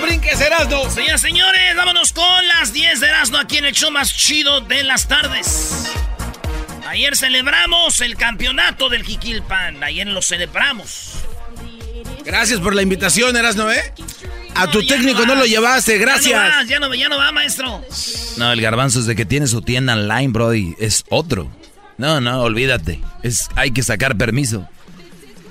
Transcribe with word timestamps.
no 0.00 0.06
brinque 0.06 0.30
es 0.30 0.40
Erasmo. 0.40 0.88
Señoras 0.90 1.20
señores, 1.20 1.76
vámonos 1.76 2.12
con 2.12 2.48
las 2.48 2.72
10 2.72 3.00
de 3.00 3.06
Erasmo 3.06 3.38
aquí 3.38 3.58
en 3.58 3.66
el 3.66 3.72
show 3.74 3.90
más 3.90 4.14
chido 4.14 4.60
de 4.60 4.82
las 4.82 5.08
tardes. 5.08 5.86
Ayer 6.88 7.16
celebramos 7.16 8.00
el 8.00 8.16
campeonato 8.16 8.88
del 8.88 9.04
Jiquilpan. 9.04 9.82
Ayer 9.82 10.06
lo 10.06 10.22
celebramos. 10.22 11.12
Gracias 12.24 12.60
por 12.60 12.74
la 12.74 12.82
invitación, 12.82 13.36
Erasmo, 13.36 13.70
¿eh? 13.70 13.92
A 14.54 14.66
tu 14.70 14.84
técnico 14.86 15.20
no 15.20 15.26
no 15.26 15.34
lo 15.36 15.40
vas. 15.40 15.48
llevaste, 15.48 15.92
Ya 15.92 15.98
no, 15.98 16.04
gracias. 16.10 16.40
vas, 16.40 16.68
ya, 16.68 16.80
no, 16.80 16.94
ya 16.94 17.08
no 17.08 17.16
va, 17.16 17.30
maestro. 17.32 17.84
No, 18.36 18.52
el 18.52 18.60
garbanzo 18.60 18.98
desde 19.00 19.14
que 19.14 19.24
tiene 19.24 19.46
su 19.46 19.62
tienda 19.62 19.94
online, 19.94 20.28
Brody, 20.28 20.74
es 20.78 21.04
otro. 21.08 21.50
No, 21.98 22.20
no, 22.20 22.42
olvídate. 22.42 23.00
Es, 23.22 23.48
hay 23.56 23.70
que 23.70 23.82
sacar 23.82 24.16
permiso. 24.16 24.68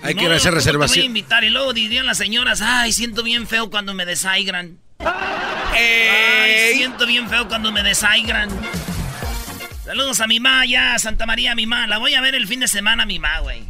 Hay 0.02 0.14
No, 0.16 0.22
que 0.22 0.28
hacer 0.28 0.28
¿cómo 0.28 0.40
te 0.40 0.40
voy 0.40 0.48
a 0.48 0.52
reservación. 0.52 1.06
invitar 1.06 1.44
y 1.44 1.50
luego 1.50 1.74
dirían 1.74 2.06
las 2.06 2.18
señoras, 2.18 2.62
ay, 2.62 2.94
siento 2.94 3.24
bien 3.24 3.48
feo 3.48 3.70
cuando 3.70 3.94
me 3.94 4.06
desaigran. 4.06 4.78
Ay, 5.00 6.74
siento 6.76 7.06
bien 7.06 7.30
feo 7.30 7.48
cuando 7.48 7.72
me 7.72 7.84
desaigran. 7.84 8.50
Saludos 9.86 10.20
a 10.22 10.28
mi 10.28 10.40
ma, 10.40 10.66
ya, 10.66 10.98
Santa 11.00 11.26
María, 11.26 11.56
mi 11.56 11.66
ma. 11.66 11.88
La 11.88 11.98
voy 11.98 12.14
a 12.14 12.22
ver 12.22 12.36
el 12.36 12.48
fin 12.48 12.60
de 12.60 12.68
semana, 12.68 13.06
mi 13.06 13.18
ma, 13.20 13.40
güey. 13.40 13.64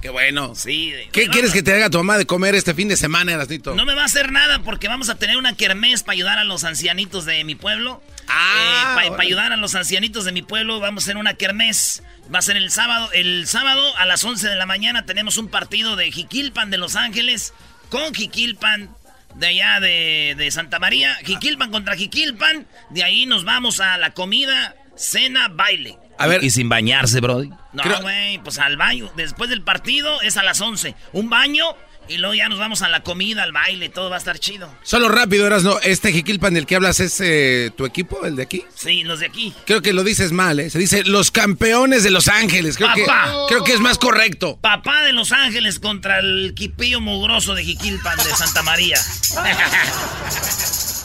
Qué 0.00 0.10
bueno. 0.10 0.54
Sí. 0.54 0.94
¿Qué 1.12 1.28
quieres 1.28 1.52
que 1.52 1.62
te 1.62 1.72
haga 1.74 1.90
tu 1.90 1.98
mamá 1.98 2.18
de 2.18 2.26
comer 2.26 2.54
este 2.54 2.72
fin 2.74 2.88
de 2.88 2.96
semana, 2.96 3.32
Erasnito? 3.32 3.74
No 3.74 3.84
me 3.84 3.94
va 3.94 4.02
a 4.02 4.04
hacer 4.04 4.30
nada 4.30 4.60
porque 4.60 4.86
vamos 4.86 5.08
a 5.08 5.16
tener 5.16 5.36
una 5.36 5.56
kermés 5.56 6.02
para 6.02 6.14
ayudar 6.14 6.38
a 6.38 6.44
los 6.44 6.64
ancianitos 6.64 7.24
de 7.24 7.42
mi 7.44 7.54
pueblo. 7.54 8.02
Ah, 8.28 8.92
para 8.94 9.22
ayudar 9.22 9.52
a 9.52 9.56
los 9.56 9.74
ancianitos 9.74 10.24
de 10.24 10.32
mi 10.32 10.42
pueblo 10.42 10.80
vamos 10.80 11.02
a 11.02 11.04
hacer 11.06 11.16
una 11.16 11.34
kermés. 11.34 12.02
Va 12.32 12.38
a 12.38 12.42
ser 12.42 12.56
el 12.56 12.70
sábado. 12.70 13.10
El 13.12 13.46
sábado 13.48 13.96
a 13.96 14.06
las 14.06 14.22
11 14.22 14.48
de 14.48 14.56
la 14.56 14.66
mañana 14.66 15.04
tenemos 15.04 15.36
un 15.36 15.48
partido 15.48 15.96
de 15.96 16.12
Jiquilpan 16.12 16.70
de 16.70 16.78
Los 16.78 16.94
Ángeles 16.94 17.52
con 17.88 18.14
Jiquilpan 18.14 18.90
de 19.34 19.46
allá 19.46 19.80
de, 19.80 20.34
de 20.36 20.50
Santa 20.50 20.78
María. 20.78 21.16
Jiquilpan 21.24 21.70
contra 21.70 21.96
Jiquilpan. 21.96 22.66
De 22.90 23.02
ahí 23.02 23.26
nos 23.26 23.44
vamos 23.44 23.80
a 23.80 23.96
la 23.98 24.12
comida, 24.12 24.76
cena, 24.98 25.48
baile. 25.48 25.98
A 26.18 26.26
ver, 26.26 26.42
Y 26.42 26.50
sin 26.50 26.68
bañarse, 26.68 27.20
Brody. 27.20 27.50
No, 27.72 27.82
Creo- 27.82 28.00
güey, 28.02 28.38
pues 28.42 28.58
al 28.58 28.76
baño. 28.76 29.10
Después 29.16 29.48
del 29.50 29.62
partido 29.62 30.20
es 30.22 30.36
a 30.36 30.42
las 30.42 30.60
11. 30.60 30.94
Un 31.12 31.30
baño 31.30 31.64
y 32.08 32.16
luego 32.16 32.34
ya 32.34 32.48
nos 32.48 32.58
vamos 32.58 32.80
a 32.82 32.88
la 32.88 33.02
comida, 33.02 33.42
al 33.44 33.52
baile. 33.52 33.88
Todo 33.90 34.08
va 34.10 34.16
a 34.16 34.18
estar 34.18 34.38
chido. 34.38 34.74
solo 34.82 35.08
rápido, 35.10 35.46
Erasmo. 35.46 35.78
¿Este 35.82 36.10
Jiquilpan 36.10 36.54
del 36.54 36.64
que 36.66 36.74
hablas 36.74 36.98
es 37.00 37.20
eh, 37.20 37.70
tu 37.76 37.84
equipo, 37.86 38.24
el 38.24 38.34
de 38.34 38.42
aquí? 38.44 38.64
Sí, 38.74 39.04
los 39.04 39.20
de 39.20 39.26
aquí. 39.26 39.54
Creo 39.66 39.82
que 39.82 39.92
lo 39.92 40.02
dices 40.02 40.32
mal, 40.32 40.58
¿eh? 40.58 40.70
Se 40.70 40.78
dice 40.78 41.04
los 41.04 41.30
campeones 41.30 42.02
de 42.02 42.10
Los 42.10 42.26
Ángeles. 42.28 42.76
Creo, 42.78 42.92
que, 42.94 43.04
Papá. 43.04 43.32
creo 43.48 43.62
que 43.62 43.74
es 43.74 43.80
más 43.80 43.98
correcto. 43.98 44.58
Papá 44.60 45.02
de 45.02 45.12
Los 45.12 45.30
Ángeles 45.32 45.78
contra 45.78 46.18
el 46.18 46.54
quipillo 46.56 47.00
mugroso 47.00 47.54
de 47.54 47.62
Jiquilpan 47.62 48.16
de 48.16 48.24
Santa 48.34 48.62
María. 48.62 48.98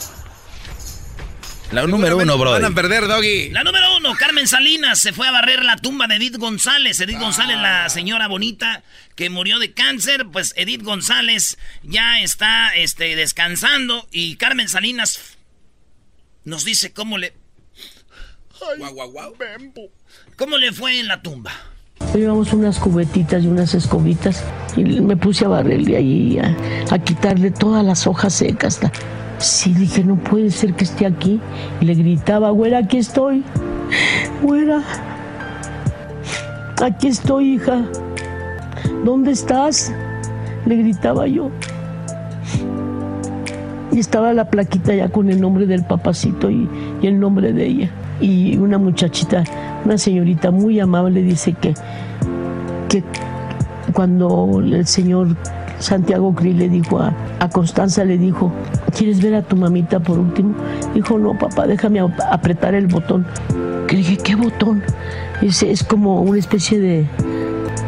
La 1.72 1.86
número 1.86 2.16
uno, 2.18 2.38
Van 2.38 2.64
a 2.64 2.70
perder, 2.70 3.08
Doggy. 3.08 3.50
La 3.50 3.64
número 3.64 3.96
uno, 3.96 4.14
Carmen 4.14 4.46
Salinas 4.46 5.00
se 5.00 5.12
fue 5.12 5.26
a 5.26 5.32
barrer 5.32 5.64
la 5.64 5.76
tumba 5.76 6.06
de 6.06 6.16
Edith 6.16 6.36
González. 6.36 7.00
Edith 7.00 7.18
González, 7.18 7.56
la 7.56 7.88
señora 7.88 8.28
bonita 8.28 8.84
que 9.16 9.28
murió 9.30 9.58
de 9.58 9.72
cáncer, 9.72 10.26
pues 10.30 10.52
Edith 10.56 10.82
González 10.82 11.58
ya 11.82 12.20
está 12.20 12.74
este, 12.76 13.16
descansando 13.16 14.06
y 14.12 14.36
Carmen 14.36 14.68
Salinas 14.68 15.36
nos 16.44 16.64
dice 16.64 16.92
cómo 16.92 17.18
le, 17.18 17.32
Guau, 18.78 18.92
guau, 18.94 19.10
guau. 19.10 19.34
cómo 20.36 20.58
le 20.58 20.72
fue 20.72 21.00
en 21.00 21.08
la 21.08 21.22
tumba. 21.22 21.52
Llevamos 22.14 22.52
unas 22.52 22.78
cubetitas 22.78 23.42
y 23.42 23.46
unas 23.48 23.74
escobitas 23.74 24.44
y 24.76 24.84
me 24.84 25.16
puse 25.16 25.44
a 25.44 25.48
barrerle 25.48 25.96
ahí, 25.96 26.38
a, 26.38 26.94
a 26.94 26.98
quitarle 27.00 27.50
todas 27.50 27.84
las 27.84 28.06
hojas 28.06 28.32
secas. 28.34 28.80
la- 28.82 28.92
Sí, 29.38 29.74
dije, 29.74 30.04
no 30.04 30.16
puede 30.16 30.50
ser 30.50 30.74
que 30.74 30.84
esté 30.84 31.06
aquí. 31.06 31.40
Y 31.80 31.84
le 31.84 31.94
gritaba, 31.94 32.50
güera, 32.50 32.78
aquí 32.78 32.98
estoy. 32.98 33.44
Güera, 34.42 34.82
aquí 36.82 37.08
estoy, 37.08 37.54
hija. 37.54 37.82
¿Dónde 39.04 39.32
estás? 39.32 39.92
Le 40.66 40.76
gritaba 40.76 41.26
yo. 41.26 41.50
Y 43.92 44.00
estaba 44.00 44.32
la 44.32 44.50
plaquita 44.50 44.94
ya 44.94 45.08
con 45.08 45.30
el 45.30 45.40
nombre 45.40 45.66
del 45.66 45.84
papacito 45.84 46.50
y, 46.50 46.68
el 47.02 47.20
nombre 47.20 47.52
de 47.52 47.66
ella. 47.66 47.90
Y 48.20 48.56
una 48.56 48.78
muchachita, 48.78 49.44
una 49.84 49.98
señorita 49.98 50.50
muy 50.50 50.80
amable 50.80 51.22
dice 51.22 51.52
que, 51.52 51.74
que 52.88 53.04
cuando 53.92 54.60
el 54.60 54.86
señor 54.86 55.36
Santiago 55.78 56.34
Cri 56.34 56.52
le 56.52 56.68
dijo 56.68 57.00
a, 57.00 57.14
a 57.40 57.48
Constanza, 57.50 58.04
le 58.04 58.16
dijo, 58.18 58.52
¿quieres 58.96 59.20
ver 59.22 59.34
a 59.34 59.42
tu 59.42 59.56
mamita 59.56 60.00
por 60.00 60.18
último? 60.18 60.54
Dijo, 60.94 61.18
no, 61.18 61.38
papá, 61.38 61.66
déjame 61.66 62.00
ap- 62.00 62.20
apretar 62.30 62.74
el 62.74 62.86
botón. 62.86 63.26
Que 63.86 63.96
le 63.96 63.98
dije, 64.02 64.16
¿qué 64.18 64.34
botón? 64.34 64.82
Dice, 65.40 65.70
es 65.70 65.84
como 65.84 66.22
una 66.22 66.38
especie 66.38 66.78
de, 66.80 67.06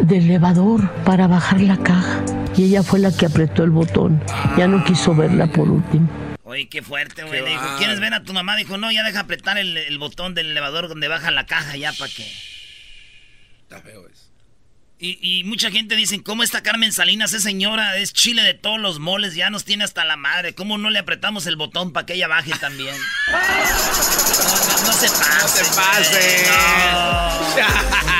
de 0.00 0.18
elevador 0.18 0.90
para 1.04 1.26
bajar 1.26 1.60
la 1.60 1.76
caja. 1.78 2.22
Y 2.56 2.64
ella 2.64 2.82
fue 2.82 2.98
la 2.98 3.12
que 3.12 3.26
apretó 3.26 3.64
el 3.64 3.70
botón. 3.70 4.20
Ya 4.58 4.66
no 4.66 4.82
quiso 4.84 5.14
verla 5.14 5.46
por 5.46 5.68
último. 5.70 6.08
Oye, 6.44 6.68
qué 6.68 6.80
fuerte, 6.82 7.22
güey. 7.24 7.42
Le 7.42 7.50
dijo, 7.50 7.64
¿quieres 7.78 8.00
ver 8.00 8.14
a 8.14 8.22
tu 8.22 8.32
mamá? 8.32 8.56
Dijo, 8.56 8.76
no, 8.78 8.90
ya 8.92 9.02
deja 9.04 9.20
apretar 9.20 9.58
el, 9.58 9.76
el 9.76 9.98
botón 9.98 10.34
del 10.34 10.50
elevador 10.52 10.88
donde 10.88 11.08
baja 11.08 11.30
la 11.30 11.44
caja 11.46 11.76
ya 11.76 11.92
para 11.92 12.10
que... 12.12 12.24
Está 13.62 13.80
feo 13.80 14.06
eso. 14.06 14.25
Y, 14.98 15.18
y 15.20 15.44
mucha 15.44 15.70
gente 15.70 15.94
dice, 15.94 16.22
¿cómo 16.22 16.42
está 16.42 16.62
Carmen 16.62 16.90
Salinas? 16.92 17.34
Es 17.34 17.42
señora, 17.42 17.98
es 17.98 18.14
chile 18.14 18.42
de 18.42 18.54
todos 18.54 18.80
los 18.80 18.98
moles, 18.98 19.34
ya 19.34 19.50
nos 19.50 19.64
tiene 19.64 19.84
hasta 19.84 20.04
la 20.06 20.16
madre. 20.16 20.54
¿Cómo 20.54 20.78
no 20.78 20.88
le 20.88 20.98
apretamos 20.98 21.46
el 21.46 21.56
botón 21.56 21.92
para 21.92 22.06
que 22.06 22.14
ella 22.14 22.28
baje 22.28 22.52
también? 22.60 22.94
No, 23.26 23.32
no, 23.32 24.86
no 24.86 24.92
se 24.92 25.08
pase. 25.08 25.64
se 25.64 25.74
pase. 25.74 26.46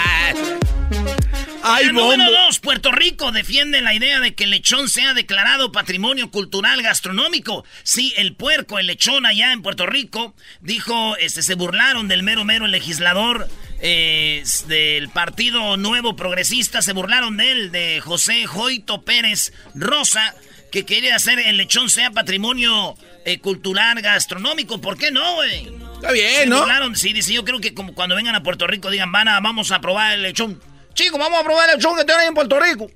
¡Ay, 1.68 1.86
número 1.88 2.30
dos, 2.30 2.60
Puerto 2.60 2.92
Rico 2.92 3.32
defiende 3.32 3.80
la 3.80 3.92
idea 3.92 4.20
de 4.20 4.34
que 4.34 4.44
el 4.44 4.50
lechón 4.50 4.88
sea 4.88 5.14
declarado 5.14 5.72
patrimonio 5.72 6.30
cultural 6.30 6.80
gastronómico. 6.82 7.64
Sí, 7.82 8.14
el 8.16 8.34
puerco, 8.34 8.78
el 8.78 8.86
lechón 8.86 9.26
allá 9.26 9.52
en 9.52 9.62
Puerto 9.62 9.84
Rico, 9.86 10.34
dijo, 10.60 11.16
este, 11.16 11.42
se 11.42 11.54
burlaron 11.54 12.08
del 12.08 12.22
mero 12.22 12.44
mero 12.44 12.66
legislador 12.66 13.48
eh, 13.80 14.44
del 14.68 15.08
Partido 15.08 15.76
Nuevo 15.76 16.14
Progresista, 16.14 16.82
se 16.82 16.92
burlaron 16.92 17.36
de 17.36 17.50
él, 17.50 17.72
de 17.72 18.00
José 18.00 18.46
Joito 18.46 19.02
Pérez 19.02 19.52
Rosa. 19.74 20.34
que 20.70 20.84
quería 20.84 21.16
hacer 21.16 21.38
el 21.38 21.56
lechón 21.56 21.90
sea 21.90 22.10
patrimonio 22.10 22.96
eh, 23.24 23.38
cultural 23.38 24.00
gastronómico. 24.02 24.80
¿Por 24.80 24.98
qué 24.98 25.10
no, 25.10 25.34
güey? 25.36 25.68
Está 25.94 26.12
bien, 26.12 26.48
¿no? 26.48 26.64
Claro, 26.64 26.94
sí, 26.94 27.12
dice, 27.12 27.32
yo 27.32 27.44
creo 27.44 27.60
que 27.60 27.74
como 27.74 27.94
cuando 27.94 28.14
vengan 28.14 28.34
a 28.34 28.42
Puerto 28.42 28.66
Rico 28.66 28.90
digan, 28.90 29.10
van 29.10 29.28
a, 29.28 29.40
vamos 29.40 29.72
a 29.72 29.80
probar 29.80 30.12
el 30.12 30.22
lechón. 30.22 30.60
Chicos, 30.96 31.20
vamos 31.20 31.38
a 31.38 31.44
probar 31.44 31.68
el 31.68 31.76
lechón 31.76 31.94
que 31.94 32.04
tienen 32.04 32.28
en 32.28 32.34
Puerto 32.34 32.58
Rico. 32.58 32.90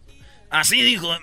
Así 0.49 0.81
dijo. 0.83 1.17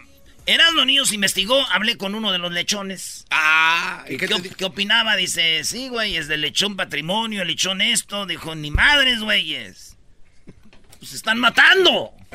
Erasmo 0.46 0.86
Niños 0.86 1.12
investigó, 1.12 1.60
hablé 1.72 1.98
con 1.98 2.16
uno 2.16 2.32
de 2.32 2.38
los 2.38 2.54
lechones. 2.54 3.26
Ah, 3.32 4.06
¿y 4.08 4.16
qué, 4.18 4.30
qué, 4.56 4.64
opinaba? 4.64 5.18
Dice, 5.18 5.66
sí, 5.66 5.90
güey, 5.90 6.16
es 6.16 6.30
del 6.30 6.40
lechón 6.40 6.78
patrimonio, 6.78 7.42
el 7.42 7.50
lechón 7.50 7.82
esto. 7.82 8.26
Dijo, 8.26 8.56
ni 8.56 8.72
madres, 8.72 9.20
güeyes. 9.20 9.98
Pues 11.00 11.14
están 11.14 11.40
matando. 11.40 12.14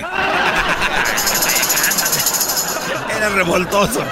Era 3.16 3.28
revoltoso. 3.30 4.04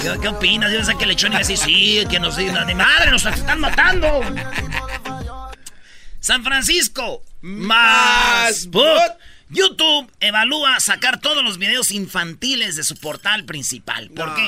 ¿Qué 0.00 0.28
opinas? 0.28 0.72
Yo 0.72 0.84
sé 0.84 0.96
que 0.96 1.02
el 1.02 1.10
lechón 1.10 1.32
iba 1.32 1.40
a 1.40 1.44
decir, 1.44 1.58
sí, 1.58 2.04
que 2.08 2.20
nos 2.20 2.36
digan, 2.36 2.66
ni 2.68 2.74
madre, 2.74 3.10
nos 3.10 3.26
están 3.26 3.60
matando. 3.60 4.22
San 6.20 6.44
Francisco, 6.44 7.22
más. 7.40 8.68
YouTube 9.50 10.12
evalúa 10.20 10.78
sacar 10.78 11.20
todos 11.20 11.42
los 11.42 11.56
videos 11.56 11.90
infantiles 11.90 12.76
de 12.76 12.84
su 12.84 12.96
portal 12.96 13.46
principal. 13.46 14.10
¿Por 14.10 14.34
qué? 14.34 14.42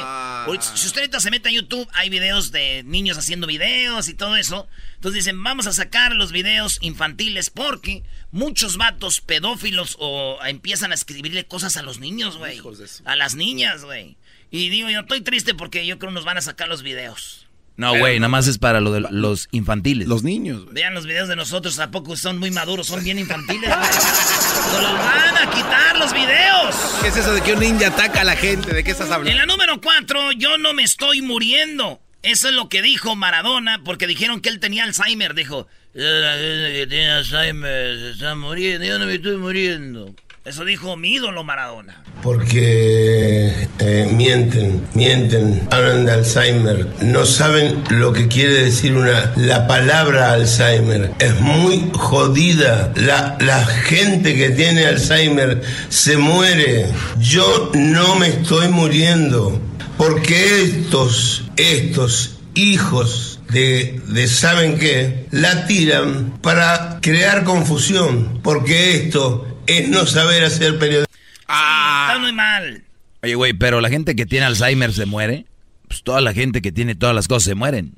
si 0.61 0.87
usted 0.87 1.01
ahorita 1.01 1.21
se 1.21 1.31
mete 1.31 1.49
a 1.49 1.53
YouTube, 1.53 1.89
hay 1.95 2.11
videos 2.11 2.53
de 2.53 2.83
niños 2.85 3.17
haciendo 3.17 3.47
videos 3.47 4.09
y 4.09 4.15
todo 4.15 4.37
eso. 4.37 4.69
Entonces 4.97 5.25
dicen, 5.25 5.43
vamos 5.43 5.67
a 5.67 5.73
sacar 5.73 6.13
los 6.13 6.33
videos 6.33 6.79
infantiles 6.83 7.49
porque 7.49 8.03
muchos 8.31 8.77
vatos 8.77 9.23
pedófilos 9.23 9.97
o 9.99 10.39
empiezan 10.45 10.93
a 10.93 10.97
escribirle 10.97 11.47
cosas 11.47 11.79
a 11.79 11.83
los 11.83 11.99
niños, 11.99 12.37
güey. 12.37 12.61
A 13.07 13.17
las 13.17 13.35
niñas, 13.37 13.85
güey. 13.85 14.19
Y 14.51 14.69
digo, 14.69 14.91
yo 14.91 15.01
estoy 15.01 15.23
triste 15.23 15.55
porque 15.55 15.87
yo 15.87 15.99
creo 15.99 16.11
que 16.11 16.15
nos 16.17 16.25
van 16.25 16.37
a 16.37 16.43
sacar 16.43 16.69
los 16.69 16.83
videos. 16.83 17.47
No, 17.81 17.97
güey, 17.97 18.19
nada 18.19 18.29
más 18.29 18.47
es 18.47 18.59
para 18.59 18.83
lo 18.83 18.93
de 18.93 19.01
los 19.01 19.49
infantiles. 19.53 20.07
Los 20.07 20.23
niños, 20.23 20.65
güey. 20.65 20.75
Vean 20.75 20.93
los 20.93 21.07
videos 21.07 21.29
de 21.29 21.37
nosotros, 21.37 21.79
¿a 21.79 21.91
poco 21.91 22.15
son 22.15 22.37
muy 22.37 22.51
maduros? 22.51 22.89
Son 22.89 23.03
bien 23.03 23.19
infantiles, 23.19 23.71
güey. 23.71 24.83
los 24.83 24.93
van 24.99 25.39
a 25.39 25.51
quitar 25.51 25.97
los 25.99 26.13
videos! 26.13 26.77
¿Qué 27.01 27.09
es 27.09 27.17
eso 27.17 27.33
de 27.33 27.41
que 27.41 27.55
un 27.55 27.61
ninja 27.61 27.87
ataca 27.87 28.21
a 28.21 28.25
la 28.25 28.37
gente? 28.37 28.75
¿De 28.75 28.85
qué 28.85 28.91
estás 28.91 29.11
hablando? 29.11 29.31
En 29.31 29.39
la 29.39 29.47
número 29.47 29.81
cuatro, 29.81 30.31
yo 30.33 30.59
no 30.59 30.75
me 30.75 30.83
estoy 30.83 31.23
muriendo. 31.23 32.03
Eso 32.23 32.51
es 32.51 32.55
lo 32.55 32.69
que 32.69 32.83
dijo 32.83 33.17
Maradona, 33.17 33.81
porque 33.83 34.07
dijeron 34.07 34.43
que 34.43 34.51
él 34.51 34.61
tenía 34.61 34.85
Alzheimer. 34.85 35.33
Dijo, 35.33 35.67
tiene 35.95 37.11
Alzheimer, 37.13 37.99
se 37.99 38.11
está 38.11 38.35
muriendo, 38.35 38.85
yo 38.85 38.99
no 38.99 39.07
me 39.07 39.15
estoy 39.15 39.39
muriendo. 39.39 40.15
Eso 40.43 40.65
dijo 40.65 40.97
mi 40.97 41.17
ídolo 41.17 41.45
Maradona. 41.45 42.03
Porque 42.23 43.69
eh, 43.79 44.11
mienten, 44.11 44.81
mienten, 44.95 45.69
hablan 45.71 46.07
de 46.07 46.13
Alzheimer, 46.13 46.87
no 47.03 47.27
saben 47.27 47.85
lo 47.91 48.15
que 48.15 48.27
quiere 48.27 48.65
decir 48.65 48.97
una, 48.97 49.35
la 49.37 49.67
palabra 49.67 50.33
Alzheimer. 50.33 51.13
Es 51.19 51.39
muy 51.41 51.91
jodida. 51.93 52.91
La, 52.97 53.37
la 53.39 53.67
gente 53.67 54.35
que 54.35 54.49
tiene 54.49 54.87
Alzheimer 54.87 55.61
se 55.91 56.17
muere. 56.17 56.87
Yo 57.19 57.71
no 57.75 58.15
me 58.15 58.29
estoy 58.29 58.69
muriendo. 58.69 59.61
Porque 59.99 60.63
estos, 60.63 61.45
estos 61.57 62.39
hijos 62.55 63.41
de, 63.51 64.01
de, 64.09 64.27
saben 64.27 64.79
qué, 64.79 65.27
la 65.31 65.67
tiran 65.67 66.39
para 66.41 66.99
crear 67.03 67.45
confusión, 67.45 68.41
porque 68.43 68.97
esto 68.97 69.50
es 69.79 69.89
no 69.89 70.07
saber 70.07 70.45
hacer 70.45 70.79
periodismo. 70.79 71.15
Ah. 71.49 72.09
está 72.09 72.21
muy 72.21 72.33
mal. 72.33 72.85
Oye, 73.23 73.35
güey, 73.35 73.53
pero 73.53 73.81
la 73.81 73.89
gente 73.89 74.15
que 74.17 74.27
tiene 74.27 74.47
Alzheimer 74.47 74.93
se 74.93 75.07
muere. 75.07 75.47
Pues 75.89 76.03
toda 76.03 76.21
la 76.21 76.33
gente 76.33 76.63
que 76.63 76.71
tiene 76.73 76.95
todas 76.95 77.15
las 77.15 77.27
cosas 77.27 77.45
se 77.45 77.55
mueren. 77.55 77.95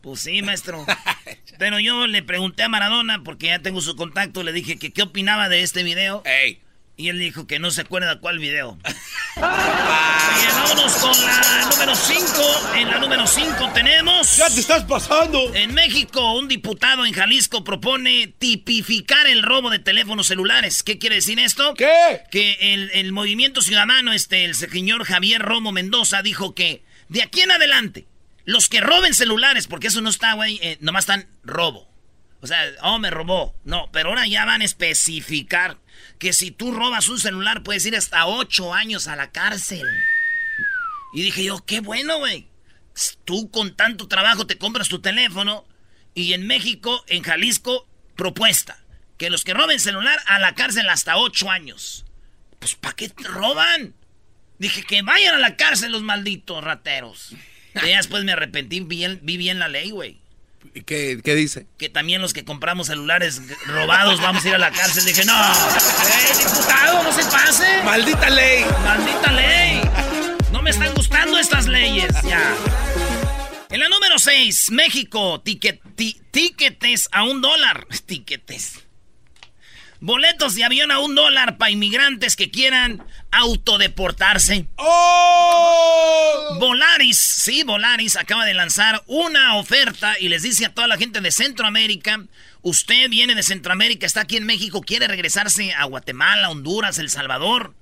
Pues 0.00 0.20
sí, 0.20 0.42
maestro. 0.42 0.86
pero 1.58 1.78
yo 1.78 2.06
le 2.06 2.22
pregunté 2.22 2.62
a 2.62 2.68
Maradona, 2.68 3.22
porque 3.22 3.48
ya 3.48 3.58
tengo 3.58 3.80
su 3.82 3.96
contacto, 3.96 4.42
le 4.42 4.52
dije 4.52 4.78
que 4.78 4.90
qué 4.90 5.02
opinaba 5.02 5.48
de 5.48 5.62
este 5.62 5.82
video. 5.82 6.22
Ey. 6.24 6.60
Y 7.00 7.08
él 7.08 7.18
dijo 7.18 7.46
que 7.46 7.58
no 7.58 7.70
se 7.70 7.80
acuerda 7.80 8.20
cuál 8.20 8.38
video. 8.38 8.78
Vámonos 9.36 10.92
con 10.96 11.12
la 11.24 11.70
número 11.70 11.94
5. 11.94 12.74
En 12.76 12.90
la 12.90 12.98
número 12.98 13.26
5 13.26 13.70
tenemos... 13.72 14.36
¡Ya 14.36 14.50
te 14.50 14.60
estás 14.60 14.84
pasando! 14.84 15.54
En 15.54 15.72
México, 15.72 16.34
un 16.34 16.46
diputado 16.46 17.06
en 17.06 17.14
Jalisco 17.14 17.64
propone 17.64 18.34
tipificar 18.38 19.26
el 19.26 19.42
robo 19.42 19.70
de 19.70 19.78
teléfonos 19.78 20.26
celulares. 20.26 20.82
¿Qué 20.82 20.98
quiere 20.98 21.16
decir 21.16 21.38
esto? 21.38 21.72
¿Qué? 21.72 22.20
Que 22.30 22.74
el, 22.92 23.12
movimiento 23.12 23.62
ciudadano, 23.62 24.12
este, 24.12 24.44
el 24.44 24.54
señor 24.54 25.04
Javier 25.04 25.40
Romo 25.40 25.72
Mendoza, 25.72 26.20
dijo 26.20 26.54
que 26.54 26.84
de 27.08 27.22
aquí 27.22 27.40
en 27.40 27.52
adelante, 27.52 28.06
los 28.44 28.68
que 28.68 28.82
roben 28.82 29.14
celulares, 29.14 29.68
porque 29.68 29.86
eso 29.86 30.02
no 30.02 30.10
está, 30.10 30.34
güey, 30.34 30.60
eh, 30.62 30.76
nomás 30.80 31.04
están 31.04 31.26
robo. 31.44 31.89
O 32.42 32.46
sea, 32.46 32.64
oh, 32.82 32.98
me 32.98 33.10
robó. 33.10 33.54
No, 33.64 33.90
pero 33.92 34.08
ahora 34.08 34.26
ya 34.26 34.44
van 34.44 34.62
a 34.62 34.64
especificar 34.64 35.78
que 36.18 36.32
si 36.32 36.50
tú 36.50 36.72
robas 36.72 37.08
un 37.08 37.18
celular 37.18 37.62
puedes 37.62 37.84
ir 37.86 37.96
hasta 37.96 38.26
ocho 38.26 38.72
años 38.72 39.08
a 39.08 39.16
la 39.16 39.30
cárcel. 39.30 39.86
Y 41.12 41.22
dije 41.22 41.44
yo, 41.44 41.64
qué 41.64 41.80
bueno, 41.80 42.18
güey. 42.18 42.48
Tú 43.24 43.50
con 43.50 43.76
tanto 43.76 44.08
trabajo 44.08 44.46
te 44.46 44.58
compras 44.58 44.88
tu 44.88 45.00
teléfono 45.00 45.66
y 46.14 46.32
en 46.32 46.46
México, 46.46 47.04
en 47.08 47.22
Jalisco, 47.22 47.88
propuesta. 48.16 48.78
Que 49.18 49.30
los 49.30 49.44
que 49.44 49.54
roben 49.54 49.80
celular 49.80 50.18
a 50.26 50.38
la 50.38 50.54
cárcel 50.54 50.88
hasta 50.88 51.18
ocho 51.18 51.50
años. 51.50 52.06
Pues 52.58 52.74
¿para 52.74 52.96
qué 52.96 53.08
te 53.10 53.24
roban? 53.24 53.94
Dije 54.58 54.82
que 54.82 55.02
vayan 55.02 55.34
a 55.34 55.38
la 55.38 55.56
cárcel 55.56 55.92
los 55.92 56.02
malditos 56.02 56.62
rateros. 56.62 57.34
Y 57.72 57.86
después 57.90 58.24
me 58.24 58.32
arrepentí, 58.32 58.80
vi, 58.80 59.06
vi 59.22 59.36
bien 59.36 59.60
la 59.60 59.68
ley, 59.68 59.90
güey. 59.90 60.20
¿Qué, 60.86 61.20
¿Qué, 61.24 61.34
dice? 61.34 61.66
Que 61.78 61.88
también 61.88 62.20
los 62.20 62.32
que 62.32 62.44
compramos 62.44 62.88
celulares 62.88 63.40
robados 63.66 64.20
vamos 64.20 64.44
a 64.44 64.48
ir 64.48 64.54
a 64.54 64.58
la 64.58 64.70
cárcel. 64.70 65.04
Dije, 65.04 65.24
no, 65.24 65.32
eh, 65.32 66.38
diputado, 66.38 67.02
no 67.02 67.12
se 67.12 67.24
pase. 67.24 67.82
Maldita 67.82 68.30
ley. 68.30 68.64
Maldita 68.84 69.32
ley. 69.32 69.80
No 70.52 70.62
me 70.62 70.70
están 70.70 70.94
gustando 70.94 71.38
estas 71.38 71.66
leyes, 71.66 72.12
ya. 72.22 72.54
En 73.70 73.80
la 73.80 73.88
número 73.88 74.18
6, 74.18 74.70
México, 74.72 75.40
tiquetes 75.40 77.08
a 77.12 77.22
un 77.24 77.40
dólar. 77.40 77.86
Tiquetes. 78.04 78.80
Boletos 80.02 80.54
de 80.54 80.64
avión 80.64 80.90
a 80.90 80.98
un 80.98 81.14
dólar 81.14 81.58
para 81.58 81.70
inmigrantes 81.70 82.34
que 82.34 82.50
quieran 82.50 83.04
autodeportarse. 83.30 84.66
¡Oh! 84.76 86.56
Volaris, 86.58 87.18
sí, 87.18 87.64
Volaris 87.64 88.16
acaba 88.16 88.46
de 88.46 88.54
lanzar 88.54 89.02
una 89.06 89.56
oferta 89.56 90.18
y 90.18 90.30
les 90.30 90.42
dice 90.42 90.64
a 90.64 90.72
toda 90.72 90.86
la 90.86 90.96
gente 90.96 91.20
de 91.20 91.30
Centroamérica, 91.30 92.24
usted 92.62 93.10
viene 93.10 93.34
de 93.34 93.42
Centroamérica, 93.42 94.06
está 94.06 94.22
aquí 94.22 94.38
en 94.38 94.46
México, 94.46 94.80
quiere 94.80 95.06
regresarse 95.06 95.74
a 95.74 95.84
Guatemala, 95.84 96.48
Honduras, 96.48 96.98
El 96.98 97.10
Salvador. 97.10 97.74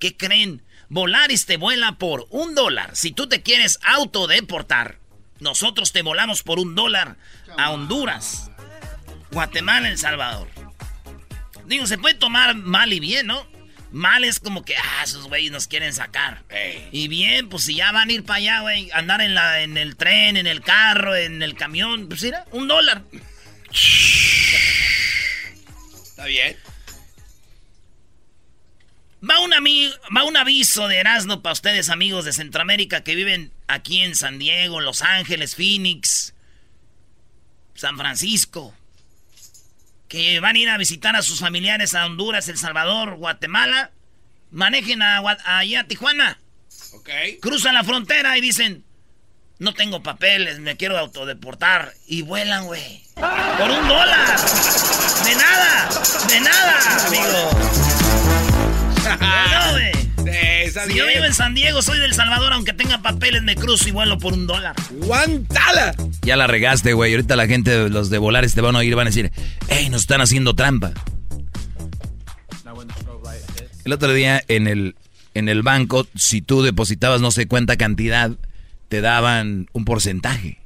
¿Qué 0.00 0.16
creen? 0.16 0.62
Volaris 0.88 1.46
te 1.46 1.56
vuela 1.56 1.92
por 1.92 2.26
un 2.30 2.56
dólar. 2.56 2.96
Si 2.96 3.12
tú 3.12 3.28
te 3.28 3.42
quieres 3.42 3.78
autodeportar, 3.84 4.98
nosotros 5.38 5.92
te 5.92 6.02
volamos 6.02 6.42
por 6.42 6.58
un 6.58 6.74
dólar 6.74 7.16
a 7.56 7.70
Honduras, 7.70 8.50
Guatemala, 9.30 9.88
El 9.88 9.98
Salvador. 9.98 10.48
Digo, 11.70 11.86
se 11.86 11.98
puede 11.98 12.16
tomar 12.16 12.56
mal 12.56 12.92
y 12.92 12.98
bien, 12.98 13.28
¿no? 13.28 13.46
Mal 13.92 14.24
es 14.24 14.40
como 14.40 14.64
que, 14.64 14.76
ah, 14.76 15.04
esos 15.04 15.28
güeyes 15.28 15.52
nos 15.52 15.68
quieren 15.68 15.92
sacar. 15.92 16.42
Y 16.90 17.06
bien, 17.06 17.48
pues 17.48 17.62
si 17.62 17.76
ya 17.76 17.92
van 17.92 18.08
a 18.08 18.12
ir 18.12 18.24
para 18.24 18.38
allá, 18.38 18.60
güey, 18.62 18.90
andar 18.90 19.20
en, 19.20 19.36
la, 19.36 19.62
en 19.62 19.78
el 19.78 19.94
tren, 19.94 20.36
en 20.36 20.48
el 20.48 20.62
carro, 20.62 21.14
en 21.14 21.44
el 21.44 21.54
camión, 21.54 22.08
pues 22.08 22.24
mira, 22.24 22.44
un 22.50 22.66
dólar. 22.66 23.04
Está 26.02 26.24
bien. 26.24 26.56
Va 29.22 29.38
un, 29.38 29.52
va 29.52 30.24
un 30.24 30.36
aviso 30.36 30.88
de 30.88 30.96
Erasmo 30.96 31.40
para 31.40 31.52
ustedes, 31.52 31.88
amigos 31.88 32.24
de 32.24 32.32
Centroamérica 32.32 33.04
que 33.04 33.14
viven 33.14 33.52
aquí 33.68 34.00
en 34.00 34.16
San 34.16 34.40
Diego, 34.40 34.80
Los 34.80 35.02
Ángeles, 35.02 35.54
Phoenix, 35.54 36.34
San 37.76 37.96
Francisco 37.96 38.74
que 40.10 40.40
van 40.40 40.56
a 40.56 40.58
ir 40.58 40.68
a 40.68 40.76
visitar 40.76 41.14
a 41.14 41.22
sus 41.22 41.38
familiares 41.38 41.94
a 41.94 42.04
Honduras, 42.04 42.48
El 42.48 42.58
Salvador, 42.58 43.14
Guatemala, 43.14 43.92
manejen 44.50 45.02
a, 45.02 45.18
allá 45.44 45.80
a 45.80 45.84
Tijuana. 45.84 46.40
Ok. 46.94 47.08
Cruzan 47.40 47.74
la 47.74 47.84
frontera 47.84 48.36
y 48.36 48.40
dicen, 48.40 48.84
no 49.60 49.72
tengo 49.72 50.02
papeles, 50.02 50.58
me 50.58 50.76
quiero 50.76 50.98
autodeportar. 50.98 51.94
Y 52.08 52.22
vuelan, 52.22 52.66
güey. 52.66 53.04
Por 53.14 53.70
un 53.70 53.86
dólar. 53.86 54.40
De 55.24 55.34
nada, 55.36 55.88
de 56.28 56.40
nada, 56.40 57.06
amigo. 57.06 57.50
no, 59.20 59.72
güey 59.72 60.09
si 60.32 60.94
yo 60.94 61.06
vivo 61.06 61.24
en 61.24 61.34
San 61.34 61.54
Diego, 61.54 61.82
soy 61.82 61.98
del 61.98 62.14
Salvador, 62.14 62.52
aunque 62.52 62.72
tenga 62.72 63.02
papeles, 63.02 63.42
me 63.42 63.54
cruzo 63.56 63.88
y 63.88 63.92
vuelo 63.92 64.18
por 64.18 64.32
un 64.32 64.46
dólar. 64.46 64.74
¡Guantala! 64.90 65.94
Ya 66.22 66.36
la 66.36 66.46
regaste, 66.46 66.92
güey. 66.92 67.12
Ahorita 67.12 67.36
la 67.36 67.46
gente, 67.46 67.88
los 67.88 68.10
de 68.10 68.18
Volares 68.18 68.54
te 68.54 68.60
van 68.60 68.76
a 68.76 68.80
oír 68.80 68.92
y 68.92 68.94
van 68.94 69.06
a 69.06 69.10
decir, 69.10 69.32
¡Ey, 69.68 69.88
nos 69.88 70.02
están 70.02 70.20
haciendo 70.20 70.54
trampa! 70.54 70.92
El 73.84 73.92
otro 73.94 74.12
día 74.12 74.42
en 74.46 74.68
el 74.68 74.94
en 75.34 75.48
el 75.48 75.62
banco, 75.62 76.06
si 76.14 76.42
tú 76.42 76.62
depositabas 76.62 77.20
no 77.20 77.30
sé 77.30 77.46
cuánta 77.46 77.76
cantidad, 77.76 78.32
te 78.88 79.00
daban 79.00 79.68
un 79.72 79.84
porcentaje 79.84 80.58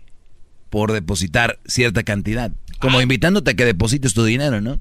por 0.70 0.92
depositar 0.92 1.58
cierta 1.66 2.02
cantidad. 2.02 2.50
Como 2.80 2.98
ah. 2.98 3.02
invitándote 3.02 3.52
a 3.52 3.54
que 3.54 3.64
deposites 3.64 4.14
tu 4.14 4.24
dinero, 4.24 4.60
¿no? 4.60 4.80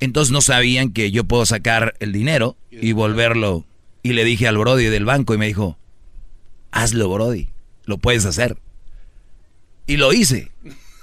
Entonces 0.00 0.32
no 0.32 0.40
sabían 0.40 0.92
que 0.92 1.10
yo 1.10 1.24
puedo 1.24 1.46
sacar 1.46 1.94
el 2.00 2.12
dinero 2.12 2.56
y 2.70 2.92
volverlo. 2.92 3.64
Y 4.02 4.12
le 4.12 4.24
dije 4.24 4.48
al 4.48 4.58
Brody 4.58 4.84
del 4.86 5.04
banco 5.04 5.34
y 5.34 5.38
me 5.38 5.46
dijo, 5.46 5.78
hazlo 6.70 7.08
Brody, 7.08 7.48
lo 7.84 7.98
puedes 7.98 8.24
hacer. 8.24 8.58
Y 9.86 9.96
lo 9.96 10.12
hice. 10.12 10.50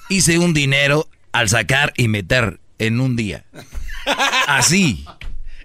Hice 0.09 0.37
un 0.37 0.53
dinero 0.53 1.07
al 1.31 1.49
sacar 1.49 1.93
y 1.97 2.07
meter 2.07 2.59
en 2.77 2.99
un 2.99 3.15
día. 3.15 3.45
Así. 4.47 5.05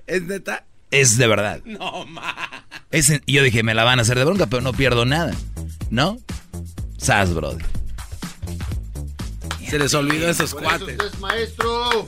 ¿Es 0.07 0.23
neta? 0.23 0.65
Es 0.91 1.17
de 1.19 1.27
verdad. 1.29 1.61
No, 1.65 2.05
ma. 2.07 2.35
y 3.27 3.33
yo 3.33 3.43
dije, 3.43 3.63
me 3.63 3.75
la 3.75 3.85
van 3.85 3.99
a 3.99 4.03
hacer 4.03 4.19
de 4.19 4.25
bronca, 4.25 4.47
pero 4.47 4.63
no 4.63 4.73
pierdo 4.73 5.05
nada. 5.05 5.35
¿No? 5.91 6.19
Sas, 6.97 7.33
Brody. 7.33 7.65
Se 9.69 9.79
les 9.79 9.95
olvidó 9.95 10.29
esos 10.29 10.53
cuates. 10.53 10.99
maestro. 11.21 12.07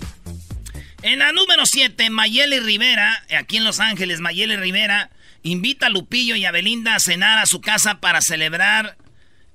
En 1.02 1.18
la 1.18 1.32
número 1.32 1.66
7, 1.66 2.10
Mayeli 2.10 2.60
Rivera, 2.60 3.24
aquí 3.36 3.56
en 3.56 3.64
Los 3.64 3.80
Ángeles, 3.80 4.20
Mayeli 4.20 4.56
Rivera 4.56 5.10
invita 5.42 5.86
a 5.86 5.90
Lupillo 5.90 6.36
y 6.36 6.44
a 6.44 6.52
Belinda 6.52 6.94
a 6.94 7.00
cenar 7.00 7.38
a 7.38 7.46
su 7.46 7.60
casa 7.60 7.98
para 7.98 8.20
celebrar 8.20 8.96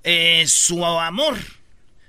eh, 0.04 0.44
su 0.48 0.86
amor. 0.86 1.38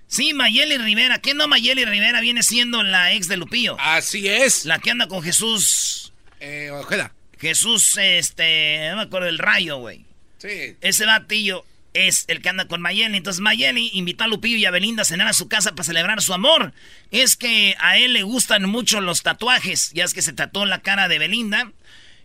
Sí, 0.09 0.35
Mayeli 0.35 0.78
Rivera. 0.78 1.21
¿Qué 1.21 1.35
no 1.35 1.47
Mayeli 1.47 1.85
Rivera 1.85 2.21
viene 2.21 2.42
siendo 2.42 2.83
la 2.83 3.12
ex 3.12 3.28
de 3.28 3.37
Lupillo? 3.37 3.76
Así 3.78 4.26
es. 4.26 4.64
La 4.64 4.80
que 4.80 4.90
anda 4.90 5.07
con 5.07 5.23
Jesús. 5.23 6.12
Eh, 6.40 6.71
Ojeda. 6.73 7.12
Jesús, 7.38 7.97
este, 7.97 8.88
no 8.90 8.97
me 8.97 9.02
acuerdo 9.02 9.26
del 9.26 9.38
rayo, 9.38 9.76
güey. 9.78 10.04
Sí. 10.38 10.76
Ese 10.80 11.07
batillo 11.07 11.64
es 12.07 12.25
el 12.28 12.43
que 12.43 12.49
anda 12.49 12.69
con 12.69 12.81
Mayeli. 12.81 13.17
Entonces 13.17 13.40
Mayeli 13.40 13.90
invitó 13.95 14.25
a 14.25 14.28
Lupillo 14.28 14.57
y 14.57 14.64
a 14.64 14.71
Belinda 14.71 15.02
a 15.02 15.05
cenar 15.05 15.28
a 15.28 15.33
su 15.33 15.49
casa 15.49 15.73
para 15.73 15.85
celebrar 15.85 16.23
su 16.23 16.35
amor. 16.35 16.73
Es 17.11 17.37
que 17.37 17.76
a 17.81 17.97
él 17.99 18.12
le 18.12 18.23
gustan 18.23 18.69
mucho 18.69 19.00
los 19.00 19.23
tatuajes. 19.23 19.93
Ya 19.93 20.05
es 20.05 20.14
que 20.14 20.23
se 20.23 20.33
tatuó 20.33 20.67
la 20.67 20.83
cara 20.83 21.09
de 21.09 21.19
Belinda. 21.19 21.73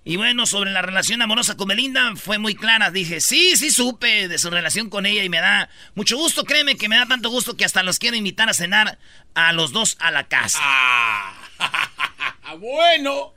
Y 0.06 0.18
bueno, 0.18 0.46
sobre 0.46 0.72
la 0.72 0.82
relación 0.82 1.22
amorosa 1.22 1.56
con 1.56 1.70
Belinda 1.70 2.16
fue 2.16 2.38
muy 2.38 2.56
clara. 2.56 2.92
Dije, 2.92 3.22
sí, 3.22 3.56
sí 3.56 3.72
supe 3.72 4.28
de 4.28 4.38
su 4.38 4.50
relación 4.50 4.90
con 4.90 5.06
ella 5.06 5.24
y 5.24 5.30
me 5.30 5.40
da 5.40 5.70
mucho 5.96 6.18
gusto. 6.18 6.44
Créeme 6.44 6.76
que 6.76 6.90
me 6.90 6.98
da 6.98 7.06
tanto 7.06 7.30
gusto 7.30 7.56
que 7.56 7.64
hasta 7.64 7.84
los 7.84 8.00
quiero 8.00 8.18
invitar 8.18 8.50
a 8.50 8.54
cenar 8.54 9.00
a 9.34 9.54
los 9.54 9.72
dos 9.72 9.96
a 10.00 10.12
la 10.12 10.28
casa. 10.28 10.60
Ah, 10.62 11.34
bueno. 12.60 13.34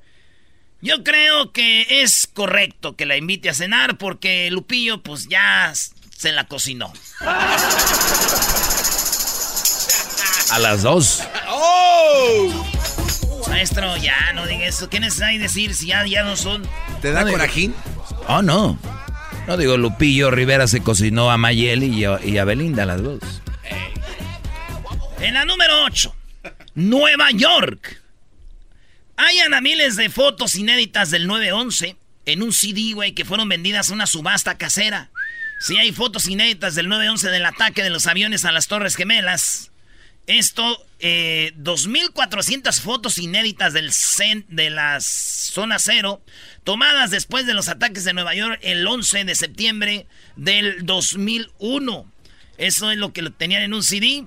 Yo 0.82 1.02
creo 1.02 1.52
que 1.52 1.86
es 2.02 2.28
correcto 2.32 2.96
que 2.96 3.06
la 3.06 3.16
invite 3.16 3.48
a 3.48 3.54
cenar 3.54 3.96
porque 3.96 4.50
Lupillo 4.50 5.02
pues 5.02 5.26
ya 5.28 5.72
se 6.16 6.32
la 6.32 6.46
cocinó. 6.46 6.92
A 10.50 10.58
las 10.60 10.82
dos. 10.82 11.22
¡Oh! 11.48 12.66
Maestro, 13.48 13.96
ya 13.96 14.32
no 14.34 14.46
diga 14.46 14.66
eso. 14.66 14.88
¿Qué 14.88 15.00
necesario 15.00 15.40
decir 15.40 15.74
si 15.74 15.88
ya, 15.88 16.06
ya 16.06 16.22
no 16.22 16.36
son? 16.36 16.62
¿Te 17.02 17.10
da 17.10 17.24
corajín? 17.24 17.74
Oh, 18.28 18.42
no. 18.42 18.78
No 19.46 19.56
digo, 19.56 19.76
Lupillo 19.76 20.30
Rivera 20.30 20.66
se 20.66 20.82
cocinó 20.82 21.30
a 21.30 21.36
Mayeli 21.36 21.86
y 21.86 22.38
a, 22.38 22.44
Belinda, 22.44 22.84
las 22.86 23.02
dos. 23.02 23.20
En 25.20 25.34
la 25.34 25.44
número 25.44 25.84
8, 25.84 26.14
Nueva 26.74 27.30
York. 27.32 28.02
Hay 29.16 29.38
a 29.38 29.60
miles 29.60 29.96
de 29.96 30.10
fotos 30.10 30.54
inéditas 30.56 31.10
del 31.10 31.28
9-11 31.28 31.96
en 32.26 32.42
un 32.42 32.52
CD, 32.52 32.92
güey, 32.92 33.12
que 33.12 33.24
fueron 33.24 33.48
vendidas 33.48 33.90
a 33.90 33.94
una 33.94 34.06
subasta 34.06 34.58
casera. 34.58 35.10
Sí, 35.58 35.78
hay 35.78 35.92
fotos 35.92 36.28
inéditas 36.28 36.74
del 36.74 36.88
9-11 36.88 37.30
del 37.30 37.46
ataque 37.46 37.82
de 37.82 37.90
los 37.90 38.06
aviones 38.06 38.44
a 38.44 38.52
las 38.52 38.68
Torres 38.68 38.94
Gemelas. 38.94 39.70
Esto, 40.26 40.84
eh, 40.98 41.52
2.400 41.56 42.80
fotos 42.80 43.18
inéditas 43.18 43.72
del 43.72 43.92
de 44.48 44.70
la 44.70 45.00
zona 45.00 45.78
cero, 45.78 46.20
tomadas 46.64 47.10
después 47.10 47.46
de 47.46 47.54
los 47.54 47.68
ataques 47.68 48.04
de 48.04 48.12
Nueva 48.12 48.34
York 48.34 48.58
el 48.62 48.86
11 48.86 49.24
de 49.24 49.34
septiembre 49.34 50.06
del 50.34 50.84
2001. 50.84 52.10
Eso 52.58 52.90
es 52.90 52.98
lo 52.98 53.12
que 53.12 53.22
tenían 53.30 53.62
en 53.62 53.74
un 53.74 53.84
CD. 53.84 54.24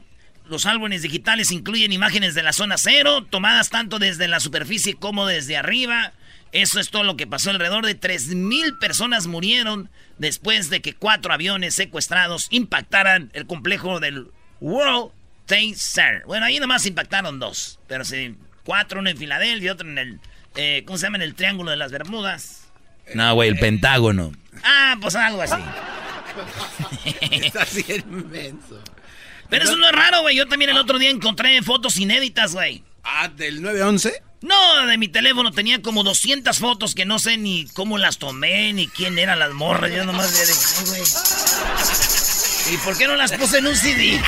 Los 0.48 0.66
álbumes 0.66 1.02
digitales 1.02 1.52
incluyen 1.52 1.92
imágenes 1.92 2.34
de 2.34 2.44
la 2.44 2.54
zona 2.54 2.78
cero, 2.78 3.26
tomadas 3.30 3.70
tanto 3.70 4.00
desde 4.00 4.28
la 4.28 4.40
superficie 4.40 4.96
como 4.96 5.28
desde 5.28 5.58
arriba. 5.58 6.14
Eso 6.52 6.80
es 6.80 6.90
todo 6.90 7.04
lo 7.04 7.16
que 7.16 7.28
pasó. 7.28 7.52
Alrededor 7.52 7.86
de 7.86 8.00
3.000 8.00 8.80
personas 8.80 9.28
murieron 9.28 9.90
después 10.18 10.70
de 10.70 10.82
que 10.82 10.94
cuatro 10.94 11.34
aviones 11.34 11.76
secuestrados 11.76 12.48
impactaran 12.50 13.30
el 13.34 13.46
complejo 13.46 14.00
del 14.00 14.28
World 14.60 15.12
Trade 15.46 15.76
Center. 15.76 16.24
Bueno, 16.26 16.46
ahí 16.46 16.60
nomás 16.60 16.86
impactaron 16.86 17.40
dos. 17.40 17.80
Pero 17.88 18.04
sí, 18.04 18.36
cuatro, 18.64 19.00
uno 19.00 19.10
en 19.10 19.18
Filadelfia 19.18 19.68
y 19.68 19.70
otro 19.70 19.88
en 19.88 19.98
el... 19.98 20.20
Eh, 20.56 20.84
¿Cómo 20.86 20.98
se 20.98 21.06
llama? 21.06 21.18
En 21.18 21.24
el 21.24 21.36
Triángulo 21.36 21.72
de 21.72 21.78
las 21.78 21.92
Bermudas. 21.92 22.68
No, 23.14 23.34
güey, 23.36 23.50
el 23.50 23.60
Pentágono. 23.60 24.32
Ah, 24.64 24.98
pues 25.00 25.16
algo 25.16 25.42
así. 25.42 25.56
Está 27.32 27.66
bien 27.66 28.04
inmenso. 28.10 28.84
Pero 29.50 29.64
eso 29.64 29.76
no 29.78 29.86
es 29.88 29.92
raro, 29.92 30.22
güey. 30.22 30.36
Yo 30.36 30.48
también 30.48 30.72
el 30.72 30.78
otro 30.78 31.00
día 31.00 31.10
encontré 31.10 31.62
fotos 31.64 31.98
inéditas, 31.98 32.54
güey. 32.54 32.84
Ah, 33.04 33.30
¿del 33.30 33.62
911? 33.62 34.22
No, 34.42 34.88
de 34.88 34.98
mi 34.98 35.10
teléfono 35.10 35.52
tenía 35.52 35.82
como 35.82 36.04
200 36.04 36.58
fotos 36.58 36.96
que 36.96 37.06
no 37.06 37.20
sé 37.20 37.38
ni 37.38 37.68
cómo 37.74 37.98
las 37.98 38.18
tomé, 38.20 38.72
ni 38.74 38.88
quién 38.88 39.20
eran 39.20 39.40
las 39.40 39.54
morras. 39.54 39.92
Yo 39.92 40.06
nomás 40.06 40.32
le 40.34 40.46
dije, 40.46 40.86
güey. 40.88 41.02
¿Y 42.74 42.78
por 42.78 42.98
qué 42.98 43.08
no 43.08 43.16
las 43.16 43.34
puse 43.34 43.58
en 43.58 43.68
un 43.68 43.76
CD? 43.76 44.22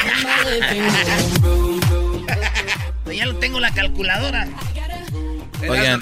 ya 3.16 3.26
lo 3.26 3.36
tengo 3.38 3.60
la 3.60 3.74
calculadora. 3.74 4.48
Oigan, 5.70 6.02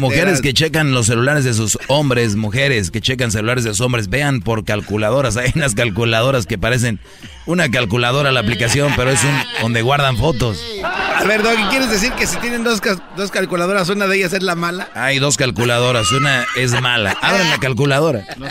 mujeres 0.00 0.40
que 0.40 0.52
checan 0.52 0.92
los 0.92 1.06
celulares 1.06 1.44
de 1.44 1.54
sus 1.54 1.78
hombres, 1.88 2.36
mujeres 2.36 2.90
que 2.90 3.00
checan 3.00 3.30
celulares 3.30 3.64
de 3.64 3.70
sus 3.70 3.80
hombres, 3.80 4.08
vean 4.08 4.40
por 4.40 4.64
calculadoras. 4.64 5.36
Hay 5.38 5.52
unas 5.54 5.74
calculadoras 5.74 6.46
que 6.46 6.58
parecen 6.58 6.98
una 7.46 7.70
calculadora 7.70 8.32
la 8.32 8.40
aplicación, 8.40 8.92
pero 8.96 9.10
es 9.10 9.22
un 9.24 9.34
donde 9.62 9.82
guardan 9.82 10.16
fotos. 10.16 10.62
A 10.84 11.24
ver, 11.24 11.42
Doggy, 11.42 11.62
¿quieres 11.70 11.90
decir 11.90 12.12
que 12.12 12.26
si 12.26 12.36
tienen 12.38 12.64
dos, 12.64 12.80
dos 13.16 13.30
calculadoras, 13.30 13.88
una 13.88 14.06
de 14.06 14.16
ellas 14.16 14.32
es 14.32 14.42
la 14.42 14.54
mala? 14.54 14.88
Hay 14.94 15.18
dos 15.18 15.36
calculadoras, 15.36 16.10
una 16.12 16.46
es 16.56 16.80
mala. 16.80 17.16
Abran 17.20 17.50
la 17.50 17.58
calculadora. 17.58 18.24
No 18.36 18.46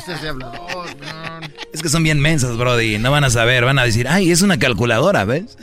Es 1.74 1.82
que 1.82 1.90
son 1.90 2.04
bien 2.04 2.20
mensas, 2.20 2.58
Brody. 2.58 2.98
No 2.98 3.12
van 3.12 3.24
a 3.24 3.30
saber, 3.30 3.66
van 3.66 3.80
a 3.80 3.86
decir, 3.86 4.08
ay, 4.08 4.32
es 4.32 4.42
una 4.42 4.60
calculadora, 4.60 5.26
¿ves? 5.26 5.58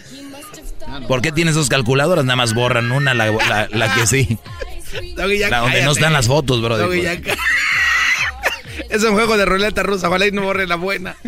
¿Por 1.08 1.22
qué 1.22 1.32
tienes 1.32 1.54
dos 1.54 1.68
calculadoras? 1.68 2.24
Nada 2.24 2.36
más 2.36 2.54
borran 2.54 2.92
una, 2.92 3.14
la, 3.14 3.94
que 3.94 4.06
sí. 4.06 4.38
la 5.16 5.60
donde 5.60 5.82
no 5.82 5.92
están 5.92 6.12
las 6.12 6.26
fotos, 6.26 6.62
bro. 6.62 6.92
es 6.92 9.04
un 9.04 9.14
juego 9.14 9.36
de 9.36 9.44
ruleta 9.44 9.82
rusa, 9.82 10.08
ojalá 10.08 10.26
y 10.26 10.32
no 10.32 10.42
borre 10.42 10.66
la 10.66 10.76
buena. 10.76 11.16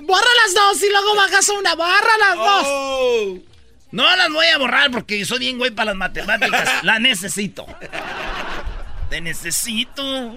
Borra 0.00 0.28
las 0.44 0.54
dos 0.54 0.82
y 0.82 0.90
luego 0.90 1.16
bajas 1.16 1.48
una, 1.48 1.74
borra 1.74 2.18
las 2.20 2.36
dos. 2.36 2.64
Oh. 2.66 3.38
No 3.90 4.16
las 4.16 4.30
voy 4.30 4.46
a 4.46 4.58
borrar 4.58 4.90
porque 4.90 5.24
soy 5.24 5.40
bien 5.40 5.58
güey 5.58 5.70
para 5.70 5.86
las 5.86 5.96
matemáticas. 5.96 6.84
la 6.84 6.98
necesito. 6.98 7.66
Te 9.10 9.20
necesito. 9.20 10.36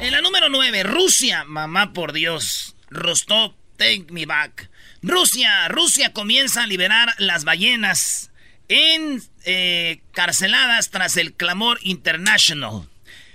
En 0.00 0.12
la 0.12 0.20
número 0.20 0.48
9, 0.48 0.82
Rusia, 0.82 1.44
mamá 1.44 1.92
por 1.92 2.12
Dios. 2.12 2.74
Rostov, 2.90 3.52
take 3.76 4.06
me 4.10 4.26
back. 4.26 4.68
Rusia, 5.06 5.68
Rusia 5.68 6.14
comienza 6.14 6.62
a 6.62 6.66
liberar 6.66 7.14
las 7.18 7.44
ballenas 7.44 8.30
encarceladas 8.68 10.86
eh, 10.86 10.90
tras 10.90 11.18
el 11.18 11.34
clamor 11.34 11.78
international. 11.82 12.88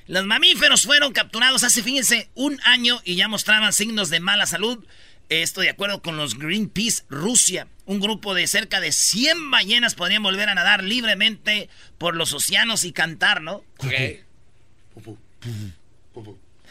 Los 0.07 0.25
mamíferos 0.25 0.81
fueron 0.81 1.13
capturados 1.13 1.63
hace, 1.63 1.83
fíjense, 1.83 2.27
un 2.33 2.59
año 2.63 2.99
y 3.05 3.17
ya 3.17 3.27
mostraban 3.27 3.71
signos 3.71 4.09
de 4.09 4.19
mala 4.19 4.47
salud. 4.47 4.83
Esto 5.29 5.61
de 5.61 5.69
acuerdo 5.69 6.01
con 6.01 6.17
los 6.17 6.39
Greenpeace 6.39 7.03
Rusia. 7.07 7.67
Un 7.85 7.99
grupo 7.99 8.33
de 8.33 8.47
cerca 8.47 8.79
de 8.79 8.91
100 8.91 9.51
ballenas 9.51 9.93
podrían 9.93 10.23
volver 10.23 10.49
a 10.49 10.55
nadar 10.55 10.83
libremente 10.83 11.69
por 11.99 12.15
los 12.15 12.33
océanos 12.33 12.83
y 12.83 12.93
cantar, 12.93 13.43
¿no? 13.43 13.63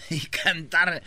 y 0.10 0.20
cantar 0.26 1.02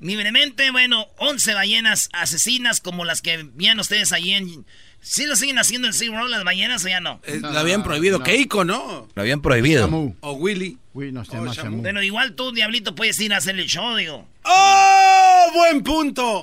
libremente. 0.00 0.70
Bueno, 0.70 1.08
11 1.18 1.54
ballenas 1.54 2.08
asesinas 2.12 2.80
como 2.80 3.04
las 3.04 3.22
que 3.22 3.48
veían 3.54 3.78
ustedes 3.78 4.12
ahí 4.12 4.32
en... 4.32 4.66
¿Sí 5.00 5.26
lo 5.26 5.36
siguen 5.36 5.58
haciendo 5.58 5.86
en 5.86 5.92
SeaWorld 5.92 6.30
las 6.30 6.44
ballenas 6.44 6.82
o 6.82 6.88
ya 6.88 6.98
no? 6.98 7.20
Eh, 7.24 7.38
lo 7.40 7.58
habían 7.58 7.82
prohibido. 7.82 8.22
Keiko, 8.22 8.64
¿no? 8.64 9.06
Lo 9.14 9.22
habían 9.22 9.42
prohibido. 9.42 9.86
O 10.20 10.32
Willy. 10.32 10.78
bueno, 10.94 12.02
igual 12.02 12.34
tú, 12.34 12.52
Diablito, 12.52 12.94
puedes 12.94 13.20
ir 13.20 13.34
a 13.34 13.36
hacer 13.36 13.58
el 13.58 13.66
show, 13.66 13.96
digo. 13.96 14.26
¡Oh! 14.44 15.50
¡Buen 15.54 15.82
punto! 15.82 16.42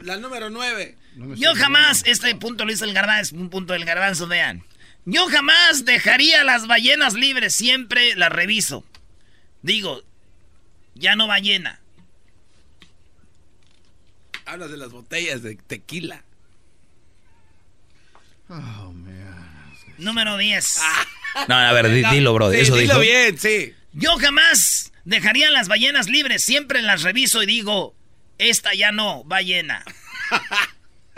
La 0.00 0.16
número 0.16 0.48
9. 0.48 0.96
Yo 1.36 1.54
jamás, 1.54 2.02
este 2.06 2.34
punto 2.36 2.64
lo 2.64 2.72
hizo 2.72 2.84
el 2.84 2.94
garbanzo, 2.94 3.34
es 3.34 3.40
un 3.40 3.50
punto 3.50 3.74
del 3.74 3.84
garbanzo, 3.84 4.26
vean. 4.26 4.64
Yo 5.04 5.26
jamás 5.28 5.84
dejaría 5.84 6.42
las 6.42 6.66
ballenas 6.66 7.14
libres, 7.14 7.54
siempre 7.54 8.14
las 8.16 8.30
reviso. 8.30 8.84
Digo, 9.66 10.02
ya 10.94 11.16
no 11.16 11.26
ballena. 11.26 11.80
Hablas 14.44 14.70
de 14.70 14.76
las 14.76 14.92
botellas 14.92 15.42
de 15.42 15.56
tequila. 15.56 16.22
Oh, 18.48 18.94
Número 19.98 20.36
10. 20.36 20.78
No, 21.48 21.56
a 21.56 21.72
ver, 21.72 21.90
dilo, 21.90 22.32
bro. 22.32 22.52
Sí, 22.52 22.58
Eso 22.58 22.76
dilo 22.76 23.00
dijo. 23.00 23.00
bien, 23.00 23.36
sí. 23.38 23.74
Yo 23.92 24.16
jamás 24.18 24.92
dejaría 25.04 25.50
las 25.50 25.66
ballenas 25.66 26.08
libres, 26.08 26.44
siempre 26.44 26.80
las 26.80 27.02
reviso 27.02 27.42
y 27.42 27.46
digo, 27.46 27.96
esta 28.38 28.72
ya 28.72 28.92
no, 28.92 29.24
ballena. 29.24 29.84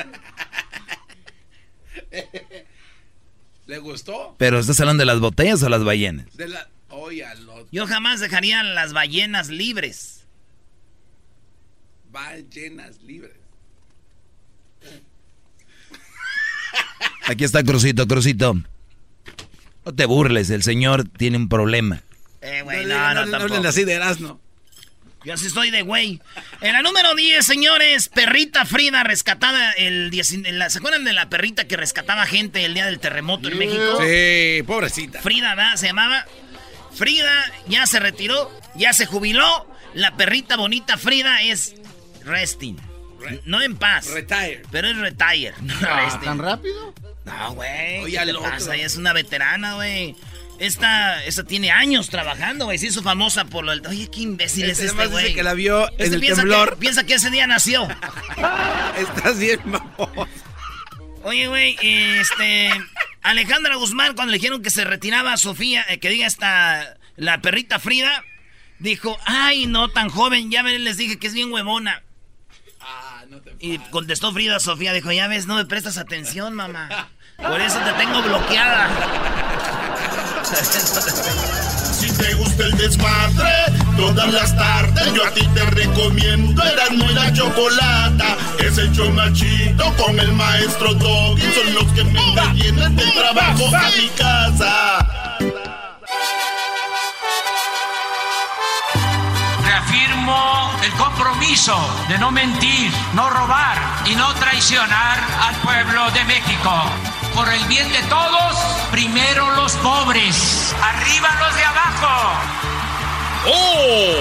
¿Le 3.67 3.79
gustó? 3.79 4.37
Pero 4.39 4.59
¿estás 4.59 4.81
hablando 4.81 5.03
de 5.03 5.07
las 5.07 5.21
botellas 5.21 5.63
o 5.63 5.69
las 5.69 5.85
ballenas? 5.85 6.35
De 6.35 6.49
la... 6.49 6.67
Oye, 6.89 7.27
lo... 7.41 7.48
Yo 7.71 7.87
jamás 7.87 8.21
dejaría 8.21 8.63
las 8.63 8.93
ballenas 8.93 9.49
libres. 9.49 10.15
ballenas 12.11 13.01
libres. 13.03 13.35
Aquí 17.27 17.45
está 17.45 17.63
Crucito, 17.63 18.07
Crucito. 18.09 18.55
No 19.85 19.95
te 19.95 20.07
burles, 20.07 20.49
el 20.51 20.63
señor 20.63 21.05
tiene 21.09 21.37
un 21.37 21.49
problema. 21.49 22.03
Eh, 22.41 22.63
güey, 22.63 22.87
no, 22.87 22.95
no, 22.95 22.99
no, 22.99 23.15
no, 23.15 23.15
no, 23.27 23.31
tampoco. 23.33 23.55
hablen 23.55 23.67
así 23.67 23.85
de 23.85 23.93
Erasmo. 23.95 24.41
Yo 25.25 25.35
así 25.35 25.51
soy 25.51 25.71
de 25.71 25.83
güey. 25.83 26.21
En 26.61 26.73
la 26.73 26.81
número 26.81 27.15
10, 27.15 27.45
señores, 27.45 28.09
perrita 28.09 28.65
Frida 28.65 29.03
rescatada 29.03 29.73
el 29.73 30.11
10 30.11 30.33
en 30.33 30.59
la- 30.59 30.71
¿Se 30.71 30.79
acuerdan 30.79 31.05
de 31.05 31.13
la 31.13 31.29
perrita 31.29 31.67
que 31.67 31.77
rescataba 31.77 32.25
gente 32.25 32.65
el 32.65 32.73
día 32.73 32.87
del 32.87 33.01
terremoto 33.01 33.49
en 33.49 33.59
México? 33.59 33.99
Sí, 34.01 34.63
pobrecita. 34.63 35.21
Frida, 35.21 35.55
¿verdad? 35.55 35.75
Se 35.77 35.89
llamaba. 35.89 36.25
Frida 36.99 37.53
ya 37.69 37.87
se 37.87 38.01
retiró, 38.01 38.51
ya 38.75 38.93
se 38.93 39.07
jubiló. 39.07 39.67
La 39.95 40.17
perrita 40.17 40.57
bonita 40.57 40.99
Frida 40.99 41.41
es 41.43 41.75
resting. 42.25 42.77
no 43.45 43.63
en 43.63 43.77
paz. 43.77 44.09
Retire. 44.11 44.63
Pero 44.71 44.89
es 44.89 44.97
retire. 44.97 45.55
No 45.61 45.75
resting. 45.81 46.21
¿Tan 46.25 46.39
rápido? 46.39 46.93
No, 47.25 47.55
güey. 47.55 47.99
Oye, 48.05 48.19
¿Qué 48.25 48.31
otro. 48.33 48.43
pasa? 48.43 48.75
Ella 48.75 48.87
es 48.87 48.97
una 48.97 49.13
veterana, 49.13 49.75
güey. 49.75 50.17
Esta, 50.59 51.25
esta 51.25 51.45
tiene 51.45 51.71
años 51.71 52.09
trabajando, 52.11 52.65
güey. 52.65 52.79
Se 52.79 52.87
hizo 52.87 53.03
famosa 53.03 53.45
por 53.45 53.65
lo 53.65 53.71
del... 53.71 53.87
Oye, 53.87 54.09
qué 54.11 54.21
imbécil 54.23 54.69
Este 54.69 54.87
es 54.87 54.91
este, 54.91 55.03
dice 55.05 55.13
güey. 55.13 55.35
que 55.35 55.43
la 55.45 55.55
vio 55.55 55.89
en 55.99 56.15
el 56.15 56.21
piensa 56.21 56.43
temblor. 56.43 56.71
Que, 56.71 56.77
piensa 56.77 57.05
que 57.07 57.15
ese 57.15 57.31
día 57.31 57.47
nació. 57.47 57.87
Estás 58.99 59.39
bien, 59.39 59.61
mamón. 59.65 60.29
Oye, 61.23 61.47
güey, 61.47 61.77
este... 61.81 62.71
Alejandra 63.29 63.77
Guzmán, 63.77 64.15
cuando 64.15 64.33
le 64.33 64.39
dijeron 64.39 64.63
que 64.63 64.71
se 64.71 64.85
retiraba 64.85 65.35
a 65.35 65.37
Sofía, 65.37 65.85
eh, 65.89 65.99
que 65.99 66.09
diga 66.09 66.27
esta... 66.27 66.97
La 67.17 67.43
perrita 67.43 67.79
Frida, 67.79 68.25
dijo, 68.79 69.19
ay, 69.27 69.67
no, 69.67 69.89
tan 69.89 70.09
joven, 70.09 70.51
ya 70.51 70.63
les 70.63 70.97
dije 70.97 71.19
que 71.19 71.27
es 71.27 71.35
bien 71.35 71.53
huevona. 71.53 72.03
Ah, 72.81 73.25
no 73.29 73.41
te... 73.41 73.55
Y 73.59 73.79
contestó 73.91 74.33
Frida 74.33 74.57
a 74.57 74.61
Sofía, 74.61 74.95
dijo, 74.95 75.13
ya 75.13 75.29
ves, 75.29 75.47
no 75.47 75.57
me 75.57 75.67
prestas 75.67 75.99
atención, 75.99 76.55
mamá. 76.55 77.11
Por 77.37 77.61
eso 77.61 77.79
te 77.81 77.93
tengo 77.93 78.23
bloqueada. 78.23 78.89
Si 81.93 82.11
te 82.17 82.35
gusta 82.35 82.65
el 82.65 82.77
desmadre, 82.79 83.53
todas 83.99 84.33
las 84.33 84.57
tardes 84.57 85.13
yo 85.13 85.27
a 85.27 85.31
ti 85.31 85.47
te 85.55 85.65
recomiendo 85.67 86.63
Eran 86.63 86.95
y 86.95 87.13
la 87.13 87.33
chocolata. 87.33 88.37
Es 88.59 88.79
el 88.79 88.93
chomachito 88.93 89.93
con 89.97 90.19
el 90.19 90.33
maestro 90.33 90.95
Doggy. 90.95 91.43
Son 91.53 91.75
los 91.75 91.93
que 91.93 92.05
me 92.05 92.21
entretienen 92.21 92.97
del 92.97 93.13
trabajo 93.13 93.67
a 93.77 93.91
mi 93.97 94.09
casa. 94.17 95.07
Reafirmo 99.65 100.73
el 100.83 100.93
compromiso 100.93 101.77
de 102.09 102.19
no 102.19 102.31
mentir, 102.31 102.93
no 103.15 103.29
robar 103.29 103.79
y 104.07 104.15
no 104.15 104.33
traicionar 104.35 105.19
al 105.43 105.55
pueblo 105.57 106.11
de 106.13 106.25
México. 106.25 106.73
Por 107.35 107.53
el 107.53 107.65
bien 107.67 107.91
de 107.93 108.03
todos, 108.05 108.57
primero 108.91 109.51
los 109.57 109.73
pobres, 109.75 110.75
arriba 110.83 111.29
los 111.41 111.57
de 111.57 111.65
abajo. 111.65 112.68
¡Oh! 113.47 114.15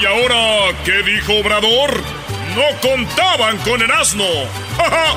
¿Y 0.00 0.06
ahora 0.06 0.76
qué 0.84 1.02
dijo 1.02 1.34
Obrador? 1.34 2.02
No 2.56 2.80
contaban 2.80 3.58
con 3.58 3.80
el 3.82 3.90
asno. 3.90 4.24
¡Ja, 4.76 4.90
ja! 4.90 5.16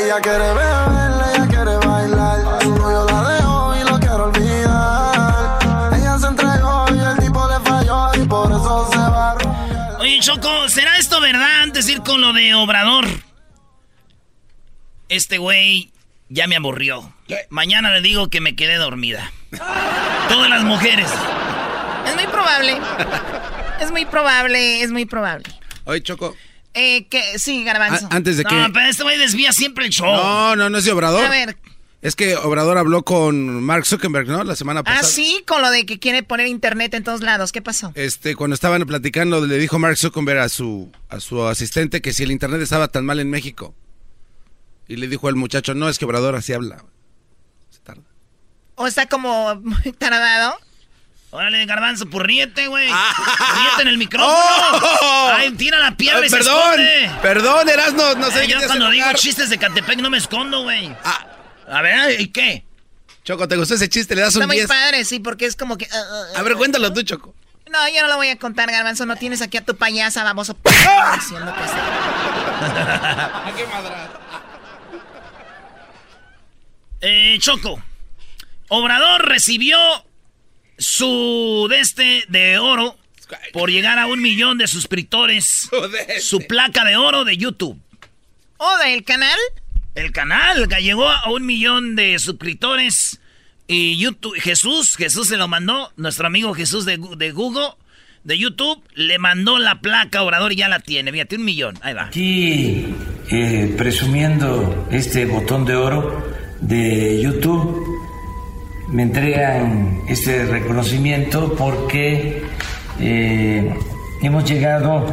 Ella 0.00 0.20
quiere 0.20 0.38
beber, 0.38 1.12
ella 1.34 1.46
quiere 1.48 1.76
bailar. 1.86 2.62
Su 2.62 2.74
novio 2.76 3.04
la 3.06 3.28
dejó 3.30 3.76
y 3.76 3.84
lo 3.84 3.98
quiero 3.98 4.24
olvidar. 4.24 5.94
Ella 5.94 6.18
se 6.18 6.26
entregó 6.26 6.86
y 6.94 6.98
el 6.98 7.18
tipo 7.18 7.48
le 7.48 7.60
falló 7.60 8.14
y 8.14 8.26
por 8.26 8.50
eso 8.50 8.88
se 8.90 8.98
va 8.98 9.32
a. 9.32 9.98
Oye, 10.00 10.18
Choco, 10.20 10.68
¿será 10.68 10.96
esto 10.98 11.20
verdad 11.20 11.62
antes 11.62 11.86
de 11.86 11.92
ir 11.92 12.02
con 12.02 12.20
lo 12.20 12.32
de 12.32 12.54
Obrador? 12.54 13.06
Este 15.08 15.38
güey 15.38 15.92
ya 16.28 16.46
me 16.46 16.56
aburrió. 16.56 17.12
Mañana 17.50 17.92
le 17.92 18.00
digo 18.00 18.28
que 18.28 18.40
me 18.40 18.56
quedé 18.56 18.76
dormida. 18.76 19.32
Todas 20.28 20.50
las 20.50 20.64
mujeres. 20.64 21.08
Es 22.06 22.14
muy 22.14 22.26
probable. 22.26 22.78
Es 23.80 23.90
muy 23.90 24.04
probable, 24.06 24.82
es 24.82 24.90
muy 24.90 25.06
probable. 25.06 25.44
Oye, 25.84 26.02
Choco. 26.02 26.34
Eh, 26.74 27.06
que, 27.08 27.38
sí, 27.38 27.64
Garbanzo. 27.64 28.06
a- 28.10 28.16
antes 28.16 28.36
de 28.36 28.44
que... 28.44 28.54
No, 28.54 28.72
pero 28.72 28.88
este 28.88 29.02
güey 29.02 29.18
desvía 29.18 29.52
siempre 29.52 29.86
el 29.86 29.90
show. 29.90 30.06
No, 30.14 30.56
no, 30.56 30.70
no 30.70 30.78
es 30.78 30.84
de 30.84 30.92
Obrador. 30.92 31.24
A 31.24 31.30
ver, 31.30 31.56
Es 32.02 32.14
que 32.14 32.36
Obrador 32.36 32.78
habló 32.78 33.02
con 33.04 33.62
Mark 33.64 33.86
Zuckerberg, 33.86 34.28
¿no? 34.28 34.44
La 34.44 34.54
semana 34.54 34.80
ah, 34.80 34.84
pasada. 34.84 35.02
sí, 35.02 35.42
con 35.46 35.62
lo 35.62 35.70
de 35.70 35.86
que 35.86 35.98
quiere 35.98 36.22
poner 36.22 36.46
internet 36.46 36.94
en 36.94 37.02
todos 37.04 37.20
lados. 37.22 37.52
¿Qué 37.52 37.62
pasó? 37.62 37.92
Este, 37.94 38.36
cuando 38.36 38.54
estaban 38.54 38.82
platicando, 38.86 39.44
le 39.44 39.58
dijo 39.58 39.78
Mark 39.78 39.96
Zuckerberg 39.96 40.38
a 40.40 40.48
su, 40.48 40.92
a 41.08 41.20
su 41.20 41.42
asistente 41.46 42.00
que 42.00 42.12
si 42.12 42.22
el 42.22 42.30
internet 42.30 42.60
estaba 42.60 42.88
tan 42.88 43.04
mal 43.04 43.18
en 43.18 43.30
México. 43.30 43.74
Y 44.88 44.96
le 44.96 45.06
dijo 45.06 45.28
al 45.28 45.36
muchacho, 45.36 45.74
no, 45.74 45.88
es 45.88 45.98
que 45.98 46.04
Obrador 46.06 46.34
así 46.34 46.52
habla. 46.52 46.82
Se 47.70 47.78
tarda. 47.80 48.02
¿O 48.74 48.86
está 48.86 49.06
como 49.06 49.54
muy 49.56 49.92
tardado? 49.92 50.56
Órale, 51.30 51.66
garbanzo, 51.66 52.06
ríete, 52.10 52.68
güey. 52.68 52.86
Ríete 52.88 53.82
en 53.82 53.88
el 53.88 53.98
micrófono. 53.98 54.32
¡Oh! 54.34 55.30
Ay, 55.34 55.50
tira 55.52 55.78
la 55.78 55.94
piedra 55.94 56.20
Ah, 56.22 56.26
y 56.26 56.30
se 56.30 56.36
perdón, 56.38 56.80
esconde. 56.80 57.10
perdón, 57.20 57.68
Erasno, 57.68 58.14
no 58.14 58.30
sé 58.30 58.44
Eh, 58.44 58.46
qué 58.46 58.52
yo 58.54 58.66
cuando 58.66 58.88
digo 58.90 59.06
chistes 59.14 59.50
de 59.50 59.58
Catepec 59.58 59.98
no 60.00 60.08
me 60.08 60.16
escondo, 60.16 60.62
güey. 60.62 60.90
Ah. 61.04 61.26
A 61.70 61.82
ver, 61.82 62.18
¿y 62.18 62.28
qué? 62.28 62.64
Choco, 63.24 63.46
¿te 63.46 63.56
gustó 63.58 63.74
ese 63.74 63.90
chiste? 63.90 64.14
Le 64.14 64.22
das 64.22 64.30
Está 64.30 64.40
un 64.40 64.46
muy 64.46 64.56
10. 64.56 64.68
padre, 64.68 65.04
sí, 65.04 65.20
porque 65.20 65.44
es 65.44 65.54
como 65.54 65.76
que... 65.76 65.84
ah, 65.84 65.96
ah, 65.98 66.22
ah. 66.34 66.38
A 66.38 66.42
ver, 66.42 66.54
cuéntalo 66.54 66.90
tú, 66.94 67.02
Choco. 67.02 67.34
No, 67.70 67.86
yo 67.94 68.00
no 68.00 68.08
lo 68.08 68.16
voy 68.16 68.28
a 68.30 68.38
contar, 68.38 68.70
Garbanzo. 68.70 69.04
No 69.04 69.16
tienes 69.16 69.42
aquí 69.42 69.58
a 69.58 69.64
tu 69.66 69.76
payasa, 69.76 70.24
baboso. 70.24 70.56
Diciendo 70.64 71.54
que 71.54 71.68
sí. 71.68 71.74
qué 73.58 73.66
madra? 73.66 74.10
Eh, 77.00 77.36
Choco. 77.40 77.82
Obrador 78.68 79.26
recibió 79.26 79.78
su 80.76 81.66
de 81.70 81.80
este 81.80 82.24
de 82.28 82.58
oro 82.58 82.96
por 83.52 83.70
llegar 83.70 83.98
a 83.98 84.06
un 84.06 84.20
millón 84.20 84.58
de 84.58 84.66
suscriptores. 84.66 85.68
Su 86.20 86.40
placa 86.46 86.84
de 86.84 86.96
oro 86.96 87.24
de 87.24 87.36
YouTube. 87.36 87.78
¿O 88.56 88.76
del 88.78 89.04
canal? 89.04 89.38
El 89.94 90.12
canal 90.12 90.68
que 90.68 90.82
llegó 90.82 91.08
a 91.08 91.30
un 91.30 91.44
millón 91.46 91.96
de 91.96 92.18
suscriptores. 92.18 93.20
Y 93.66 93.98
YouTube, 93.98 94.38
Jesús, 94.40 94.96
Jesús 94.96 95.28
se 95.28 95.36
lo 95.36 95.46
mandó. 95.46 95.92
Nuestro 95.96 96.26
amigo 96.26 96.54
Jesús 96.54 96.86
de, 96.86 96.98
de 97.16 97.32
Google, 97.32 97.68
de 98.24 98.38
YouTube, 98.38 98.82
le 98.94 99.18
mandó 99.18 99.58
la 99.58 99.80
placa 99.80 100.20
a 100.20 100.22
Obrador 100.22 100.52
y 100.52 100.56
ya 100.56 100.68
la 100.68 100.80
tiene. 100.80 101.12
Fíjate, 101.12 101.36
un 101.36 101.44
millón. 101.44 101.78
Ahí 101.82 101.92
va. 101.92 102.06
Aquí 102.06 102.86
eh, 103.30 103.74
presumiendo 103.76 104.88
este 104.90 105.26
botón 105.26 105.66
de 105.66 105.76
oro 105.76 106.47
de 106.60 107.20
YouTube, 107.20 108.00
me 108.88 109.02
entregan 109.02 110.02
este 110.08 110.44
reconocimiento 110.46 111.54
porque 111.56 112.42
eh, 113.00 113.74
hemos 114.22 114.44
llegado 114.44 115.06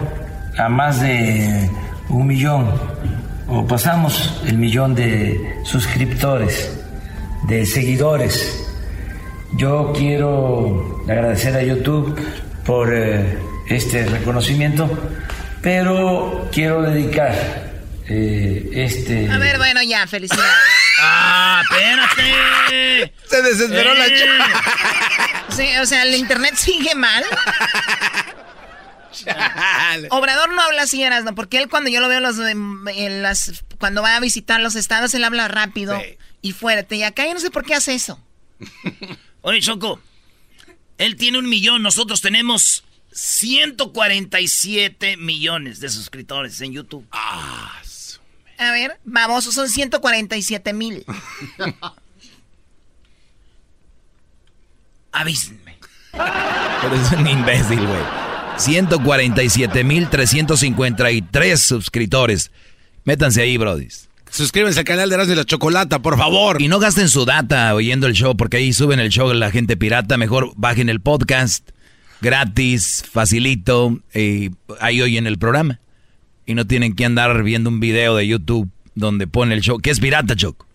a 0.58 0.70
más 0.70 1.02
de 1.02 1.70
un 2.10 2.28
millón 2.28 2.70
o 3.48 3.66
pasamos 3.66 4.42
el 4.48 4.58
millón 4.58 4.96
de 4.96 5.60
suscriptores, 5.64 6.80
de 7.48 7.66
seguidores. 7.66 8.62
Yo 9.58 9.94
quiero 9.96 11.04
agradecer 11.08 11.56
a 11.56 11.64
YouTube 11.64 12.20
por 12.66 12.94
eh, 12.94 13.38
este 13.68 14.06
reconocimiento, 14.06 14.90
pero 15.62 16.48
quiero 16.52 16.82
dedicar 16.82 17.65
eh, 18.08 18.70
este... 18.74 19.30
A 19.32 19.38
ver, 19.38 19.58
bueno, 19.58 19.82
ya, 19.84 20.08
felicidades. 20.08 20.54
¡Ah, 21.00 21.62
espérate! 21.64 23.14
Se 23.30 23.42
desesperó 23.42 23.94
la 23.94 24.08
Eh. 24.08 24.16
chica. 24.16 24.62
Sí, 25.56 25.68
o 25.82 25.86
sea, 25.86 26.04
el 26.04 26.16
internet 26.16 26.56
sigue 26.56 26.96
mal. 26.96 27.24
Obrador 30.10 30.54
no 30.54 30.62
habla 30.62 30.84
así, 30.84 31.04
¿no? 31.24 31.36
porque 31.36 31.58
él 31.58 31.70
cuando 31.70 31.90
yo 31.90 32.02
lo 32.02 32.10
veo 32.10 32.20
los, 32.20 32.38
en 32.40 33.22
las, 33.24 33.64
cuando 33.80 34.02
va 34.02 34.16
a 34.16 34.20
visitar 34.20 34.60
los 34.62 34.76
estados, 34.76 35.14
él 35.14 35.24
habla 35.24 35.48
rápido 35.48 36.00
y 36.42 36.52
fuerte. 36.52 36.96
Y 36.98 37.04
acá 37.04 37.26
yo 37.26 37.34
no 37.34 37.40
sé 37.40 37.50
por 37.52 37.66
qué 37.66 37.76
hace 37.76 37.94
eso. 37.96 38.20
Oye, 39.42 39.62
Choco, 39.62 40.00
él 40.98 41.16
tiene 41.16 41.40
un 41.40 41.48
millón, 41.50 41.82
nosotros 41.82 42.22
tenemos 42.22 42.84
147 43.14 45.18
millones 45.18 45.80
de 45.80 45.90
suscriptores 45.90 46.60
en 46.62 46.74
YouTube. 46.74 47.08
Ah, 47.12 47.72
a 48.58 48.72
ver, 48.72 49.00
vamos, 49.04 49.44
son 49.46 49.70
147 49.70 50.74
mil. 50.74 51.06
Avísenme. 55.12 55.78
Pero 56.12 56.96
es 56.96 57.12
un 57.12 57.28
imbécil, 57.28 57.86
güey. 57.86 58.04
147.353 58.58 61.58
suscriptores. 61.58 62.52
Métanse 63.04 63.42
ahí, 63.42 63.58
brodis. 63.58 64.10
Suscríbanse 64.30 64.80
al 64.80 64.86
canal 64.86 65.10
de 65.10 65.16
Erasmo 65.16 65.32
de 65.32 65.36
la 65.38 65.46
Chocolata, 65.46 66.02
por 66.02 66.18
favor. 66.18 66.62
Y 66.62 66.68
no 66.68 66.80
gasten 66.80 67.10
su 67.10 67.26
data 67.26 67.74
oyendo 67.74 68.08
el 68.08 68.14
show, 68.14 68.36
porque 68.36 68.58
ahí 68.58 68.74
suben 68.74 69.00
el 69.00 69.10
show 69.10 69.30
de 69.30 69.36
la 69.36 69.52
gente 69.52 69.78
pirata. 69.78 70.18
Mejor 70.18 70.52
bajen 70.56 70.90
el 70.90 71.00
podcast 71.00 71.70
gratis, 72.22 73.04
facilito, 73.10 74.00
y 74.14 74.52
ahí 74.80 75.02
oyen 75.02 75.28
el 75.28 75.38
programa. 75.38 75.80
Y 76.46 76.54
no 76.54 76.68
tienen 76.68 76.96
que 76.96 77.06
andar 77.06 77.44
viendo 77.44 77.70
un 77.70 77.80
video 77.80 78.16
de 78.16 78.28
YouTube 78.28 78.70
donde 78.94 79.28
pone 79.28 79.54
el 79.56 79.62
show, 79.62 79.80
que 79.80 79.90
es 79.90 80.00
pirata, 80.00 80.36
Choco. 80.36 80.68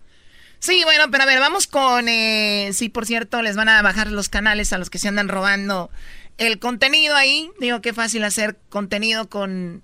Sí, 0.59 0.83
bueno, 0.85 1.11
pero 1.11 1.23
a 1.23 1.27
ver, 1.27 1.41
vamos 1.41 1.67
con... 1.67 2.09
Eh, 2.09 2.71
sí, 2.75 2.91
por 2.91 3.07
cierto, 3.07 3.41
les 3.41 3.57
van 3.57 3.69
a 3.71 3.81
bajar 3.81 4.13
los 4.13 4.29
canales 4.29 4.73
a 4.73 4.79
los 4.79 4.91
que 4.91 4.99
se 4.99 5.09
andan 5.09 5.29
robando 5.29 5.91
el 6.37 6.59
contenido 6.59 7.17
ahí. 7.17 7.51
Digo, 7.61 7.81
qué 7.81 7.95
fácil 7.95 8.25
hacer 8.25 8.59
contenido 8.69 9.31
con 9.31 9.83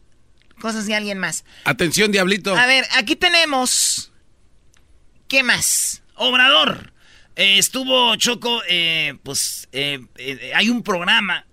cosas 0.60 0.86
de 0.86 0.94
alguien 0.94 1.18
más. 1.18 1.44
Atención, 1.64 2.12
diablito. 2.12 2.54
A 2.54 2.66
ver, 2.66 2.84
aquí 2.96 3.16
tenemos... 3.16 4.12
¿Qué 5.28 5.42
más? 5.42 6.02
Obrador. 6.14 6.92
Eh, 7.36 7.58
estuvo 7.58 8.14
Choco, 8.16 8.62
eh, 8.68 9.14
pues 9.22 9.68
hay 10.54 10.68
un 10.68 10.82
programa 10.82 11.46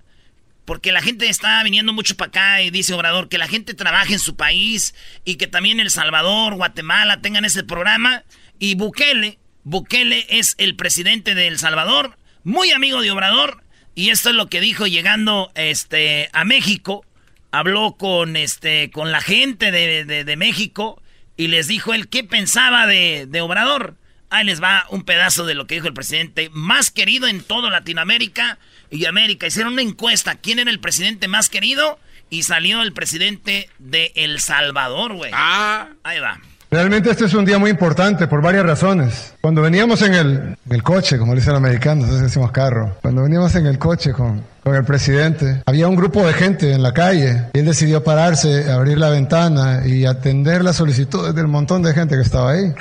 porque 0.65 0.91
la 0.91 1.01
gente 1.01 1.27
está 1.27 1.61
viniendo 1.63 1.93
mucho 1.93 2.15
para 2.15 2.29
acá 2.29 2.61
y 2.61 2.69
dice 2.69 2.93
Obrador 2.93 3.27
que 3.27 3.37
la 3.37 3.47
gente 3.47 3.73
trabaje 3.73 4.13
en 4.13 4.19
su 4.19 4.35
país 4.35 4.95
y 5.25 5.35
que 5.35 5.47
también 5.47 5.79
El 5.79 5.91
Salvador, 5.91 6.55
Guatemala 6.55 7.21
tengan 7.21 7.45
ese 7.45 7.63
programa. 7.63 8.23
Y 8.59 8.75
Bukele, 8.75 9.39
Bukele 9.63 10.25
es 10.29 10.55
el 10.57 10.75
presidente 10.75 11.35
de 11.35 11.47
El 11.47 11.59
Salvador, 11.59 12.17
muy 12.43 12.71
amigo 12.71 13.01
de 13.01 13.11
Obrador. 13.11 13.63
Y 13.95 14.09
esto 14.09 14.29
es 14.29 14.35
lo 14.35 14.47
que 14.47 14.61
dijo 14.61 14.87
llegando 14.87 15.51
este, 15.55 16.29
a 16.33 16.45
México. 16.45 17.05
Habló 17.51 17.97
con, 17.97 18.35
este, 18.35 18.89
con 18.89 19.11
la 19.11 19.21
gente 19.21 19.69
de, 19.71 20.35
México 20.37 21.01
y 21.37 21.47
les 21.47 21.67
dijo 21.67 21.93
él 21.93 22.07
qué 22.07 22.23
pensaba 22.23 22.87
de, 22.87 23.27
de 23.27 23.41
Obrador. 23.41 23.95
Ahí 24.29 24.45
les 24.45 24.63
va 24.63 24.87
un 24.89 25.03
pedazo 25.03 25.45
de 25.45 25.53
lo 25.53 25.67
que 25.67 25.75
dijo 25.75 25.87
el 25.87 25.93
presidente 25.93 26.49
más 26.51 26.89
querido 26.89 27.27
en 27.27 27.43
toda 27.43 27.69
Latinoamérica 27.69 28.57
y 28.93 29.05
América. 29.05 29.47
Hicieron 29.47 29.73
una 29.73 29.81
encuesta. 29.81 30.35
¿Quién 30.35 30.59
era 30.59 30.69
el 30.69 30.79
presidente 30.79 31.27
más 31.27 31.49
querido? 31.49 31.99
Y 32.29 32.43
salió 32.43 32.81
el 32.81 32.93
presidente 32.93 33.69
de 33.79 34.11
El 34.15 34.39
Salvador, 34.39 35.13
güey. 35.13 35.31
Ah. 35.33 35.89
Ahí 36.03 36.19
va. 36.19 36.39
Realmente 36.71 37.11
este 37.11 37.25
es 37.25 37.33
un 37.35 37.45
día 37.45 37.59
muy 37.59 37.69
importante 37.69 38.27
por 38.27 38.41
varias 38.41 38.65
razones. 38.65 39.35
Cuando 39.41 39.61
veníamos 39.61 40.01
en 40.01 40.13
el, 40.15 40.57
el 40.71 40.81
coche, 40.81 41.19
como 41.19 41.35
dicen 41.35 41.53
los 41.53 41.59
americanos, 41.59 42.05
nosotros 42.05 42.23
decimos 42.23 42.51
carro, 42.51 42.97
cuando 42.99 43.21
veníamos 43.21 43.53
en 43.53 43.67
el 43.67 43.77
coche 43.77 44.11
con, 44.11 44.43
con 44.63 44.75
el 44.75 44.83
presidente, 44.83 45.61
había 45.67 45.87
un 45.87 45.95
grupo 45.95 46.25
de 46.25 46.33
gente 46.33 46.73
en 46.73 46.81
la 46.81 46.91
calle 46.91 47.43
y 47.53 47.59
él 47.59 47.65
decidió 47.65 48.03
pararse, 48.03 48.71
abrir 48.71 48.97
la 48.97 49.09
ventana 49.09 49.83
y 49.85 50.05
atender 50.05 50.63
las 50.63 50.77
solicitudes 50.77 51.35
del 51.35 51.47
montón 51.47 51.83
de 51.83 51.93
gente 51.93 52.15
que 52.15 52.23
estaba 52.23 52.53
ahí. 52.53 52.73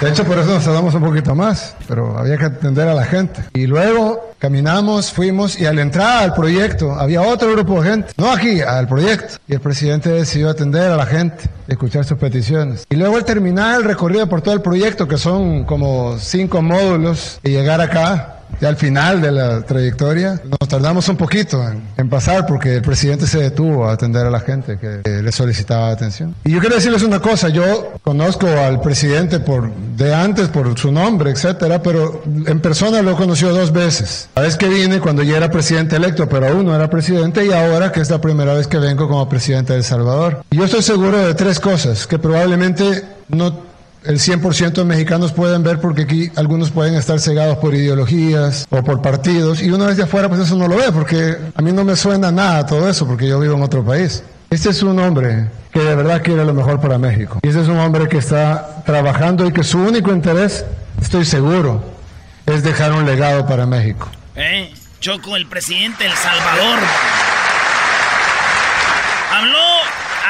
De 0.00 0.10
hecho, 0.10 0.24
por 0.24 0.38
eso 0.38 0.52
nos 0.52 0.64
tardamos 0.64 0.94
un 0.94 1.02
poquito 1.02 1.34
más, 1.34 1.74
pero 1.88 2.18
había 2.18 2.36
que 2.36 2.44
atender 2.44 2.86
a 2.86 2.94
la 2.94 3.04
gente. 3.04 3.40
Y 3.54 3.66
luego 3.66 4.34
caminamos, 4.38 5.10
fuimos 5.10 5.58
y 5.58 5.64
al 5.64 5.78
entrar 5.78 6.22
al 6.22 6.34
proyecto 6.34 6.92
había 6.92 7.22
otro 7.22 7.50
grupo 7.52 7.82
de 7.82 7.90
gente, 7.90 8.12
no 8.18 8.30
aquí, 8.30 8.60
al 8.60 8.86
proyecto. 8.86 9.38
Y 9.48 9.54
el 9.54 9.60
presidente 9.60 10.10
decidió 10.10 10.50
atender 10.50 10.90
a 10.90 10.96
la 10.96 11.06
gente, 11.06 11.44
escuchar 11.66 12.04
sus 12.04 12.18
peticiones. 12.18 12.86
Y 12.90 12.96
luego 12.96 13.16
al 13.16 13.24
terminar 13.24 13.80
el 13.80 13.84
recorrido 13.84 14.28
por 14.28 14.42
todo 14.42 14.52
el 14.52 14.60
proyecto, 14.60 15.08
que 15.08 15.16
son 15.16 15.64
como 15.64 16.18
cinco 16.18 16.60
módulos, 16.60 17.40
y 17.42 17.50
llegar 17.50 17.80
acá, 17.80 18.35
ya 18.60 18.68
al 18.68 18.76
final 18.76 19.20
de 19.20 19.32
la 19.32 19.62
trayectoria, 19.62 20.40
nos 20.44 20.68
tardamos 20.68 21.08
un 21.08 21.16
poquito 21.16 21.62
en, 21.96 22.08
pasar 22.08 22.46
porque 22.46 22.76
el 22.76 22.82
presidente 22.82 23.26
se 23.26 23.38
detuvo 23.38 23.88
a 23.88 23.92
atender 23.92 24.26
a 24.26 24.30
la 24.30 24.40
gente 24.40 24.78
que, 24.78 25.02
le 25.06 25.32
solicitaba 25.32 25.90
atención. 25.90 26.34
Y 26.44 26.52
yo 26.52 26.60
quiero 26.60 26.76
decirles 26.76 27.02
una 27.02 27.20
cosa, 27.20 27.48
yo 27.48 27.94
conozco 28.02 28.46
al 28.46 28.80
presidente 28.80 29.40
por 29.40 29.72
de 29.74 30.14
antes 30.14 30.48
por 30.48 30.78
su 30.78 30.92
nombre, 30.92 31.30
etcétera, 31.30 31.82
pero 31.82 32.22
en 32.24 32.60
persona 32.60 33.02
lo 33.02 33.12
he 33.12 33.16
conocido 33.16 33.52
dos 33.52 33.72
veces. 33.72 34.28
La 34.36 34.42
vez 34.42 34.56
que 34.56 34.68
vine 34.68 35.00
cuando 35.00 35.22
ya 35.22 35.36
era 35.36 35.50
presidente 35.50 35.96
electo, 35.96 36.28
pero 36.28 36.48
aún 36.48 36.66
no 36.66 36.74
era 36.74 36.88
presidente, 36.88 37.44
y 37.44 37.52
ahora 37.52 37.92
que 37.92 38.00
es 38.00 38.10
la 38.10 38.20
primera 38.20 38.54
vez 38.54 38.66
que 38.66 38.78
vengo 38.78 39.08
como 39.08 39.28
presidente 39.28 39.72
de 39.72 39.80
El 39.80 39.84
Salvador. 39.84 40.44
Y 40.50 40.58
yo 40.58 40.64
estoy 40.64 40.82
seguro 40.82 41.18
de 41.18 41.34
tres 41.34 41.60
cosas 41.60 42.06
que 42.06 42.18
probablemente 42.18 43.04
no 43.28 43.65
el 44.06 44.18
100% 44.18 44.72
de 44.72 44.84
mexicanos 44.84 45.32
pueden 45.32 45.62
ver 45.62 45.80
porque 45.80 46.02
aquí 46.02 46.30
algunos 46.36 46.70
pueden 46.70 46.94
estar 46.94 47.20
cegados 47.20 47.58
por 47.58 47.74
ideologías 47.74 48.66
o 48.70 48.82
por 48.82 49.02
partidos 49.02 49.62
y 49.62 49.70
una 49.70 49.86
vez 49.86 49.96
de 49.96 50.04
afuera 50.04 50.28
pues 50.28 50.40
eso 50.40 50.56
no 50.56 50.68
lo 50.68 50.76
ve 50.76 50.92
porque 50.92 51.36
a 51.54 51.62
mí 51.62 51.72
no 51.72 51.84
me 51.84 51.96
suena 51.96 52.30
nada 52.30 52.66
todo 52.66 52.88
eso 52.88 53.06
porque 53.06 53.26
yo 53.28 53.40
vivo 53.40 53.54
en 53.56 53.62
otro 53.62 53.84
país. 53.84 54.22
Este 54.50 54.70
es 54.70 54.82
un 54.82 54.98
hombre 54.98 55.48
que 55.72 55.80
de 55.80 55.94
verdad 55.96 56.22
quiere 56.22 56.44
lo 56.44 56.54
mejor 56.54 56.80
para 56.80 56.98
México. 56.98 57.40
Y 57.42 57.48
este 57.48 57.60
es 57.62 57.68
un 57.68 57.78
hombre 57.78 58.08
que 58.08 58.18
está 58.18 58.82
trabajando 58.86 59.44
y 59.46 59.52
que 59.52 59.64
su 59.64 59.78
único 59.78 60.12
interés, 60.12 60.64
estoy 61.02 61.24
seguro, 61.24 61.84
es 62.46 62.62
dejar 62.62 62.92
un 62.92 63.04
legado 63.04 63.46
para 63.46 63.66
México. 63.66 64.08
Eh, 64.36 64.72
Choco, 65.00 65.36
el 65.36 65.46
presidente 65.46 66.04
de 66.04 66.10
El 66.10 66.16
Salvador. 66.16 66.78
Habló, 69.34 69.58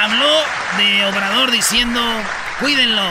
habló 0.02 0.32
de 0.78 1.04
Obrador 1.06 1.50
diciendo, 1.50 2.00
cuídenlo, 2.58 3.02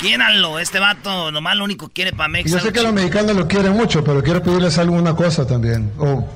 Quiéranlo, 0.00 0.58
este 0.58 0.78
vato 0.78 1.30
nomás 1.30 1.56
lo 1.56 1.64
único 1.64 1.88
que 1.88 1.92
quiere 1.92 2.12
para 2.14 2.28
México. 2.28 2.56
Yo 2.56 2.60
sé 2.64 2.72
que 2.72 2.82
los 2.82 2.94
mexicanos 2.94 3.36
lo 3.36 3.46
quieren 3.46 3.74
mucho, 3.74 4.02
pero 4.02 4.22
quiero 4.22 4.42
pedirles 4.42 4.78
alguna 4.78 5.14
cosa 5.14 5.46
también, 5.46 5.92
o 5.98 6.26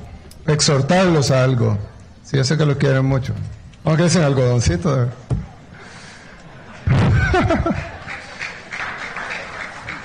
exhortarlos 0.45 1.31
a 1.31 1.43
algo. 1.43 1.75
Sí, 2.23 2.37
yo 2.37 2.43
sé 2.43 2.57
que 2.57 2.65
lo 2.65 2.77
quieren 2.77 3.05
mucho. 3.05 3.33
Aunque 3.83 4.05
es 4.05 4.15
en 4.15 4.23
algodoncito. 4.23 5.09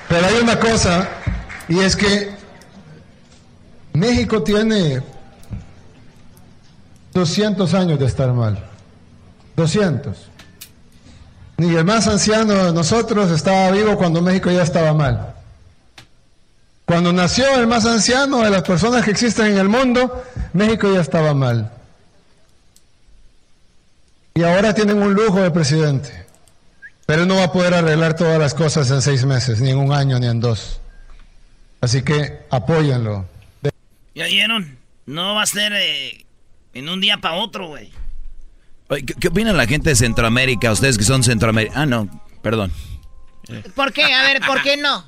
pero 0.09 0.25
hay 0.25 0.35
una 0.41 0.59
cosa, 0.59 1.07
y 1.67 1.79
es 1.81 1.95
que 1.95 2.31
México 3.93 4.41
tiene 4.41 5.03
200 7.13 7.73
años 7.75 7.99
de 7.99 8.07
estar 8.07 8.33
mal. 8.33 8.65
200. 9.55 10.30
Ni 11.61 11.75
el 11.75 11.85
más 11.85 12.07
anciano 12.07 12.65
de 12.65 12.73
nosotros 12.73 13.29
estaba 13.29 13.69
vivo 13.69 13.95
cuando 13.95 14.19
México 14.19 14.49
ya 14.49 14.63
estaba 14.63 14.95
mal. 14.95 15.35
Cuando 16.85 17.13
nació 17.13 17.55
el 17.55 17.67
más 17.67 17.85
anciano 17.85 18.39
de 18.39 18.49
las 18.49 18.63
personas 18.63 19.05
que 19.05 19.11
existen 19.11 19.45
en 19.45 19.59
el 19.59 19.69
mundo, 19.69 20.23
México 20.53 20.91
ya 20.91 21.01
estaba 21.01 21.35
mal. 21.35 21.71
Y 24.33 24.41
ahora 24.41 24.73
tienen 24.73 24.97
un 25.03 25.13
lujo 25.13 25.39
de 25.39 25.51
presidente. 25.51 26.25
Pero 27.05 27.21
él 27.21 27.27
no 27.27 27.35
va 27.35 27.43
a 27.43 27.53
poder 27.53 27.75
arreglar 27.75 28.15
todas 28.15 28.39
las 28.39 28.55
cosas 28.55 28.89
en 28.89 29.03
seis 29.03 29.23
meses, 29.25 29.61
ni 29.61 29.69
en 29.69 29.77
un 29.77 29.93
año, 29.93 30.17
ni 30.17 30.25
en 30.25 30.39
dos. 30.39 30.81
Así 31.79 32.01
que 32.01 32.39
apóyenlo. 32.49 33.27
¿Ya 34.15 34.25
vieron? 34.25 34.79
No 35.05 35.35
va 35.35 35.43
a 35.43 35.45
ser 35.45 35.73
eh, 35.73 36.25
en 36.73 36.89
un 36.89 36.99
día 37.01 37.17
para 37.17 37.35
otro, 37.35 37.67
güey. 37.67 37.91
¿Qué, 39.19 39.27
opina 39.29 39.53
la 39.53 39.67
gente 39.67 39.89
de 39.89 39.95
Centroamérica? 39.95 40.71
Ustedes 40.71 40.97
que 40.97 41.03
son 41.03 41.23
Centroamérica. 41.23 41.81
Ah, 41.81 41.85
no, 41.85 42.09
perdón. 42.41 42.71
¿Por 43.75 43.93
qué? 43.93 44.03
A 44.03 44.23
ver, 44.23 44.41
¿por 44.45 44.61
qué 44.61 44.77
no? 44.77 45.05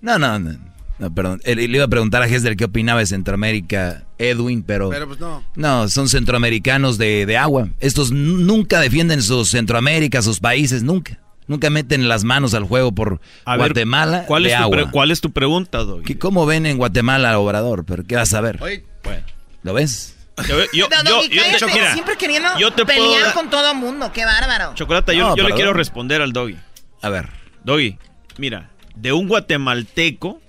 No, 0.00 0.18
no, 0.18 0.38
no. 0.38 1.14
perdón. 1.14 1.40
Le 1.44 1.64
iba 1.64 1.84
a 1.84 1.88
preguntar 1.88 2.22
a 2.22 2.28
Gesder 2.28 2.56
qué 2.56 2.64
opinaba 2.64 3.00
de 3.00 3.06
Centroamérica, 3.06 4.04
Edwin, 4.18 4.62
pero. 4.62 4.90
Pero 4.90 5.06
pues 5.06 5.18
no. 5.18 5.42
No, 5.56 5.88
son 5.88 6.08
centroamericanos 6.08 6.98
de, 6.98 7.36
agua. 7.38 7.68
Estos 7.80 8.12
nunca 8.12 8.80
defienden 8.80 9.22
sus 9.22 9.48
Centroamérica, 9.48 10.20
sus 10.20 10.40
países, 10.40 10.82
nunca. 10.82 11.18
Nunca 11.48 11.70
meten 11.70 12.08
las 12.08 12.24
manos 12.24 12.54
al 12.54 12.64
juego 12.64 12.92
por 12.92 13.20
Guatemala. 13.44 14.26
¿cuál, 14.26 14.46
es 14.46 14.56
tu 14.56 14.90
¿Cuál 14.90 15.10
es 15.10 15.20
tu 15.20 15.32
pregunta, 15.32 15.78
Doggy? 15.78 16.14
¿Cómo 16.14 16.46
ven 16.46 16.66
en 16.66 16.78
Guatemala 16.78 17.36
Obrador? 17.38 17.84
¿Pero 17.84 18.04
qué 18.04 18.14
vas 18.14 18.32
a 18.34 18.40
ver? 18.40 18.58
bueno. 18.58 19.22
¿Lo 19.62 19.74
ves? 19.74 20.16
Yo, 20.48 20.56
yo, 20.72 20.88
yo, 21.28 21.88
siempre 21.92 22.16
queriendo 22.16 22.48
pelear 22.86 23.34
con 23.34 23.50
todo 23.50 23.70
el 23.70 23.76
mundo, 23.76 24.10
qué 24.12 24.24
bárbaro. 24.24 24.74
Chocolata, 24.74 25.12
yo, 25.12 25.34
le 25.36 25.54
quiero 25.54 25.72
responder 25.72 26.22
al 26.22 26.32
Doggy. 26.32 26.56
A 27.02 27.08
ver. 27.08 27.28
Doggy, 27.64 27.98
mira, 28.38 28.70
de 28.96 29.12
un 29.12 29.28
guatemalteco 29.28 30.40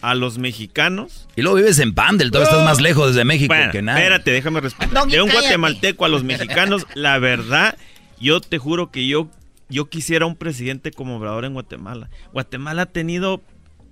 a 0.00 0.14
los 0.14 0.38
mexicanos. 0.38 1.28
Y 1.36 1.42
luego 1.42 1.56
vives 1.56 1.78
en 1.78 1.94
Pandel, 1.94 2.30
todavía 2.30 2.50
estás 2.50 2.64
más 2.64 2.80
lejos 2.80 3.08
desde 3.08 3.24
México 3.24 3.54
Bueno, 3.54 3.72
que 3.72 3.82
nada. 3.82 3.98
espérate, 3.98 4.30
déjame 4.30 4.60
responder. 4.60 4.94
Doggy, 4.94 5.12
De 5.12 5.22
un 5.22 5.28
cállate. 5.28 5.46
guatemalteco 5.46 6.04
a 6.04 6.08
los 6.08 6.24
mexicanos, 6.24 6.86
la 6.94 7.18
verdad, 7.18 7.76
yo 8.20 8.40
te 8.40 8.58
juro 8.58 8.90
que 8.90 9.06
yo, 9.06 9.28
yo 9.68 9.88
quisiera 9.88 10.26
un 10.26 10.36
presidente 10.36 10.90
como 10.90 11.16
Obrador 11.16 11.44
en 11.44 11.54
Guatemala. 11.54 12.10
Guatemala 12.32 12.82
ha 12.82 12.86
tenido, 12.86 13.42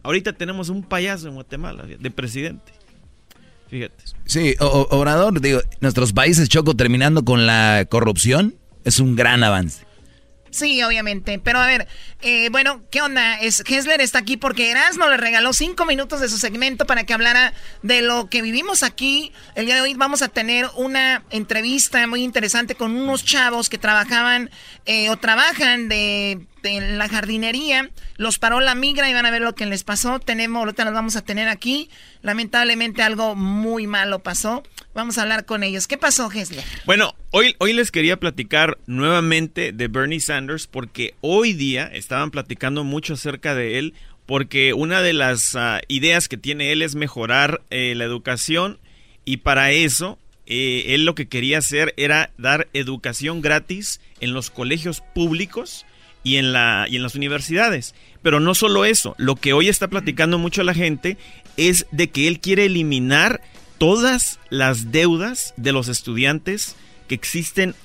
ahorita 0.02 0.32
tenemos 0.32 0.68
un 0.68 0.82
payaso 0.82 1.28
en 1.28 1.34
Guatemala 1.34 1.84
de 1.84 2.10
presidente. 2.10 2.72
Fíjate. 3.68 3.94
Sí, 4.26 4.54
o- 4.60 4.86
Obrador, 4.90 5.40
digo, 5.40 5.60
nuestros 5.80 6.12
países, 6.12 6.48
Choco, 6.48 6.74
terminando 6.76 7.24
con 7.24 7.46
la 7.46 7.86
corrupción, 7.88 8.54
es 8.84 9.00
un 9.00 9.16
gran 9.16 9.42
avance. 9.44 9.84
Sí, 10.50 10.82
obviamente. 10.82 11.38
Pero 11.38 11.58
a 11.58 11.66
ver, 11.66 11.86
eh, 12.22 12.48
bueno, 12.50 12.80
¿qué 12.90 13.02
onda? 13.02 13.38
Es, 13.40 13.62
Hessler 13.66 14.00
está 14.00 14.20
aquí 14.20 14.38
porque 14.38 14.70
Erasmo 14.70 15.06
le 15.08 15.18
regaló 15.18 15.52
cinco 15.52 15.84
minutos 15.84 16.20
de 16.20 16.30
su 16.30 16.38
segmento 16.38 16.86
para 16.86 17.04
que 17.04 17.12
hablara 17.12 17.52
de 17.82 18.00
lo 18.00 18.30
que 18.30 18.40
vivimos 18.40 18.82
aquí. 18.82 19.32
El 19.54 19.66
día 19.66 19.74
de 19.74 19.82
hoy 19.82 19.92
vamos 19.94 20.22
a 20.22 20.28
tener 20.28 20.66
una 20.76 21.24
entrevista 21.28 22.06
muy 22.06 22.22
interesante 22.22 22.74
con 22.74 22.96
unos 22.96 23.22
chavos 23.22 23.68
que 23.68 23.76
trabajaban 23.76 24.48
eh, 24.86 25.10
o 25.10 25.18
trabajan 25.18 25.90
de, 25.90 26.46
de 26.66 26.96
la 26.96 27.08
jardinería. 27.08 27.90
Los 28.16 28.38
paró 28.38 28.60
la 28.60 28.74
migra 28.74 29.08
y 29.08 29.14
van 29.14 29.26
a 29.26 29.30
ver 29.30 29.42
lo 29.42 29.54
que 29.54 29.66
les 29.66 29.84
pasó. 29.84 30.18
Tenemos, 30.18 30.60
ahorita 30.60 30.84
los 30.84 30.94
vamos 30.94 31.16
a 31.16 31.22
tener 31.22 31.48
aquí. 31.48 31.88
Lamentablemente 32.22 33.02
algo 33.02 33.34
muy 33.34 33.86
malo 33.86 34.18
pasó. 34.18 34.62
Vamos 34.94 35.18
a 35.18 35.22
hablar 35.22 35.44
con 35.44 35.62
ellos. 35.62 35.86
¿Qué 35.86 35.98
pasó, 35.98 36.30
Hessler? 36.30 36.64
Bueno, 36.84 37.14
hoy, 37.30 37.54
hoy 37.58 37.72
les 37.72 37.90
quería 37.90 38.18
platicar 38.18 38.78
nuevamente 38.86 39.72
de 39.72 39.88
Bernie 39.88 40.20
Sanders 40.20 40.66
porque 40.66 41.14
hoy 41.20 41.52
día 41.52 41.84
estaban 41.84 42.30
platicando 42.30 42.84
mucho 42.84 43.14
acerca 43.14 43.54
de 43.54 43.78
él 43.78 43.94
porque 44.26 44.74
una 44.74 45.02
de 45.02 45.12
las 45.12 45.54
ah, 45.54 45.80
ideas 45.88 46.28
que 46.28 46.36
tiene 46.36 46.72
él 46.72 46.82
es 46.82 46.94
mejorar 46.94 47.62
eh, 47.70 47.94
la 47.96 48.04
educación 48.04 48.78
y 49.24 49.38
para 49.38 49.70
eso 49.70 50.18
eh, 50.46 50.94
él 50.94 51.04
lo 51.04 51.14
que 51.14 51.28
quería 51.28 51.58
hacer 51.58 51.94
era 51.96 52.30
dar 52.36 52.68
educación 52.72 53.40
gratis 53.40 54.00
en 54.20 54.32
los 54.32 54.50
colegios 54.50 55.02
públicos 55.14 55.86
y 56.26 56.38
en, 56.38 56.52
la, 56.52 56.86
y 56.90 56.96
en 56.96 57.02
las 57.04 57.14
universidades. 57.14 57.94
Pero 58.20 58.40
no 58.40 58.54
solo 58.56 58.84
eso, 58.84 59.14
lo 59.16 59.36
que 59.36 59.52
hoy 59.52 59.68
está 59.68 59.86
platicando 59.86 60.38
mucho 60.38 60.64
la 60.64 60.74
gente 60.74 61.16
es 61.56 61.86
de 61.92 62.08
que 62.08 62.26
él 62.26 62.40
quiere 62.40 62.64
eliminar 62.64 63.40
todas 63.78 64.40
las 64.50 64.90
deudas 64.90 65.54
de 65.56 65.70
los 65.70 65.86
estudiantes 65.86 66.74
que 67.06 67.14
existen 67.14 67.76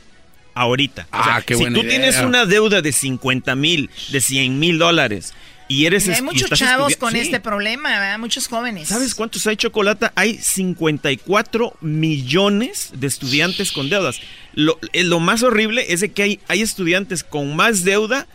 ahorita. 0.56 1.08
O 1.12 1.23
sea, 1.23 1.36
Ah, 1.36 1.41
qué 1.43 1.54
si 1.54 1.62
buena 1.62 1.75
tú 1.80 1.86
idea. 1.86 1.91
tienes 1.99 2.19
una 2.21 2.45
deuda 2.47 2.82
de 2.82 2.91
50 2.91 3.56
mil, 3.56 3.91
de 4.12 4.21
100 4.21 4.58
mil 4.60 4.80
dólares 4.80 5.34
y 5.71 5.86
eres... 5.86 6.07
Hay 6.10 6.21
muchos 6.21 6.49
chavos 6.51 6.95
con 6.97 7.12
Sí. 7.13 7.19
este 7.19 7.39
problema, 7.39 7.89
¿verdad? 7.89 8.19
Muchos 8.19 8.47
jóvenes. 8.47 8.89
¿Sabes 8.89 9.15
cuántos 9.15 9.45
hay 9.47 9.55
chocolate? 9.57 10.07
Hay 10.15 10.38
54 10.38 11.75
millones 11.81 12.89
de 12.93 13.07
estudiantes 13.07 13.71
con 13.71 13.89
deudas. 13.89 14.19
Lo, 14.53 14.79
eh, 14.93 15.03
lo 15.03 15.19
más 15.19 15.43
horrible 15.43 15.86
es 15.89 16.01
de 16.01 16.12
que 16.12 16.23
hay, 16.23 16.39
hay 16.47 16.62
estudiantes 16.62 17.23
con 17.23 17.55
más 17.55 17.84
deuda 17.84 18.27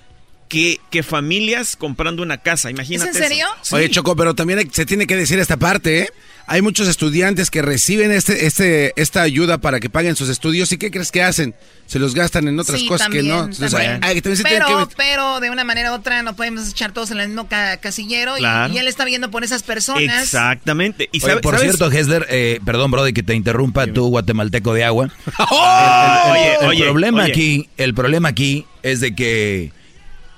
que, 0.48 0.80
que 0.90 1.02
familias 1.02 1.76
comprando 1.76 2.22
una 2.22 2.38
casa. 2.38 2.70
Imagínate. 2.70 3.10
¿Es 3.10 3.16
en 3.16 3.22
serio? 3.22 3.46
eso. 3.62 3.76
Oye. 3.76 3.90
Choco, 3.90 4.14
pero 4.16 4.34
también 4.34 4.60
hay- 4.60 4.68
se 4.72 4.86
tiene 4.86 5.06
que 5.06 5.16
decir 5.16 5.38
esta 5.38 5.56
parte, 5.56 6.00
¿eh? 6.02 6.08
Hay 6.48 6.62
muchos 6.62 6.86
estudiantes 6.86 7.50
que 7.50 7.60
reciben 7.60 8.12
este, 8.12 8.46
este, 8.46 8.92
esta 9.00 9.22
ayuda 9.22 9.58
para 9.58 9.80
que 9.80 9.90
paguen 9.90 10.14
sus 10.14 10.28
estudios. 10.28 10.70
¿Y 10.70 10.78
qué 10.78 10.90
crees 10.92 11.10
que 11.10 11.22
hacen? 11.22 11.54
Se 11.86 11.98
los 11.98 12.14
gastan 12.14 12.46
en 12.46 12.58
otras 12.58 12.80
Sí, 12.80 12.86
cosas 12.86 13.08
que 13.08 13.22
no. 13.22 13.34
también, 13.34 13.38
Entonces, 13.52 13.70
también. 13.72 14.04
hay- 14.04 14.10
hay- 14.16 14.20
también 14.22 14.36
se 14.36 14.44
tiene 14.44 14.64
pero, 14.64 14.88
que- 14.88 14.94
pero 14.96 15.40
de 15.40 15.50
una 15.50 15.64
manera 15.64 15.90
u 15.90 15.94
otra 15.96 16.22
no 16.22 16.36
podemos 16.36 16.68
echar 16.68 16.92
todos 16.92 17.10
en 17.10 17.18
el 17.18 17.28
mismo 17.28 17.48
ca- 17.48 17.78
casillero 17.78 18.36
y- 18.36 18.40
Claro. 18.40 18.72
y, 18.72 18.78
él 18.78 18.86
está 18.88 19.04
viendo 19.04 19.30
por 19.30 19.42
esas 19.44 19.62
personas. 19.64 20.22
Exactamente. 20.22 21.08
Y 21.12 21.18
Oye, 21.18 21.28
sabe- 21.30 21.40
por 21.40 21.56
¿sabes? 21.56 21.76
cierto, 21.76 21.90
Hessler, 21.92 22.26
eh, 22.30 22.60
perdón, 22.64 22.90
Brody, 22.92 23.12
que 23.12 23.22
te 23.24 23.34
interrumpa, 23.34 23.86
tú 23.88 24.06
guatemalteco 24.08 24.72
de 24.72 24.84
agua. 24.84 25.10
¡Oh! 25.50 26.32
El, 26.36 26.42
el- 26.42 26.46
Oye, 26.46 26.54
el 26.60 26.66
oye, 26.68 26.82
problema 26.84 27.22
oye. 27.24 27.32
aquí, 27.32 27.68
el 27.76 27.94
problema 27.94 28.28
aquí 28.28 28.66
es 28.82 29.00
de 29.00 29.14
que 29.14 29.72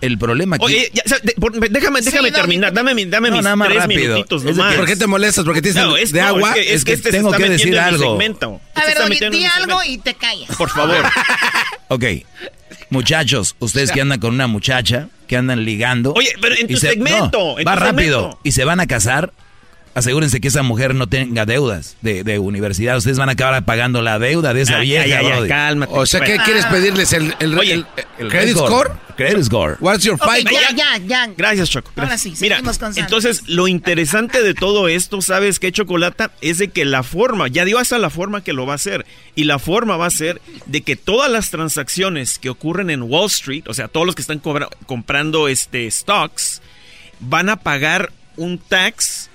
el 0.01 0.19
problema 0.19 0.57
aquí. 0.57 0.65
Oye, 0.67 0.91
ya, 0.95 1.03
o 1.05 1.09
sea, 1.09 1.19
de- 1.21 1.33
por- 1.33 1.53
déjame, 1.71 2.01
déjame 2.01 2.31
terminar. 2.31 2.73
Dame, 2.73 2.95
mi- 2.95 3.05
dame 3.07 3.31
No, 3.31 3.37
mis 3.37 3.45
nada 3.45 3.57
más 3.57 3.69
tres 3.69 3.83
rápido. 3.83 4.15
minutitos 4.15 4.45
nomás. 4.45 4.75
¿Por 4.77 4.87
qué 4.87 4.97
te 4.97 5.07
molestas? 5.07 5.45
Porque 5.45 5.63
tienes 5.63 5.83
No, 5.83 5.97
es, 5.97 6.13
de 6.13 6.21
no, 6.21 6.27
agua. 6.29 6.51
es 6.51 6.55
que, 6.55 6.61
es 6.61 6.69
Es 6.77 6.85
que 6.85 6.91
que 6.91 6.95
este 6.97 7.11
tengo 7.11 7.33
que 7.33 7.49
decir 7.49 7.79
algo. 7.79 8.13
segmento. 8.13 8.61
A 8.75 8.81
Este 8.83 9.03
ver, 9.03 9.23
en 9.25 9.33
di 9.33 9.45
algo 9.45 9.83
y 9.85 9.99
te 9.99 10.15
callas. 10.15 10.55
Por 10.57 10.71
favor. 10.71 11.05
Ok, 11.91 12.05
muchachos, 12.91 13.57
ustedes 13.61 13.91
que 13.93 14.01
andan 14.03 14.21
con 14.21 14.35
una 14.35 14.47
muchacha, 14.47 15.09
que 15.27 15.37
andan 15.37 15.65
ligando. 15.65 16.13
Oye, 16.15 16.35
pero 16.41 16.55
en 16.55 16.69
tu 16.69 16.77
segmento, 16.77 17.31
no, 17.55 17.59
en 17.59 17.67
va 17.67 17.75
tu 17.75 17.81
rápido. 17.81 18.19
segmento. 18.21 18.41
Y 18.45 18.53
se 18.53 18.65
van 18.65 18.81
a 18.81 18.87
casar. 18.87 19.33
Asegúrense 19.99 20.41
que 20.41 20.49
esa 20.49 20.63
mujer 20.63 20.95
no 20.95 21.07
tenga 21.09 21.45
deudas 21.47 21.97
de, 22.01 22.25
de 22.25 22.39
universidad. 22.39 22.97
Ustedes 22.97 23.19
van 23.19 23.29
a 23.29 23.33
acabar 23.33 23.65
pagando 23.65 24.01
la 24.03 24.19
deuda 24.19 24.55
de 24.55 24.63
esa 24.63 24.79
Ah, 24.79 24.81
vieja, 24.81 25.07
ya, 25.07 25.21
ya, 25.23 25.29
ya, 25.29 25.35
Brody. 25.37 25.49
cálmate. 25.49 25.93
O 25.95 26.07
sea, 26.07 26.21
¿qué 26.21 26.27
Bueno. 26.33 26.45
quieres 26.45 26.67
pedirles? 26.67 27.13
¿El, 27.13 27.35
el, 27.41 27.59
Oye, 27.59 27.73
el- 27.75 27.87
El 28.19 28.29
credit 28.29 28.57
score? 28.57 28.93
Credit 29.17 29.43
score. 29.43 29.77
What's 29.81 30.05
your 30.05 30.15
Ok, 30.15 30.31
FICO? 30.37 30.51
ya, 30.53 30.71
ya, 30.75 30.97
ya. 31.05 31.27
Gracias, 31.37 31.71
Choco. 31.71 31.91
Ahora 31.97 32.17
sí, 32.19 32.35
Mira, 32.41 32.57
seguimos 32.57 32.79
con 32.79 32.97
entonces 32.97 33.43
lo 33.49 33.67
interesante 33.67 34.43
de 34.43 34.55
todo 34.55 34.87
esto, 34.87 35.21
¿sabes 35.23 35.59
qué, 35.59 35.73
Chocolata? 35.73 36.31
Es 36.41 36.59
de 36.59 36.69
que 36.69 36.85
la 36.85 37.03
forma, 37.03 37.49
ya 37.49 37.65
dio 37.65 37.79
hasta 37.79 37.99
la 37.99 38.11
forma 38.11 38.45
que 38.45 38.53
lo 38.53 38.65
va 38.67 38.75
a 38.75 38.77
hacer. 38.77 39.05
Y 39.35 39.45
la 39.45 39.59
forma 39.59 39.97
va 39.97 40.07
a 40.07 40.11
ser 40.11 40.41
de 40.67 40.83
que 40.83 40.95
todas 40.95 41.29
las 41.31 41.51
transacciones 41.51 42.39
que 42.39 42.49
ocurren 42.51 42.91
en 42.91 43.03
Wall 43.03 43.27
Street, 43.27 43.65
o 43.67 43.75
sea, 43.75 43.89
todos 43.89 44.07
los 44.07 44.15
que 44.15 44.23
están 44.23 44.39
cobra- 44.39 44.69
comprando 44.87 45.49
este 45.49 45.91
stocks, 45.91 46.63
van 47.19 47.49
a 47.49 47.57
pagar 47.57 48.13
un 48.37 48.59
tax 48.59 49.31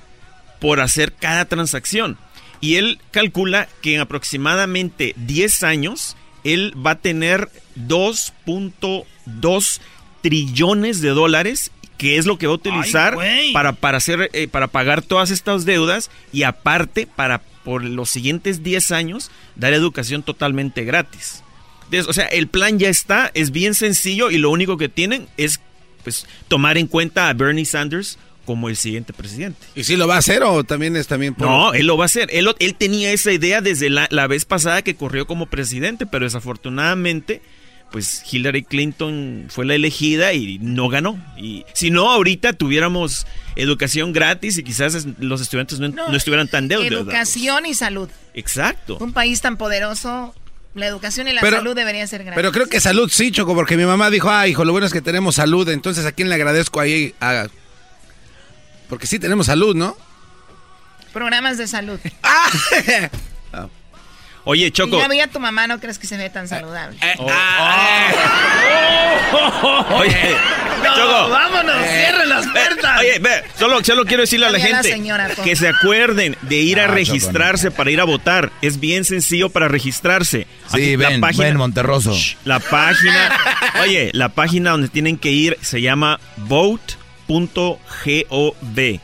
por 0.64 0.80
hacer 0.80 1.12
cada 1.12 1.44
transacción. 1.44 2.18
Y 2.62 2.76
él 2.76 3.02
calcula 3.12 3.68
que 3.82 3.96
en 3.96 4.00
aproximadamente 4.00 5.14
10 5.18 5.64
años, 5.64 6.16
él 6.46 6.74
va 6.78 6.92
a 6.92 7.00
tener 7.00 7.50
2.2 7.76 9.82
trillones 10.22 11.02
de 11.02 11.10
dólares, 11.10 11.72
que 11.98 12.18
es 12.18 12.26
lo 12.26 12.38
que 12.38 12.48
va 12.48 12.54
a 12.54 12.56
utilizar 12.56 13.18
para, 13.52 13.74
para, 13.74 13.98
hacer, 13.98 14.30
eh, 14.32 14.48
para 14.48 14.68
pagar 14.68 15.02
todas 15.02 15.32
estas 15.32 15.66
deudas 15.66 16.10
y 16.32 16.44
aparte 16.44 17.08
para 17.08 17.42
por 17.66 17.84
los 17.84 18.10
siguientes 18.10 18.64
10 18.64 18.92
años 18.92 19.32
dar 19.58 19.74
educación 19.74 20.24
totalmente 20.24 20.86
gratis. 20.86 21.44
Entonces, 21.84 22.08
o 22.08 22.14
sea, 22.14 22.28
el 22.28 22.48
plan 22.48 22.80
ya 22.80 22.88
está, 22.88 23.32
es 23.34 23.52
bien 23.52 23.74
sencillo 23.74 24.32
y 24.32 24.38
lo 24.38 24.50
único 24.50 24.78
que 24.78 24.88
tienen 24.88 25.28
es 25.36 25.60
pues 26.06 26.26
tomar 26.48 26.78
en 26.78 26.88
cuenta 26.88 27.28
a 27.28 27.34
Bernie 27.34 27.66
Sanders 27.66 28.18
como 28.46 28.70
el 28.70 28.76
siguiente 28.76 29.14
presidente. 29.14 29.66
¿Y 29.76 29.84
si 29.86 29.96
lo 29.96 30.08
va 30.08 30.16
a 30.16 30.20
hacer 30.20 30.44
o 30.44 30.64
también 30.64 30.96
es 30.96 31.08
también 31.08 31.34
por... 31.34 31.48
No, 31.48 31.74
él 31.74 31.88
lo 31.88 31.98
va 31.98 32.04
a 32.04 32.08
hacer. 32.08 32.30
Él, 32.32 32.48
él 32.60 32.76
tenía 32.76 33.12
esa 33.12 33.32
idea 33.32 33.62
desde 33.62 33.90
la, 33.90 34.08
la 34.12 34.28
vez 34.28 34.46
pasada 34.46 34.82
que 34.82 34.96
corrió 34.96 35.26
como 35.28 35.46
presidente, 35.46 36.06
pero 36.06 36.26
desafortunadamente, 36.26 37.42
pues 37.92 38.24
Hillary 38.32 38.64
Clinton 38.64 39.46
fue 39.50 39.66
la 39.66 39.76
elegida 39.76 40.34
y 40.34 40.58
no 40.60 40.90
ganó. 40.90 41.18
Y 41.38 41.64
si 41.74 41.92
no, 41.92 42.10
ahorita 42.12 42.54
tuviéramos 42.54 43.28
educación 43.56 44.14
gratis 44.14 44.58
y 44.58 44.64
quizás 44.64 44.96
es- 44.96 45.08
los 45.20 45.42
estudiantes 45.42 45.80
no, 45.80 45.90
no 45.90 46.16
estuvieran 46.16 46.48
tan 46.48 46.68
deudados. 46.68 46.92
Educación 46.92 47.66
y 47.66 47.74
salud. 47.76 48.10
Exacto. 48.34 48.98
Un 49.00 49.14
país 49.14 49.42
tan 49.42 49.58
poderoso, 49.58 50.34
la 50.74 50.88
educación 50.88 51.28
y 51.28 51.34
la 51.34 51.42
Pero- 51.42 51.58
salud 51.58 51.76
deberían 51.76 52.08
ser 52.08 52.24
gratis. 52.24 52.36
Pero 52.36 52.52
creo 52.52 52.68
que 52.68 52.80
salud 52.80 53.10
sí, 53.12 53.32
Choco, 53.32 53.54
porque 53.54 53.78
mi 53.78 53.86
mamá 53.86 54.10
dijo, 54.10 54.30
ah, 54.32 54.48
hijo, 54.48 54.66
lo 54.66 54.72
bueno 54.72 54.88
es 54.88 54.94
que 54.94 55.02
tenemos 55.02 55.36
salud, 55.36 55.70
entonces 55.70 56.04
a 56.06 56.12
quién 56.12 56.30
le 56.30 56.36
agradezco 56.36 56.80
ahí 56.80 57.14
a... 57.22 57.48
Porque 58.90 59.08
sí 59.08 59.20
tenemos 59.20 59.46
salud, 59.48 59.76
¿no? 59.76 59.96
Programas 61.14 61.58
de 61.58 61.68
salud. 61.68 62.00
Oye, 64.46 64.66
Y 64.68 64.72
Choco. 64.72 65.00
ya 65.00 65.08
vi 65.08 65.22
a 65.22 65.28
tu 65.28 65.40
mamá, 65.40 65.68
¿no 65.68 65.80
crees 65.80 65.98
que 65.98 66.06
se 66.06 66.18
ve 66.18 66.30
tan 66.30 66.50
saludable? 66.50 66.98
Oh. 67.18 67.30
Oye, 70.00 70.12
Choco. 70.84 71.30
vámonos, 71.30 71.76
cierren 71.88 72.28
las 72.28 72.48
puertas. 72.48 73.00
Oye, 73.00 73.20
ve, 73.20 73.44
solo, 73.58 73.82
solo 73.84 74.04
quiero 74.04 74.22
decirle 74.22 74.48
a 74.48 74.50
la 74.50 74.58
a 74.58 74.60
la 74.60 74.66
gente 74.68 74.90
señora, 74.92 75.30
que 75.30 75.56
se 75.56 75.70
acuerden 75.70 76.36
de 76.42 76.56
ir 76.58 76.80
a 76.80 76.84
Ah, 76.84 76.88
Choco, 76.88 76.96
registrarse 76.96 77.72
para 77.72 77.90
ir 77.92 78.02
a 78.02 78.04
votar. 78.04 78.52
Es 78.62 78.82
bien 78.82 79.06
sencillo 79.06 79.50
para 79.50 79.70
registrarse. 79.70 80.46
Sí, 80.74 80.98
ven, 80.98 81.22
ven, 81.22 81.56
Monterroso. 81.56 82.14
La 82.44 82.60
página, 82.60 83.32
oye, 83.82 84.10
la 84.14 84.28
página 84.30 84.72
donde 84.72 84.90
tienen 84.90 85.18
que 85.18 85.32
ir 85.32 85.58
se 85.62 85.82
llama 85.82 86.20
vote.gov. 87.28 89.00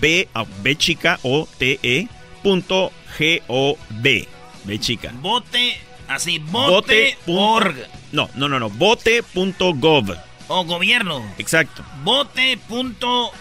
B, 0.00 0.28
ah, 0.34 0.46
B 0.62 0.76
chica 0.76 1.18
O 1.22 1.46
T 1.58 1.78
E 1.82 2.08
punto 2.42 2.92
G 3.18 3.42
O 3.48 3.76
B. 3.90 4.26
B 4.64 4.78
chica. 4.78 5.12
Bote, 5.20 5.76
así, 6.08 6.38
Vote. 6.38 6.70
bote, 6.70 7.18
org. 7.26 7.76
No, 8.12 8.30
no, 8.34 8.48
no, 8.48 8.58
no. 8.58 8.70
Vote.gov. 8.70 10.16
O 10.48 10.64
gobierno. 10.64 11.24
Exacto. 11.38 11.84
Bote.gov 12.04 13.32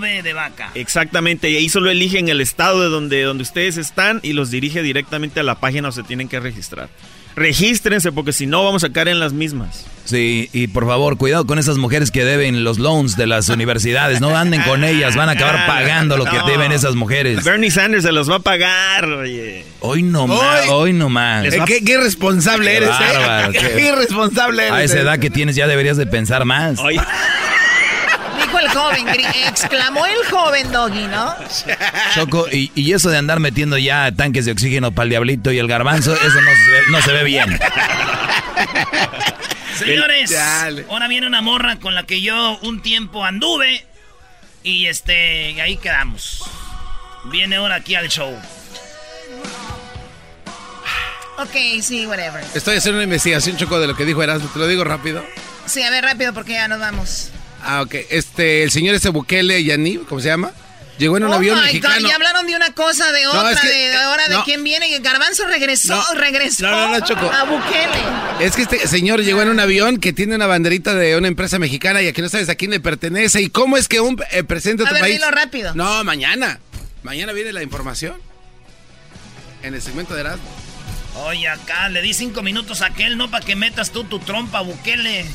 de 0.00 0.32
vaca. 0.32 0.70
Exactamente, 0.74 1.50
y 1.50 1.56
ahí 1.56 1.68
solo 1.68 1.90
eligen 1.90 2.28
el 2.28 2.40
estado 2.40 2.82
de 2.82 2.88
donde, 2.88 3.22
donde 3.22 3.42
ustedes 3.42 3.76
están 3.76 4.20
y 4.22 4.32
los 4.32 4.50
dirige 4.50 4.82
directamente 4.82 5.40
a 5.40 5.44
la 5.44 5.60
página 5.60 5.88
donde 5.88 5.92
se 5.92 6.02
tienen 6.02 6.28
que 6.28 6.40
registrar. 6.40 6.88
Regístrense 7.36 8.12
porque 8.12 8.32
si 8.32 8.46
no 8.46 8.64
vamos 8.64 8.84
a 8.84 8.92
caer 8.92 9.08
en 9.08 9.20
las 9.20 9.32
mismas. 9.32 9.84
Sí, 10.04 10.50
y 10.52 10.66
por 10.66 10.86
favor, 10.86 11.16
cuidado 11.16 11.46
con 11.46 11.58
esas 11.58 11.78
mujeres 11.78 12.10
que 12.10 12.24
deben 12.26 12.62
los 12.62 12.78
loans 12.78 13.16
de 13.16 13.26
las 13.26 13.48
universidades. 13.48 14.20
No 14.20 14.36
anden 14.36 14.60
con 14.62 14.84
ellas, 14.84 15.16
van 15.16 15.30
a 15.30 15.32
acabar 15.32 15.66
pagando 15.66 16.18
lo 16.18 16.26
que 16.26 16.38
deben 16.46 16.72
esas 16.72 16.94
mujeres. 16.94 17.42
Bernie 17.42 17.70
Sanders 17.70 18.04
se 18.04 18.12
los 18.12 18.30
va 18.30 18.36
a 18.36 18.40
pagar, 18.40 19.06
oye. 19.06 19.64
Hoy 19.80 20.02
no 20.02 20.26
más, 20.26 20.68
hoy 20.68 20.92
no 20.92 21.08
más. 21.08 21.46
¿Qué, 21.66 21.82
qué 21.82 21.92
irresponsable 21.94 22.76
eres, 22.76 22.90
bárbaro, 22.90 23.52
¿eh? 23.52 23.58
qué- 23.58 23.72
Qué 23.74 23.88
irresponsable 23.88 24.62
eres. 24.64 24.72
A 24.74 24.82
esa 24.84 24.98
¿eh? 24.98 25.00
edad 25.00 25.18
que 25.18 25.30
tienes 25.30 25.56
ya 25.56 25.66
deberías 25.66 25.96
de 25.96 26.06
pensar 26.06 26.44
más. 26.44 26.78
Oye. 26.80 27.00
Dijo 28.54 28.58
el 28.58 28.68
joven, 28.68 29.08
exclamó 29.48 30.06
el 30.06 30.24
joven 30.30 30.70
Doggy, 30.70 31.06
¿no? 31.08 31.34
Choco, 32.14 32.46
y, 32.52 32.70
y 32.74 32.92
eso 32.92 33.10
de 33.10 33.18
andar 33.18 33.40
metiendo 33.40 33.76
ya 33.78 34.12
tanques 34.12 34.44
de 34.44 34.52
oxígeno 34.52 34.92
para 34.92 35.04
el 35.04 35.10
diablito 35.10 35.50
y 35.50 35.58
el 35.58 35.66
garbanzo, 35.66 36.14
eso 36.14 36.40
no 36.40 36.50
se 36.50 36.70
ve, 36.70 36.80
no 36.90 37.02
se 37.02 37.12
ve 37.12 37.24
bien. 37.24 37.58
Señores, 39.76 40.30
Dale. 40.30 40.86
ahora 40.88 41.08
viene 41.08 41.26
una 41.26 41.40
morra 41.40 41.80
con 41.80 41.96
la 41.96 42.04
que 42.04 42.20
yo 42.20 42.58
un 42.62 42.80
tiempo 42.80 43.24
anduve. 43.24 43.84
Y 44.62 44.86
este, 44.86 45.50
y 45.50 45.60
ahí 45.60 45.76
quedamos. 45.76 46.44
Viene 47.24 47.56
ahora 47.56 47.76
aquí 47.76 47.96
al 47.96 48.08
show. 48.08 48.38
Ok, 51.38 51.82
sí, 51.82 52.06
whatever. 52.06 52.44
Estoy 52.54 52.76
haciendo 52.76 52.98
una 52.98 53.04
investigación, 53.04 53.56
Choco, 53.56 53.80
de 53.80 53.88
lo 53.88 53.96
que 53.96 54.04
dijo 54.04 54.22
Erasmo. 54.22 54.48
Te 54.48 54.60
lo 54.60 54.68
digo 54.68 54.84
rápido. 54.84 55.24
Sí, 55.66 55.82
a 55.82 55.90
ver, 55.90 56.04
rápido 56.04 56.32
porque 56.32 56.52
ya 56.52 56.68
nos 56.68 56.78
vamos. 56.78 57.30
Ah, 57.64 57.82
ok. 57.82 57.94
Este, 58.10 58.62
el 58.62 58.70
señor 58.70 58.94
ese 58.94 59.08
Bukele 59.08 59.62
Yanib, 59.64 60.06
¿cómo 60.06 60.20
se 60.20 60.28
llama? 60.28 60.50
Llegó 60.98 61.16
en 61.16 61.24
un 61.24 61.30
oh 61.32 61.34
avión 61.34 61.56
my 61.58 61.64
mexicano. 61.64 61.96
God, 62.02 62.08
ya 62.08 62.14
hablaron 62.14 62.46
de 62.46 62.54
una 62.54 62.72
cosa, 62.72 63.10
de 63.10 63.24
No, 63.24 63.30
otra, 63.32 63.50
es 63.50 63.60
que- 63.60 63.66
de, 63.68 63.88
de 63.88 63.96
ahora 63.96 64.28
de 64.28 64.36
quién 64.44 64.62
viene. 64.62 64.88
Y 64.88 64.94
el 64.94 65.02
Garbanzo 65.02 65.44
regresó, 65.48 65.96
No. 65.96 66.14
regresó 66.20 66.66
No, 66.66 66.70
no, 66.88 66.98
no, 67.00 67.04
Choco. 67.06 67.28
a 67.32 67.42
Bukele. 67.44 67.98
Es 68.46 68.54
que 68.54 68.62
este 68.62 68.86
señor 68.86 69.22
llegó 69.22 69.42
en 69.42 69.48
un 69.48 69.58
avión 69.58 69.98
que 69.98 70.12
tiene 70.12 70.36
una 70.36 70.46
banderita 70.46 70.94
de 70.94 71.16
una 71.16 71.26
empresa 71.26 71.58
mexicana 71.58 72.00
y 72.00 72.06
aquí 72.06 72.22
no 72.22 72.28
sabes 72.28 72.48
a 72.48 72.54
quién 72.54 72.70
le 72.70 72.78
pertenece. 72.78 73.40
¿Y 73.42 73.48
cómo 73.48 73.76
es 73.76 73.88
que 73.88 74.00
un 74.00 74.22
eh, 74.30 74.44
presidente 74.44 74.84
de 74.84 74.88
A 74.88 74.90
tu 74.90 74.94
ver, 74.94 75.02
país... 75.02 75.14
dilo 75.16 75.30
rápido. 75.32 75.74
No, 75.74 76.04
mañana. 76.04 76.60
Mañana 77.02 77.32
viene 77.32 77.52
la 77.52 77.62
información. 77.64 78.14
En 79.64 79.74
el 79.74 79.82
segmento 79.82 80.14
de 80.14 80.20
Erasmo. 80.20 80.44
Oye, 81.26 81.48
acá 81.48 81.88
le 81.88 82.02
di 82.02 82.12
cinco 82.14 82.42
minutos 82.42 82.82
a 82.82 82.86
aquel, 82.86 83.16
no 83.16 83.30
para 83.30 83.44
que 83.44 83.56
metas 83.56 83.90
tú 83.90 84.04
tu 84.04 84.18
trompa, 84.20 84.60
Bukele. 84.60 85.24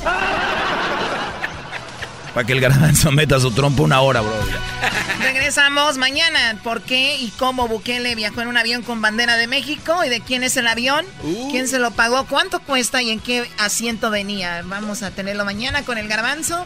Para 2.40 2.48
que 2.48 2.54
el 2.54 2.62
garbanzo 2.62 3.12
meta 3.12 3.38
su 3.38 3.52
trompa 3.52 3.84
una 3.84 4.00
hora, 4.00 4.22
bro. 4.22 4.32
Regresamos 5.22 5.98
mañana. 5.98 6.58
¿Por 6.64 6.82
qué 6.82 7.18
y 7.18 7.32
cómo 7.32 7.68
Bukele 7.68 8.16
viajó 8.16 8.40
en 8.40 8.48
un 8.48 8.56
avión 8.56 8.82
con 8.82 9.02
bandera 9.02 9.36
de 9.36 9.48
México? 9.48 10.06
¿Y 10.06 10.08
de 10.08 10.22
quién 10.22 10.46
es 10.46 10.56
el 10.56 10.66
avión? 10.68 11.06
Uh. 11.22 11.52
¿Quién 11.52 11.68
se 11.68 11.80
lo 11.80 11.92
pagó? 11.92 12.26
¿Cuánto 12.28 12.62
cuesta 12.62 13.02
y 13.02 13.10
en 13.10 13.20
qué 13.20 13.52
asiento 13.58 14.10
venía? 14.10 14.62
Vamos 14.64 15.04
a 15.04 15.12
tenerlo 15.12 15.44
mañana 15.44 15.84
con 15.84 15.98
el 15.98 16.08
garbanzo. 16.08 16.66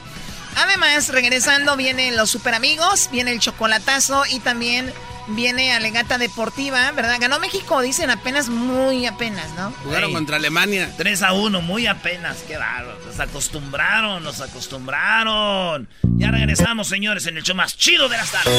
Además, 0.57 1.09
regresando 1.09 1.75
vienen 1.75 2.17
los 2.17 2.29
super 2.29 2.53
amigos, 2.53 3.09
viene 3.11 3.31
el 3.31 3.39
chocolatazo 3.39 4.25
y 4.29 4.41
también 4.41 4.93
viene 5.27 5.73
Alegata 5.73 6.17
Deportiva, 6.17 6.91
¿verdad? 6.91 7.17
Ganó 7.19 7.39
México, 7.39 7.81
dicen 7.81 8.09
apenas, 8.09 8.49
muy 8.49 9.05
apenas, 9.05 9.49
¿no? 9.55 9.71
Jugaron 9.83 10.09
Ey. 10.09 10.13
contra 10.15 10.37
Alemania. 10.37 10.91
3 10.97 11.21
a 11.23 11.33
1, 11.33 11.61
muy 11.61 11.87
apenas, 11.87 12.43
qué 12.47 12.57
bárbaro. 12.57 12.97
Nos 13.05 13.19
acostumbraron, 13.19 14.23
nos 14.23 14.41
acostumbraron. 14.41 15.87
Ya 16.17 16.31
regresamos, 16.31 16.87
señores, 16.87 17.25
en 17.27 17.37
el 17.37 17.43
show 17.43 17.55
más 17.55 17.77
chido 17.77 18.09
de 18.09 18.17
las 18.17 18.31
tardes. 18.31 18.53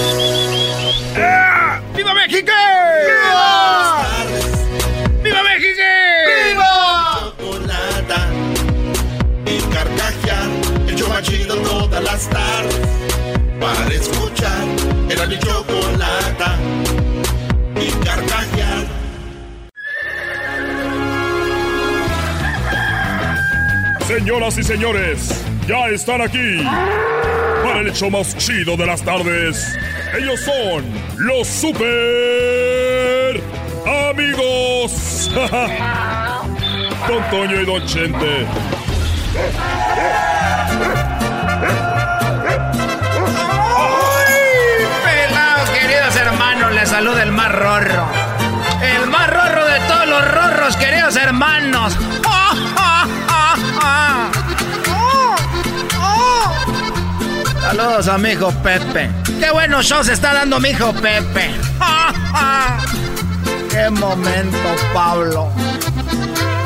¡Viva 1.94 2.14
México! 2.14 2.52
¡Viva! 3.06 4.06
¡Viva 5.22 5.42
México! 5.42 5.82
¡Viva! 6.50 7.32
Chocolata 7.38 8.28
y 9.46 9.58
carcajear, 9.72 10.48
el 10.88 10.96
show 10.96 11.08
más 11.08 11.22
chido 11.22 11.56
todas 11.56 12.02
las 12.02 12.28
tardes. 12.28 13.03
Para 13.64 13.94
escuchar, 13.94 14.66
era 15.08 15.26
mi 15.26 15.38
chocolata 15.38 16.58
y 17.80 17.90
carcajear. 18.04 18.84
Señoras 24.06 24.58
y 24.58 24.64
señores, 24.64 25.46
ya 25.66 25.88
están 25.88 26.20
aquí 26.20 26.62
para 27.64 27.80
el 27.80 27.88
hecho 27.88 28.10
más 28.10 28.36
chido 28.36 28.76
de 28.76 28.84
las 28.84 29.00
tardes. 29.02 29.74
Ellos 30.14 30.40
son 30.40 30.84
los 31.16 31.48
super 31.48 33.40
amigos. 34.10 35.30
Don 37.08 37.30
Toño 37.30 37.62
y 37.62 37.64
Don 37.64 37.86
Chente. 37.86 38.46
Saluda 46.94 47.24
el 47.24 47.32
más 47.32 47.50
rorro. 47.50 48.06
El 48.80 49.10
más 49.10 49.28
rorro 49.28 49.64
de 49.66 49.80
todos 49.80 50.06
los 50.06 50.30
rorros, 50.30 50.76
queridos 50.76 51.16
hermanos. 51.16 51.92
Saludos 57.62 58.06
a 58.06 58.16
mi 58.16 58.30
hijo 58.30 58.52
Pepe. 58.62 59.10
Qué 59.40 59.50
buenos 59.50 59.86
shows 59.86 60.06
está 60.06 60.34
dando 60.34 60.60
mi 60.60 60.68
hijo 60.68 60.92
Pepe. 60.92 61.50
Qué 63.70 63.90
momento, 63.90 64.76
Pablo. 64.94 65.50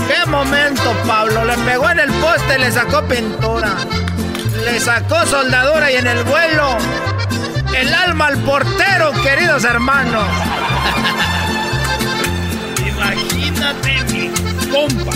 Qué 0.09 0.31
momento, 0.31 0.95
Pablo. 1.07 1.43
Le 1.47 1.57
pegó 1.57 1.89
en 1.89 2.01
el 2.01 2.13
poste 2.21 2.59
le 2.59 2.71
sacó 2.71 3.03
pintura. 3.09 3.77
Le 4.63 4.79
sacó 4.79 5.25
soldadura 5.25 5.91
y 5.91 5.97
en 5.97 6.07
el 6.07 6.23
vuelo 6.25 6.77
el 7.81 7.95
alma 7.95 8.27
al 8.27 8.39
portero, 8.39 9.13
queridos 9.23 9.63
hermanos. 9.65 10.27
Imagínate, 12.87 14.05
mi 14.13 14.31
compa. 14.69 15.13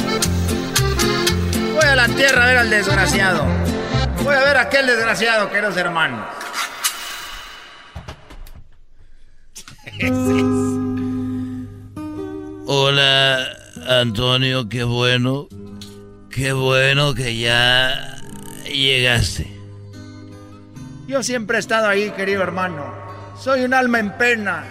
Voy 1.74 1.84
a 1.84 1.96
la 1.96 2.08
tierra 2.08 2.44
a 2.44 2.46
ver 2.46 2.56
al 2.58 2.70
desgraciado. 2.70 3.44
Voy 4.22 4.34
a 4.34 4.40
ver 4.40 4.56
a 4.56 4.60
aquel 4.62 4.86
desgraciado, 4.86 5.50
queridos 5.50 5.76
hermanos. 5.76 6.24
Hola, 12.66 13.46
Antonio, 13.88 14.68
qué 14.68 14.84
bueno. 14.84 15.48
Qué 16.30 16.52
bueno 16.52 17.12
que 17.14 17.36
ya 17.36 18.18
llegaste. 18.64 19.61
Yo 21.06 21.22
siempre 21.22 21.56
he 21.56 21.60
estado 21.60 21.88
ahí, 21.88 22.10
querido 22.10 22.42
hermano. 22.42 22.94
Soy 23.38 23.62
un 23.62 23.74
alma 23.74 23.98
en 23.98 24.16
pena. 24.16 24.64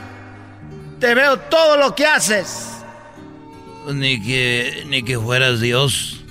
Te 0.99 1.13
veo 1.13 1.37
todo 1.37 1.77
lo 1.77 1.93
que 1.95 2.05
haces. 2.05 2.67
Ni 3.87 4.21
que, 4.21 4.83
ni 4.87 5.03
que 5.03 5.17
fueras 5.17 5.59
Dios. 5.59 6.23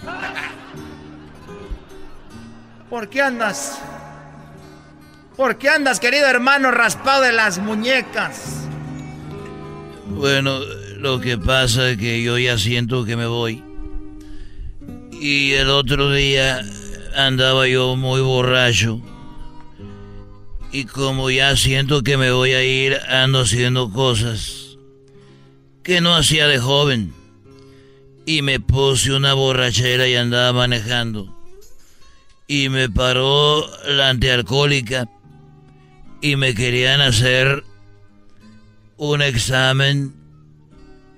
¿Por 2.88 3.08
qué 3.08 3.22
andas? 3.22 3.80
¿Por 5.36 5.58
qué 5.58 5.68
andas, 5.68 6.00
querido 6.00 6.26
hermano, 6.26 6.70
raspado 6.70 7.22
de 7.22 7.32
las 7.32 7.58
muñecas? 7.58 8.66
Bueno, 10.06 10.60
lo 10.98 11.20
que 11.20 11.38
pasa 11.38 11.90
es 11.90 11.98
que 11.98 12.22
yo 12.22 12.36
ya 12.38 12.58
siento 12.58 13.04
que 13.04 13.16
me 13.16 13.26
voy. 13.26 13.62
Y 15.12 15.52
el 15.52 15.70
otro 15.70 16.12
día 16.12 16.60
andaba 17.16 17.66
yo 17.68 17.96
muy 17.96 18.20
borracho. 18.20 19.00
Y 20.72 20.84
como 20.84 21.30
ya 21.30 21.56
siento 21.56 22.02
que 22.02 22.16
me 22.16 22.30
voy 22.30 22.52
a 22.52 22.62
ir, 22.62 22.96
ando 23.08 23.40
haciendo 23.40 23.90
cosas 23.90 24.76
que 25.82 26.00
no 26.00 26.14
hacía 26.14 26.46
de 26.46 26.58
joven. 26.58 27.12
Y 28.26 28.42
me 28.42 28.60
puse 28.60 29.12
una 29.12 29.34
borrachera 29.34 30.06
y 30.06 30.14
andaba 30.14 30.52
manejando. 30.52 31.36
Y 32.46 32.68
me 32.68 32.88
paró 32.88 33.68
la 33.88 34.10
antialcohólica. 34.10 35.08
Y 36.20 36.36
me 36.36 36.54
querían 36.54 37.00
hacer 37.00 37.64
un 38.96 39.22
examen 39.22 40.14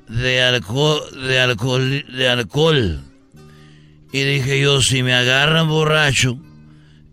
de 0.08 0.42
alcohol, 0.42 1.02
de 1.28 1.40
alcohol, 1.40 2.04
de 2.06 2.28
alcohol. 2.28 3.00
Y 4.12 4.22
dije 4.22 4.60
yo, 4.60 4.80
si 4.80 5.02
me 5.02 5.14
agarran 5.14 5.68
borracho, 5.68 6.38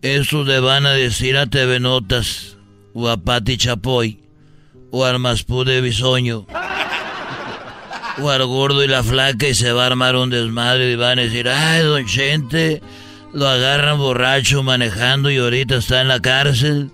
estos 0.01 0.47
le 0.47 0.59
van 0.59 0.85
a 0.85 0.91
decir 0.91 1.37
a 1.37 1.47
TV 1.47 1.79
Notas, 1.79 2.57
o 2.93 3.09
a 3.09 3.17
Pati 3.17 3.57
Chapoy, 3.57 4.19
o 4.91 5.05
al 5.05 5.19
Maspú 5.19 5.63
de 5.63 5.81
Bisoño, 5.81 6.47
o 8.21 8.29
al 8.29 8.45
gordo 8.45 8.83
y 8.83 8.87
la 8.87 9.03
flaca, 9.03 9.47
y 9.47 9.53
se 9.53 9.71
va 9.71 9.83
a 9.83 9.87
armar 9.87 10.15
un 10.15 10.29
desmadre 10.29 10.91
y 10.91 10.95
van 10.95 11.19
a 11.19 11.23
decir, 11.23 11.49
ay, 11.49 11.83
don 11.83 12.05
Chente, 12.05 12.81
lo 13.33 13.47
agarran 13.47 13.97
borracho 13.97 14.63
manejando 14.63 15.29
y 15.29 15.37
ahorita 15.37 15.77
está 15.77 16.01
en 16.01 16.07
la 16.07 16.21
cárcel, 16.21 16.91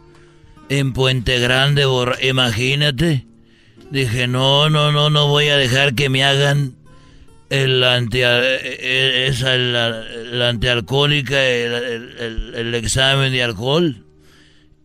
en 0.69 0.93
Puente 0.93 1.39
Grande, 1.39 1.85
imagínate. 2.21 3.25
Dije, 3.91 4.27
no, 4.27 4.69
no, 4.69 4.91
no, 4.91 5.09
no 5.09 5.27
voy 5.27 5.47
a 5.49 5.57
dejar 5.57 5.93
que 5.93 6.09
me 6.09 6.23
hagan 6.23 6.74
el 7.49 7.83
anti, 7.83 8.19
eh, 8.23 9.27
esa, 9.27 9.55
la, 9.57 10.49
antialcohólica, 10.49 11.43
el, 11.43 12.73
examen 12.75 13.31
de 13.31 13.43
alcohol. 13.43 14.03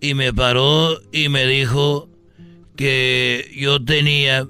Y 0.01 0.15
me 0.15 0.33
paró 0.33 0.99
y 1.13 1.29
me 1.29 1.47
dijo 1.47 2.09
que 2.77 3.51
yo 3.57 3.85
tenía 3.85 4.47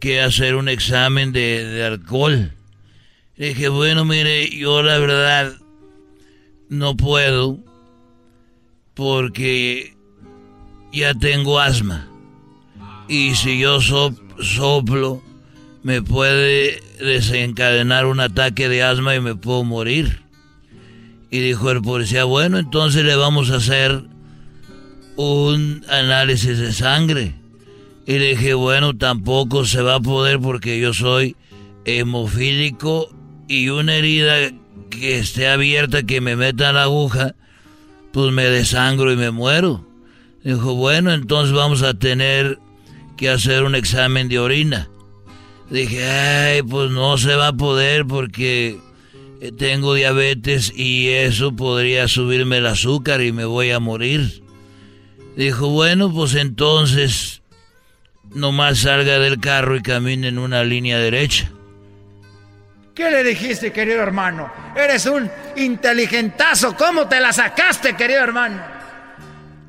que 0.00 0.20
hacer 0.20 0.54
un 0.54 0.68
examen 0.68 1.32
de, 1.32 1.64
de 1.64 1.84
alcohol. 1.84 2.52
Le 3.36 3.48
dije, 3.48 3.68
bueno, 3.68 4.04
mire, 4.04 4.50
yo 4.50 4.82
la 4.82 4.98
verdad 4.98 5.52
no 6.68 6.96
puedo 6.96 7.58
porque 8.94 9.94
ya 10.92 11.14
tengo 11.14 11.60
asma. 11.60 12.08
Y 13.08 13.34
si 13.36 13.58
yo 13.58 13.80
soplo, 13.80 15.22
me 15.88 16.02
puede 16.02 16.82
desencadenar 17.00 18.04
un 18.04 18.20
ataque 18.20 18.68
de 18.68 18.82
asma 18.82 19.14
y 19.14 19.20
me 19.20 19.34
puedo 19.36 19.64
morir. 19.64 20.20
Y 21.30 21.38
dijo 21.38 21.70
el 21.70 21.80
policía, 21.80 22.24
bueno, 22.24 22.58
entonces 22.58 23.06
le 23.06 23.16
vamos 23.16 23.50
a 23.50 23.56
hacer 23.56 24.02
un 25.16 25.82
análisis 25.88 26.58
de 26.58 26.74
sangre. 26.74 27.36
Y 28.06 28.18
le 28.18 28.36
dije, 28.36 28.52
bueno, 28.52 28.98
tampoco 28.98 29.64
se 29.64 29.80
va 29.80 29.94
a 29.94 30.00
poder 30.00 30.38
porque 30.40 30.78
yo 30.78 30.92
soy 30.92 31.36
hemofílico 31.86 33.08
y 33.48 33.70
una 33.70 33.94
herida 33.94 34.34
que 34.90 35.18
esté 35.18 35.48
abierta, 35.48 36.02
que 36.02 36.20
me 36.20 36.36
meta 36.36 36.70
la 36.74 36.82
aguja, 36.82 37.34
pues 38.12 38.30
me 38.30 38.44
desangro 38.44 39.10
y 39.10 39.16
me 39.16 39.30
muero. 39.30 39.88
Dijo, 40.44 40.74
bueno, 40.74 41.14
entonces 41.14 41.54
vamos 41.54 41.82
a 41.82 41.94
tener 41.94 42.58
que 43.16 43.30
hacer 43.30 43.62
un 43.62 43.74
examen 43.74 44.28
de 44.28 44.38
orina. 44.38 44.90
Dije, 45.70 46.10
ay, 46.10 46.62
pues 46.62 46.90
no 46.90 47.18
se 47.18 47.34
va 47.34 47.48
a 47.48 47.52
poder 47.52 48.06
porque 48.06 48.78
tengo 49.58 49.94
diabetes 49.94 50.72
y 50.74 51.08
eso 51.08 51.54
podría 51.54 52.08
subirme 52.08 52.58
el 52.58 52.66
azúcar 52.66 53.20
y 53.20 53.32
me 53.32 53.44
voy 53.44 53.70
a 53.70 53.78
morir. 53.78 54.42
Dijo, 55.36 55.68
bueno, 55.68 56.12
pues 56.12 56.34
entonces 56.34 57.42
nomás 58.34 58.80
salga 58.80 59.18
del 59.18 59.40
carro 59.40 59.76
y 59.76 59.82
camine 59.82 60.28
en 60.28 60.38
una 60.38 60.64
línea 60.64 60.98
derecha. 60.98 61.50
¿Qué 62.94 63.10
le 63.10 63.22
dijiste, 63.22 63.72
querido 63.72 64.00
hermano? 64.00 64.50
Eres 64.74 65.06
un 65.06 65.30
inteligentazo. 65.56 66.74
¿Cómo 66.76 67.06
te 67.06 67.20
la 67.20 67.32
sacaste, 67.32 67.94
querido 67.94 68.20
hermano? 68.20 68.60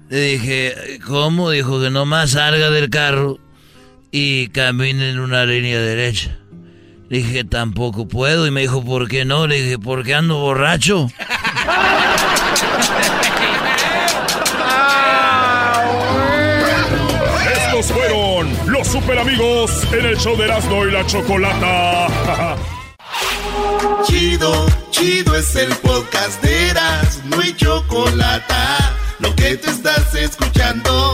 Le 0.09 0.19
dije, 0.19 0.99
¿cómo? 1.05 1.51
Dijo 1.51 1.79
que 1.79 1.91
nomás 1.91 2.31
salga 2.31 2.71
del 2.71 2.89
carro 2.89 3.37
y 4.11 4.47
camine 4.49 5.09
en 5.09 5.19
una 5.19 5.45
línea 5.45 5.79
derecha. 5.79 6.37
Le 7.09 7.17
dije, 7.19 7.43
tampoco 7.43 8.07
puedo. 8.07 8.45
Y 8.47 8.51
me 8.51 8.61
dijo, 8.61 8.83
¿por 8.83 9.07
qué 9.07 9.25
no? 9.25 9.47
Le 9.47 9.61
dije, 9.61 9.79
porque 9.79 10.13
ando 10.13 10.37
borracho. 10.37 11.09
Estos 17.51 17.85
fueron 17.87 18.49
los 18.67 18.87
super 18.87 19.17
amigos 19.19 19.71
en 19.91 20.05
el 20.05 20.17
show 20.17 20.37
de 20.37 20.45
Erasmo 20.45 20.85
y 20.85 20.91
la 20.91 21.05
Chocolata. 21.05 22.07
Chido, 24.07 24.65
chido 24.91 25.35
es 25.35 25.55
el 25.55 25.69
podcast 25.75 26.41
de 26.41 26.69
Erasmo 26.69 27.41
y 27.41 27.55
Chocolata. 27.55 28.95
Lo 29.19 29.35
que 29.35 29.57
te 29.57 29.69
estás 29.69 30.13
escuchando. 30.15 31.13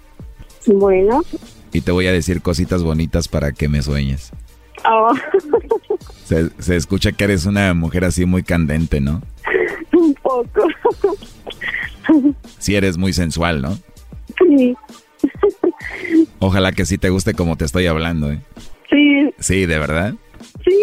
Bueno. 0.65 1.23
Y 1.73 1.81
te 1.81 1.91
voy 1.91 2.07
a 2.07 2.11
decir 2.11 2.41
cositas 2.41 2.83
bonitas 2.83 3.27
para 3.27 3.51
que 3.51 3.67
me 3.69 3.81
sueñes. 3.81 4.31
Oh. 4.89 5.13
Se, 6.25 6.49
se 6.59 6.77
escucha 6.77 7.11
que 7.11 7.25
eres 7.25 7.45
una 7.45 7.73
mujer 7.73 8.05
así 8.05 8.25
muy 8.25 8.41
candente, 8.41 9.01
¿no? 9.01 9.21
Un 9.91 10.13
poco. 10.15 10.65
Sí 12.57 12.75
eres 12.75 12.97
muy 12.97 13.11
sensual, 13.11 13.61
¿no? 13.61 13.77
Sí. 14.37 14.75
Ojalá 16.39 16.71
que 16.71 16.85
sí 16.85 16.97
te 16.97 17.09
guste 17.09 17.33
como 17.33 17.57
te 17.57 17.65
estoy 17.65 17.87
hablando, 17.87 18.31
¿eh? 18.31 18.39
Sí. 18.89 19.33
Sí, 19.39 19.65
¿de 19.65 19.77
verdad? 19.77 20.13
Sí. 20.65 20.77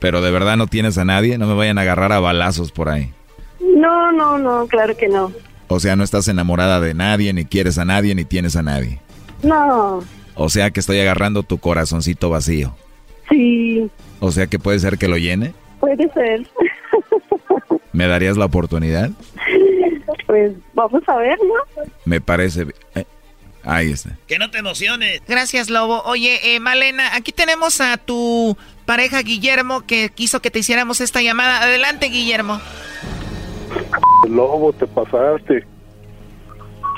Pero 0.00 0.20
de 0.22 0.30
verdad 0.30 0.56
no 0.56 0.66
tienes 0.66 0.98
a 0.98 1.04
nadie, 1.04 1.38
no 1.38 1.46
me 1.46 1.54
vayan 1.54 1.78
a 1.78 1.82
agarrar 1.82 2.12
a 2.12 2.20
balazos 2.20 2.72
por 2.72 2.88
ahí. 2.88 3.12
No, 3.60 4.10
no, 4.12 4.38
no, 4.38 4.66
claro 4.66 4.96
que 4.96 5.08
no. 5.08 5.32
O 5.68 5.78
sea, 5.78 5.94
no 5.94 6.02
estás 6.02 6.26
enamorada 6.28 6.80
de 6.80 6.94
nadie, 6.94 7.32
ni 7.32 7.44
quieres 7.44 7.78
a 7.78 7.84
nadie, 7.84 8.14
ni 8.14 8.24
tienes 8.24 8.56
a 8.56 8.62
nadie. 8.62 9.00
No. 9.42 10.02
O 10.34 10.48
sea 10.48 10.70
que 10.70 10.80
estoy 10.80 11.00
agarrando 11.00 11.42
tu 11.42 11.58
corazoncito 11.58 12.30
vacío. 12.30 12.74
Sí, 13.28 13.88
O 14.20 14.30
sea 14.32 14.46
que 14.48 14.58
puede 14.58 14.78
ser 14.80 14.98
que 14.98 15.08
lo 15.08 15.16
llene. 15.16 15.54
puede 15.78 16.10
ser. 16.12 16.46
¿Me 17.92 18.06
darías 18.06 18.36
la 18.36 18.44
oportunidad? 18.46 19.10
Pues 20.26 20.52
vamos 20.74 21.02
a 21.08 21.16
ver, 21.16 21.38
¿no? 21.42 21.84
Me 22.04 22.20
parece... 22.20 22.66
eh, 22.94 23.04
ahí 23.64 23.90
está. 23.90 24.16
Que 24.26 24.38
no 24.38 24.50
te 24.50 24.58
emociones. 24.58 25.22
Gracias, 25.26 25.70
Lobo. 25.70 26.02
Oye, 26.04 26.54
eh, 26.54 26.60
Malena, 26.60 27.14
aquí 27.16 27.32
tenemos 27.32 27.80
a 27.80 27.96
tu 27.96 28.56
pareja 28.86 29.22
Guillermo 29.22 29.82
que 29.86 30.10
quiso 30.10 30.40
que 30.40 30.50
te 30.50 30.60
hiciéramos 30.60 31.00
esta 31.00 31.20
llamada. 31.22 31.62
Adelante, 31.62 32.06
Guillermo. 32.06 32.60
Lobo, 34.28 34.72
te 34.72 34.86
pasaste. 34.86 35.64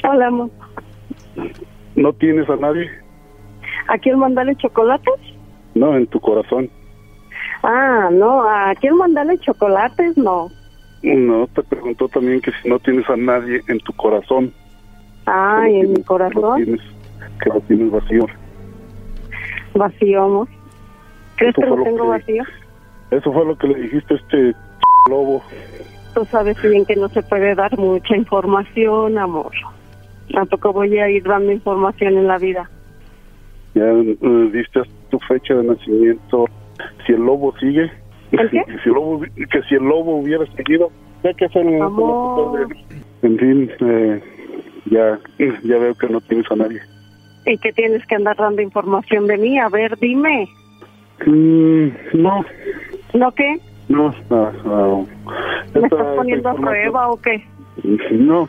Hola, 0.04 0.26
amor. 0.26 0.50
¿No 1.96 2.12
tienes 2.12 2.48
a 2.48 2.56
nadie? 2.56 2.90
¿A 3.88 3.98
quién 3.98 4.18
mandarle 4.18 4.56
chocolates? 4.56 5.14
No, 5.74 5.96
en 5.96 6.06
tu 6.06 6.20
corazón. 6.20 6.70
Ah, 7.62 8.08
no, 8.12 8.42
¿a 8.48 8.74
quién 8.80 8.96
mandarle 8.96 9.38
chocolates? 9.38 10.16
No. 10.16 10.48
No, 11.02 11.46
te 11.48 11.62
preguntó 11.62 12.08
también 12.08 12.40
que 12.40 12.52
si 12.62 12.68
no 12.68 12.78
tienes 12.78 13.08
a 13.10 13.16
nadie 13.16 13.60
en 13.68 13.78
tu 13.80 13.92
corazón. 13.94 14.52
Ay, 15.26 15.80
en 15.80 15.90
mi 15.92 15.96
Lo 15.98 16.04
corazón, 16.04 16.64
tienes, 16.64 16.80
que 17.42 17.50
lo 17.50 17.60
tienes 17.62 17.90
vacío. 17.90 18.26
vacío, 19.74 20.22
amor. 20.24 20.48
¿Crees 21.36 21.54
Eso 21.56 21.62
que 21.62 21.76
lo 21.76 21.82
tengo 21.84 22.02
que- 22.04 22.08
vacío? 22.08 22.44
Eso 23.10 23.32
fue 23.32 23.44
lo 23.44 23.56
que 23.56 23.68
le 23.68 23.80
dijiste 23.80 24.14
a 24.14 24.16
este 24.16 24.52
lobo. 25.08 25.42
Tú 26.14 26.24
sabes 26.26 26.60
bien 26.62 26.84
que 26.84 26.96
no 26.96 27.08
se 27.08 27.22
puede 27.22 27.54
dar 27.54 27.76
mucha 27.78 28.16
información, 28.16 29.18
amor. 29.18 29.52
Tampoco 30.32 30.72
voy 30.72 30.98
a 30.98 31.08
ir 31.10 31.22
dando 31.24 31.52
información 31.52 32.16
en 32.18 32.26
la 32.26 32.38
vida. 32.38 32.70
Ya 33.74 33.84
eh, 33.90 34.50
diste 34.52 34.82
tu 35.10 35.18
fecha 35.20 35.54
de 35.54 35.64
nacimiento. 35.64 36.46
Si 37.06 37.12
el 37.12 37.20
lobo 37.24 37.54
sigue, 37.58 37.90
¿El 38.32 38.50
qué? 38.50 38.62
si 38.82 38.88
el 38.88 38.94
lobo, 38.94 39.20
que 39.20 39.62
si 39.68 39.74
el 39.74 39.82
lobo 39.82 40.16
hubiera 40.16 40.44
seguido, 40.56 40.90
ya 41.22 41.32
que 41.34 41.46
un- 41.58 41.82
Amor. 41.82 42.68
En 43.22 43.38
fin, 43.38 43.70
eh, 43.80 44.20
ya, 44.86 45.18
ya 45.62 45.78
veo 45.78 45.94
que 45.94 46.08
no 46.08 46.20
tienes 46.22 46.50
a 46.50 46.56
nadie. 46.56 46.80
¿Y 47.46 47.56
que 47.58 47.72
tienes 47.72 48.04
que 48.06 48.14
andar 48.16 48.36
dando 48.36 48.62
información 48.62 49.26
de 49.26 49.36
mí? 49.36 49.58
A 49.58 49.68
ver, 49.68 49.96
dime. 49.98 50.48
Mm, 51.26 51.88
no, 52.14 52.44
¿No 53.14 53.32
qué? 53.32 53.58
no, 53.88 54.12
no, 54.30 54.52
no. 54.64 55.06
¿Me 55.74 55.80
estás 55.82 56.16
poniendo 56.16 56.48
a 56.48 56.54
prueba 56.54 57.08
o 57.10 57.16
qué? 57.20 57.44
No, 58.12 58.48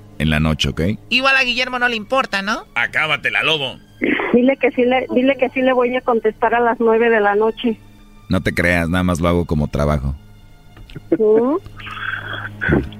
en 0.21 0.29
la 0.29 0.39
noche, 0.39 0.69
¿ok? 0.69 0.81
Igual 1.09 1.35
a 1.35 1.43
Guillermo 1.43 1.79
no 1.79 1.89
le 1.89 1.95
importa, 1.95 2.41
¿no? 2.41 2.65
Acábatela, 2.75 3.43
lobo. 3.43 3.77
Dile 4.33 4.55
que 4.57 4.71
sí 4.71 4.85
le, 4.85 5.07
dile 5.13 5.35
que 5.37 5.49
sí 5.49 5.61
le 5.61 5.73
voy 5.73 5.95
a 5.95 6.01
contestar 6.01 6.53
a 6.53 6.59
las 6.59 6.79
nueve 6.79 7.09
de 7.09 7.19
la 7.19 7.35
noche. 7.35 7.77
No 8.29 8.41
te 8.41 8.53
creas, 8.53 8.87
nada 8.87 9.03
más 9.03 9.19
lo 9.19 9.27
hago 9.27 9.45
como 9.45 9.67
trabajo. 9.67 10.15
¿Mm? 11.17 11.55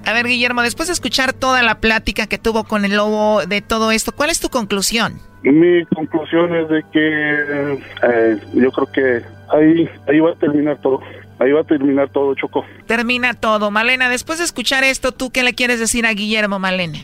A 0.06 0.14
ver, 0.14 0.26
Guillermo, 0.26 0.64
después 0.64 0.88
de 0.88 0.94
escuchar 0.94 1.34
toda 1.34 1.62
la 1.62 1.76
plática 1.76 2.26
que 2.26 2.40
tuvo 2.40 2.64
con 2.64 2.86
el 2.86 2.96
lobo 2.98 3.46
de 3.46 3.62
todo 3.62 3.92
esto, 3.92 4.12
¿cuál 4.12 4.32
es 4.32 4.40
tu 4.40 4.50
conclusión? 4.50 5.20
Mi 5.44 5.86
conclusión 5.86 6.56
es 6.56 6.70
de 6.70 6.84
que 6.92 7.86
eh, 8.04 8.38
yo 8.54 8.72
creo 8.72 8.92
que 8.92 9.26
ahí, 9.50 9.90
ahí 10.08 10.20
va 10.20 10.32
a 10.32 10.36
terminar 10.36 10.80
todo. 10.82 11.02
Ahí 11.42 11.52
va 11.52 11.62
a 11.62 11.64
terminar 11.64 12.10
todo, 12.10 12.36
Choco. 12.36 12.64
Termina 12.86 13.34
todo. 13.34 13.72
Malena, 13.72 14.10
después 14.10 14.38
de 14.38 14.46
escuchar 14.46 14.84
esto, 14.84 15.12
¿tú 15.12 15.32
qué 15.32 15.44
le 15.44 15.54
quieres 15.54 15.80
decir 15.80 16.06
a 16.06 16.14
Guillermo, 16.14 16.60
Malena? 16.60 17.00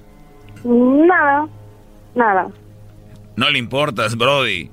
Nada, 0.64 1.48
nada. 2.14 2.48
No 3.36 3.50
le 3.50 3.58
importas, 3.58 4.16
Brody. 4.16 4.70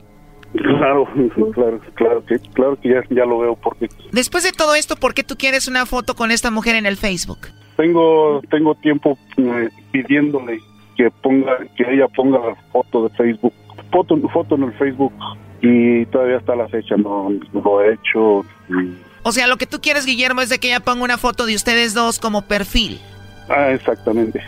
Claro, 0.52 1.08
claro, 1.54 1.80
claro 1.94 2.24
que, 2.26 2.38
claro 2.52 2.78
que 2.80 2.90
ya, 2.90 3.02
ya 3.10 3.24
lo 3.24 3.38
veo 3.38 3.56
porque 3.56 3.88
Después 4.12 4.44
de 4.44 4.52
todo 4.52 4.74
esto, 4.74 4.96
¿por 4.96 5.14
qué 5.14 5.24
tú 5.24 5.36
quieres 5.36 5.66
una 5.66 5.84
foto 5.86 6.14
con 6.14 6.30
esta 6.30 6.50
mujer 6.50 6.76
en 6.76 6.86
el 6.86 6.96
Facebook? 6.96 7.48
tengo 7.76 8.40
tengo 8.50 8.74
tiempo 8.76 9.18
eh, 9.36 9.68
pidiéndole 9.90 10.60
que 10.96 11.10
ponga 11.10 11.58
que 11.76 11.84
ella 11.92 12.06
ponga 12.08 12.38
la 12.38 12.54
foto 12.72 13.08
de 13.08 13.16
Facebook 13.16 13.52
foto 13.90 14.16
foto 14.28 14.54
en 14.54 14.64
el 14.64 14.72
Facebook 14.74 15.12
y 15.60 16.06
todavía 16.06 16.36
está 16.36 16.54
la 16.54 16.68
fecha 16.68 16.96
no, 16.96 17.30
no 17.52 17.60
lo 17.60 17.82
he 17.82 17.94
hecho 17.94 18.44
y 18.68 18.94
O 19.24 19.32
sea, 19.32 19.46
lo 19.46 19.56
que 19.56 19.66
tú 19.66 19.80
quieres, 19.80 20.06
Guillermo, 20.06 20.42
es 20.42 20.50
de 20.50 20.60
que 20.60 20.68
ella 20.68 20.80
ponga 20.80 21.02
una 21.02 21.18
foto 21.18 21.46
de 21.46 21.56
ustedes 21.56 21.94
dos 21.94 22.18
como 22.18 22.42
perfil. 22.42 23.00
Ah, 23.48 23.70
exactamente. 23.70 24.42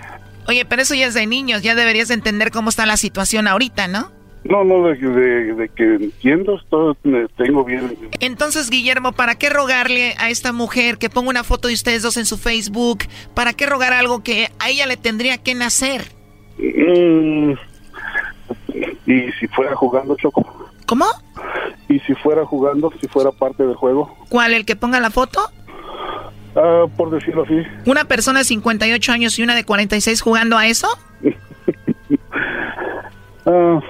Oye, 0.47 0.64
pero 0.64 0.83
eso 0.83 0.95
ya 0.95 1.07
es 1.07 1.14
de 1.14 1.27
niños, 1.27 1.62
ya 1.62 1.74
deberías 1.74 2.11
entender 2.11 2.51
cómo 2.51 2.68
está 2.68 2.87
la 2.87 2.97
situación 2.97 3.49
ahorita, 3.49 3.89
¿no? 3.89 4.12
No, 4.45 4.62
no, 4.62 4.87
de, 4.87 4.95
de, 4.95 5.68
que 5.70 5.95
entiendo, 5.95 6.61
todo 6.68 6.97
tengo 7.37 7.64
bien. 7.64 7.97
Entonces, 8.20 8.70
Guillermo, 8.70 9.12
¿para 9.12 9.35
qué 9.35 9.51
rogarle 9.51 10.14
a 10.18 10.31
esta 10.31 10.53
mujer 10.53 10.99
que 10.99 11.11
ponga 11.11 11.31
una 11.31 11.43
foto 11.43 11.66
de 11.66 11.74
ustedes 11.74 12.03
dos 12.03 12.16
en 12.16 12.27
su 12.27 12.37
Facebook? 12.37 13.05
¿Para 13.35 13.55
qué 13.55 13.66
rogar 13.66 13.93
algo 13.93 14.22
que 14.22 14.51
a 14.61 14.68
ella 14.68 14.87
le 14.87 14.97
tendría 14.97 15.39
que 15.39 15.55
nacer? 15.57 16.03
Mm, 16.59 17.55
y 19.07 19.33
si 19.33 19.49
fuera 19.49 19.74
jugando, 19.74 20.14
Choco. 20.16 20.70
¿Cómo? 20.87 21.07
Y 21.89 22.01
si 22.01 22.14
fuera 22.14 22.45
jugando, 22.45 22.93
si 23.01 23.09
fuera 23.09 23.30
parte 23.32 23.64
del 23.64 23.74
juego. 23.76 24.16
¿Cuál? 24.28 24.55
¿El 24.55 24.64
que 24.64 24.76
ponga 24.76 25.01
la 25.01 25.11
foto? 25.11 25.41
Ah, 26.57 26.84
por 26.97 27.11
decirlo 27.11 27.43
así. 27.45 27.62
¿Una 27.84 28.05
persona 28.05 28.41
de 28.41 28.45
58 28.45 29.12
años 29.12 29.39
y 29.39 29.43
una 29.43 29.55
de 29.55 29.64
46 29.64 30.20
jugando 30.22 30.57
a 30.57 30.66
eso? 30.66 30.89
ah 33.47 33.80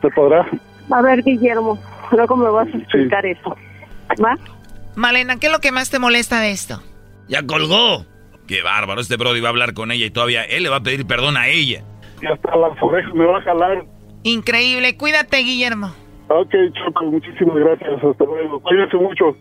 ¿Se 0.00 0.10
podrá? 0.10 0.46
A 0.90 1.02
ver, 1.02 1.22
Guillermo, 1.22 1.78
luego 2.12 2.36
me 2.36 2.50
vas 2.50 2.68
a 2.72 2.76
explicar 2.76 3.24
eso. 3.24 3.56
¿Va? 4.22 4.36
Malena, 4.96 5.38
¿qué 5.38 5.46
es 5.46 5.52
lo 5.52 5.60
que 5.60 5.72
más 5.72 5.90
te 5.90 5.98
molesta 5.98 6.40
de 6.40 6.50
esto? 6.50 6.82
Ya 7.28 7.42
colgó. 7.44 8.04
Qué 8.46 8.62
bárbaro, 8.62 9.00
este 9.00 9.16
Brody 9.16 9.40
va 9.40 9.48
a 9.48 9.50
hablar 9.50 9.72
con 9.72 9.90
ella 9.90 10.04
y 10.04 10.10
todavía 10.10 10.44
él 10.44 10.62
le 10.62 10.68
va 10.68 10.76
a 10.76 10.82
pedir 10.82 11.06
perdón 11.06 11.38
a 11.38 11.48
ella. 11.48 11.82
Y 12.20 12.26
hasta 12.26 12.54
las 12.54 12.82
orejas 12.82 13.14
me 13.14 13.24
va 13.24 13.38
a 13.38 13.42
jalar. 13.42 13.86
Increíble, 14.22 14.96
cuídate, 14.96 15.38
Guillermo. 15.38 15.94
Ok, 16.28 16.54
Choco, 16.72 17.04
muchísimas 17.06 17.56
gracias. 17.56 18.02
Hasta 18.02 18.24
luego. 18.24 18.60
Cuídate 18.60 18.96
mucho. 18.96 19.36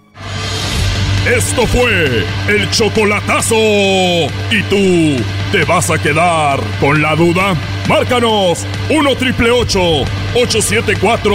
Esto 1.26 1.66
fue 1.68 2.26
el 2.50 2.70
chocolatazo. 2.72 3.56
¿Y 3.56 4.62
tú 4.70 5.24
te 5.54 5.64
vas 5.64 5.90
a 5.90 5.98
quedar 5.98 6.60
con 6.82 7.02
la 7.02 7.16
duda? 7.16 7.56
Márcanos 7.88 8.68
1 8.90 9.16
triple 9.16 9.50
874 9.52 11.34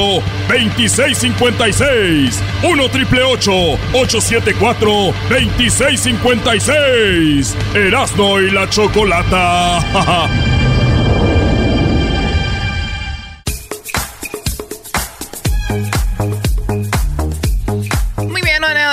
2656. 0.48 2.42
1 2.70 2.88
triple 2.90 3.22
874 3.22 4.90
2656. 5.30 7.56
Erasno 7.74 8.40
y 8.40 8.50
la 8.50 8.68
chocolata. 8.68 9.78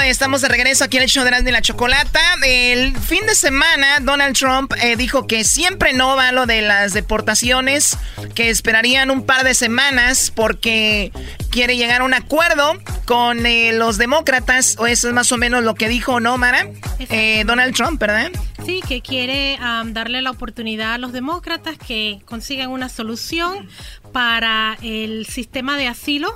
estamos 0.02 0.42
de 0.42 0.48
regreso 0.48 0.84
aquí 0.84 0.98
en 0.98 1.04
el 1.04 1.10
show 1.10 1.24
de 1.24 1.36
y 1.40 1.52
la 1.52 1.62
Chocolata. 1.62 2.20
El 2.44 2.98
fin 2.98 3.26
de 3.26 3.36
semana, 3.36 4.00
Donald 4.02 4.36
Trump 4.36 4.74
eh, 4.82 4.96
dijo 4.96 5.28
que 5.28 5.44
siempre 5.44 5.94
no 5.94 6.16
va 6.16 6.32
lo 6.32 6.46
de 6.46 6.62
las 6.62 6.94
deportaciones, 6.94 7.98
que 8.34 8.50
esperarían 8.50 9.12
un 9.12 9.26
par 9.26 9.44
de 9.44 9.54
semanas 9.54 10.32
porque 10.34 11.12
quiere 11.50 11.78
llegar 11.78 12.02
a 12.02 12.04
un 12.04 12.14
acuerdo 12.14 12.74
con 13.06 13.46
eh, 13.46 13.74
los 13.74 13.98
demócratas, 13.98 14.76
o 14.80 14.88
eso 14.88 15.08
es 15.08 15.14
más 15.14 15.32
o 15.32 15.38
menos 15.38 15.64
lo 15.64 15.76
que 15.76 15.88
dijo, 15.88 16.20
¿no, 16.20 16.38
Mara? 16.38 16.68
Eh, 17.00 17.44
Donald 17.46 17.76
Trump, 17.76 18.00
¿verdad? 18.00 18.32
Sí, 18.66 18.82
que 18.88 19.02
quiere 19.02 19.58
darle 19.88 20.22
la 20.22 20.32
oportunidad 20.32 20.94
a 20.94 20.98
los 20.98 21.14
demócratas 21.14 21.78
que 21.78 22.22
consigan 22.26 22.70
una 22.72 22.90
solución 22.90 23.68
para 24.12 24.78
el 24.82 25.26
sistema 25.28 25.78
de 25.78 25.88
asilo 25.88 26.34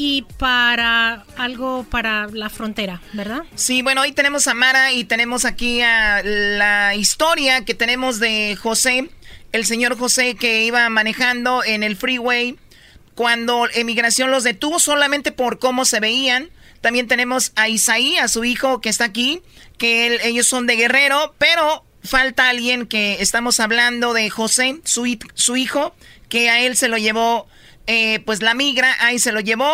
y 0.00 0.22
para 0.38 1.24
algo 1.36 1.84
para 1.90 2.28
la 2.28 2.48
frontera, 2.48 3.02
¿verdad? 3.14 3.42
Sí, 3.56 3.82
bueno, 3.82 4.02
hoy 4.02 4.12
tenemos 4.12 4.46
a 4.46 4.54
Mara 4.54 4.92
y 4.92 5.02
tenemos 5.02 5.44
aquí 5.44 5.82
a 5.82 6.22
la 6.22 6.94
historia 6.94 7.64
que 7.64 7.74
tenemos 7.74 8.20
de 8.20 8.56
José, 8.56 9.10
el 9.50 9.66
señor 9.66 9.98
José 9.98 10.36
que 10.36 10.62
iba 10.62 10.88
manejando 10.88 11.64
en 11.64 11.82
el 11.82 11.96
freeway 11.96 12.56
cuando 13.16 13.66
emigración 13.74 14.30
los 14.30 14.44
detuvo 14.44 14.78
solamente 14.78 15.32
por 15.32 15.58
cómo 15.58 15.84
se 15.84 15.98
veían. 15.98 16.50
También 16.80 17.08
tenemos 17.08 17.50
a 17.56 17.68
Isaí, 17.68 18.16
a 18.18 18.28
su 18.28 18.44
hijo 18.44 18.80
que 18.80 18.90
está 18.90 19.04
aquí, 19.04 19.42
que 19.78 20.20
ellos 20.22 20.46
son 20.46 20.68
de 20.68 20.76
Guerrero, 20.76 21.34
pero 21.38 21.84
falta 22.04 22.48
alguien 22.48 22.86
que 22.86 23.20
estamos 23.20 23.58
hablando 23.58 24.12
de 24.14 24.30
José, 24.30 24.78
su, 24.84 25.18
su 25.34 25.56
hijo, 25.56 25.92
que 26.28 26.50
a 26.50 26.60
él 26.60 26.76
se 26.76 26.86
lo 26.86 26.98
llevó 26.98 27.48
eh, 27.88 28.20
pues 28.20 28.42
la 28.42 28.54
migra, 28.54 28.94
ahí 29.00 29.18
se 29.18 29.32
lo 29.32 29.40
llevó. 29.40 29.66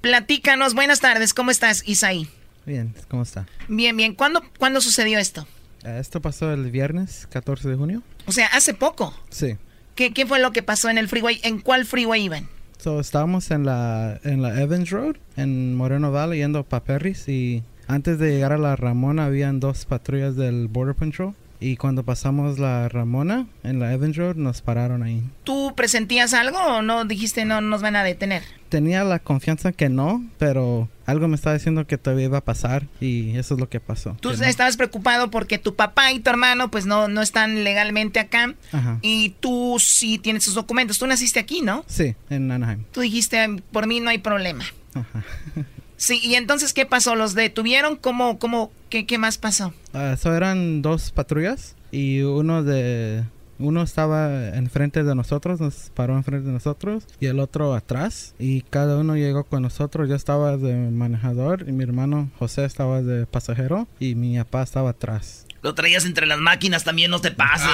Platícanos, 0.00 0.74
buenas 0.74 1.00
tardes, 1.00 1.34
¿cómo 1.34 1.50
estás, 1.50 1.82
Isaí? 1.86 2.28
Bien, 2.64 2.94
¿cómo 3.08 3.22
está? 3.22 3.46
Bien, 3.68 3.96
bien. 3.96 4.14
¿Cuándo, 4.14 4.42
¿cuándo 4.58 4.80
sucedió 4.80 5.18
esto? 5.18 5.46
Eh, 5.84 5.98
esto 6.00 6.20
pasó 6.20 6.52
el 6.52 6.70
viernes 6.70 7.28
14 7.30 7.68
de 7.68 7.76
junio. 7.76 8.02
O 8.26 8.32
sea, 8.32 8.46
hace 8.46 8.74
poco. 8.74 9.14
Sí. 9.30 9.56
¿Qué, 9.94 10.12
qué 10.12 10.26
fue 10.26 10.38
lo 10.38 10.50
que 10.52 10.62
pasó 10.62 10.88
en 10.88 10.96
el 10.96 11.08
freeway? 11.08 11.40
¿En 11.42 11.60
cuál 11.60 11.84
freeway 11.84 12.24
iban? 12.24 12.48
So, 12.78 13.00
estábamos 13.00 13.50
en 13.50 13.66
la, 13.66 14.18
en 14.24 14.40
la 14.40 14.60
Evans 14.60 14.88
Road, 14.88 15.16
en 15.36 15.76
Moreno 15.76 16.10
Valley, 16.10 16.38
yendo 16.38 16.64
para 16.64 16.84
Perris 16.84 17.28
y 17.28 17.62
antes 17.86 18.18
de 18.18 18.30
llegar 18.30 18.52
a 18.52 18.58
la 18.58 18.76
Ramona 18.76 19.26
habían 19.26 19.60
dos 19.60 19.84
patrullas 19.84 20.36
del 20.36 20.68
Border 20.68 20.94
Patrol 20.94 21.34
y 21.60 21.76
cuando 21.76 22.04
pasamos 22.04 22.58
la 22.58 22.88
Ramona 22.88 23.46
en 23.64 23.80
la 23.80 23.92
Evans 23.92 24.16
Road 24.16 24.36
nos 24.36 24.62
pararon 24.62 25.02
ahí. 25.02 25.22
¿Tú 25.44 25.74
presentías 25.74 26.34
algo 26.34 26.58
o 26.58 26.82
no 26.82 27.04
dijiste 27.04 27.44
no 27.44 27.60
nos 27.60 27.82
van 27.82 27.96
a 27.96 28.04
detener? 28.04 28.42
Tenía 28.68 29.02
la 29.04 29.18
confianza 29.18 29.72
que 29.72 29.88
no, 29.88 30.24
pero 30.38 30.88
algo 31.06 31.26
me 31.26 31.36
estaba 31.36 31.54
diciendo 31.54 31.86
que 31.86 31.98
todavía 31.98 32.26
iba 32.26 32.38
a 32.38 32.44
pasar 32.44 32.86
y 33.00 33.36
eso 33.36 33.54
es 33.54 33.60
lo 33.60 33.68
que 33.68 33.80
pasó. 33.80 34.16
Tú 34.20 34.30
estabas 34.30 34.76
preocupado 34.76 35.30
porque 35.30 35.58
tu 35.58 35.74
papá 35.74 36.12
y 36.12 36.20
tu 36.20 36.30
hermano 36.30 36.70
pues 36.70 36.86
no, 36.86 37.08
no 37.08 37.22
están 37.22 37.64
legalmente 37.64 38.20
acá 38.20 38.54
y 39.02 39.30
tú 39.40 39.76
sí 39.78 40.18
tienes 40.18 40.44
sus 40.44 40.54
documentos. 40.54 40.98
Tú 40.98 41.06
naciste 41.06 41.40
aquí, 41.40 41.62
¿no? 41.62 41.84
Sí, 41.86 42.14
en 42.30 42.50
Anaheim. 42.50 42.84
Tú 42.92 43.00
dijiste, 43.00 43.62
por 43.72 43.86
mí 43.86 44.00
no 44.00 44.10
hay 44.10 44.18
problema. 44.18 44.64
Ajá. 44.94 45.24
Sí, 45.98 46.20
y 46.22 46.36
entonces, 46.36 46.72
¿qué 46.72 46.86
pasó? 46.86 47.16
¿Los 47.16 47.34
detuvieron? 47.34 47.96
¿Cómo, 47.96 48.38
cómo, 48.38 48.70
qué, 48.88 49.04
qué 49.04 49.18
más 49.18 49.36
pasó? 49.36 49.74
Uh, 49.98 50.28
eran 50.28 50.82
dos 50.82 51.10
patrullas 51.10 51.76
y 51.90 52.20
uno 52.20 52.62
de... 52.62 53.24
Uno 53.60 53.82
estaba 53.82 54.50
enfrente 54.50 55.02
de 55.02 55.16
nosotros, 55.16 55.58
nos 55.58 55.90
paró 55.92 56.16
enfrente 56.16 56.46
de 56.46 56.52
nosotros 56.52 57.02
y 57.18 57.26
el 57.26 57.40
otro 57.40 57.74
atrás 57.74 58.36
y 58.38 58.60
cada 58.60 58.96
uno 58.96 59.16
llegó 59.16 59.42
con 59.42 59.62
nosotros. 59.62 60.08
Yo 60.08 60.14
estaba 60.14 60.56
de 60.56 60.76
manejador 60.92 61.64
y 61.66 61.72
mi 61.72 61.82
hermano 61.82 62.30
José 62.38 62.64
estaba 62.64 63.02
de 63.02 63.26
pasajero 63.26 63.88
y 63.98 64.14
mi 64.14 64.38
papá 64.38 64.62
estaba 64.62 64.90
atrás. 64.90 65.44
Lo 65.60 65.74
traías 65.74 66.04
entre 66.04 66.26
las 66.26 66.38
máquinas 66.38 66.84
también, 66.84 67.10
no 67.10 67.20
te 67.20 67.32
pases. 67.32 67.68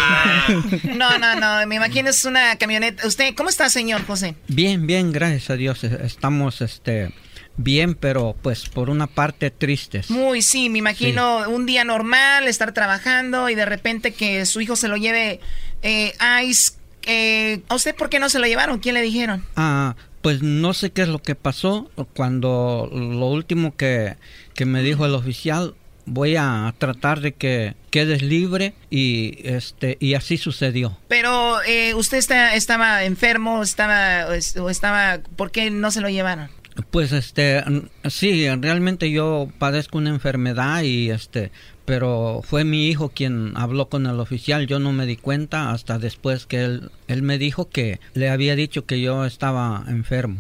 no, 0.97 1.18
no, 1.18 1.39
no, 1.39 1.66
me 1.66 1.75
imagino 1.75 2.09
es 2.09 2.25
una 2.25 2.57
camioneta. 2.57 3.07
¿Usted 3.07 3.35
cómo 3.35 3.51
está, 3.51 3.68
señor 3.68 4.07
José? 4.07 4.37
Bien, 4.49 4.87
bien, 4.87 5.12
gracias 5.12 5.51
a 5.51 5.57
Dios. 5.57 5.85
Estamos, 5.85 6.62
este, 6.62 7.12
bien, 7.57 7.95
pero 7.95 8.35
pues 8.43 8.69
por 8.69 8.91
una 8.91 9.07
parte 9.07 9.51
tristes. 9.51 10.11
Muy, 10.11 10.43
sí, 10.43 10.69
me 10.71 10.79
imagino 10.79 11.49
un 11.49 11.67
día 11.67 11.85
normal, 11.85 12.49
estar 12.49 12.73
trabajando 12.73 13.49
y 13.49 13.55
de 13.55 13.65
repente 13.65 14.13
que 14.13 14.47
su 14.47 14.61
hijo 14.61 14.77
se 14.77 14.89
lo 14.89 14.97
lleve 14.97 15.41
eh, 15.83 16.13
Ice. 16.45 16.73
Eh, 17.07 17.61
¿A 17.69 17.75
usted 17.75 17.95
por 17.95 18.09
qué 18.09 18.19
no 18.19 18.29
se 18.29 18.39
lo 18.39 18.47
llevaron? 18.47 18.79
¿Quién 18.79 18.95
le 18.95 19.03
dijeron? 19.03 19.45
Ah, 19.57 19.95
pues 20.23 20.43
no 20.43 20.73
sé 20.73 20.91
qué 20.91 21.03
es 21.03 21.09
lo 21.09 21.21
que 21.21 21.35
pasó. 21.35 21.91
Cuando 22.15 22.89
lo 22.93 23.27
último 23.27 23.77
que, 23.77 24.17
que 24.55 24.65
me 24.65 24.83
dijo 24.83 25.05
el 25.05 25.15
oficial, 25.15 25.75
voy 26.07 26.37
a 26.37 26.75
tratar 26.79 27.21
de 27.21 27.33
que 27.33 27.75
quedes 27.91 28.23
libre 28.23 28.75
y 28.91 29.39
este 29.45 29.97
y 30.01 30.15
así 30.15 30.37
sucedió. 30.37 30.97
Pero 31.09 31.63
eh, 31.63 31.95
usted 31.95 32.19
está, 32.19 32.55
estaba 32.55 33.05
enfermo, 33.05 33.63
estaba 33.63 34.27
o 34.59 34.71
estaba, 34.71 35.21
¿por 35.37 35.51
qué 35.51 35.71
no 35.71 35.91
se 35.91 36.01
lo 36.01 36.09
llevaron? 36.09 36.51
Pues 36.91 37.12
este 37.12 37.62
sí, 38.09 38.49
realmente 38.49 39.11
yo 39.11 39.49
padezco 39.59 39.99
una 39.99 40.11
enfermedad 40.11 40.83
y 40.83 41.11
este 41.11 41.53
pero 41.85 42.41
fue 42.43 42.64
mi 42.64 42.89
hijo 42.89 43.11
quien 43.11 43.53
habló 43.57 43.89
con 43.89 44.07
el 44.07 44.18
oficial, 44.18 44.66
yo 44.66 44.79
no 44.79 44.93
me 44.93 45.07
di 45.07 45.16
cuenta 45.16 45.70
hasta 45.70 45.99
después 45.99 46.47
que 46.47 46.64
él 46.64 46.91
él 47.07 47.22
me 47.22 47.39
dijo 47.39 47.68
que 47.68 48.01
le 48.14 48.29
había 48.29 48.57
dicho 48.57 48.87
que 48.87 49.01
yo 49.01 49.25
estaba 49.25 49.85
enfermo. 49.87 50.39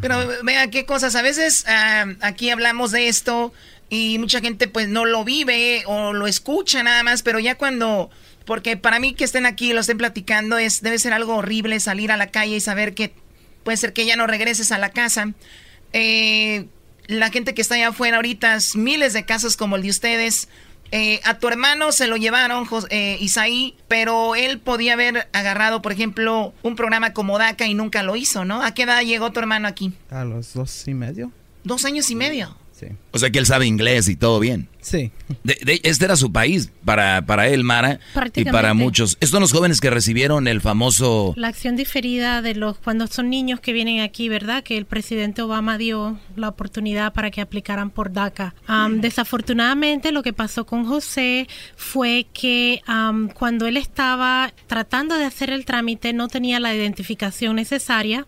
Pero 0.00 0.18
vea 0.42 0.68
qué 0.68 0.84
cosas, 0.84 1.14
a 1.14 1.22
veces 1.22 1.64
aquí 2.20 2.50
hablamos 2.50 2.90
de 2.90 3.06
esto 3.08 3.52
y 3.88 4.18
mucha 4.18 4.40
gente 4.40 4.66
pues 4.66 4.88
no 4.88 5.04
lo 5.04 5.24
vive 5.24 5.84
o 5.86 6.12
lo 6.12 6.26
escucha 6.26 6.82
nada 6.82 7.04
más, 7.04 7.22
pero 7.22 7.38
ya 7.38 7.56
cuando 7.56 8.10
porque 8.44 8.76
para 8.76 8.98
mí 8.98 9.14
que 9.14 9.24
estén 9.24 9.46
aquí 9.46 9.70
y 9.70 9.72
lo 9.74 9.80
estén 9.80 9.98
platicando 9.98 10.58
es 10.58 10.82
debe 10.82 10.98
ser 10.98 11.12
algo 11.12 11.36
horrible 11.36 11.78
salir 11.78 12.10
a 12.10 12.16
la 12.16 12.28
calle 12.28 12.56
y 12.56 12.60
saber 12.60 12.94
que 12.94 13.12
puede 13.62 13.76
ser 13.76 13.92
que 13.92 14.06
ya 14.06 14.16
no 14.16 14.26
regreses 14.26 14.72
a 14.72 14.78
la 14.78 14.90
casa 14.90 15.34
eh, 15.92 16.66
la 17.06 17.30
gente 17.30 17.54
que 17.54 17.62
está 17.62 17.74
allá 17.74 17.88
afuera 17.88 18.16
ahorita, 18.16 18.58
miles 18.74 19.12
de 19.12 19.24
casos 19.24 19.56
como 19.56 19.76
el 19.76 19.82
de 19.82 19.90
ustedes. 19.90 20.48
Eh, 20.90 21.20
a 21.24 21.38
tu 21.38 21.48
hermano 21.48 21.92
se 21.92 22.06
lo 22.06 22.16
llevaron, 22.16 22.66
eh, 22.88 23.18
Isaí, 23.20 23.74
pero 23.88 24.34
él 24.34 24.58
podía 24.58 24.94
haber 24.94 25.28
agarrado, 25.32 25.82
por 25.82 25.92
ejemplo, 25.92 26.54
un 26.62 26.76
programa 26.76 27.12
como 27.12 27.38
DACA 27.38 27.66
y 27.66 27.74
nunca 27.74 28.02
lo 28.02 28.16
hizo, 28.16 28.46
¿no? 28.46 28.62
¿A 28.62 28.72
qué 28.72 28.84
edad 28.84 29.02
llegó 29.02 29.30
tu 29.30 29.40
hermano 29.40 29.68
aquí? 29.68 29.92
A 30.10 30.24
los 30.24 30.54
dos 30.54 30.88
y 30.88 30.94
medio. 30.94 31.30
¿Dos 31.64 31.84
años 31.84 32.10
y 32.10 32.14
medio? 32.14 32.56
O 33.12 33.18
sea 33.18 33.30
que 33.30 33.38
él 33.38 33.46
sabe 33.46 33.66
inglés 33.66 34.08
y 34.08 34.16
todo 34.16 34.40
bien. 34.40 34.68
Sí. 34.80 35.10
De- 35.42 35.58
de- 35.62 35.80
este 35.82 36.04
era 36.06 36.16
su 36.16 36.32
país 36.32 36.70
para, 36.84 37.26
para 37.26 37.48
él, 37.48 37.64
Mara, 37.64 37.98
y 38.34 38.44
para 38.44 38.72
muchos. 38.74 39.12
Estos 39.20 39.30
son 39.30 39.40
los 39.40 39.52
jóvenes 39.52 39.80
que 39.80 39.90
recibieron 39.90 40.46
el 40.48 40.60
famoso... 40.60 41.34
La 41.36 41.48
acción 41.48 41.76
diferida 41.76 42.40
de 42.42 42.54
los 42.54 42.78
cuando 42.78 43.06
son 43.06 43.28
niños 43.28 43.60
que 43.60 43.72
vienen 43.72 44.00
aquí, 44.00 44.28
¿verdad? 44.28 44.62
Que 44.62 44.78
el 44.78 44.86
presidente 44.86 45.42
Obama 45.42 45.76
dio 45.78 46.18
la 46.36 46.48
oportunidad 46.48 47.12
para 47.12 47.30
que 47.30 47.40
aplicaran 47.40 47.90
por 47.90 48.12
DACA. 48.12 48.54
Am, 48.66 49.00
desafortunadamente, 49.00 50.12
lo 50.12 50.22
que 50.22 50.32
pasó 50.32 50.64
con 50.64 50.84
José 50.86 51.48
fue 51.76 52.26
que 52.32 52.80
cuando 53.34 53.66
él 53.66 53.76
estaba 53.76 54.52
tratando 54.66 55.16
de 55.16 55.24
hacer 55.24 55.50
el 55.50 55.64
trámite 55.64 56.12
no 56.12 56.28
tenía 56.28 56.60
la 56.60 56.74
identificación 56.74 57.56
necesaria 57.56 58.26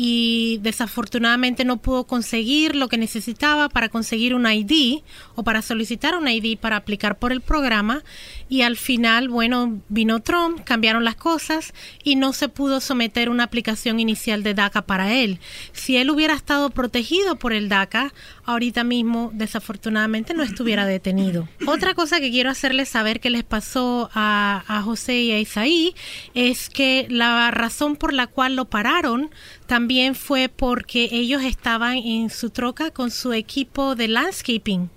y 0.00 0.60
desafortunadamente 0.62 1.64
no 1.64 1.78
pudo 1.78 2.04
conseguir 2.04 2.76
lo 2.76 2.86
que 2.86 2.96
necesitaba 2.96 3.68
para 3.68 3.88
conseguir 3.88 4.32
un 4.32 4.46
ID 4.48 5.02
o 5.34 5.42
para 5.42 5.60
solicitar 5.60 6.16
un 6.16 6.28
ID 6.28 6.56
para 6.56 6.76
aplicar 6.76 7.18
por 7.18 7.32
el 7.32 7.40
programa 7.40 8.04
y 8.48 8.62
al 8.62 8.76
final, 8.76 9.28
bueno, 9.28 9.80
vino 9.88 10.20
Trump, 10.20 10.60
cambiaron 10.64 11.04
las 11.04 11.16
cosas 11.16 11.74
y 12.02 12.16
no 12.16 12.32
se 12.32 12.48
pudo 12.48 12.80
someter 12.80 13.28
una 13.28 13.44
aplicación 13.44 14.00
inicial 14.00 14.42
de 14.42 14.54
DACA 14.54 14.82
para 14.82 15.14
él. 15.14 15.38
Si 15.72 15.96
él 15.96 16.10
hubiera 16.10 16.34
estado 16.34 16.70
protegido 16.70 17.36
por 17.36 17.52
el 17.52 17.68
DACA, 17.68 18.12
ahorita 18.44 18.84
mismo 18.84 19.30
desafortunadamente 19.34 20.34
no 20.34 20.42
estuviera 20.42 20.86
detenido. 20.86 21.48
Otra 21.66 21.94
cosa 21.94 22.20
que 22.20 22.30
quiero 22.30 22.50
hacerles 22.50 22.88
saber 22.88 23.20
que 23.20 23.30
les 23.30 23.44
pasó 23.44 24.10
a, 24.14 24.64
a 24.66 24.82
José 24.82 25.20
y 25.20 25.32
a 25.32 25.38
Isaí 25.38 25.94
es 26.34 26.70
que 26.70 27.06
la 27.10 27.50
razón 27.50 27.96
por 27.96 28.12
la 28.12 28.26
cual 28.26 28.56
lo 28.56 28.64
pararon 28.64 29.30
también 29.66 30.14
fue 30.14 30.48
porque 30.48 31.08
ellos 31.12 31.42
estaban 31.42 31.96
en 31.98 32.30
su 32.30 32.50
troca 32.50 32.90
con 32.90 33.10
su 33.10 33.32
equipo 33.32 33.94
de 33.94 34.08
landscaping. 34.08 34.90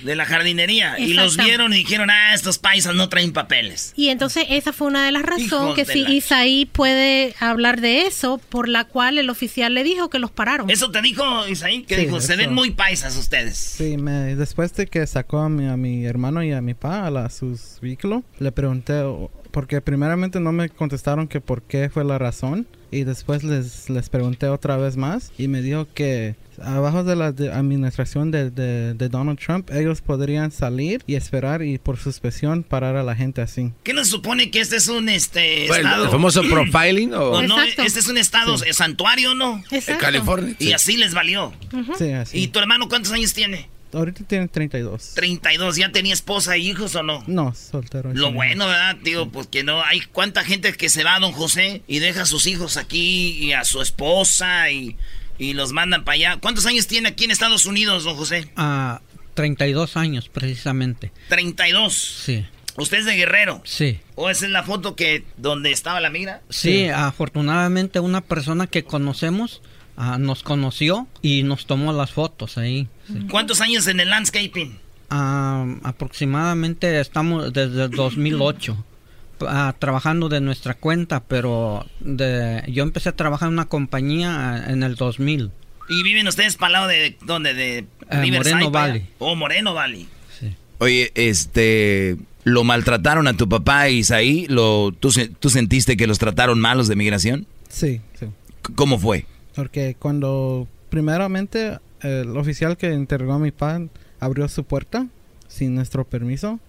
De 0.00 0.14
la 0.14 0.24
jardinería. 0.26 0.98
Y 0.98 1.14
los 1.14 1.36
vieron 1.36 1.72
y 1.72 1.78
dijeron, 1.78 2.10
ah, 2.10 2.34
estos 2.34 2.58
paisas 2.58 2.94
no 2.94 3.08
traen 3.08 3.32
papeles. 3.32 3.92
Y 3.96 4.08
entonces 4.08 4.44
esa 4.50 4.72
fue 4.72 4.88
una 4.88 5.06
de 5.06 5.12
las 5.12 5.22
razones 5.22 5.74
que 5.74 5.84
si 5.84 6.02
la- 6.02 6.10
Isaí 6.10 6.66
puede 6.66 7.34
hablar 7.40 7.80
de 7.80 8.02
eso, 8.06 8.38
por 8.50 8.68
la 8.68 8.84
cual 8.84 9.18
el 9.18 9.30
oficial 9.30 9.74
le 9.74 9.84
dijo 9.84 10.10
que 10.10 10.18
los 10.18 10.30
pararon. 10.30 10.68
¿Eso 10.70 10.90
te 10.90 11.00
dijo 11.02 11.48
Isaí? 11.48 11.82
Que 11.84 11.96
Sí, 11.96 12.02
dijo, 12.06 12.20
se 12.20 12.34
eso. 12.34 12.42
ven 12.42 12.54
muy 12.54 12.70
paisas 12.72 13.16
ustedes. 13.16 13.56
Sí, 13.56 13.96
me, 13.96 14.36
después 14.36 14.74
de 14.74 14.86
que 14.86 15.06
sacó 15.06 15.38
a 15.38 15.48
mi, 15.48 15.66
a 15.66 15.76
mi 15.76 16.04
hermano 16.04 16.42
y 16.42 16.52
a 16.52 16.60
mi 16.60 16.74
pa 16.74 17.06
a 17.06 17.10
la, 17.10 17.30
sus 17.30 17.78
vehículos, 17.80 18.22
le 18.38 18.52
pregunté, 18.52 19.00
o- 19.00 19.30
porque 19.50 19.80
primeramente 19.80 20.40
no 20.40 20.52
me 20.52 20.68
contestaron 20.68 21.26
que 21.28 21.40
por 21.40 21.62
qué 21.62 21.88
fue 21.88 22.04
la 22.04 22.18
razón, 22.18 22.66
y 22.90 23.04
después 23.04 23.42
les, 23.44 23.88
les 23.90 24.08
pregunté 24.08 24.48
otra 24.48 24.76
vez 24.76 24.96
más, 24.96 25.32
y 25.38 25.48
me 25.48 25.62
dijo 25.62 25.86
que 25.94 26.36
abajo 26.62 27.04
de 27.04 27.16
la 27.16 27.32
de- 27.32 27.52
administración 27.52 28.30
de, 28.30 28.50
de- 28.50 28.94
de 28.94 29.08
Donald 29.08 29.38
Trump, 29.38 29.70
ellos 29.70 30.00
podrían 30.00 30.50
salir 30.52 31.02
y 31.06 31.14
esperar 31.16 31.62
y 31.62 31.78
por 31.78 31.98
suspensión 31.98 32.62
parar 32.62 32.96
a 32.96 33.02
la 33.02 33.14
gente 33.14 33.42
así. 33.42 33.72
¿Qué 33.82 33.92
nos 33.92 34.08
supone 34.08 34.50
que 34.50 34.60
este 34.60 34.76
es 34.76 34.88
un 34.88 35.08
este 35.08 35.66
Bueno, 35.68 35.88
estado? 35.88 36.04
¿el 36.04 36.10
famoso 36.10 36.42
profiling 36.42 37.12
o- 37.14 37.30
¿O 37.32 37.42
no? 37.42 37.60
Exacto. 37.60 37.82
Este 37.82 38.00
es 38.00 38.08
un 38.08 38.16
estado 38.18 38.56
Sí. 38.58 38.64
santuario, 38.72 39.34
¿no? 39.34 39.58
Exacto. 39.70 39.92
En 39.92 39.98
California, 39.98 40.56
Y 40.58 40.66
sí. 40.66 40.72
así 40.72 40.96
les 40.96 41.12
valió. 41.12 41.52
Sí, 41.98 42.10
así. 42.12 42.38
¿Y 42.38 42.48
tu 42.48 42.58
hermano 42.58 42.88
cuántos 42.88 43.12
años 43.12 43.34
tiene? 43.34 43.68
Ahorita 43.96 44.24
tiene 44.24 44.48
32. 44.48 45.12
32. 45.14 45.76
¿Ya 45.76 45.90
tenía 45.90 46.12
esposa 46.12 46.54
e 46.54 46.58
hijos 46.58 46.94
o 46.94 47.02
no? 47.02 47.24
No, 47.26 47.54
soltero. 47.54 48.12
Lo 48.12 48.28
sí. 48.28 48.34
bueno, 48.34 48.66
¿verdad, 48.66 48.96
tío? 49.02 49.28
Pues 49.30 49.46
que 49.46 49.64
no 49.64 49.82
hay 49.82 50.00
cuánta 50.12 50.44
gente 50.44 50.72
que 50.74 50.88
se 50.88 51.02
va, 51.02 51.18
don 51.18 51.32
José, 51.32 51.82
y 51.86 51.98
deja 51.98 52.22
a 52.22 52.26
sus 52.26 52.46
hijos 52.46 52.76
aquí 52.76 53.30
y 53.38 53.52
a 53.52 53.64
su 53.64 53.80
esposa 53.80 54.70
y, 54.70 54.96
y 55.38 55.54
los 55.54 55.72
mandan 55.72 56.04
para 56.04 56.14
allá. 56.14 56.36
¿Cuántos 56.40 56.66
años 56.66 56.86
tiene 56.86 57.08
aquí 57.08 57.24
en 57.24 57.30
Estados 57.30 57.64
Unidos, 57.64 58.04
don 58.04 58.16
José? 58.16 58.50
A 58.56 59.00
32 59.34 59.96
años 59.96 60.28
precisamente. 60.28 61.12
32. 61.28 61.94
Sí. 61.94 62.44
¿Usted 62.76 62.98
es 62.98 63.04
de 63.06 63.16
Guerrero? 63.16 63.62
Sí. 63.64 64.00
¿O 64.14 64.28
esa 64.28 64.44
es 64.44 64.52
la 64.52 64.62
foto 64.62 64.96
que 64.96 65.24
donde 65.38 65.72
estaba 65.72 66.00
la 66.00 66.10
migra? 66.10 66.42
Sí, 66.50 66.88
afortunadamente 66.88 68.00
una 68.00 68.20
persona 68.20 68.66
que 68.66 68.84
conocemos 68.84 69.62
nos 70.18 70.42
conoció 70.42 71.06
y 71.22 71.42
nos 71.42 71.66
tomó 71.66 71.92
las 71.92 72.12
fotos 72.12 72.58
ahí. 72.58 72.88
sí. 73.06 73.26
¿Cuántos 73.30 73.60
años 73.60 73.86
en 73.86 74.00
el 74.00 74.10
landscaping? 74.10 74.78
Ah, 75.10 75.64
aproximadamente 75.84 77.00
estamos 77.00 77.52
desde 77.52 77.84
el 77.84 77.90
2008 77.90 78.84
ah, 79.42 79.74
trabajando 79.78 80.28
de 80.28 80.40
nuestra 80.40 80.74
cuenta, 80.74 81.22
pero 81.24 81.86
de, 82.00 82.62
yo 82.68 82.82
empecé 82.82 83.10
a 83.10 83.16
trabajar 83.16 83.48
en 83.48 83.54
una 83.54 83.66
compañía 83.66 84.54
ah, 84.66 84.70
en 84.72 84.82
el 84.82 84.96
2000. 84.96 85.50
¿Y 85.88 86.02
viven 86.02 86.26
ustedes 86.26 86.56
para 86.56 86.66
el 86.68 86.72
lado 86.72 86.88
de 86.88 87.16
dónde? 87.24 87.54
¿De 87.54 87.78
Eh, 87.78 87.86
Riverside, 88.20 88.54
Moreno? 88.54 88.70
Valley. 88.72 89.06
Oh, 89.18 89.36
Moreno 89.36 89.74
Valley. 89.74 90.08
Oye, 90.78 91.12
este... 91.14 92.16
¿Lo 92.44 92.62
maltrataron 92.62 93.26
a 93.26 93.36
tu 93.36 93.48
papá 93.48 93.88
Isaí? 93.88 94.46
¿Lo, 94.48 94.92
tú, 94.92 95.10
se- 95.10 95.28
¿Tú 95.28 95.50
sentiste 95.50 95.96
que 95.96 96.06
los 96.06 96.18
trataron 96.20 96.60
malos 96.60 96.86
de 96.86 96.94
migración? 96.94 97.46
Sí, 97.68 98.00
¿Cómo 98.76 98.98
fue? 98.98 99.26
Porque 99.56 99.96
cuando 99.98 100.68
primeramente 100.90 101.78
el 102.02 102.36
oficial 102.36 102.76
que 102.76 102.92
interrogó 102.92 103.32
a 103.32 103.38
mi 103.38 103.50
padre 103.50 103.88
abrió 104.20 104.46
su 104.48 104.64
puerta 104.64 105.08
sin 105.48 105.74
nuestro 105.74 106.04
permiso 106.04 106.60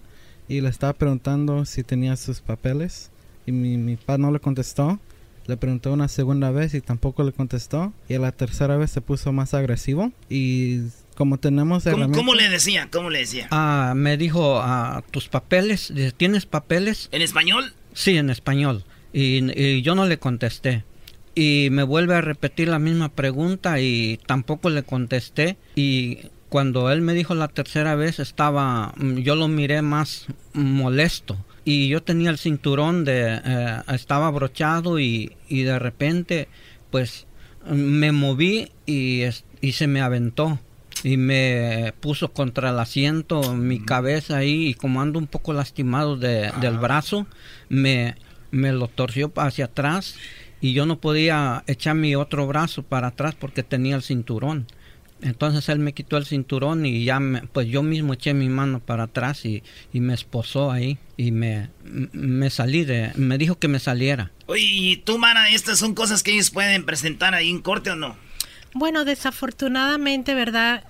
y 0.48 0.62
le 0.62 0.70
estaba 0.70 0.94
preguntando 0.94 1.66
si 1.66 1.84
tenía 1.84 2.16
sus 2.16 2.40
papeles 2.40 3.10
y 3.46 3.52
mi, 3.52 3.76
mi 3.76 3.96
padre 3.96 4.22
no 4.22 4.32
le 4.32 4.40
contestó. 4.40 4.98
Le 5.46 5.56
preguntó 5.56 5.92
una 5.92 6.08
segunda 6.08 6.50
vez 6.50 6.74
y 6.74 6.82
tampoco 6.82 7.24
le 7.24 7.32
contestó. 7.32 7.94
Y 8.06 8.14
a 8.14 8.18
la 8.18 8.32
tercera 8.32 8.76
vez 8.76 8.90
se 8.90 9.00
puso 9.00 9.32
más 9.32 9.54
agresivo. 9.54 10.12
Y 10.28 10.80
como 11.14 11.38
tenemos 11.38 11.84
¿Cómo, 11.84 12.12
cómo 12.12 12.34
le 12.34 12.50
decía? 12.50 12.88
¿Cómo 12.92 13.08
le 13.08 13.20
decía? 13.20 13.48
Ah, 13.50 13.94
me 13.96 14.18
dijo, 14.18 14.60
ah, 14.60 15.02
tus 15.10 15.28
papeles, 15.28 15.90
dice, 15.94 16.12
¿tienes 16.12 16.44
papeles? 16.44 17.08
¿En 17.12 17.22
español? 17.22 17.72
Sí, 17.94 18.18
en 18.18 18.28
español. 18.28 18.84
Y, 19.14 19.50
y 19.58 19.80
yo 19.80 19.94
no 19.94 20.04
le 20.04 20.18
contesté. 20.18 20.84
Y 21.38 21.68
me 21.70 21.84
vuelve 21.84 22.14
a 22.16 22.20
repetir 22.20 22.66
la 22.68 22.78
misma 22.80 23.10
pregunta 23.10 23.80
y 23.80 24.18
tampoco 24.26 24.70
le 24.70 24.82
contesté. 24.82 25.56
Y 25.76 26.18
cuando 26.48 26.90
él 26.90 27.00
me 27.02 27.14
dijo 27.14 27.34
la 27.36 27.46
tercera 27.48 27.94
vez 27.94 28.18
estaba, 28.18 28.92
mm, 28.96 29.18
yo 29.18 29.36
lo 29.36 29.46
miré 29.46 29.82
más 29.82 30.26
molesto. 30.52 31.36
Y 31.64 31.88
yo 31.88 32.02
tenía 32.02 32.30
el 32.30 32.38
cinturón 32.38 33.04
de, 33.04 33.40
eh, 33.44 33.76
estaba 33.92 34.26
abrochado 34.26 34.98
y, 34.98 35.36
y 35.48 35.62
de 35.62 35.78
repente, 35.78 36.48
pues, 36.90 37.26
me 37.70 38.10
moví 38.12 38.72
y, 38.86 39.22
y 39.60 39.72
se 39.72 39.86
me 39.86 40.00
aventó 40.00 40.58
y 41.04 41.18
me 41.18 41.92
puso 42.00 42.32
contra 42.32 42.70
el 42.70 42.78
asiento 42.80 43.54
mi 43.54 43.78
cabeza 43.80 44.38
ahí 44.38 44.68
y 44.68 44.74
como 44.74 45.00
ando 45.02 45.18
un 45.20 45.26
poco 45.28 45.52
lastimado 45.52 46.16
de- 46.16 46.50
del 46.60 46.78
brazo 46.78 47.26
me, 47.68 48.16
me 48.50 48.72
lo 48.72 48.88
torció 48.88 49.30
hacia 49.36 49.66
atrás 49.66 50.16
y 50.60 50.72
yo 50.72 50.86
no 50.86 50.98
podía 51.00 51.62
echar 51.66 51.94
mi 51.94 52.14
otro 52.16 52.46
brazo 52.46 52.82
para 52.82 53.08
atrás 53.08 53.34
porque 53.38 53.62
tenía 53.62 53.96
el 53.96 54.02
cinturón 54.02 54.66
entonces 55.20 55.68
él 55.68 55.80
me 55.80 55.94
quitó 55.94 56.16
el 56.16 56.26
cinturón 56.26 56.86
y 56.86 57.04
ya 57.04 57.18
me- 57.18 57.42
pues 57.42 57.66
yo 57.66 57.82
mismo 57.82 58.12
eché 58.12 58.34
mi 58.34 58.48
mano 58.48 58.78
para 58.78 59.04
atrás 59.04 59.44
y, 59.44 59.64
y 59.92 59.98
me 60.00 60.14
esposó 60.14 60.70
ahí 60.70 60.96
y 61.16 61.32
me, 61.32 61.70
me 62.12 62.50
salí 62.50 62.84
de 62.84 63.10
me 63.16 63.36
dijo 63.36 63.58
que 63.58 63.66
me 63.68 63.80
saliera 63.80 64.30
Oye, 64.46 64.62
¿y 64.64 64.96
tú, 64.98 65.18
Mara, 65.18 65.50
estas 65.50 65.78
son 65.80 65.94
cosas 65.94 66.22
que 66.22 66.32
ellos 66.32 66.50
pueden 66.50 66.84
presentar 66.86 67.34
ahí 67.34 67.50
en 67.50 67.60
corte 67.60 67.90
o 67.90 67.96
no? 67.96 68.16
Bueno, 68.74 69.04
desafortunadamente, 69.04 70.34
¿verdad? 70.34 70.84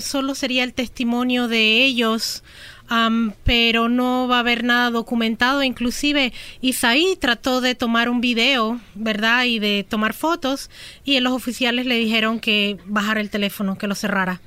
Solo 0.00 0.34
sería 0.34 0.64
el 0.64 0.74
testimonio 0.74 1.48
de 1.48 1.84
ellos, 1.84 2.44
am, 2.92 3.32
pero 3.42 3.88
no 3.88 4.28
va 4.28 4.36
a 4.36 4.40
haber 4.40 4.64
nada 4.64 4.90
documentado. 4.90 5.62
Inclusive, 5.62 6.32
Isaí 6.60 7.16
trató 7.18 7.62
de 7.62 7.74
tomar 7.74 8.10
un 8.10 8.20
video, 8.20 8.80
¿verdad? 8.94 9.44
Y 9.44 9.58
de 9.58 9.86
tomar 9.88 10.12
fotos, 10.12 10.70
y 11.02 11.18
los 11.20 11.32
oficiales 11.32 11.86
le 11.86 11.96
dijeron 11.96 12.38
que 12.38 12.76
bajara 12.84 13.22
el 13.22 13.30
teléfono, 13.30 13.78
que 13.78 13.86
lo 13.86 13.94
cerrara. 13.94 14.42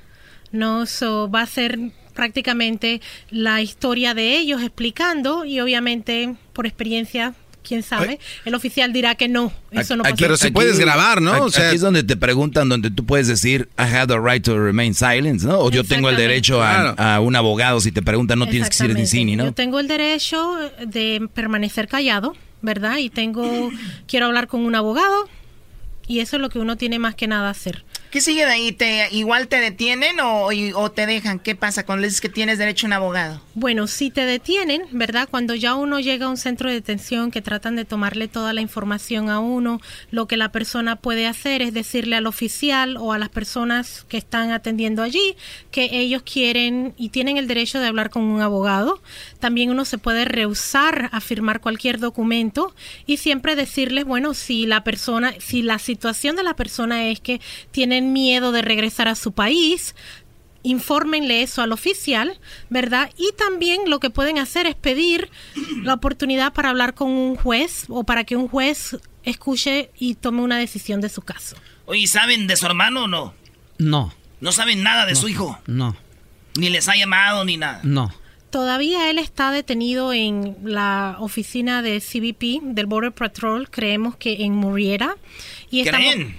No, 0.52 0.84
eso 0.84 1.28
va 1.28 1.42
a 1.42 1.46
ser 1.46 1.76
prácticamente 2.14 3.00
la 3.30 3.60
historia 3.62 4.14
de 4.14 4.38
ellos 4.38 4.62
explicando, 4.62 5.44
y 5.44 5.58
obviamente, 5.58 6.36
por 6.52 6.66
experiencia, 6.66 7.34
quién 7.66 7.82
sabe, 7.82 8.18
el 8.44 8.54
oficial 8.54 8.92
dirá 8.92 9.14
que 9.14 9.28
no, 9.28 9.52
eso 9.72 9.96
no 9.96 10.02
pasó. 10.04 10.14
Aquí- 10.14 10.24
aquí- 10.46 10.54
aquí- 10.76 10.82
Aquí 11.36 11.74
es 11.74 11.80
donde 11.80 12.02
te 12.04 12.16
preguntan, 12.16 12.68
donde 12.68 12.90
tú 12.90 13.04
puedes 13.04 13.26
decir, 13.26 13.68
I 13.78 13.82
have 13.82 14.06
the 14.06 14.18
right 14.20 14.42
to 14.44 14.58
remain 14.58 14.94
silent, 14.94 15.42
¿no? 15.42 15.58
O 15.58 15.70
yo 15.70 15.82
tengo 15.84 16.08
el 16.10 16.16
derecho 16.16 16.62
a, 16.62 17.20
un 17.20 17.34
abogado 17.36 17.80
si 17.80 17.92
te 17.92 18.02
preguntan, 18.02 18.38
no 18.38 18.46
tienes 18.46 18.68
que 18.68 18.74
decir 18.74 18.90
Exactamente. 18.90 19.02
Dicini, 19.16 19.36
¿no? 19.36 19.44
Yo 19.46 19.52
tengo 19.52 19.80
el 19.80 19.88
derecho 19.88 20.56
de 20.86 21.28
permanecer 21.34 21.88
callado, 21.88 22.36
¿verdad? 22.62 22.98
Y 22.98 23.10
tengo, 23.10 23.70
quiero 24.06 24.26
hablar 24.26 24.46
con 24.46 24.60
un 24.64 24.74
abogado 24.74 25.28
y 26.08 26.20
eso 26.20 26.36
es 26.36 26.42
lo 26.42 26.48
que 26.50 26.58
uno 26.58 26.76
tiene 26.76 26.98
más 26.98 27.14
que 27.14 27.26
nada 27.26 27.50
hacer. 27.50 27.84
¿Qué 28.16 28.22
sigue 28.22 28.46
de 28.46 28.50
ahí? 28.50 28.72
¿Te, 28.72 29.08
¿Igual 29.12 29.46
te 29.46 29.60
detienen 29.60 30.16
o, 30.22 30.90
te 30.90 31.04
dejan? 31.04 31.38
¿Qué 31.38 31.54
pasa 31.54 31.84
cuando 31.84 32.00
le 32.00 32.06
dices 32.06 32.22
que 32.22 32.30
tienes 32.30 32.56
derecho 32.56 32.86
a 32.86 32.88
un 32.88 32.92
abogado? 32.94 33.42
Bueno, 33.52 33.86
si 33.86 34.10
te 34.10 34.24
detienen, 34.24 34.84
¿verdad? 34.90 35.28
Cuando 35.30 35.54
ya 35.54 35.74
uno 35.74 36.00
llega 36.00 36.24
a 36.24 36.30
un 36.30 36.38
centro 36.38 36.70
de 36.70 36.76
detención 36.76 37.30
que 37.30 37.42
tratan 37.42 37.76
de 37.76 37.84
tomarle 37.84 38.26
toda 38.26 38.54
la 38.54 38.62
información 38.62 39.28
a 39.28 39.40
uno, 39.40 39.82
lo 40.10 40.26
que 40.28 40.38
la 40.38 40.50
persona 40.50 40.96
puede 40.96 41.26
hacer 41.26 41.60
es 41.60 41.74
decirle 41.74 42.16
al 42.16 42.26
oficial 42.26 42.96
o 42.96 43.12
a 43.12 43.18
las 43.18 43.28
personas 43.28 44.06
que 44.08 44.16
están 44.16 44.50
atendiendo 44.50 45.02
allí 45.02 45.36
que 45.70 45.90
ellos 45.92 46.22
quieren 46.22 46.94
y 46.96 47.10
tienen 47.10 47.36
el 47.36 47.46
derecho 47.46 47.80
de 47.80 47.86
hablar 47.86 48.08
con 48.08 48.22
un 48.22 48.40
abogado. 48.40 49.02
También 49.40 49.68
uno 49.68 49.84
se 49.84 49.98
puede 49.98 50.24
rehusar 50.24 51.10
a 51.12 51.20
firmar 51.20 51.60
cualquier 51.60 51.98
documento 51.98 52.74
y 53.04 53.18
siempre 53.18 53.56
decirles, 53.56 54.06
bueno, 54.06 54.32
si 54.32 54.64
la 54.64 54.84
persona, 54.84 55.34
si 55.38 55.60
la 55.60 55.78
situación 55.78 56.34
de 56.34 56.44
la 56.44 56.56
persona 56.56 57.08
es 57.08 57.20
que 57.20 57.42
tienen 57.72 58.05
miedo 58.12 58.52
de 58.52 58.62
regresar 58.62 59.08
a 59.08 59.14
su 59.14 59.32
país, 59.32 59.94
infórmenle 60.62 61.42
eso 61.42 61.62
al 61.62 61.72
oficial, 61.72 62.38
¿verdad? 62.70 63.10
Y 63.16 63.30
también 63.36 63.82
lo 63.88 64.00
que 64.00 64.10
pueden 64.10 64.38
hacer 64.38 64.66
es 64.66 64.74
pedir 64.74 65.30
la 65.82 65.94
oportunidad 65.94 66.52
para 66.52 66.70
hablar 66.70 66.94
con 66.94 67.10
un 67.10 67.36
juez 67.36 67.84
o 67.88 68.04
para 68.04 68.24
que 68.24 68.36
un 68.36 68.48
juez 68.48 68.96
escuche 69.22 69.90
y 69.98 70.14
tome 70.14 70.42
una 70.42 70.58
decisión 70.58 71.00
de 71.00 71.08
su 71.08 71.22
caso. 71.22 71.56
Oye, 71.86 72.06
¿saben 72.06 72.46
de 72.46 72.56
su 72.56 72.66
hermano 72.66 73.04
o 73.04 73.08
no? 73.08 73.34
No. 73.78 74.12
¿No 74.40 74.52
saben 74.52 74.82
nada 74.82 75.06
de 75.06 75.14
su 75.14 75.28
hijo? 75.28 75.58
No. 75.66 75.96
Ni 76.58 76.68
les 76.68 76.88
ha 76.88 76.96
llamado 76.96 77.44
ni 77.44 77.56
nada. 77.56 77.80
No. 77.84 78.12
Todavía 78.50 79.10
él 79.10 79.18
está 79.18 79.50
detenido 79.50 80.12
en 80.12 80.56
la 80.62 81.16
oficina 81.20 81.82
de 81.82 82.00
CBP 82.00 82.74
del 82.74 82.86
Border 82.86 83.12
Patrol, 83.12 83.68
creemos 83.70 84.16
que 84.16 84.44
en 84.44 84.54
Murrieta. 84.54 85.16
Y 85.70 85.84
¿Creen? 85.84 86.36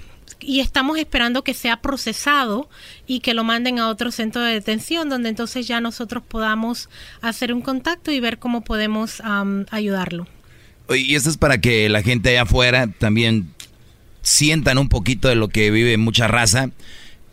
Y 0.47 0.61
estamos 0.61 0.97
esperando 0.97 1.43
que 1.43 1.53
sea 1.53 1.81
procesado 1.81 2.69
y 3.05 3.19
que 3.19 3.33
lo 3.33 3.43
manden 3.43 3.79
a 3.79 3.89
otro 3.89 4.11
centro 4.11 4.41
de 4.41 4.53
detención 4.53 5.09
donde 5.09 5.27
entonces 5.27 5.67
ya 5.67 5.81
nosotros 5.81 6.23
podamos 6.25 6.89
hacer 7.21 7.53
un 7.53 7.61
contacto 7.61 8.11
y 8.11 8.21
ver 8.21 8.39
cómo 8.39 8.61
podemos 8.61 9.21
ayudarlo. 9.69 10.25
Y 10.89 11.15
esto 11.15 11.29
es 11.29 11.37
para 11.37 11.59
que 11.59 11.89
la 11.89 12.01
gente 12.01 12.29
allá 12.29 12.43
afuera 12.43 12.87
también 12.87 13.51
sientan 14.21 14.77
un 14.77 14.87
poquito 14.87 15.27
de 15.27 15.35
lo 15.35 15.49
que 15.49 15.69
vive 15.69 15.97
mucha 15.97 16.29
raza. 16.29 16.71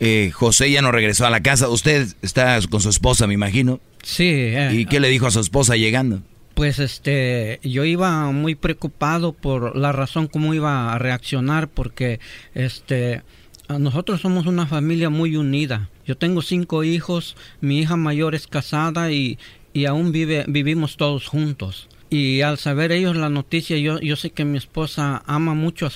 Eh, 0.01 0.33
José 0.35 0.73
ya 0.73 0.83
no 0.83 0.91
regresó 0.91 1.25
a 1.25 1.31
la 1.31 1.41
casa. 1.41 1.69
Usted 1.69 2.09
está 2.21 2.59
con 2.69 2.81
su 2.81 2.89
esposa, 2.89 3.29
me 3.29 3.35
imagino. 3.35 3.79
Sí. 4.03 4.27
Eh, 4.29 4.71
¿Y 4.73 4.87
qué 4.87 4.99
le 4.99 5.09
dijo 5.09 5.29
a 5.29 5.31
su 5.31 5.39
esposa 5.39 5.77
llegando? 5.77 6.21
Pues 6.55 6.79
este, 6.79 7.59
yo 7.65 7.85
iba 7.85 8.31
muy 8.31 8.55
preocupado 8.55 9.33
por 9.33 9.77
la 9.77 9.91
razón 9.91 10.29
cómo 10.29 10.55
iba 10.55 10.93
a 10.93 10.99
reaccionar, 10.99 11.69
porque 11.69 12.21
este, 12.55 13.23
nosotros 13.69 14.21
somos 14.21 14.47
una 14.47 14.67
familia 14.67 15.11
muy 15.11 15.37
unida. 15.37 15.91
Yo 16.07 16.17
tengo 16.17 16.43
cinco 16.43 16.85
hijos, 16.85 17.37
mi 17.61 17.81
hija 17.81 17.97
mayor 17.97 18.35
es 18.35 18.47
casada 18.47 19.11
y, 19.11 19.39
y 19.73 19.87
aún 19.87 20.13
vive, 20.13 20.45
vivimos 20.47 20.97
todos 20.97 21.27
juntos. 21.27 21.89
Y 22.11 22.43
al 22.43 22.59
saber 22.59 22.93
ellos 22.93 23.17
la 23.17 23.31
noticia, 23.31 23.77
yo, 23.79 23.99
yo 23.99 24.15
sé 24.15 24.31
que 24.31 24.45
mi 24.45 24.59
esposa 24.59 25.23
ama 25.27 25.55
mucho 25.55 25.87
a, 25.87 25.91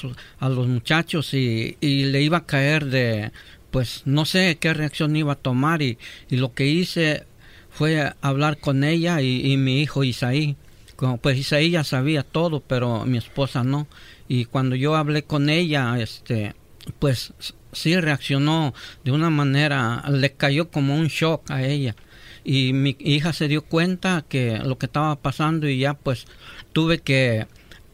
a 0.44 0.48
los 0.48 0.66
muchachos 0.66 1.32
y, 1.34 1.76
y, 1.80 2.06
le 2.06 2.22
iba 2.22 2.38
a 2.38 2.46
caer 2.46 2.86
de, 2.86 3.30
pues 3.70 4.02
no 4.04 4.24
sé 4.24 4.56
qué 4.58 4.74
reacción 4.74 5.14
iba 5.14 5.34
a 5.34 5.36
tomar 5.36 5.82
y, 5.82 5.98
y 6.28 6.36
lo 6.36 6.54
que 6.54 6.66
hice 6.66 7.24
fue 7.78 8.00
a 8.00 8.16
hablar 8.22 8.58
con 8.58 8.82
ella 8.82 9.22
y, 9.22 9.56
mi 9.56 9.80
hijo 9.80 10.02
Isaí. 10.02 10.56
Pues 11.22 11.38
Isaí 11.38 11.70
ya 11.70 11.84
sabía 11.84 12.24
todo, 12.24 12.58
pero 12.58 13.04
mi 13.06 13.18
esposa 13.18 13.62
no. 13.62 13.86
Y 14.26 14.46
cuando 14.46 14.74
yo 14.74 14.96
hablé 14.96 15.22
con 15.22 15.48
ella, 15.48 15.96
este, 16.00 16.56
pues 16.98 17.34
sí 17.72 17.96
reaccionó 18.00 18.74
de 19.04 19.12
una 19.12 19.30
manera, 19.30 20.02
le 20.10 20.32
cayó 20.32 20.72
como 20.72 20.96
un 20.96 21.06
shock 21.06 21.48
a 21.52 21.62
ella. 21.62 21.94
Y 22.42 22.72
mi 22.72 22.96
hija 22.98 23.32
se 23.32 23.46
dio 23.46 23.62
cuenta 23.62 24.24
que 24.28 24.58
lo 24.58 24.76
que 24.76 24.86
estaba 24.86 25.14
pasando 25.14 25.68
y 25.68 25.78
ya 25.78 25.94
pues 25.94 26.26
tuve 26.72 26.98
que 26.98 27.46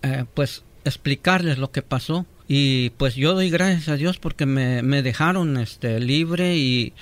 eh, 0.02 0.24
pues 0.32 0.64
explicarles 0.86 1.58
lo 1.58 1.72
que 1.72 1.82
pasó 1.82 2.24
y 2.46 2.90
pues 2.90 3.14
yo 3.14 3.34
doy 3.34 3.48
gracias 3.48 3.88
a 3.88 3.96
Dios 3.96 4.18
porque 4.18 4.44
me, 4.44 5.02
dejaron 5.02 5.56
este 5.56 5.98
libre 5.98 6.56
y, 6.56 6.92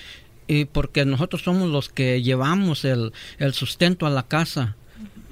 y 0.53 0.64
porque 0.66 1.05
nosotros 1.05 1.42
somos 1.42 1.70
los 1.70 1.88
que 1.88 2.22
llevamos 2.22 2.84
el, 2.84 3.12
sustento 3.53 4.07
a 4.07 4.11
la 4.11 4.24
casa. 4.24 4.76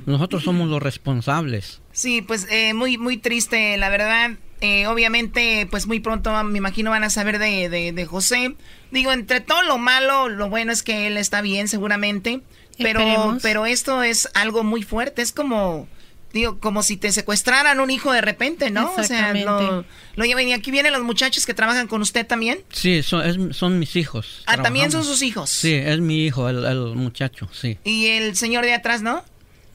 Nosotros 0.07 0.45
somos 0.45 0.69
los 0.69 0.83
responsables. 0.83 1.83
Sí, 1.93 2.23
pues 2.23 2.47
eh, 2.51 2.73
muy, 2.73 2.97
muy 2.97 3.19
triste, 3.19 3.77
la 3.77 3.91
verdad. 3.91 4.33
Eh, 4.63 4.87
obviamente, 4.87 5.69
pues 5.71 5.87
muy 5.87 6.01
pronto 6.01 6.33
me 6.45 6.59
imagino 6.59 6.91
van 6.91 7.05
a 7.05 7.11
saber 7.11 7.39
de, 7.39 7.69
de, 7.69 8.07
José. 8.07 8.55
Digo, 8.91 9.13
entre 9.13 9.41
todo 9.41 9.63
lo 9.63 9.77
malo, 9.77 10.29
lo 10.29 10.49
bueno 10.49 10.73
es 10.73 10.83
que 10.83 11.07
él 11.07 11.17
está 11.19 11.43
bien 11.43 11.69
seguramente. 11.69 12.41
Pero, 12.79 13.37
pero 13.43 13.67
esto 13.67 14.03
es 14.03 14.31
algo 14.33 14.65
muy 14.65 14.83
fuerte. 14.83 15.21
Es 15.21 15.33
como 15.33 15.87
digo, 16.33 16.59
como 16.59 16.83
si 16.83 16.97
te 16.97 17.13
secuestraran 17.13 17.81
un 17.81 17.91
hijo 17.91 18.13
de 18.13 18.21
repente, 18.21 18.71
¿no? 18.71 18.93
O 18.97 19.03
sea, 19.03 19.35
lo, 19.35 19.85
lo 20.17 20.25
llevan. 20.25 20.49
Y 20.49 20.53
aquí 20.53 20.71
vienen 20.71 20.93
los 20.93 21.03
muchachos 21.03 21.47
que 21.47 21.55
trabajan 21.55 21.87
con 21.87 22.03
usted 22.03 22.27
también. 22.27 22.61
Sí, 22.71 23.03
son, 23.03 23.53
son 23.53 23.79
mis 23.79 23.97
hijos. 23.97 24.43
Ah, 24.47 24.63
también 24.63 24.91
son 24.91 25.05
sus 25.05 25.23
hijos. 25.23 25.51
Sí, 25.51 25.75
es 25.75 26.01
mi 26.01 26.25
hijo, 26.27 26.49
el, 26.49 26.79
muchacho, 26.95 27.49
sí. 27.53 27.79
¿Y 27.85 28.07
el 28.07 28.37
señor 28.37 28.65
de 28.65 28.75
atrás, 28.75 29.03
no? 29.03 29.25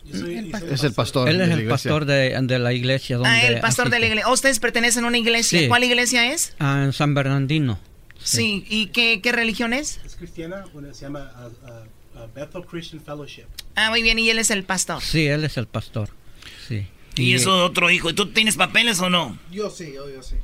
es 0.08 0.84
el 0.84 0.94
pastor. 0.94 1.30
Él 1.30 1.42
es 1.42 1.50
el 1.50 1.68
pastor 1.68 2.06
de, 2.06 2.60
la 2.60 2.74
iglesia. 2.74 3.18
Donde 3.18 3.30
ah, 3.30 3.48
el 3.48 3.60
pastor 3.60 3.90
de 3.90 4.00
la 4.00 4.06
iglesia. 4.06 4.32
¿Ustedes 4.32 4.60
pertenecen 4.60 5.04
a 5.04 5.08
una 5.08 5.18
iglesia? 5.18 5.68
¿Cuál 5.68 5.84
iglesia 5.84 6.32
es? 6.32 6.54
Ah, 6.60 6.84
en 6.84 6.94
San 6.94 7.14
Bernardino. 7.14 7.80
Sí, 8.24 8.66
¿y 8.70 8.88
qué, 8.88 9.22
qué, 9.22 9.32
religión 9.32 9.74
es? 9.74 10.00
Es 10.04 10.16
cristiana, 10.16 10.66
se 10.94 11.02
llama 11.02 11.32
uh, 12.16 12.34
Bethel 12.34 12.64
Christian 12.66 13.02
Fellowship. 13.04 13.46
Ah, 13.76 13.90
muy 13.90 14.02
bien, 14.02 14.18
y 14.18 14.30
él 14.30 14.40
es 14.40 14.50
el 14.50 14.64
pastor. 14.64 15.02
Sí, 15.02 15.28
él 15.28 15.44
es 15.44 15.58
el 15.58 15.68
pastor. 15.68 16.10
Sí. 16.68 16.88
Y, 17.16 17.34
eso 17.34 17.64
otro 17.64 17.90
hijo. 17.90 18.10
¿Y 18.10 18.14
tú 18.14 18.28
tienes 18.32 18.58
papeles 18.58 19.00
o 19.00 19.10
no? 19.10 19.38
Yo 19.52 19.70
sí, 19.70 19.94
yo, 19.94 20.10
yo 20.10 20.22
sí. 20.22 20.36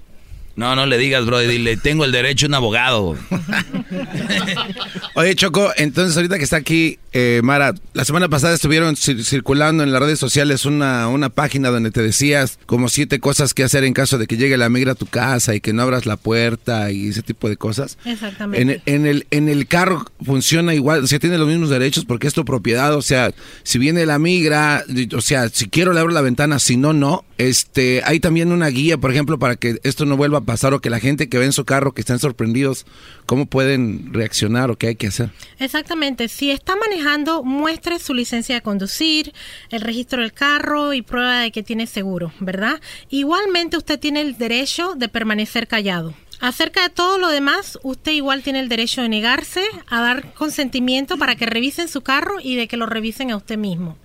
No, 0.55 0.75
no 0.75 0.85
le 0.85 0.97
digas, 0.97 1.25
bro, 1.25 1.39
dile, 1.39 1.77
tengo 1.77 2.05
el 2.05 2.11
derecho 2.11 2.45
a 2.45 2.49
un 2.49 2.55
abogado. 2.55 3.17
Oye, 5.15 5.35
Choco, 5.35 5.71
entonces 5.77 6.15
ahorita 6.15 6.37
que 6.37 6.43
está 6.43 6.57
aquí, 6.57 6.99
eh, 7.13 7.41
Mara, 7.43 7.73
la 7.93 8.05
semana 8.05 8.29
pasada 8.29 8.53
estuvieron 8.53 8.95
circulando 8.95 9.83
en 9.83 9.91
las 9.91 10.01
redes 10.01 10.19
sociales 10.19 10.65
una, 10.65 11.07
una 11.07 11.29
página 11.29 11.69
donde 11.69 11.91
te 11.91 12.01
decías 12.01 12.59
como 12.65 12.89
siete 12.89 13.19
cosas 13.19 13.53
que 13.53 13.63
hacer 13.63 13.83
en 13.83 13.93
caso 13.93 14.17
de 14.17 14.27
que 14.27 14.37
llegue 14.37 14.57
la 14.57 14.69
migra 14.69 14.93
a 14.93 14.95
tu 14.95 15.05
casa 15.05 15.55
y 15.55 15.61
que 15.61 15.73
no 15.73 15.83
abras 15.83 16.05
la 16.05 16.17
puerta 16.17 16.91
y 16.91 17.09
ese 17.09 17.21
tipo 17.21 17.49
de 17.49 17.57
cosas. 17.57 17.97
Exactamente. 18.05 18.81
En, 18.85 19.05
el, 19.05 19.27
en 19.31 19.49
el 19.49 19.67
carro 19.67 20.05
funciona 20.23 20.73
igual, 20.73 21.03
o 21.03 21.07
sea, 21.07 21.19
tiene 21.19 21.37
los 21.37 21.47
mismos 21.47 21.69
derechos 21.69 22.05
porque 22.05 22.27
es 22.27 22.33
tu 22.33 22.45
propiedad, 22.45 22.93
o 22.95 23.01
sea, 23.01 23.33
si 23.63 23.79
viene 23.79 24.05
la 24.05 24.19
migra, 24.19 24.83
o 25.15 25.21
sea, 25.21 25.49
si 25.49 25.69
quiero 25.69 25.93
le 25.93 25.99
abro 25.99 26.13
la 26.13 26.21
ventana, 26.21 26.59
si 26.59 26.77
no, 26.77 26.93
no. 26.93 27.25
Este, 27.37 28.01
hay 28.05 28.19
también 28.19 28.51
una 28.51 28.67
guía, 28.67 28.97
por 28.97 29.11
ejemplo, 29.11 29.39
para 29.39 29.55
que 29.55 29.79
esto 29.83 30.05
no 30.05 30.15
vuelva 30.15 30.40
pasar 30.41 30.73
o 30.73 30.81
que 30.81 30.89
la 30.89 30.99
gente 30.99 31.29
que 31.29 31.37
ve 31.37 31.45
en 31.45 31.53
su 31.53 31.65
carro 31.65 31.93
que 31.93 32.01
están 32.01 32.19
sorprendidos, 32.19 32.85
cómo 33.25 33.45
pueden 33.45 34.13
reaccionar 34.13 34.71
o 34.71 34.77
qué 34.77 34.87
hay 34.87 34.95
que 34.95 35.07
hacer. 35.07 35.31
Exactamente, 35.59 36.27
si 36.27 36.51
está 36.51 36.75
manejando, 36.75 37.43
muestre 37.43 37.99
su 37.99 38.13
licencia 38.13 38.55
de 38.55 38.61
conducir, 38.61 39.33
el 39.69 39.81
registro 39.81 40.21
del 40.21 40.33
carro 40.33 40.93
y 40.93 41.01
prueba 41.01 41.39
de 41.39 41.51
que 41.51 41.63
tiene 41.63 41.87
seguro, 41.87 42.33
¿verdad? 42.39 42.81
Igualmente 43.09 43.77
usted 43.77 43.99
tiene 43.99 44.21
el 44.21 44.37
derecho 44.37 44.95
de 44.95 45.09
permanecer 45.09 45.67
callado. 45.67 46.13
Acerca 46.41 46.81
de 46.81 46.89
todo 46.89 47.19
lo 47.19 47.29
demás, 47.29 47.77
usted 47.83 48.13
igual 48.13 48.41
tiene 48.41 48.61
el 48.61 48.67
derecho 48.67 49.03
de 49.03 49.09
negarse 49.09 49.63
a 49.87 50.01
dar 50.01 50.33
consentimiento 50.33 51.17
para 51.19 51.35
que 51.35 51.45
revisen 51.45 51.87
su 51.87 52.01
carro 52.01 52.37
y 52.41 52.55
de 52.55 52.67
que 52.67 52.77
lo 52.77 52.87
revisen 52.87 53.29
a 53.29 53.37
usted 53.37 53.59
mismo. 53.59 53.95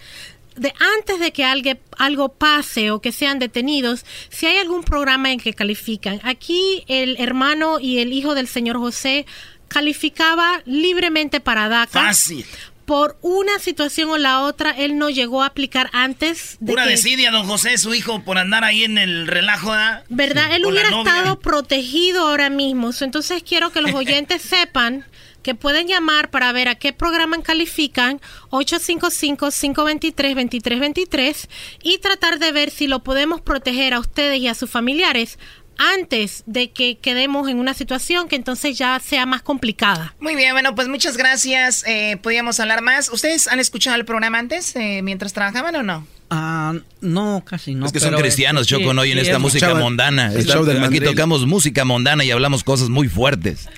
de 0.55 0.73
antes 0.97 1.19
de 1.19 1.31
que 1.31 1.43
algo, 1.43 1.71
algo 1.97 2.29
pase 2.29 2.91
o 2.91 3.01
que 3.01 3.11
sean 3.11 3.39
detenidos, 3.39 4.05
si 4.29 4.45
hay 4.45 4.57
algún 4.57 4.83
programa 4.83 5.31
en 5.31 5.39
que 5.39 5.53
califican. 5.53 6.19
Aquí 6.23 6.83
el 6.87 7.15
hermano 7.19 7.79
y 7.79 7.99
el 7.99 8.13
hijo 8.13 8.35
del 8.35 8.47
señor 8.47 8.77
José 8.77 9.25
calificaba 9.67 10.61
libremente 10.65 11.39
para 11.39 11.67
DACA. 11.67 12.05
Fácil. 12.07 12.45
Por 12.85 13.17
una 13.21 13.59
situación 13.59 14.09
o 14.09 14.17
la 14.17 14.41
otra, 14.41 14.71
él 14.71 14.97
no 14.97 15.09
llegó 15.09 15.41
a 15.41 15.47
aplicar 15.47 15.89
antes 15.93 16.57
de 16.59 16.73
Pura 16.73 16.83
que... 16.83 16.91
desidia, 16.91 17.31
don 17.31 17.47
José, 17.47 17.77
su 17.77 17.93
hijo, 17.93 18.23
por 18.23 18.37
andar 18.37 18.65
ahí 18.65 18.83
en 18.83 18.97
el 18.97 19.25
relajo, 19.25 19.71
¿verdad? 19.71 20.03
¿Verdad? 20.09 20.55
Él 20.55 20.65
hubiera 20.65 20.89
estado 20.89 21.39
protegido 21.39 22.27
ahora 22.27 22.49
mismo. 22.49 22.91
Entonces 22.99 23.41
quiero 23.41 23.71
que 23.71 23.81
los 23.81 23.93
oyentes 23.93 24.41
sepan 24.41 25.05
que 25.43 25.53
pueden 25.55 25.87
llamar 25.87 26.31
para 26.31 26.51
ver 26.51 26.67
a 26.69 26.75
qué 26.75 26.93
programa 26.93 27.33
califican 27.43 28.19
855-523-2323 28.49 31.47
y 31.81 31.99
tratar 31.99 32.39
de 32.39 32.51
ver 32.51 32.71
si 32.71 32.87
lo 32.87 33.03
podemos 33.03 33.39
proteger 33.41 33.93
a 33.93 33.99
ustedes 33.99 34.39
y 34.39 34.47
a 34.47 34.55
sus 34.55 34.69
familiares 34.69 35.37
antes 35.77 36.43
de 36.45 36.71
que 36.71 36.99
quedemos 36.99 37.49
en 37.49 37.59
una 37.59 37.73
situación 37.73 38.27
que 38.27 38.35
entonces 38.35 38.77
ya 38.77 38.99
sea 38.99 39.25
más 39.25 39.41
complicada. 39.41 40.15
Muy 40.19 40.35
bien, 40.35 40.53
bueno, 40.53 40.75
pues 40.75 40.87
muchas 40.87 41.17
gracias. 41.17 41.83
Eh, 41.87 42.17
podíamos 42.21 42.59
hablar 42.59 42.81
más. 42.81 43.09
¿Ustedes 43.09 43.47
han 43.47 43.59
escuchado 43.59 43.95
el 43.95 44.05
programa 44.05 44.39
antes, 44.39 44.75
eh, 44.75 45.01
mientras 45.01 45.33
trabajaban 45.33 45.75
o 45.75 45.83
no? 45.83 46.07
Ah, 46.30 46.74
no, 47.01 47.43
casi 47.45 47.76
no. 47.76 47.86
Es 47.86 47.91
que 47.91 47.99
son 47.99 48.15
cristianos, 48.15 48.63
este, 48.63 48.74
Choco, 48.76 48.89
sí, 48.89 48.95
no 48.95 49.01
oyen 49.03 49.17
sí, 49.17 49.21
esta 49.21 49.34
es- 49.36 49.39
música 49.39 49.67
escuchaba- 49.67 49.80
mondana. 49.84 50.32
show 50.43 50.63
del 50.65 50.78
aquí 50.78 50.82
mandril. 50.82 51.03
tocamos 51.03 51.45
música 51.45 51.86
mondana 51.86 52.24
y 52.24 52.32
hablamos 52.32 52.63
cosas 52.63 52.89
muy 52.89 53.07
fuertes. 53.07 53.69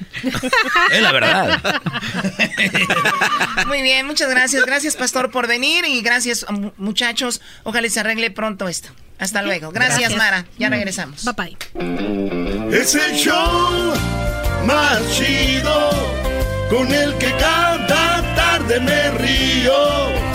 es 0.91 1.01
la 1.01 1.11
verdad. 1.11 1.61
Muy 3.67 3.81
bien, 3.81 4.05
muchas 4.05 4.29
gracias. 4.29 4.65
Gracias, 4.65 4.95
Pastor, 4.95 5.31
por 5.31 5.47
venir 5.47 5.85
y 5.87 6.01
gracias, 6.01 6.45
mu- 6.49 6.71
muchachos. 6.77 7.41
Ojalá 7.63 7.89
se 7.89 7.99
arregle 7.99 8.31
pronto 8.31 8.67
esto. 8.69 8.89
Hasta 9.17 9.41
luego. 9.41 9.71
Gracias, 9.71 9.99
Gracias. 10.11 10.17
Mara. 10.17 10.45
Ya 10.59 10.69
regresamos. 10.69 11.25
Bye 11.25 11.57
bye. 11.73 12.77
Es 12.77 12.95
el 12.95 13.13
show 13.15 13.93
más 14.65 14.99
chido 15.17 15.89
con 16.69 16.93
el 16.93 17.17
que 17.17 17.31
cada 17.37 18.35
tarde 18.35 18.79
me 18.81 19.11
río. 19.11 20.34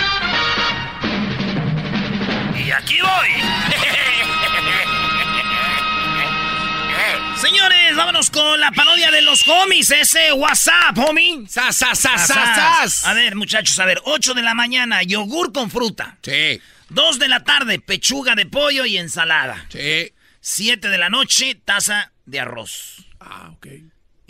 Aquí 2.77 2.99
voy. 3.01 3.29
Señores, 7.41 7.95
vámonos 7.95 8.29
con 8.29 8.59
la 8.59 8.71
parodia 8.71 9.11
de 9.11 9.21
los 9.21 9.47
homies, 9.47 9.89
ese 9.89 10.31
WhatsApp, 10.31 10.97
homie. 10.97 11.47
Sas, 11.47 11.75
sas. 11.75 11.99
sas. 11.99 13.05
A 13.05 13.13
ver, 13.13 13.35
muchachos, 13.35 13.79
a 13.79 13.85
ver, 13.85 13.99
8 14.05 14.33
de 14.35 14.43
la 14.43 14.53
mañana, 14.53 15.01
yogur 15.03 15.51
con 15.51 15.71
fruta. 15.71 16.17
Sí. 16.21 16.61
2 16.89 17.19
de 17.19 17.27
la 17.27 17.43
tarde, 17.43 17.79
pechuga 17.79 18.35
de 18.35 18.45
pollo 18.45 18.85
y 18.85 18.97
ensalada. 18.97 19.65
Sí. 19.69 20.13
7 20.41 20.89
de 20.89 20.97
la 20.97 21.09
noche, 21.09 21.55
taza 21.55 22.11
de 22.25 22.39
arroz. 22.39 23.05
Ah, 23.19 23.49
ok. 23.53 23.67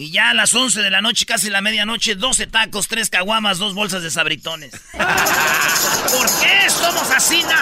Y 0.02 0.10
ya 0.10 0.32
a 0.32 0.34
las 0.34 0.52
11 0.56 0.82
de 0.82 0.89
la 0.89 0.99
noche, 0.99 1.28
casi 1.28 1.52
la 1.52 1.62
medianoche, 1.62 2.16
12 2.16 2.47
tacos, 2.47 2.88
3 2.88 3.08
caguamas, 3.12 3.60
2 3.60 3.76
bolsas 3.76 4.02
de 4.02 4.10
sabritones. 4.10 4.72
¿Por 4.93 6.26
qué 6.41 6.70
somos 6.72 7.12
así, 7.12 7.43
na? 7.43 7.62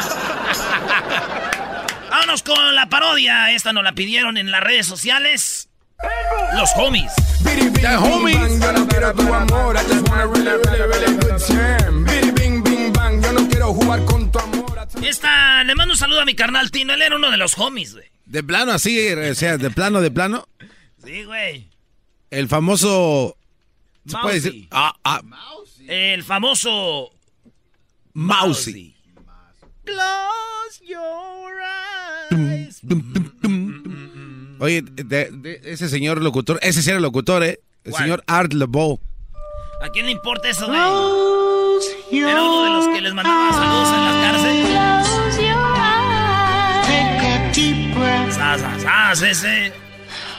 Vámonos 2.10 2.42
con 2.44 2.76
la 2.76 2.88
parodia. 2.88 3.52
Esta 3.52 3.74
nos 3.74 3.84
la 3.84 3.92
pidieron 3.92 4.38
en 4.38 4.52
las 4.52 4.64
redes 4.64 4.88
sociales. 4.88 5.68
Los 6.54 6.70
homies. 6.78 7.12
The 7.44 7.98
homies. 7.98 8.62
Yo 8.62 8.72
no 8.72 8.88
quiero 8.88 9.14
tu 9.14 9.34
amor, 9.34 9.76
I 9.76 9.80
just 9.94 10.08
want 10.08 10.22
a 10.22 10.28
really, 10.28 10.64
really, 10.64 10.88
really 10.88 11.16
good 11.18 11.46
time. 11.46 12.06
Bing, 12.06 12.64
bing, 12.64 12.94
bang, 12.94 13.22
yo 13.22 13.34
no 13.34 13.50
quiero 13.50 13.74
jugar 13.74 14.06
con 14.06 14.32
tu 14.32 14.40
amor. 14.40 14.88
Esta, 15.04 15.62
le 15.66 15.76
mando 15.76 15.94
un 15.94 15.98
saludo 15.98 16.22
a 16.22 16.26
mi 16.26 16.36
carnal 16.36 16.72
Tino. 16.72 16.94
Él 16.94 17.02
era 17.02 17.18
uno 17.18 17.32
de 17.32 17.38
los 17.38 17.58
homies, 17.58 17.96
güey. 17.96 18.10
De 18.24 18.42
plano 18.44 18.72
así, 18.72 19.12
o 19.12 19.36
sea, 19.36 19.58
de 19.58 19.70
plano, 19.72 20.00
de 20.00 20.10
plano. 20.10 20.48
Sí, 21.04 21.26
güey. 21.26 21.70
El 22.32 22.48
famoso. 22.48 23.36
¿Se 24.06 24.18
puede 24.18 24.40
decir? 24.40 24.68
Ah, 24.72 24.94
ah, 25.04 25.22
El 25.88 26.24
famoso. 26.24 27.12
Mousy. 28.14 28.96
Close 29.86 30.86
your 30.88 31.54
eyes. 32.32 32.82
Oye, 34.60 34.82
de- 34.84 35.32
de- 35.32 35.62
ese 35.64 35.90
señor 35.90 36.22
locutor, 36.22 36.60
ese 36.62 36.82
sí 36.84 36.90
era 36.90 37.00
locutor, 37.00 37.44
¿eh? 37.44 37.60
El 37.84 37.92
¿Cuál? 37.92 38.04
señor 38.04 38.24
Art 38.28 38.54
LeBeau. 38.54 39.00
¿A 39.82 39.90
quién 39.90 40.06
le 40.06 40.12
importa 40.12 40.50
eso, 40.50 40.68
güey? 40.68 40.80
Era 42.12 42.44
uno 42.44 42.64
de 42.66 42.70
los 42.72 42.88
que 42.94 43.02
les 43.02 43.14
mandaba 43.14 43.52
saludos 43.54 43.90
en 43.94 44.04
las 44.06 44.16
cárceles. 44.32 44.70
Sas, 48.36 48.62
sas, 48.62 48.82
sas, 48.82 49.22
ese. 49.22 49.72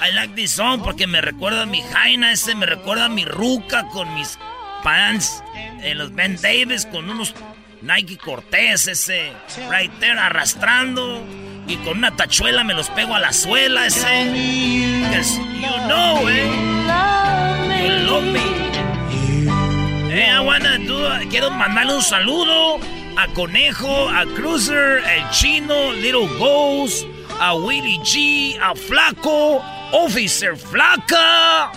I 0.03 0.13
like 0.15 0.35
this 0.35 0.53
song 0.53 0.81
porque 0.83 1.07
me 1.07 1.21
recuerda 1.21 1.63
a 1.63 1.67
mi 1.67 1.83
Jaina, 1.83 2.33
ese 2.33 2.55
me 2.55 2.67
recuerda 2.67 3.07
a 3.07 3.09
mi 3.09 3.25
ruca 3.25 3.87
con 3.93 4.13
mis 4.15 4.39
pants 4.83 5.43
en 5.83 5.99
los 5.99 6.15
Ben 6.15 6.41
Davis 6.41 6.87
con 6.87 7.09
unos 7.11 7.35
Nike 7.83 8.17
Cortez, 8.17 8.89
ese 8.89 9.33
right 9.71 9.93
there 10.01 10.19
arrastrando 10.19 11.23
y 11.67 11.77
con 11.77 11.99
una 11.99 12.17
tachuela 12.17 12.65
me 12.65 12.73
los 12.75 12.89
pego 12.91 13.15
a 13.15 13.21
la 13.21 13.33
suela, 13.33 13.87
ese. 13.87 14.01
'Cause 15.13 15.37
you 15.39 15.87
know, 15.87 16.29
eh. 16.29 16.47
You 17.87 18.07
love 18.11 18.25
me. 18.25 18.41
Eh, 20.13 20.27
I 20.29 20.41
wanna 20.41 20.79
do- 20.79 21.09
quiero 21.31 21.51
mandarle 21.51 21.95
un 21.95 22.03
saludo 22.03 22.81
a 23.17 23.27
Conejo, 23.29 24.09
a 24.09 24.25
Cruiser, 24.35 25.03
el 25.07 25.29
Chino, 25.31 25.93
Little 25.93 26.27
Ghost, 26.39 27.07
a 27.41 27.57
Willie 27.57 27.99
G, 28.01 28.59
a 28.59 28.75
Flaco, 28.75 29.63
Officer 29.93 30.55
Flaca, 30.55 31.73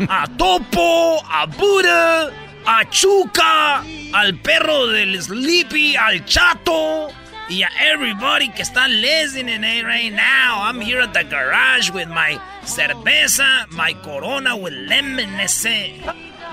a 0.00 0.26
Topo, 0.36 1.20
a 1.24 1.46
Buda, 1.46 2.32
a 2.66 2.84
Chuca, 2.90 3.84
al 4.12 4.34
perro 4.42 4.88
del 4.88 5.22
Sleepy, 5.22 5.94
al 5.96 6.24
Chato. 6.24 7.08
Y 7.48 7.62
a 7.64 7.68
everybody 7.80 8.48
que 8.50 8.62
está 8.62 8.86
listening 8.88 9.84
right 9.84 10.12
now. 10.12 10.62
I'm 10.62 10.80
here 10.80 11.00
at 11.00 11.12
the 11.12 11.24
garage 11.24 11.90
with 11.90 12.08
my 12.08 12.40
cerveza, 12.62 13.68
my 13.72 13.92
corona 14.04 14.56
with 14.56 14.72
lemon 14.72 15.30
ese. 15.40 16.00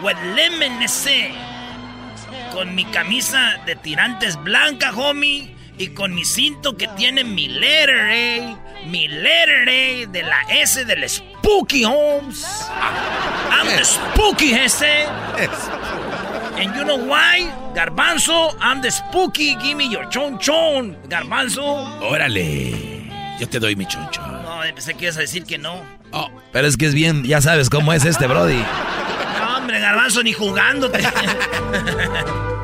With 0.04 0.18
lemon 0.36 0.82
ese. 0.82 1.34
Con 2.52 2.74
mi 2.74 2.86
camisa 2.86 3.64
de 3.68 3.76
tirantes 3.76 4.44
blanca, 4.44 4.92
homie. 4.92 5.57
Y 5.78 5.90
con 5.90 6.14
mi 6.16 6.26
cinto 6.26 6.76
que 6.76 6.88
tiene 6.98 7.24
mi 7.24 7.48
letter 7.48 8.00
A. 8.00 8.86
Mi 8.86 9.08
letter 9.08 9.68
A 9.70 10.12
de 10.12 10.24
la 10.24 10.42
S 10.50 10.84
del 10.86 11.08
Spooky 11.08 11.84
Homes. 11.84 12.46
I'm 13.52 13.68
the 13.68 13.84
Spooky 13.84 14.54
ese. 14.54 15.06
And 16.58 16.76
you 16.76 16.84
know 16.84 16.98
why? 16.98 17.54
Garbanzo, 17.76 18.56
I'm 18.60 18.82
the 18.82 18.90
spooky. 18.90 19.56
Give 19.58 19.78
me 19.78 19.88
your 19.88 20.10
chon 20.10 20.40
chon. 20.40 20.98
Garbanzo. 21.08 21.62
Órale. 22.02 23.08
Yo 23.40 23.48
te 23.48 23.60
doy 23.60 23.76
mi 23.76 23.86
choncho. 23.86 24.22
No, 24.22 24.62
pensé 24.74 24.96
que 24.96 25.06
ibas 25.06 25.18
a 25.18 25.22
decir 25.22 25.44
que 25.44 25.60
no. 25.60 25.84
Pero 26.52 26.68
es 26.68 26.76
que 26.76 26.88
es 26.88 26.96
bien, 26.96 27.24
ya 27.24 27.40
sabes 27.42 27.70
cómo 27.70 27.94
es 27.94 28.04
este 28.06 28.26
Brody. 28.26 28.64
No, 29.40 29.58
hombre, 29.58 29.80
Garbanzo, 29.80 30.24
ni 30.24 30.34
jugándote. 30.34 31.04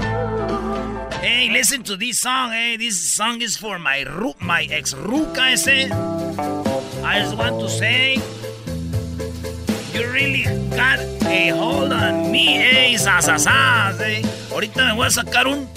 hey, 1.44 1.52
listen 1.52 1.84
to 1.84 1.98
this 1.98 2.20
song. 2.20 2.52
Hey, 2.52 2.78
this 2.78 3.12
song 3.12 3.42
is 3.42 3.58
for 3.58 3.78
my 3.80 4.04
ru 4.04 4.34
my 4.40 4.64
ex 4.72 4.94
ruca 4.94 5.52
ese. 5.52 5.92
I 7.04 7.20
just 7.20 7.36
want 7.38 7.60
to 7.60 7.70
say, 7.70 8.16
you 9.94 10.08
really 10.12 10.44
got 10.76 11.00
a 11.00 11.50
hold 11.50 11.92
on 11.92 12.32
me, 12.32 12.58
eh, 12.60 12.98
sasasas, 12.98 14.00
eh. 14.00 14.22
Ahorita 14.52 14.88
me 14.88 14.96
voy 14.96 15.08
a 15.08 15.10
sacar 15.10 15.48
un 15.48 15.68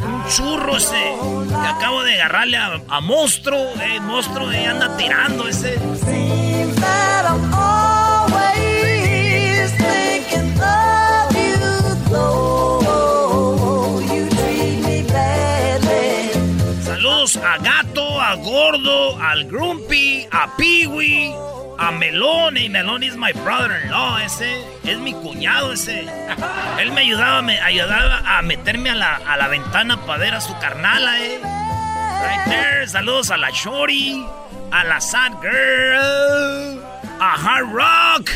Un 0.00 0.24
churro 0.28 0.76
ese. 0.76 1.04
Que 1.48 1.68
acabo 1.68 2.02
de 2.02 2.14
agarrarle 2.14 2.56
a, 2.56 2.80
a 2.88 3.00
monstruo. 3.00 3.72
Eh, 3.80 4.00
monstruo, 4.00 4.50
eh, 4.52 4.66
anda 4.66 4.96
tirando 4.96 5.48
ese. 5.48 5.76
A 18.28 18.34
Gordo, 18.34 19.18
al 19.22 19.44
Grumpy, 19.46 20.28
a 20.30 20.54
Peewee, 20.54 21.34
a 21.78 21.90
Melón. 21.90 22.58
Y 22.58 22.68
Melón 22.68 23.02
is 23.02 23.16
my 23.16 23.32
brother-in-law, 23.32 24.18
ese. 24.18 24.62
Es 24.84 24.98
mi 24.98 25.14
cuñado 25.14 25.72
ese. 25.72 26.06
Él 26.78 26.92
me 26.92 27.00
ayudaba, 27.00 27.40
me 27.40 27.58
ayudaba 27.58 28.38
a 28.38 28.42
meterme 28.42 28.90
a 28.90 28.94
la, 28.94 29.16
a 29.16 29.36
la 29.38 29.48
ventana 29.48 29.96
para 30.04 30.18
ver 30.18 30.34
a 30.34 30.42
su 30.42 30.52
carnala, 30.58 31.18
eh. 31.20 31.40
Right 31.40 32.44
there. 32.44 32.86
Saludos 32.86 33.30
a 33.30 33.38
la 33.38 33.48
Shorty, 33.50 34.22
a 34.72 34.84
la 34.84 35.00
Sad 35.00 35.32
Girl, 35.40 36.82
a 37.20 37.34
Hard 37.34 37.72
Rock. 37.72 38.30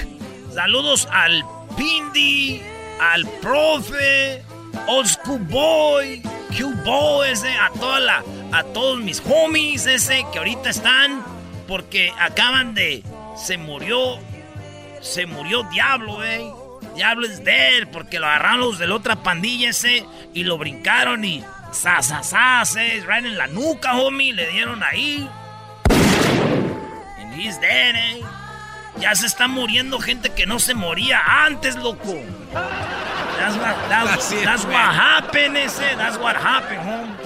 Saludos 0.55 1.07
al 1.13 1.45
Pindi, 1.77 2.63
al 2.99 3.27
Profe, 3.43 4.43
Old 4.87 5.07
School 5.07 5.41
Boy, 5.41 6.23
Q-Boy 6.57 7.31
ese, 7.31 7.51
a 7.51 7.71
toda 7.71 8.01
la, 8.01 8.25
a 8.53 8.63
todos 8.65 9.01
mis 9.01 9.23
homies 9.25 9.87
ese 9.87 10.25
que 10.33 10.39
ahorita 10.39 10.71
están 10.71 11.25
porque 11.67 12.13
acaban 12.19 12.75
de, 12.75 13.03
se 13.37 13.57
murió, 13.59 14.19
se 15.01 15.27
murió 15.27 15.63
Diablo, 15.65 16.25
eh. 16.25 16.53
Diablo 16.95 17.27
es 17.27 17.43
dead 17.43 17.89
porque 17.91 18.19
lo 18.21 18.27
agarraron 18.27 18.61
los 18.61 18.79
de 18.79 18.87
la 18.87 18.95
otra 18.97 19.17
pandilla 19.17 19.71
ese 19.71 20.05
y 20.35 20.45
lo 20.45 20.59
brincaron 20.59 21.25
y 21.25 21.43
sa, 21.73 22.03
sa, 22.03 22.23
sa, 22.23 22.65
se, 22.65 23.01
right 23.07 23.25
en 23.25 23.39
la 23.39 23.47
nuca, 23.47 23.97
homie, 23.97 24.33
le 24.33 24.47
dieron 24.49 24.83
ahí. 24.83 25.29
And 27.19 27.35
he's 27.35 27.59
dead, 27.61 27.95
eh. 27.95 28.23
Ya 28.99 29.15
se 29.15 29.27
está 29.27 29.49
muriendo 29.49 29.99
gente 30.01 30.31
que 30.31 30.47
no 30.47 30.59
se 30.59 30.75
moría 30.75 31.21
antes, 31.47 31.77
loco. 31.77 32.15
That's 32.53 33.57
what, 33.57 33.89
that's, 33.89 34.31
that's 34.45 34.65
what 34.65 34.75
happened, 34.95 35.57
ese. 35.57 35.97
That's 35.97 36.19
what 36.19 36.37
happened, 36.37 36.83
home. 36.83 37.17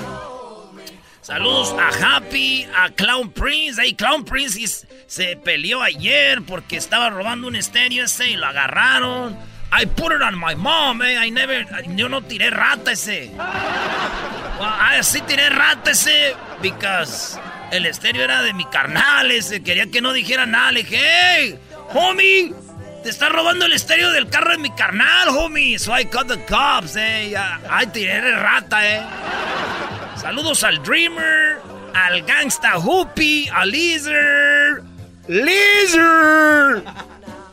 Saludos 1.22 1.72
a 1.76 1.90
Happy, 1.92 2.64
a 2.72 2.88
Clown 2.90 3.30
Prince. 3.30 3.78
Hey, 3.82 3.94
Clown 3.94 4.24
Prince 4.24 4.56
is- 4.56 4.86
se 5.08 5.34
peleó 5.36 5.82
ayer 5.82 6.40
porque 6.42 6.76
estaba 6.76 7.10
robando 7.10 7.48
un 7.48 7.56
estéreo 7.56 8.04
ese 8.04 8.30
y 8.30 8.36
lo 8.36 8.46
agarraron. 8.46 9.36
I 9.72 9.86
put 9.86 10.12
it 10.12 10.22
on 10.22 10.38
my 10.38 10.54
mom, 10.54 11.02
eh. 11.02 11.18
I 11.18 11.30
never, 11.30 11.66
yo 11.96 12.08
no 12.08 12.22
tiré 12.22 12.50
rata 12.50 12.92
ese. 12.92 13.32
Well, 13.36 14.68
I 14.70 15.00
sí 15.02 15.20
tiré 15.22 15.50
rata 15.50 15.90
ese 15.90 16.36
because 16.62 17.38
el 17.70 17.86
estéreo 17.86 18.24
era 18.24 18.42
de 18.42 18.52
mi 18.52 18.64
carnal 18.66 19.30
ese. 19.30 19.62
Quería 19.62 19.86
que 19.90 20.00
no 20.00 20.12
dijera 20.12 20.46
nada. 20.46 20.72
Le 20.72 20.82
dije, 20.82 21.00
hey, 21.00 21.58
homie, 21.94 22.52
te 23.02 23.10
está 23.10 23.28
robando 23.28 23.66
el 23.66 23.72
estéreo 23.72 24.10
del 24.10 24.28
carro 24.28 24.50
de 24.52 24.58
mi 24.58 24.70
carnal, 24.70 25.28
homie. 25.28 25.78
So 25.78 25.96
I 25.96 26.04
called 26.04 26.28
the 26.28 26.44
cops, 26.46 26.96
eh. 26.96 27.34
Ay, 27.70 27.86
tiré 27.88 28.20
rata, 28.36 28.86
eh. 28.86 29.02
Saludos 30.16 30.64
al 30.64 30.82
Dreamer, 30.82 31.58
al 31.94 32.22
Gangsta 32.22 32.78
Hoopy, 32.78 33.48
al 33.52 33.70
Lizard. 33.70 34.82
Lizard. 35.28 36.82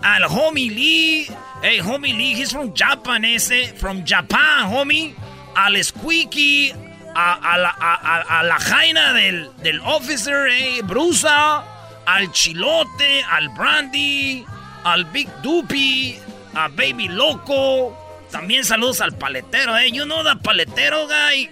Al 0.02 0.24
homie 0.24 0.70
Lee. 0.70 1.28
Hey, 1.62 1.80
homie 1.80 2.14
Lee, 2.14 2.34
he's 2.34 2.52
from 2.52 2.74
Japan, 2.74 3.24
ese. 3.24 3.74
From 3.78 4.04
Japan, 4.04 4.70
homie. 4.72 5.16
Al 5.56 5.82
Squeaky. 5.84 6.74
A, 7.16 8.44
la 8.44 8.58
jaina 8.60 9.14
del, 9.14 9.50
del 9.62 9.80
officer, 9.82 10.48
eh, 10.50 10.82
Brusa. 10.84 11.64
Al 12.06 12.32
Chilote, 12.32 13.24
al 13.30 13.50
Brandy. 13.50 14.46
Al 14.84 15.06
Big 15.06 15.30
Doopy. 15.42 16.20
A 16.56 16.68
Baby 16.68 17.08
Loco. 17.10 17.98
También 18.32 18.66
saludos 18.66 19.00
al 19.02 19.16
paletero, 19.18 19.78
eh. 19.78 19.92
You 19.92 20.06
know 20.06 20.24
the 20.24 20.36
paletero, 20.44 21.08
guy. 21.08 21.50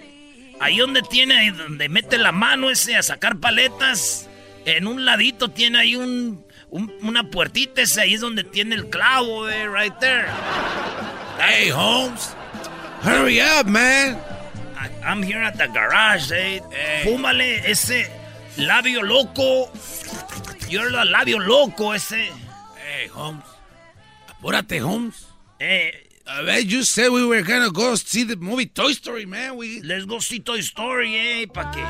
Ahí 0.60 0.78
donde 0.78 1.02
tiene, 1.02 1.36
ahí 1.38 1.50
donde 1.50 1.88
mete 1.88 2.18
la 2.18 2.32
mano 2.32 2.70
ese 2.70 2.96
a 2.96 3.02
sacar 3.02 3.36
paletas. 3.36 4.28
En 4.64 4.86
un 4.86 5.04
ladito 5.04 5.48
tiene 5.48 5.78
ahí 5.80 5.96
un, 5.96 6.44
un- 6.70 6.92
una 7.02 7.24
puertita 7.24 7.82
ese, 7.82 8.00
ahí 8.02 8.14
es 8.14 8.20
donde 8.20 8.44
tiene 8.44 8.76
el 8.76 8.88
clavo, 8.88 9.48
eh, 9.48 9.66
right 9.68 9.96
there. 9.98 10.26
Hey, 11.40 11.70
Holmes. 11.70 12.36
Hurry 13.04 13.40
up, 13.40 13.66
man. 13.66 14.20
I'm 15.04 15.22
here 15.22 15.42
at 15.42 15.56
the 15.58 15.66
garage, 15.68 16.30
eh. 16.32 16.60
Fúmale 17.04 17.68
ese 17.68 18.10
labio 18.56 19.02
loco. 19.02 19.70
You're 20.68 20.90
the 20.90 21.04
labio 21.04 21.38
loco 21.38 21.92
ese. 21.92 22.30
Hey, 22.76 23.08
Holmes. 23.08 23.44
Apúrate, 24.28 24.80
Holmes. 24.80 25.26
Eh, 25.60 25.92
A 26.24 26.40
ver, 26.42 26.60
you 26.60 26.84
said 26.84 27.10
we 27.10 27.26
were 27.26 27.42
gonna 27.42 27.70
go 27.70 27.96
see 27.96 28.22
the 28.22 28.36
movie 28.36 28.66
Toy 28.66 28.92
Story, 28.92 29.26
man. 29.26 29.56
We... 29.56 29.82
Let's 29.82 30.04
go 30.04 30.20
see 30.20 30.38
Toy 30.38 30.60
Story, 30.62 31.16
eh, 31.16 31.46
¿pa' 31.52 31.72
qué? 31.72 31.82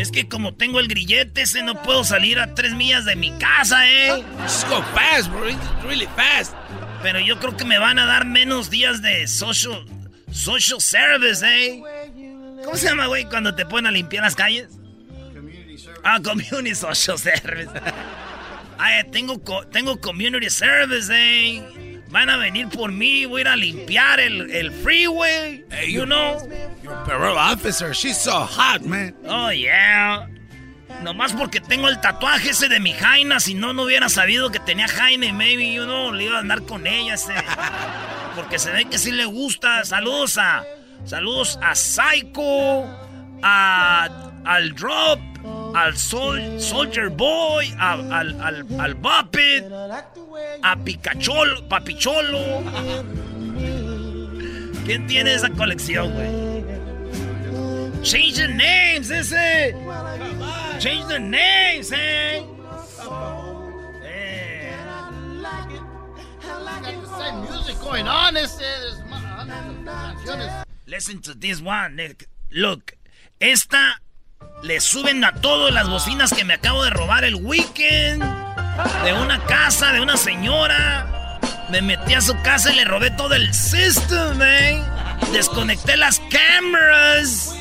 Es 0.00 0.10
que 0.10 0.28
como 0.28 0.52
tengo 0.54 0.80
el 0.80 0.86
grillete 0.86 1.42
ese, 1.42 1.62
no 1.62 1.82
puedo 1.82 2.04
salir 2.04 2.38
a 2.38 2.54
tres 2.54 2.74
millas 2.74 3.06
de 3.06 3.16
mi 3.16 3.32
casa, 3.38 3.88
eh. 3.88 4.22
Just 4.42 4.68
go 4.68 4.82
fast, 4.94 5.30
bro. 5.30 5.48
It's 5.48 5.84
really 5.84 6.06
fast. 6.14 6.54
Pero 7.02 7.18
yo 7.20 7.38
creo 7.40 7.56
que 7.56 7.64
me 7.64 7.78
van 7.78 7.98
a 7.98 8.04
dar 8.04 8.26
menos 8.26 8.68
días 8.68 9.00
de 9.00 9.26
social, 9.26 9.82
social 10.32 10.80
service, 10.80 11.44
eh. 11.44 11.82
¿Cómo 12.64 12.76
se 12.76 12.86
llama, 12.88 13.06
güey, 13.06 13.24
cuando 13.24 13.54
te 13.54 13.64
ponen 13.66 13.86
a 13.86 13.90
limpiar 13.90 14.24
las 14.24 14.34
calles? 14.36 14.68
Ah, 16.04 16.18
community 16.22 16.74
social 16.74 17.18
service. 17.18 17.70
Ay, 18.78 19.04
tengo, 19.10 19.42
co- 19.42 19.66
tengo 19.66 20.00
community 20.00 20.48
service, 20.50 21.10
eh. 21.12 21.62
Van 22.08 22.28
a 22.28 22.36
venir 22.38 22.68
por 22.68 22.90
mí, 22.90 23.24
voy 23.24 23.40
a 23.40 23.42
ir 23.42 23.48
a 23.48 23.56
limpiar 23.56 24.18
el, 24.20 24.50
el 24.50 24.72
freeway, 24.72 25.64
Hey, 25.70 25.92
you 25.92 26.00
you- 26.00 26.06
know. 26.06 26.38
Your 26.82 26.94
parole 27.04 27.38
officer, 27.38 27.92
she's 27.94 28.16
so 28.18 28.40
hot, 28.44 28.82
man. 28.82 29.14
Oh, 29.26 29.50
yeah. 29.52 30.26
Nomás 31.04 31.32
porque 31.32 31.60
tengo 31.60 31.88
el 31.88 32.00
tatuaje 32.00 32.50
ese 32.50 32.68
de 32.68 32.80
mi 32.80 32.92
Jaina, 32.92 33.38
si 33.38 33.54
no, 33.54 33.72
no 33.72 33.84
hubiera 33.84 34.08
sabido 34.08 34.50
que 34.50 34.58
tenía 34.58 34.88
Jaina 34.88 35.26
y 35.26 35.32
maybe, 35.32 35.72
you 35.72 35.84
know, 35.84 36.12
le 36.12 36.24
iba 36.24 36.38
a 36.38 36.40
andar 36.40 36.62
con 36.62 36.86
ella 36.86 37.14
ese. 37.14 37.32
Porque 38.34 38.58
se 38.58 38.70
ve 38.70 38.84
que 38.86 38.98
sí 38.98 39.12
le 39.12 39.24
gusta. 39.24 39.84
Saludos 39.84 40.38
a... 40.38 40.64
Saludos 41.04 41.58
a 41.62 41.74
Psycho, 41.74 42.84
a... 43.42 44.26
Al 44.42 44.74
Drop, 44.74 45.20
al 45.76 45.98
Sol, 45.98 46.40
Soldier 46.58 47.10
Boy, 47.10 47.74
al, 47.78 48.10
al, 48.10 48.66
al 48.80 48.96
Muppet, 48.96 49.70
a 50.62 50.76
Picacholo, 50.76 51.68
Papicholo. 51.68 52.38
¿Quién 54.86 55.06
tiene 55.06 55.34
esa 55.34 55.50
colección, 55.50 56.10
güey? 56.14 56.50
Change 58.02 58.34
the 58.34 58.48
names, 58.48 59.10
ese. 59.10 59.74
Change 60.78 61.06
the 61.06 61.20
names. 61.20 61.92
Eh. 61.92 62.42
Going 67.80 68.06
on. 68.06 68.36
Of 68.36 68.50
canciones. 69.84 70.50
Listen 70.86 71.20
to 71.22 71.34
this 71.34 71.60
one. 71.60 71.96
Nick. 71.96 72.28
Look, 72.50 72.92
esta 73.40 74.00
le 74.62 74.80
suben 74.80 75.24
a 75.24 75.32
todo 75.40 75.70
las 75.70 75.88
bocinas 75.88 76.32
que 76.32 76.44
me 76.44 76.54
acabo 76.54 76.82
de 76.84 76.90
robar 76.90 77.24
el 77.24 77.36
weekend. 77.36 78.22
De 79.04 79.12
una 79.12 79.44
casa, 79.46 79.92
de 79.92 80.00
una 80.00 80.16
señora. 80.16 81.38
Me 81.70 81.80
metí 81.82 82.14
a 82.14 82.20
su 82.20 82.34
casa 82.42 82.72
y 82.72 82.76
le 82.76 82.84
robé 82.84 83.10
todo 83.12 83.34
el 83.34 83.52
system, 83.54 84.40
eh. 84.42 84.82
Desconecté 85.32 85.96
las 85.96 86.20
cámaras. 86.30 87.54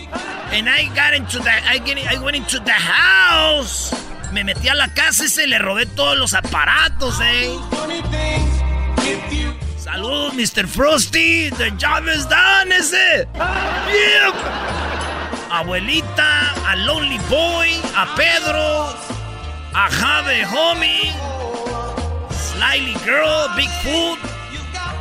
And 0.52 0.68
I 0.68 0.86
got 0.96 1.14
into 1.14 1.40
the, 1.40 1.52
I, 1.52 1.78
get- 1.80 2.00
I 2.12 2.18
went 2.18 2.36
into 2.36 2.60
the 2.60 2.72
house. 2.72 3.94
Me 4.34 4.44
metí 4.44 4.68
a 4.68 4.74
la 4.76 4.88
casa 4.94 5.26
y 5.26 5.28
se 5.28 5.46
le 5.46 5.60
robé 5.60 5.86
todos 5.86 6.18
los 6.18 6.34
aparatos, 6.34 7.20
eh. 7.22 7.56
Saludos, 9.92 10.34
Mr. 10.34 10.68
Frosty. 10.68 11.50
The 11.50 11.72
job 11.72 12.06
is 12.08 12.26
done, 12.28 12.72
ese. 12.72 13.26
Yep. 13.34 14.36
Abuelita, 15.50 16.54
a 16.72 16.76
Lonely 16.86 17.18
Boy, 17.28 17.74
a 17.98 18.06
Pedro, 18.16 18.94
a 19.74 19.90
Jave 19.90 20.44
Homie, 20.46 21.10
Slyly 22.30 22.94
Girl, 23.04 23.48
Bigfoot, 23.58 24.18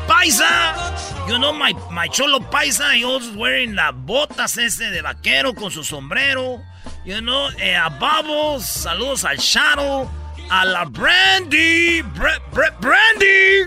Paisa. 0.08 1.28
You 1.28 1.38
know 1.38 1.52
my, 1.52 1.74
my 1.92 2.06
cholo 2.08 2.38
Paisa, 2.38 2.94
he 2.94 3.04
always 3.04 3.28
wearing 3.36 3.74
las 3.74 3.92
botas 3.92 4.56
ese 4.56 4.90
de 4.90 5.02
vaquero 5.02 5.52
con 5.54 5.70
su 5.70 5.84
sombrero. 5.84 6.62
You 7.04 7.20
know, 7.20 7.50
eh, 7.60 7.74
a 7.76 7.90
Bubbles, 7.90 8.64
saludos 8.64 9.24
al 9.26 9.36
Shadow, 9.36 10.08
a 10.50 10.64
la 10.64 10.86
Brandy, 10.86 12.00
Bre- 12.00 12.40
Bre- 12.52 12.74
Brandy. 12.80 13.66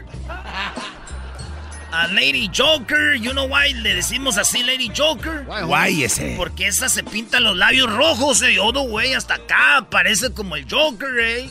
A 1.92 2.08
Lady 2.08 2.50
Joker. 2.54 3.14
You 3.16 3.32
know 3.34 3.46
why 3.48 3.74
le 3.74 3.94
decimos 3.96 4.38
así 4.38 4.64
Lady 4.64 4.92
Joker? 4.96 5.44
Guay 5.46 6.04
ese. 6.04 6.36
Porque 6.38 6.68
esa 6.68 6.90
se 6.90 7.04
pinta 7.04 7.40
los 7.40 7.56
labios 7.58 7.92
rojos, 7.92 8.42
eh. 8.42 8.56
Todo, 8.56 8.84
güey, 8.84 9.14
hasta 9.14 9.36
acá. 9.36 9.86
Parece 9.90 10.34
como 10.34 10.56
el 10.56 10.66
Joker, 10.70 11.20
eh. 11.20 11.50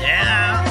Yeah. 0.00 0.64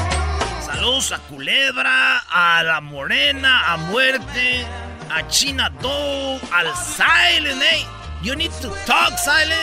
Saludos 0.66 1.12
a 1.12 1.20
Culebra, 1.20 2.20
a 2.30 2.64
La 2.64 2.82
Morena, 2.82 3.74
a 3.74 3.78
Muerte, 3.78 4.66
a 5.12 5.28
China 5.28 5.70
Doe, 5.82 6.40
al 6.52 6.76
Silent, 6.76 7.62
eh. 7.62 7.86
You 8.24 8.36
need 8.36 8.52
to 8.62 8.70
talk, 8.86 9.18
Silent. 9.18 9.60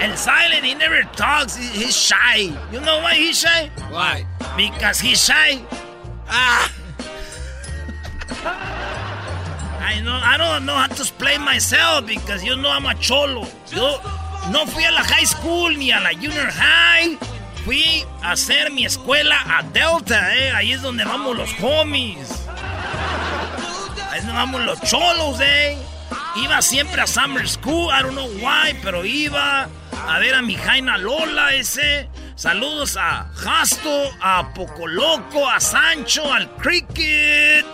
El 0.00 0.16
Silent, 0.16 0.64
he 0.64 0.74
never 0.74 1.02
talks. 1.16 1.56
He- 1.56 1.84
He's 1.84 1.96
shy. 1.96 2.52
You 2.72 2.80
know 2.80 3.00
why 3.02 3.14
he's 3.14 3.40
shy? 3.40 3.70
Why? 3.90 4.24
Because 4.56 5.00
he's 5.00 5.20
shy. 5.24 5.60
Ah. 6.30 6.70
I 8.30 10.00
know, 10.02 10.12
I 10.12 10.36
don't 10.36 10.66
know 10.66 10.74
how 10.74 10.86
to 10.86 11.02
explain 11.02 11.40
myself 11.42 12.06
because 12.06 12.44
you 12.44 12.56
know 12.56 12.70
I'm 12.70 12.86
a 12.86 12.94
cholo. 12.94 13.46
Yo 13.70 14.00
no 14.50 14.66
fui 14.66 14.84
a 14.84 14.92
la 14.92 15.02
high 15.02 15.24
school 15.24 15.70
ni 15.76 15.90
a 15.90 16.00
la 16.00 16.10
junior 16.12 16.50
high. 16.50 17.16
Fui 17.64 18.04
a 18.22 18.32
hacer 18.32 18.70
mi 18.70 18.84
escuela 18.84 19.36
a 19.46 19.62
Delta, 19.62 20.36
eh. 20.36 20.52
Ahí 20.52 20.72
es 20.72 20.82
donde 20.82 21.04
vamos 21.04 21.36
los 21.36 21.50
homies. 21.60 22.46
Ahí 24.10 24.18
es 24.18 24.26
donde 24.26 24.38
vamos 24.38 24.60
los 24.62 24.80
cholos, 24.82 25.40
eh. 25.40 25.76
Iba 26.36 26.62
siempre 26.62 27.00
a 27.00 27.06
summer 27.06 27.48
school, 27.48 27.90
I 27.90 28.02
don't 28.02 28.14
know 28.14 28.28
why, 28.40 28.74
pero 28.82 29.04
iba 29.04 29.68
a 30.06 30.18
ver 30.18 30.34
a 30.34 30.42
mi 30.42 30.54
Jaina 30.54 30.96
Lola 30.96 31.54
ese. 31.54 32.08
Saludos 32.36 32.96
a 32.96 33.28
Jasto, 33.34 34.12
a 34.20 34.54
Pocoloco, 34.54 35.48
a 35.48 35.58
Sancho, 35.58 36.32
al 36.32 36.48
Cricket, 36.56 37.66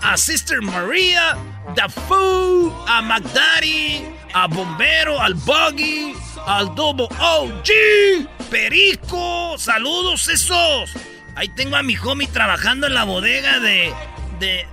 a 0.00 0.16
Sister 0.16 0.62
Maria, 0.62 1.36
The 1.74 1.88
Foo, 1.88 2.72
a 2.86 3.02
McDaddy, 3.02 4.04
a 4.34 4.46
Bombero, 4.46 5.20
al 5.20 5.34
Buggy, 5.34 6.14
al 6.46 6.74
Double 6.74 7.08
OG, 7.20 8.48
Perico. 8.50 9.56
Saludos 9.58 10.28
esos. 10.28 10.90
Ahí 11.34 11.48
tengo 11.48 11.76
a 11.76 11.82
mi 11.82 11.96
homie 11.96 12.28
trabajando 12.28 12.86
en 12.86 12.94
la 12.94 13.04
bodega 13.04 13.58
de, 13.60 13.92
de, 14.38 14.66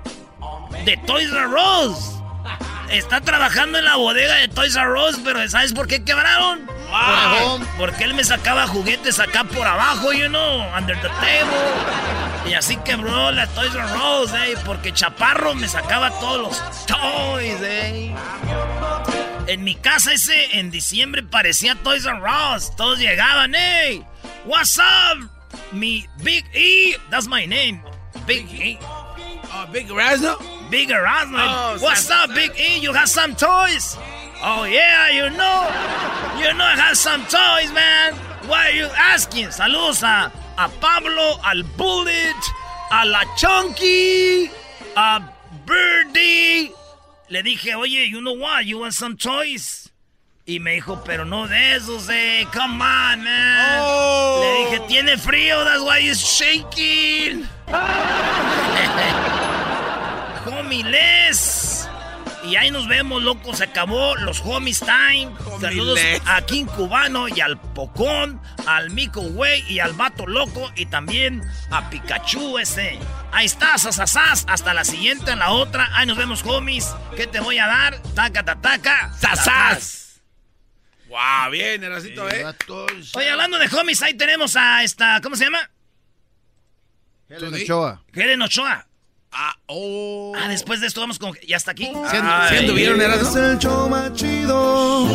de 0.86 0.98
Toys 1.06 1.32
R 1.32 1.56
Us. 1.88 2.16
Está 2.90 3.22
trabajando 3.22 3.78
en 3.78 3.86
la 3.86 3.96
bodega 3.98 4.36
de 4.36 4.48
Toys 4.48 4.76
R 4.76 4.94
Us, 4.94 5.20
pero 5.24 5.48
¿sabes 5.48 5.74
por 5.74 5.88
qué 5.88 6.04
quebraron? 6.04 6.79
Por- 6.90 7.68
porque 7.78 8.04
él 8.04 8.14
me 8.14 8.24
sacaba 8.24 8.68
juguetes 8.68 9.20
acá 9.20 9.44
por 9.44 9.66
abajo, 9.66 10.12
you 10.12 10.28
know, 10.28 10.62
under 10.76 10.96
the 11.02 11.10
table. 11.10 12.50
Y 12.50 12.54
así 12.54 12.78
quebró 12.78 13.32
la 13.32 13.46
Toys 13.48 13.74
R 13.76 13.86
Us, 14.22 14.34
eh, 14.34 14.56
porque 14.66 14.92
Chaparro 14.94 15.54
me 15.56 15.68
sacaba 15.68 16.10
todos 16.20 16.40
los 16.42 16.86
toys, 16.86 17.58
eh. 17.62 18.14
En 19.48 19.64
mi 19.64 19.76
casa 19.76 20.14
ese, 20.14 20.58
en 20.60 20.72
diciembre, 20.72 21.24
parecía 21.24 21.76
Toys 21.76 22.06
R 22.06 22.22
Us. 22.56 22.76
Todos 22.76 23.00
llegaban, 23.00 23.54
hey, 23.56 24.04
what's 24.46 24.78
up? 24.78 25.30
Mi 25.72 26.08
Big 26.24 26.46
E, 26.54 26.96
that's 27.10 27.28
my 27.28 27.46
name, 27.46 27.82
Big 28.26 28.48
E. 28.52 28.80
Oh, 29.52 29.66
Big 29.72 29.88
Erasmo? 29.90 30.38
Big 30.70 30.90
Erasmo. 30.92 31.38
Oh, 31.40 31.78
What's 31.82 32.10
up, 32.12 32.34
Big 32.36 32.52
E? 32.56 32.80
You 32.80 32.94
have 32.94 33.10
some 33.10 33.36
toys? 33.36 33.98
Oh, 34.42 34.64
yeah, 34.64 35.10
you 35.10 35.30
know. 35.32 35.68
You 36.40 36.54
know 36.54 36.64
I 36.64 36.76
have 36.78 36.98
some 36.98 37.22
toys, 37.24 37.74
man. 37.74 38.14
Why 38.48 38.70
are 38.70 38.72
you 38.72 38.88
asking? 38.96 39.48
Saludos 39.48 40.02
a, 40.02 40.32
a 40.58 40.70
Pablo, 40.80 41.40
al 41.44 41.64
Bullet, 41.76 42.42
a 42.92 43.06
la 43.06 43.24
Chunky, 43.36 44.50
a 44.96 45.22
Birdie. 45.66 46.72
Le 47.30 47.44
dije, 47.44 47.76
oye, 47.76 48.06
you 48.08 48.22
know 48.22 48.34
what? 48.34 48.66
You 48.66 48.80
want 48.80 48.94
some 48.94 49.18
toys? 49.18 49.90
Y 50.48 50.60
me 50.60 50.80
dijo, 50.80 51.04
pero 51.04 51.26
no 51.26 51.46
de 51.46 51.76
esos, 51.76 52.10
eh. 52.10 52.46
Come 52.54 52.82
on, 52.82 53.24
man. 53.24 53.82
Le 54.40 54.66
dije, 54.66 54.88
tiene 54.88 55.18
frío, 55.18 55.66
that's 55.66 55.84
why 55.84 56.00
he's 56.00 56.22
shaking. 56.22 57.46
Homie 60.46 60.84
Les. 60.84 61.69
Y 62.50 62.56
ahí 62.56 62.72
nos 62.72 62.88
vemos, 62.88 63.22
loco. 63.22 63.54
Se 63.54 63.66
acabó 63.66 64.16
los 64.16 64.42
homies 64.42 64.80
time. 64.80 65.32
Saludos 65.62 66.00
a 66.26 66.42
King 66.42 66.66
Cubano 66.66 67.28
y 67.28 67.42
al 67.42 67.62
Pocón, 67.62 68.42
al 68.66 68.90
Mico 68.90 69.22
Güey 69.22 69.64
y 69.72 69.80
al 69.80 69.94
Vato 69.94 70.26
Loco. 70.26 70.72
Y 70.76 70.88
también 70.88 71.44
a 71.70 71.92
Pikachu 71.92 72.58
ese. 72.58 72.98
Ahí 73.32 73.46
está, 73.46 73.78
sasasas. 73.78 74.46
Hasta 74.48 74.74
la 74.74 74.84
siguiente, 74.84 75.30
en 75.30 75.40
la 75.40 75.52
otra. 75.52 75.90
Ahí 75.94 76.08
nos 76.08 76.18
vemos, 76.18 76.44
homies. 76.44 76.96
¿Qué 77.16 77.28
te 77.28 77.40
voy 77.40 77.60
a 77.60 77.68
dar? 77.68 78.02
Taca, 78.16 78.44
ta, 78.44 78.60
taca. 78.60 79.14
¡Sasas! 79.14 80.22
Wow, 81.08 81.52
bien, 81.52 81.84
Erasito, 81.84 82.28
¿eh? 82.30 82.46
Oye, 83.14 83.30
hablando 83.30 83.60
de 83.60 83.68
homies, 83.68 84.02
ahí 84.02 84.16
tenemos 84.16 84.56
a 84.56 84.84
esta. 84.84 85.22
¿Cómo 85.22 85.36
se 85.36 85.44
llama? 85.44 85.70
Helen 87.30 87.54
Ochoa. 87.54 88.04
Helen 88.12 88.42
Ochoa. 88.42 88.89
Ah, 89.32 89.54
oh. 89.68 90.34
Ah, 90.36 90.48
después 90.50 90.82
de 90.82 90.88
esto 90.88 91.02
vamos 91.02 91.20
con. 91.20 91.34
¿Ya 91.48 91.58
está 91.58 91.72
aquí? 91.72 91.86
¿Sí 91.86 92.18
and- 92.18 92.50
sí 92.50 92.56
anduvieron, 92.58 93.00
Erasmo? 93.02 93.38
el 93.38 93.58
show 93.60 93.90
más 93.90 94.14
chido. 94.14 95.08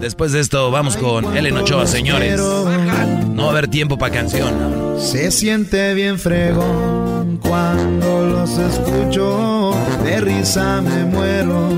Después 0.00 0.32
de 0.32 0.40
esto, 0.40 0.70
vamos 0.70 0.96
con 0.96 1.36
Ellen 1.36 1.56
Ochoa, 1.56 1.86
señores. 1.86 2.38
No 2.40 3.42
va 3.44 3.46
a 3.46 3.50
haber 3.50 3.68
tiempo 3.68 3.96
para 3.98 4.12
canción. 4.14 4.96
Se 5.00 5.30
siente 5.30 5.94
bien 5.94 6.18
fregón 6.18 7.38
cuando 7.42 8.26
los 8.26 8.50
escucho. 8.58 9.74
De 10.04 10.20
risa 10.20 10.80
me 10.82 11.04
muero. 11.04 11.68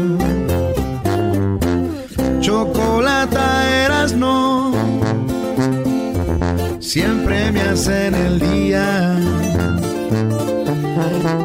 Chocolata 2.41 3.85
eras 3.85 4.13
no. 4.13 4.73
Siempre 6.81 7.51
me 7.53 7.61
hacen 7.63 8.15
el 8.15 8.39
día. 8.41 9.17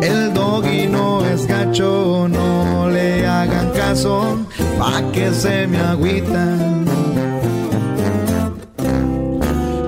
El 0.02 0.34
doggy 0.34 0.88
no 0.88 1.26
es 1.26 1.45
gacho, 1.45 2.28
no 2.30 2.90
le 2.90 3.28
hagan 3.28 3.69
caso, 3.72 4.38
pa' 4.80 5.02
que 5.11 5.34
se 5.34 5.68
me 5.68 5.78
agüitan. 5.78 6.86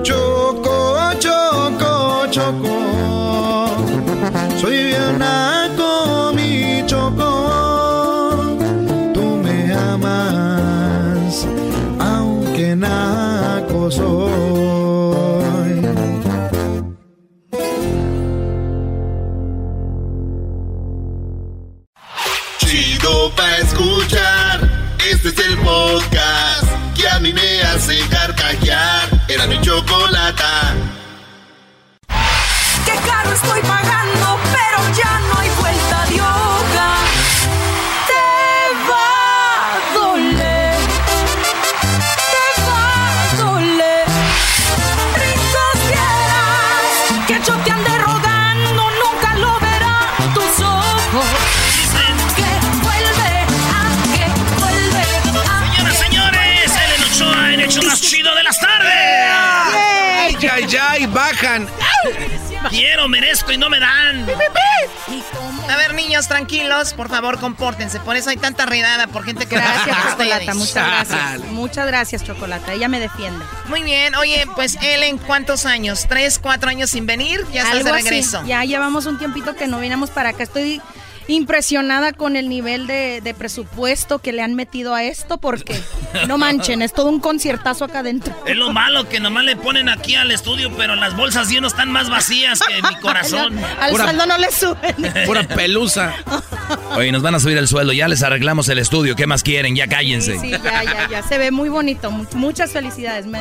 Choco, 0.02 0.98
choco, 1.18 2.26
choco, 2.30 2.76
soy 4.60 4.84
bien 4.84 5.18
naco, 5.18 6.32
mi 6.34 6.84
choco. 6.86 7.30
Tú 9.14 9.24
me 9.42 9.72
amas, 9.72 11.46
aunque 11.98 12.76
naco 12.76 13.90
soy. 13.90 14.43
Chocolata. 29.74 30.93
Quiero, 62.74 63.06
merezco 63.06 63.52
y 63.52 63.56
no 63.56 63.70
me 63.70 63.78
dan. 63.78 64.26
A 65.70 65.76
ver, 65.76 65.94
niños, 65.94 66.26
tranquilos, 66.26 66.92
por 66.92 67.08
favor, 67.08 67.38
compórtense. 67.38 68.00
Por 68.00 68.16
eso 68.16 68.30
hay 68.30 68.36
tanta 68.36 68.66
redada 68.66 69.06
por 69.06 69.24
gente 69.24 69.46
que 69.46 69.54
Gracias. 69.54 69.96
Chocolata, 70.10 70.54
muchas 70.54 70.74
gracias. 70.86 71.40
Muchas 71.52 71.86
gracias, 71.86 72.24
Chocolata. 72.24 72.72
Ella 72.72 72.88
me 72.88 72.98
defiende. 72.98 73.44
Muy 73.66 73.84
bien, 73.84 74.16
oye, 74.16 74.44
pues 74.56 74.76
Ellen, 74.82 75.18
¿cuántos 75.18 75.66
años? 75.66 76.06
¿Tres, 76.08 76.40
cuatro 76.40 76.68
años 76.68 76.90
sin 76.90 77.06
venir? 77.06 77.46
Ya 77.52 77.60
estás 77.62 77.76
Algo 77.76 77.92
de 77.92 77.98
así. 77.98 78.08
regreso. 78.08 78.42
Ya 78.44 78.64
llevamos 78.64 79.06
un 79.06 79.18
tiempito 79.18 79.54
que 79.54 79.68
no 79.68 79.78
vinimos 79.78 80.10
para 80.10 80.30
acá. 80.30 80.42
Estoy 80.42 80.82
impresionada 81.28 82.12
con 82.12 82.36
el 82.36 82.48
nivel 82.48 82.86
de, 82.86 83.20
de 83.22 83.34
presupuesto 83.34 84.18
que 84.18 84.32
le 84.32 84.42
han 84.42 84.54
metido 84.54 84.94
a 84.94 85.04
esto 85.04 85.38
porque 85.38 85.80
no 86.26 86.38
manchen, 86.38 86.82
es 86.82 86.92
todo 86.92 87.08
un 87.08 87.20
conciertazo 87.20 87.84
acá 87.84 88.00
adentro. 88.00 88.34
Es 88.46 88.56
lo 88.56 88.72
malo 88.72 89.08
que 89.08 89.20
nomás 89.20 89.44
le 89.44 89.56
ponen 89.56 89.88
aquí 89.88 90.14
al 90.14 90.30
estudio, 90.30 90.70
pero 90.76 90.94
las 90.96 91.16
bolsas 91.16 91.48
llenas 91.48 91.72
están 91.72 91.90
más 91.90 92.08
vacías 92.10 92.60
que 92.60 92.74
mi 92.82 92.94
corazón. 93.00 93.58
Al 93.80 93.90
Pura- 93.90 94.04
saldo 94.06 94.26
no 94.26 94.38
le 94.38 94.50
suben. 94.52 95.26
Pura 95.26 95.42
pelusa. 95.44 96.14
Oye, 96.96 97.12
nos 97.12 97.22
van 97.22 97.34
a 97.34 97.40
subir 97.40 97.58
el 97.58 97.68
sueldo, 97.68 97.92
ya 97.92 98.08
les 98.08 98.22
arreglamos 98.22 98.68
el 98.68 98.78
estudio, 98.78 99.16
¿qué 99.16 99.26
más 99.26 99.42
quieren? 99.42 99.74
Ya 99.76 99.86
cállense. 99.86 100.38
Sí, 100.38 100.50
ya, 100.50 100.84
ya, 100.84 101.08
ya. 101.10 101.22
Se 101.22 101.38
ve 101.38 101.50
muy 101.50 101.68
bonito. 101.68 102.10
Mu- 102.10 102.24
Muchas 102.34 102.72
felicidades. 102.72 103.26
Me, 103.26 103.40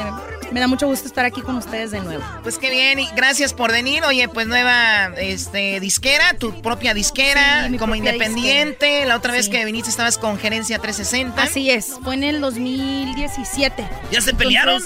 me 0.51 0.59
da 0.59 0.67
mucho 0.67 0.87
gusto 0.87 1.07
estar 1.07 1.25
aquí 1.25 1.41
con 1.41 1.55
ustedes 1.57 1.91
de 1.91 1.99
nuevo. 2.01 2.23
Pues 2.43 2.57
qué 2.57 2.69
bien, 2.69 2.99
y 2.99 3.07
gracias 3.15 3.53
por 3.53 3.71
venir. 3.71 4.03
Oye, 4.03 4.27
pues 4.27 4.47
nueva 4.47 5.07
este, 5.17 5.79
disquera, 5.79 6.33
tu 6.37 6.61
propia 6.61 6.93
disquera, 6.93 7.67
Sí, 7.69 7.72
mi 7.73 7.77
como 7.79 7.95
independiente. 7.95 9.05
La 9.05 9.15
otra 9.17 9.33
vez 9.33 9.45
Sí. 9.45 9.51
que 9.51 9.65
viniste 9.65 9.89
estabas 9.89 10.17
con 10.17 10.37
Gerencia 10.39 10.79
360. 10.79 11.41
Así 11.43 11.69
es, 11.69 11.95
fue 12.03 12.13
en 12.13 12.23
el 12.23 12.39
2017. 12.39 13.85
¿Ya 14.11 14.21
se 14.21 14.33
pelearon? 14.33 14.81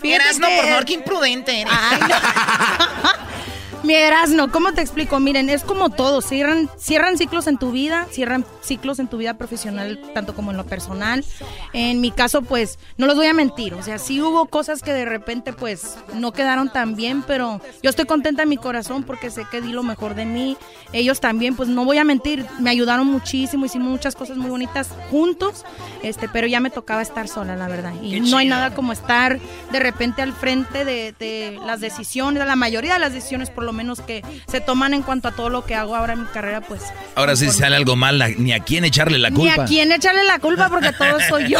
fíjate 0.00 0.14
Erasno, 0.14 0.46
que- 0.48 0.56
por 0.56 0.64
favor, 0.66 0.84
qué 0.84 0.92
imprudente 0.94 1.60
eres. 1.60 1.72
Mi 3.84 3.94
Erasno, 3.94 4.50
¿cómo 4.50 4.72
te 4.72 4.80
explico? 4.80 5.20
Miren, 5.20 5.48
es 5.48 5.62
como 5.62 5.90
todo, 5.90 6.20
cierran, 6.20 6.68
cierran 6.76 7.16
ciclos 7.16 7.46
en 7.46 7.58
tu 7.58 7.70
vida, 7.70 8.08
cierran 8.10 8.44
ciclos 8.60 8.98
en 8.98 9.06
tu 9.06 9.18
vida 9.18 9.34
profesional, 9.34 10.00
tanto 10.14 10.34
como 10.34 10.50
en 10.50 10.56
lo 10.56 10.66
personal. 10.66 11.24
En 11.72 12.00
mi 12.00 12.10
caso, 12.10 12.42
pues, 12.42 12.80
no 12.96 13.06
los 13.06 13.14
voy 13.14 13.26
a 13.26 13.34
mentir, 13.34 13.74
o 13.74 13.82
sea, 13.82 13.98
sí 13.98 14.20
hubo 14.20 14.46
cosas 14.46 14.82
que 14.82 14.92
de 14.92 15.04
repente, 15.04 15.52
pues, 15.52 15.96
no 16.14 16.32
quedaron 16.32 16.72
tan 16.72 16.96
bien, 16.96 17.22
pero 17.22 17.60
yo 17.80 17.90
estoy 17.90 18.04
contenta 18.04 18.42
en 18.42 18.48
mi 18.48 18.56
corazón 18.56 19.04
porque 19.04 19.30
sé 19.30 19.46
que 19.48 19.60
di 19.60 19.72
lo 19.72 19.84
mejor 19.84 20.16
de 20.16 20.24
mí. 20.24 20.56
Ellos 20.92 21.20
también, 21.20 21.54
pues, 21.54 21.68
no 21.68 21.84
voy 21.84 21.98
a 21.98 22.04
mentir, 22.04 22.44
me 22.58 22.70
ayudaron 22.70 23.06
muchísimo, 23.06 23.64
hicimos 23.64 23.88
muchas 23.88 24.16
cosas 24.16 24.36
muy 24.36 24.50
bonitas 24.50 24.88
juntos, 25.10 25.64
este, 26.02 26.28
pero 26.28 26.48
ya 26.48 26.58
me 26.58 26.70
tocaba 26.70 27.00
estar 27.00 27.28
sola, 27.28 27.54
la 27.54 27.68
verdad. 27.68 27.94
Y 28.02 28.20
no 28.20 28.38
hay 28.38 28.48
nada 28.48 28.74
como 28.74 28.92
estar 28.92 29.38
de 29.70 29.78
repente 29.78 30.20
al 30.20 30.32
frente 30.32 30.84
de, 30.84 31.14
de 31.18 31.60
las 31.64 31.80
decisiones, 31.80 32.44
la 32.44 32.56
mayoría 32.56 32.94
de 32.94 33.00
las 33.00 33.12
decisiones 33.12 33.50
por 33.50 33.64
lo 33.64 33.72
menos 33.78 34.00
que 34.00 34.22
se 34.50 34.60
toman 34.60 34.92
en 34.92 35.02
cuanto 35.02 35.28
a 35.28 35.32
todo 35.32 35.48
lo 35.48 35.64
que 35.64 35.74
hago 35.74 35.96
ahora 35.96 36.12
en 36.12 36.22
mi 36.22 36.28
carrera, 36.28 36.60
pues 36.60 36.82
Ahora 37.14 37.34
sí 37.36 37.48
si 37.50 37.58
sale 37.58 37.76
algo 37.76 37.96
mal, 37.96 38.18
la- 38.18 38.28
ni 38.28 38.52
a 38.52 38.60
quién 38.60 38.84
echarle 38.84 39.18
la 39.18 39.30
ni 39.30 39.36
culpa. 39.36 39.62
a 39.62 39.66
quién 39.66 39.90
echarle 39.92 40.24
la 40.24 40.38
culpa 40.38 40.68
porque 40.68 40.92
todo 40.92 41.18
soy 41.28 41.48
yo. 41.48 41.58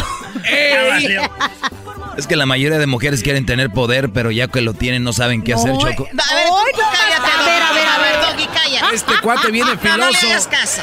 Es 2.17 2.27
que 2.27 2.35
la 2.35 2.45
mayoría 2.45 2.77
de 2.77 2.85
mujeres 2.87 3.23
quieren 3.23 3.45
tener 3.45 3.69
poder, 3.71 4.09
pero 4.11 4.29
ya 4.31 4.47
que 4.47 4.61
lo 4.61 4.73
tienen 4.73 5.03
no 5.03 5.13
saben 5.13 5.41
qué 5.41 5.53
hacer, 5.53 5.71
Choco. 5.77 6.07
A 6.07 6.35
ver, 6.35 6.47
tú 6.73 6.81
cállate, 6.91 7.31
A 7.31 7.45
ver, 7.45 7.63
a 7.63 7.71
ver, 7.73 7.87
a 7.87 7.97
ver. 7.99 8.31
Doggy, 8.37 8.47
cállate. 8.53 8.95
Este 8.95 9.13
cuate 9.21 9.51
viene 9.51 9.71
No, 9.75 9.97
no 9.97 9.97
le 10.11 10.17
filoso. 10.17 10.27
hagas 10.27 10.47
caso. 10.47 10.81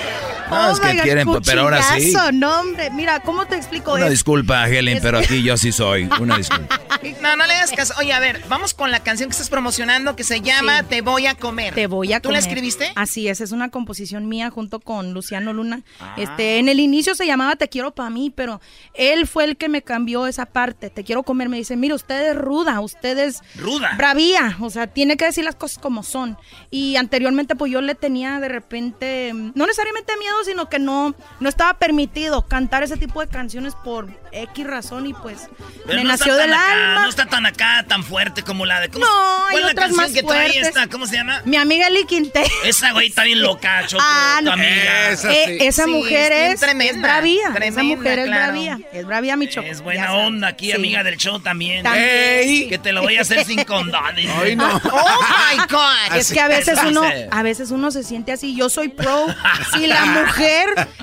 No, 0.50 0.70
es 0.70 0.80
que 0.80 0.94
God, 0.94 1.02
quieren, 1.02 1.28
pero 1.44 1.60
ahora 1.62 1.82
sí. 1.82 2.12
No, 2.32 2.60
hombre, 2.60 2.90
mira, 2.90 3.20
¿cómo 3.20 3.46
te 3.46 3.56
explico 3.56 3.92
Una 3.92 4.02
esto? 4.02 4.10
disculpa, 4.10 4.68
Helen, 4.68 4.96
Es- 4.98 5.02
pero 5.02 5.18
aquí 5.18 5.42
yo 5.42 5.56
sí 5.56 5.72
soy. 5.72 6.08
Una 6.20 6.36
disculpa. 6.38 6.80
No, 7.20 7.36
no 7.36 7.46
le 7.46 7.54
hagas 7.54 7.70
caso. 7.72 7.94
Oye, 7.98 8.12
a 8.12 8.18
ver, 8.20 8.42
vamos 8.48 8.74
con 8.74 8.90
la 8.90 9.00
canción 9.00 9.28
que 9.28 9.32
estás 9.32 9.48
promocionando 9.50 10.16
que 10.16 10.24
se 10.24 10.40
llama 10.40 10.80
Sí. 10.80 10.86
Te 10.88 11.00
voy 11.02 11.26
a 11.26 11.34
comer. 11.34 11.72
Te 11.74 11.86
voy 11.86 12.12
a 12.12 12.20
¿Tú 12.20 12.28
comer. 12.30 12.42
la 12.42 12.48
escribiste? 12.48 12.92
Así 12.96 13.28
es, 13.28 13.40
es 13.40 13.52
una 13.52 13.68
composición 13.70 14.26
mía 14.28 14.50
junto 14.50 14.80
con 14.80 15.12
Luciano 15.12 15.52
Luna. 15.52 15.82
Ah. 16.00 16.14
Este, 16.16 16.58
en 16.58 16.68
el 16.68 16.80
inicio 16.80 17.14
se 17.14 17.24
llamaba 17.26 17.54
Te 17.56 17.68
quiero 17.68 17.94
para 17.94 18.10
mí, 18.10 18.32
pero 18.34 18.60
él 18.94 19.26
fue 19.28 19.44
el 19.44 19.56
que 19.56 19.68
me 19.68 19.82
cambió 19.82 20.26
esa 20.26 20.46
parte. 20.46 20.90
Te 20.90 21.04
quiero 21.04 21.22
comer, 21.22 21.48
me 21.48 21.58
dice, 21.58 21.76
mira, 21.76 21.94
usted 21.94 22.30
es 22.30 22.36
ruda, 22.36 22.80
usted 22.80 23.16
es 23.18 23.40
Ruda. 23.56 23.94
bravía, 23.96 24.56
o 24.60 24.70
sea, 24.70 24.86
tiene 24.88 25.16
que 25.16 25.26
decir 25.26 25.44
las 25.44 25.54
cosas 25.54 25.78
como 25.78 26.02
son. 26.02 26.36
Y 26.70 26.96
anteriormente 26.96 27.54
pues 27.54 27.70
yo 27.70 27.80
le 27.82 27.94
tenía 27.94 28.40
de 28.40 28.48
repente, 28.48 29.30
no 29.32 29.66
necesariamente 29.66 30.12
miedo, 30.18 30.34
sino 30.44 30.68
que 30.68 30.78
no, 30.78 31.14
no 31.40 31.48
estaba 31.48 31.74
permitido 31.78 32.46
cantar 32.46 32.82
ese 32.82 32.96
tipo 32.96 33.20
de 33.20 33.28
canciones 33.28 33.74
por 33.84 34.08
X 34.32 34.66
razón 34.66 35.06
y 35.06 35.14
pues 35.14 35.48
Pero 35.86 35.98
me 35.98 36.04
no 36.04 36.10
nació 36.10 36.34
del 36.34 36.52
acá, 36.52 36.72
alma. 36.90 37.02
no 37.02 37.08
está 37.08 37.26
tan 37.26 37.46
acá, 37.46 37.84
tan 37.88 38.02
fuerte 38.04 38.42
como 38.42 38.66
la 38.66 38.80
de... 38.80 38.88
¿cómo 38.90 39.04
No, 39.04 39.10
¿Cuál 39.50 39.60
es 39.62 39.66
la 39.66 39.74
canción 39.74 39.96
más 39.96 40.12
que 40.12 40.22
trae 40.22 40.58
esta? 40.60 40.86
¿Cómo 40.88 41.06
se 41.06 41.16
llama? 41.16 41.40
Mi 41.44 41.56
amiga 41.56 41.86
Eli 41.86 42.04
Quintero. 42.04 42.46
Esa 42.64 42.92
güey 42.92 43.08
está 43.08 43.24
bien 43.24 43.40
loca, 43.40 43.84
Choco, 43.86 44.02
Ah, 44.06 44.40
no. 44.42 44.50
tu 44.50 44.54
amiga. 44.54 45.12
Eh, 45.12 45.58
esa 45.66 45.84
Sí, 45.84 45.90
mujer 45.90 46.32
es 46.32 46.54
es, 46.54 46.60
tremenda, 46.60 46.92
es 46.96 47.00
bravía. 47.02 47.42
esa 47.44 47.54
tremenda, 47.54 47.82
mujer 47.96 48.18
es 48.18 48.28
bravía. 48.28 48.78
Es 48.92 49.06
bravía, 49.06 49.36
mi 49.36 49.48
choco. 49.48 49.66
Es 49.66 49.80
buena 49.80 50.12
onda 50.14 50.48
aquí, 50.48 50.66
Sí. 50.66 50.72
amiga 50.72 51.02
del 51.02 51.16
show 51.16 51.40
también. 51.40 51.82
También. 51.82 52.06
Ey, 52.08 52.68
Que 52.68 52.78
te 52.78 52.92
lo 52.92 53.02
voy 53.02 53.16
a 53.16 53.22
hacer 53.22 53.44
sin 53.44 53.64
condones. 53.64 54.28
Ay, 54.42 54.56
no. 54.56 54.66
Oh 54.92 55.20
my 55.52 55.58
God. 55.70 56.16
Es 56.16 56.32
que 56.32 56.40
a 56.40 56.48
veces 56.48 56.78
uno, 56.86 57.02
a 57.30 57.42
veces 57.42 57.70
uno 57.70 57.90
se 57.90 58.02
siente 58.02 58.32
así. 58.32 58.54
Yo 58.56 58.68
soy 58.68 58.88
pro. 58.88 59.26
Si 59.72 59.86
la 59.86 60.04
mujer 60.06 60.25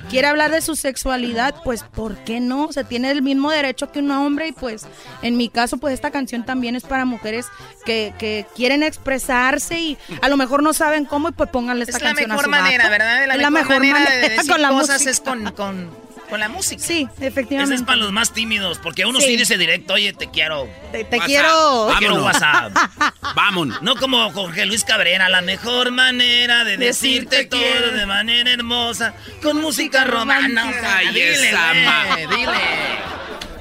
quiere 0.10 0.28
hablar 0.28 0.52
de 0.52 0.62
su 0.62 0.76
sexualidad, 0.76 1.56
pues 1.64 1.84
¿por 1.84 2.18
qué 2.18 2.40
no? 2.40 2.72
Se 2.72 2.84
tiene 2.84 3.12
el 3.12 3.22
mismo 3.22 3.52
derecho 3.52 3.92
que 3.92 4.00
un 4.00 4.12
hombre 4.12 4.48
y 4.48 4.52
pues 4.52 4.86
en 5.22 5.38
mi 5.38 5.50
caso 5.50 5.78
pues 5.78 5.94
esta 5.94 6.12
canción 6.12 6.46
también 6.46 6.76
es 6.76 6.84
para 6.84 7.06
mujeres 7.06 7.48
que, 7.86 8.14
que 8.18 8.46
quieren 8.56 8.84
expresarse 8.84 9.80
y 9.80 9.98
a 10.22 10.30
lo 10.30 10.38
mejor 10.38 10.64
no 10.64 10.74
saben 10.74 11.06
cómo 11.06 11.30
y 11.30 11.32
pues 11.32 11.50
pónganle 11.50 11.84
esta 11.84 11.98
Es 11.98 12.04
la 12.04 12.10
canción 12.10 12.32
a 12.32 12.34
mejor 12.36 12.46
su 12.46 12.52
manera. 12.52 12.90
¿verdad? 12.90 13.24
Es 13.24 13.42
la 13.42 13.50
mejor 13.50 13.80
manera, 13.80 14.10
de 14.10 14.30
decir 14.30 14.48
con 14.52 14.62
la 14.62 14.70
cosas 14.70 15.02
música. 15.02 15.12
es 15.12 15.20
con, 15.20 15.52
con, 15.52 16.03
con 16.30 16.40
la 16.40 16.50
música. 16.50 16.82
Sí, 16.82 17.08
Ese 17.16 17.28
efectivamente. 17.28 17.76
es 17.76 17.84
para 17.84 17.98
los 17.98 18.12
más 18.12 18.34
tímidos, 18.34 18.80
porque 18.80 19.06
uno 19.06 19.20
Sí. 19.20 19.28
sí, 19.28 19.36
dice 19.38 19.58
directo, 19.58 19.94
oye, 19.94 20.14
te 20.14 20.30
quiero. 20.32 20.68
Te, 20.92 21.06
quiero. 21.08 21.20
Te 21.20 21.98
quiero 22.00 22.16
Vámonos. 22.16 22.24
WhatsApp. 22.24 22.76
Vámonos. 23.36 23.82
No 23.82 23.96
como 23.96 24.32
Jorge 24.32 24.66
Luis 24.66 24.84
Cabrera, 24.84 25.30
la 25.30 25.42
mejor 25.42 25.92
manera 25.92 26.64
de 26.64 26.78
decirte 26.78 27.38
Decirte 27.38 27.46
todo 27.46 27.60
quiero. 27.62 27.92
de 27.92 28.06
manera 28.06 28.52
hermosa, 28.52 29.14
con 29.42 29.62
música 29.62 30.04
romántica. 30.06 30.98
Ay, 30.98 31.08
dile, 31.10 31.52
güey, 32.10 32.28
dile. 32.40 32.52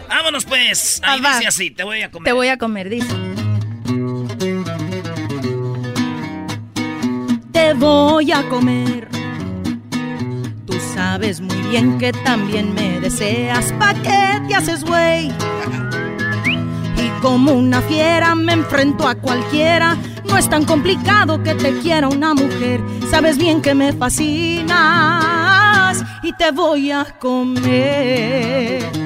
Vámonos 0.09 0.45
pues. 0.45 1.01
Ahí 1.05 1.21
Ah, 1.25 1.35
dice 1.37 1.49
así, 1.49 1.71
te 1.71 1.85
voy 1.85 2.03
a 2.03 2.11
comer. 2.11 2.25
Te 2.27 2.33
voy 2.33 2.49
a 2.49 2.59
comer, 2.59 2.89
dice. 2.91 3.09
Te 7.53 7.75
voy 7.75 8.33
a 8.33 8.49
comer. 8.49 9.09
Sabes 10.95 11.41
muy 11.41 11.57
bien 11.71 11.99
que 11.99 12.13
también 12.13 12.75
me 12.75 13.01
deseas. 13.01 13.73
¿Pa' 13.75 13.95
qué 13.95 14.41
te 14.47 14.55
haces 14.55 14.85
güey? 14.85 15.29
Y 16.97 17.09
como 17.21 17.53
una 17.53 17.81
fiera 17.83 18.35
me 18.35 18.53
enfrento 18.53 19.07
a 19.09 19.15
cualquiera. 19.15 19.97
No 20.25 20.37
es 20.37 20.49
tan 20.49 20.65
complicado 20.65 21.43
que 21.43 21.55
te 21.55 21.79
quiera 21.81 22.09
una 22.09 22.35
mujer. 22.35 22.81
Sabes 23.11 23.39
bien 23.39 23.63
que 23.63 23.75
me 23.75 23.93
fascinas 23.93 24.73
y 26.23 26.33
te 26.35 26.51
voy 26.51 26.91
a 26.91 27.05
comer. 27.19 29.02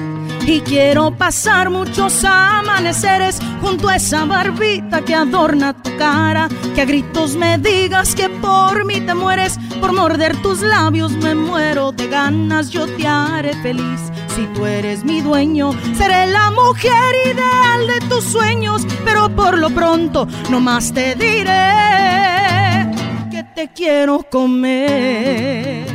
Y 0.49 0.61
quiero 0.61 1.11
pasar 1.11 1.69
muchos 1.69 2.23
amaneceres 2.23 3.37
junto 3.61 3.89
a 3.89 3.97
esa 3.97 4.23
barbita 4.23 5.03
que 5.03 5.13
adorna 5.13 5.73
tu 5.73 5.93
cara. 5.97 6.47
Que 6.73 6.83
a 6.83 6.85
gritos 6.85 7.35
me 7.35 7.57
digas 7.57 8.15
que 8.15 8.29
por 8.29 8.85
mí 8.85 9.01
te 9.01 9.13
mueres. 9.13 9.59
Por 9.81 9.91
morder 9.91 10.41
tus 10.41 10.61
labios 10.61 11.11
me 11.11 11.35
muero 11.35 11.91
de 11.91 12.07
ganas. 12.07 12.69
Yo 12.69 12.87
te 12.87 13.05
haré 13.05 13.55
feliz. 13.55 13.99
Si 14.37 14.45
tú 14.55 14.65
eres 14.65 15.03
mi 15.03 15.19
dueño, 15.19 15.73
seré 15.97 16.27
la 16.27 16.49
mujer 16.51 17.13
ideal 17.25 17.85
de 17.85 17.99
tus 18.07 18.23
sueños. 18.23 18.87
Pero 19.03 19.27
por 19.27 19.57
lo 19.57 19.69
pronto, 19.69 20.29
nomás 20.49 20.93
te 20.93 21.13
diré 21.15 22.89
que 23.29 23.43
te 23.53 23.67
quiero 23.73 24.23
comer. 24.31 25.87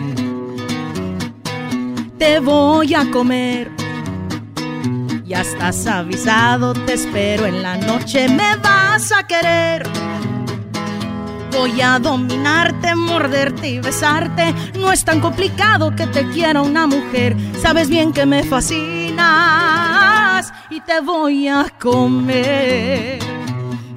Te 2.18 2.38
voy 2.38 2.92
a 2.92 3.10
comer. 3.10 3.81
Ya 5.32 5.40
estás 5.40 5.86
avisado, 5.86 6.74
te 6.74 6.92
espero 6.92 7.46
en 7.46 7.62
la 7.62 7.78
noche, 7.78 8.28
me 8.28 8.54
vas 8.56 9.10
a 9.12 9.26
querer. 9.26 9.82
Voy 11.52 11.80
a 11.80 11.98
dominarte, 11.98 12.94
morderte 12.94 13.70
y 13.70 13.80
besarte. 13.80 14.54
No 14.78 14.92
es 14.92 15.06
tan 15.06 15.20
complicado 15.20 15.96
que 15.96 16.06
te 16.08 16.28
quiera 16.28 16.60
una 16.60 16.86
mujer. 16.86 17.34
Sabes 17.62 17.88
bien 17.88 18.12
que 18.12 18.26
me 18.26 18.44
fascinas 18.44 19.22
y 20.68 20.80
te 20.80 21.00
voy 21.00 21.48
a 21.48 21.64
comer. 21.80 23.41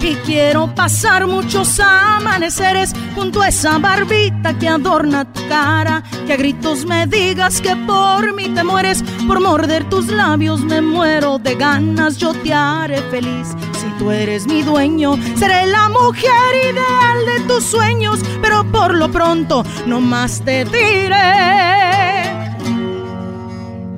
Y 0.05 0.13
quiero 0.17 0.73
pasar 0.75 1.25
muchos 1.25 1.79
amaneceres 1.79 2.93
junto 3.15 3.41
a 3.41 3.47
esa 3.47 3.79
barbita 3.79 4.55
que 4.59 4.69
adorna 4.69 5.25
tu 5.33 5.41
cara. 5.47 6.03
Que 6.27 6.33
a 6.33 6.37
gritos 6.37 6.85
me 6.85 7.07
digas 7.07 7.59
que 7.59 7.75
por 7.75 8.31
mí 8.35 8.49
te 8.49 8.63
mueres, 8.63 9.03
por 9.25 9.41
morder 9.41 9.89
tus 9.89 10.05
labios 10.09 10.61
me 10.61 10.79
muero 10.79 11.39
de 11.39 11.55
ganas. 11.55 12.17
Yo 12.17 12.35
te 12.35 12.53
haré 12.53 13.01
feliz 13.09 13.47
si 13.79 13.87
tú 13.97 14.11
eres 14.11 14.45
mi 14.45 14.61
dueño. 14.61 15.17
Seré 15.39 15.65
la 15.65 15.89
mujer 15.89 16.53
ideal 16.53 17.25
de 17.25 17.39
tus 17.47 17.63
sueños, 17.63 18.19
pero 18.43 18.63
por 18.71 18.93
lo 18.93 19.11
pronto 19.11 19.65
nomás 19.87 20.39
te 20.45 20.65
diré 20.65 21.15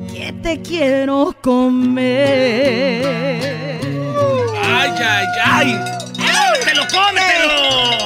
que 0.08 0.32
te 0.42 0.62
quiero 0.62 1.36
comer. 1.42 2.78
Ay, 4.80 4.94
ay, 5.04 5.28
ay. 5.44 5.80
¡Cómetelo, 6.18 6.84
cómetelo! 6.92 7.98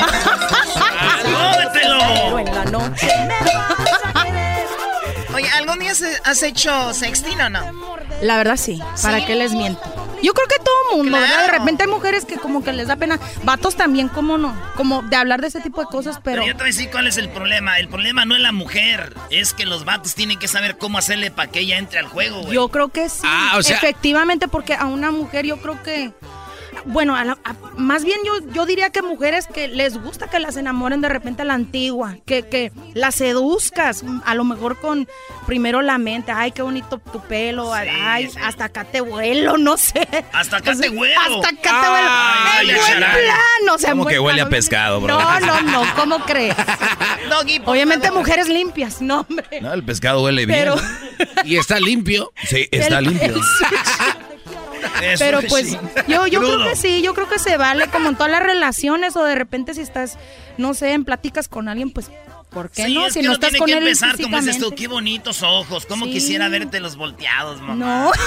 ¡Cómetelo! 1.23 2.39
en 2.39 2.56
la 2.56 2.65
noche 2.65 3.07
me 3.27 3.39
vas 3.53 4.15
a 4.15 4.23
querer. 4.23 4.68
Oye, 5.35 5.49
¿algún 5.49 5.80
día 5.80 5.91
has 6.26 6.43
hecho 6.43 6.93
sexting 6.93 7.41
o 7.41 7.49
no? 7.49 7.60
La 8.22 8.38
verdad 8.38 8.56
sí, 8.57 8.80
¿para 9.02 9.19
¿Sí? 9.19 9.26
qué 9.26 9.35
les 9.35 9.52
miento? 9.53 9.81
Yo 10.23 10.34
creo 10.34 10.48
que 10.48 10.57
todo 10.64 10.98
mundo, 10.98 11.18
¿verdad? 11.18 11.48
De 11.48 11.52
repente 11.57 11.84
hay 11.84 11.89
mujeres 11.89 12.26
que 12.26 12.35
como 12.38 12.64
que 12.64 12.72
les 12.73 12.88
da 12.88 12.95
pena, 12.95 13.19
vatos 13.43 13.76
también, 13.76 14.07
¿cómo 14.07 14.38
no? 14.38 14.56
Como 14.76 15.02
de 15.02 15.15
hablar 15.15 15.41
de 15.41 15.48
ese 15.48 15.61
tipo 15.61 15.81
de 15.81 15.88
cosas, 15.88 16.19
pero... 16.23 16.43
Pero 16.43 16.45
yo 16.45 16.53
te 16.53 16.60
voy 16.60 16.69
a 16.69 16.73
decir 16.73 16.91
cuál 16.91 17.07
es 17.07 17.18
el 17.18 17.30
problema. 17.30 17.80
El 17.80 17.88
problema 17.89 18.23
no 18.26 18.35
es 18.35 18.41
la 18.41 18.52
mujer. 18.52 19.15
Es 19.31 19.53
que 19.56 19.65
los 19.65 19.84
vatos 19.84 20.14
tienen 20.14 20.38
que 20.38 20.48
saber 20.48 20.77
cómo 20.77 20.99
hacerle 20.99 21.31
para 21.31 21.49
que 21.49 21.61
ella 21.61 21.80
entre 21.80 21.98
al 21.98 22.06
juego, 22.07 22.41
güey. 22.43 22.53
Yo 22.53 22.68
creo 22.69 22.89
que 22.89 23.10
sí. 23.10 23.22
Ah, 23.26 23.53
o 23.57 23.64
sea- 23.64 23.77
Efectivamente, 23.77 24.48
porque 24.48 24.76
a 24.76 24.85
una 24.85 25.10
mujer 25.10 25.48
yo 25.48 25.57
creo 25.60 25.81
que. 25.81 26.11
Bueno, 26.85 27.15
a 27.15 27.23
la- 27.23 27.38
a- 27.43 27.56
más 27.77 28.03
bien 28.06 28.19
yo, 28.26 28.34
yo 28.53 28.65
diría 28.65 28.89
que 28.89 29.02
mujeres 29.02 29.48
que 29.48 29.68
les 29.68 29.98
gusta 30.02 30.30
que 30.30 30.39
las 30.39 30.56
enamoren 30.57 31.02
de 31.02 31.10
repente 31.10 31.41
a 31.43 31.45
la 31.45 31.53
antigua, 31.53 32.18
que, 32.26 32.43
que 32.48 32.72
las 32.93 33.15
seduzcas, 33.15 34.03
a 34.26 34.35
lo 34.35 34.43
mejor 34.43 34.80
con 34.80 35.07
primero 35.45 35.81
la 35.81 35.98
mente, 35.98 36.31
ay, 36.31 36.52
qué 36.52 36.61
bonito 36.61 36.98
tu 36.99 37.19
pelo, 37.22 37.73
ay, 37.73 38.30
hasta 38.43 38.65
acá 38.65 38.84
te 38.85 39.02
vuelo, 39.02 39.57
no 39.60 39.77
sé. 39.77 40.07
Hasta 40.34 40.57
acá 40.57 40.73
te 40.76 40.89
huelo. 40.89 41.19
Hasta 41.19 41.49
acá 41.49 41.81
te 41.81 41.89
vuelo. 41.89 42.10
Ay, 42.10 42.69
en 42.69 42.76
buen 42.77 42.88
charal. 42.88 43.11
plan, 43.19 43.76
o 43.76 43.77
sea, 43.77 43.89
en 43.89 43.93
Como 43.93 44.03
buen 44.03 44.14
que 44.15 44.19
huele 44.19 44.41
a 44.41 44.49
pescado, 44.49 45.02
bro. 45.02 45.19
No, 45.19 45.39
no, 45.41 45.61
no, 45.61 45.84
¿cómo 45.95 46.19
crees? 46.26 46.56
Obviamente 47.65 48.11
mujeres 48.11 48.48
limpias, 48.48 49.02
no, 49.02 49.22
hombre. 49.27 49.61
No, 49.61 49.73
el 49.73 49.84
pescado 49.84 50.23
huele 50.23 50.45
bien. 50.45 50.60
Pero- 50.60 50.76
Y 51.45 51.57
está 51.57 51.80
limpio. 51.80 52.31
Sí, 52.43 52.68
está 52.72 52.99
El- 52.99 53.06
limpio. 53.06 53.35
Eso 55.02 55.24
Pero 55.24 55.40
pues 55.48 55.70
sí. 55.70 55.78
yo, 56.08 56.28
yo 56.28 56.40
creo 56.40 56.64
que 56.70 56.76
sí, 56.76 57.02
yo 57.02 57.14
creo 57.14 57.28
que 57.30 57.40
se 57.40 57.58
vale 57.58 57.88
como 57.88 58.10
en 58.10 58.16
todas 58.16 58.32
las 58.32 58.44
relaciones 58.44 59.16
o 59.16 59.24
de 59.24 59.36
repente 59.36 59.74
si 59.74 59.82
estás, 59.82 60.18
no 60.58 60.74
sé, 60.74 60.94
en 60.94 61.06
pláticas 61.06 61.48
con 61.48 61.68
alguien, 61.70 61.91
pues, 61.91 62.10
¿por 62.49 62.70
qué 62.72 62.86
Sí, 62.86 62.94
no? 62.94 63.08
es 63.08 63.14
Si 63.14 63.22
que 63.22 63.28
no 63.28 63.34
estás 63.34 63.49
tiene 63.49 63.60
con 63.60 63.68
que 63.68 63.74
él 63.74 63.84
empezar, 63.84 64.20
como 64.22 64.38
dices 64.40 64.60
tú, 64.60 64.72
qué 64.76 64.88
bonitos 64.88 65.41
ojos. 65.44 65.86
Cómo 65.86 66.06
Sí. 66.06 66.12
quisiera 66.14 66.49
verte 66.49 66.80
los 66.80 66.95
volteados, 66.95 67.62
mamá. 67.62 67.76
No. 67.76 68.12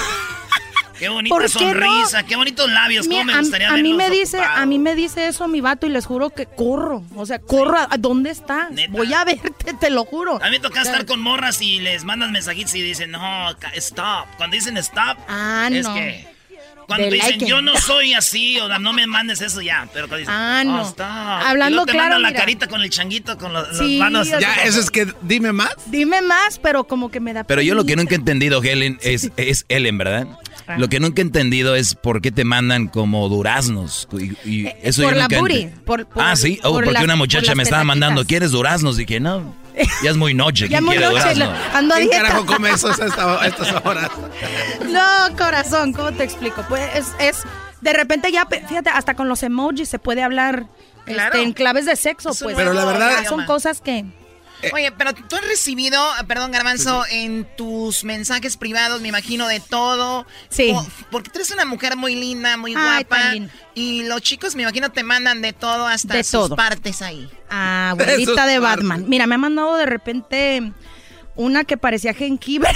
Qué 0.98 1.08
bonita 1.08 1.34
¿Por 1.34 1.42
qué 1.42 1.48
sonrisa, 1.48 2.22
qué 2.22 2.36
bonitos 2.36 2.70
labios. 2.70 3.08
Mira, 3.08 3.22
Cómo 3.22 3.32
me 3.32 3.38
a- 3.38 3.40
gustaría 3.40 3.68
a, 3.68 3.72
mí 3.72 3.82
verlos 3.82 3.96
me 3.98 4.10
dice, 4.10 4.36
ocupados. 4.38 4.60
a 4.62 4.66
mí 4.66 4.78
me 4.78 4.94
dice 4.94 5.26
eso 5.26 5.48
mi 5.48 5.60
vato 5.60 5.88
y 5.88 5.90
les 5.90 6.06
juro 6.06 6.30
que 6.30 6.46
corro, 6.46 7.02
o 7.16 7.26
sea, 7.26 7.40
corro, 7.40 7.76
¿a, 7.78 7.88
a 7.90 7.96
dónde 7.98 8.30
estás? 8.30 8.68
Voy 8.90 9.12
a 9.12 9.24
verte, 9.24 9.74
te 9.80 9.90
lo 9.90 10.04
juro. 10.04 10.36
A 10.40 10.44
mí 10.44 10.50
me 10.52 10.60
toca 10.60 10.82
O 10.82 10.84
sea, 10.84 10.92
estar 10.92 11.04
con 11.06 11.20
morras 11.20 11.60
y 11.60 11.80
les 11.80 12.04
mandas 12.04 12.30
mensajitos 12.30 12.76
y 12.76 12.82
dicen, 12.82 13.10
no, 13.10 13.50
stop. 13.74 14.26
Cuando 14.36 14.54
dicen 14.54 14.76
stop, 14.76 15.18
Ah, 15.28 15.68
es 15.72 15.84
no. 15.84 15.94
que... 15.94 16.32
Cuando 16.86 17.10
dicen, 17.10 17.40
yo 17.40 17.62
no 17.62 17.76
soy 17.76 18.14
así, 18.14 18.58
o 18.58 18.78
no 18.78 18.92
me 18.92 19.06
mandes 19.06 19.40
eso 19.40 19.60
ya. 19.62 19.88
Pero 19.92 20.08
cuando 20.08 20.18
dicen, 20.18 20.34
Ah, 20.36 20.62
"Oh, 20.64 20.68
no. 20.70 20.82
stop. 20.88 21.06
Hablando 21.06 21.82
y 21.82 21.86
te 21.86 21.92
claro, 21.92 22.04
mandan 22.04 22.22
la 22.22 22.28
mira. 22.28 22.40
carita 22.40 22.66
con 22.66 22.82
el 22.82 22.90
changuito, 22.90 23.36
con 23.38 23.52
los, 23.52 23.68
los 23.68 23.78
Sí, 23.78 23.98
manos. 23.98 24.26
o 24.26 24.30
sea- 24.30 24.40
Ya, 24.40 24.54
eso 24.64 24.80
es 24.80 24.90
que 24.90 25.06
dime 25.22 25.52
más. 25.52 25.70
Dime 25.86 26.22
más, 26.22 26.58
pero 26.58 26.84
como 26.84 27.10
que 27.10 27.20
me 27.20 27.32
da 27.32 27.44
Pero 27.44 27.62
yo 27.62 27.74
lo 27.74 27.84
que 27.84 27.96
nunca 27.96 28.14
he 28.14 28.18
entendido, 28.18 28.62
Helen, 28.62 28.98
es, 29.02 29.30
es 29.36 29.64
Ellen, 29.68 29.98
¿verdad? 29.98 30.26
Lo 30.78 30.88
que 30.88 30.98
nunca 31.00 31.20
he 31.20 31.24
entendido 31.24 31.74
es 31.76 31.94
por 31.94 32.22
qué 32.22 32.32
te 32.32 32.44
mandan 32.44 32.88
como 32.88 33.28
duraznos. 33.28 34.08
Y, 34.12 34.48
y 34.48 34.68
eso 34.82 35.02
por 35.02 35.12
yo 35.12 35.18
la 35.18 35.24
nunca 35.24 35.38
booty, 35.40 35.54
ent- 35.54 35.70
por- 35.84 36.06
por- 36.06 36.22
ah, 36.22 36.36
sí. 36.36 36.58
Oh, 36.62 36.70
por 36.72 36.84
porque 36.84 36.92
las- 36.94 37.04
una 37.04 37.16
muchacha 37.16 37.48
las 37.48 37.56
me 37.56 37.62
estaba 37.64 37.84
mandando, 37.84 38.24
¿quieres 38.24 38.50
duraznos? 38.50 38.96
Dije, 38.96 39.20
no, 39.20 39.54
ya 40.02 40.10
es 40.10 40.16
muy 40.16 40.34
noche. 40.34 40.68
Ya 40.68 40.78
¿Quién 40.78 40.84
muy 40.84 40.98
noche, 40.98 41.34
lo- 41.36 41.50
ando 41.74 41.94
a 41.94 41.98
¿Quién 41.98 42.10
dieta. 42.10 42.24
carajo 42.26 42.46
come 42.46 42.70
eso 42.70 42.88
a 42.88 42.92
esta- 42.92 43.40
a 43.42 43.46
estas 43.46 43.72
horas? 43.84 44.08
No, 44.90 45.36
corazón, 45.36 45.92
¿cómo 45.92 46.12
te 46.12 46.22
explico? 46.24 46.64
Pues 46.68 46.82
es, 46.94 47.06
es 47.18 47.42
de 47.80 47.92
repente 47.92 48.30
ya, 48.32 48.46
fíjate, 48.46 48.90
hasta 48.90 49.14
con 49.14 49.28
los 49.28 49.42
emojis 49.42 49.88
se 49.88 49.98
puede 49.98 50.22
hablar 50.22 50.66
Claro. 51.04 51.34
este, 51.34 51.42
en 51.42 51.52
claves 51.52 51.84
de 51.86 51.96
sexo, 51.96 52.30
pues. 52.40 52.56
Pero 52.56 52.72
la 52.72 52.84
verdad- 52.84 53.24
son 53.28 53.44
cosas 53.44 53.80
que... 53.80 54.04
Oye, 54.72 54.92
pero 54.92 55.12
tú 55.14 55.36
has 55.36 55.46
recibido, 55.46 56.00
perdón, 56.26 56.52
Garbanzo, 56.52 57.04
en 57.10 57.46
tus 57.56 58.04
mensajes 58.04 58.56
privados, 58.56 59.00
me 59.00 59.08
imagino, 59.08 59.46
de 59.48 59.60
todo. 59.60 60.26
Sí. 60.48 60.72
Po- 60.72 60.86
porque 61.10 61.30
tú 61.30 61.38
eres 61.38 61.50
una 61.50 61.64
mujer 61.64 61.96
muy 61.96 62.14
linda, 62.14 62.56
muy 62.56 62.74
Ay, 62.76 63.04
guapa. 63.04 63.22
Y 63.74 64.04
los 64.04 64.20
chicos, 64.22 64.54
me 64.54 64.62
imagino, 64.62 64.90
te 64.92 65.02
mandan 65.02 65.42
de 65.42 65.52
todo 65.52 65.86
hasta 65.86 66.14
De 66.14 66.24
sus 66.24 66.32
todo. 66.32 66.56
partes 66.56 67.02
ahí. 67.02 67.28
Ah, 67.50 67.90
abuelita 67.92 68.46
de 68.46 68.60
partes. 68.60 68.60
Batman. 68.60 69.04
Mira, 69.08 69.26
me 69.26 69.34
ha 69.34 69.38
mandado 69.38 69.76
de 69.76 69.86
repente 69.86 70.72
una 71.36 71.64
que 71.64 71.76
parecía 71.76 72.14
jengibre. 72.14 72.70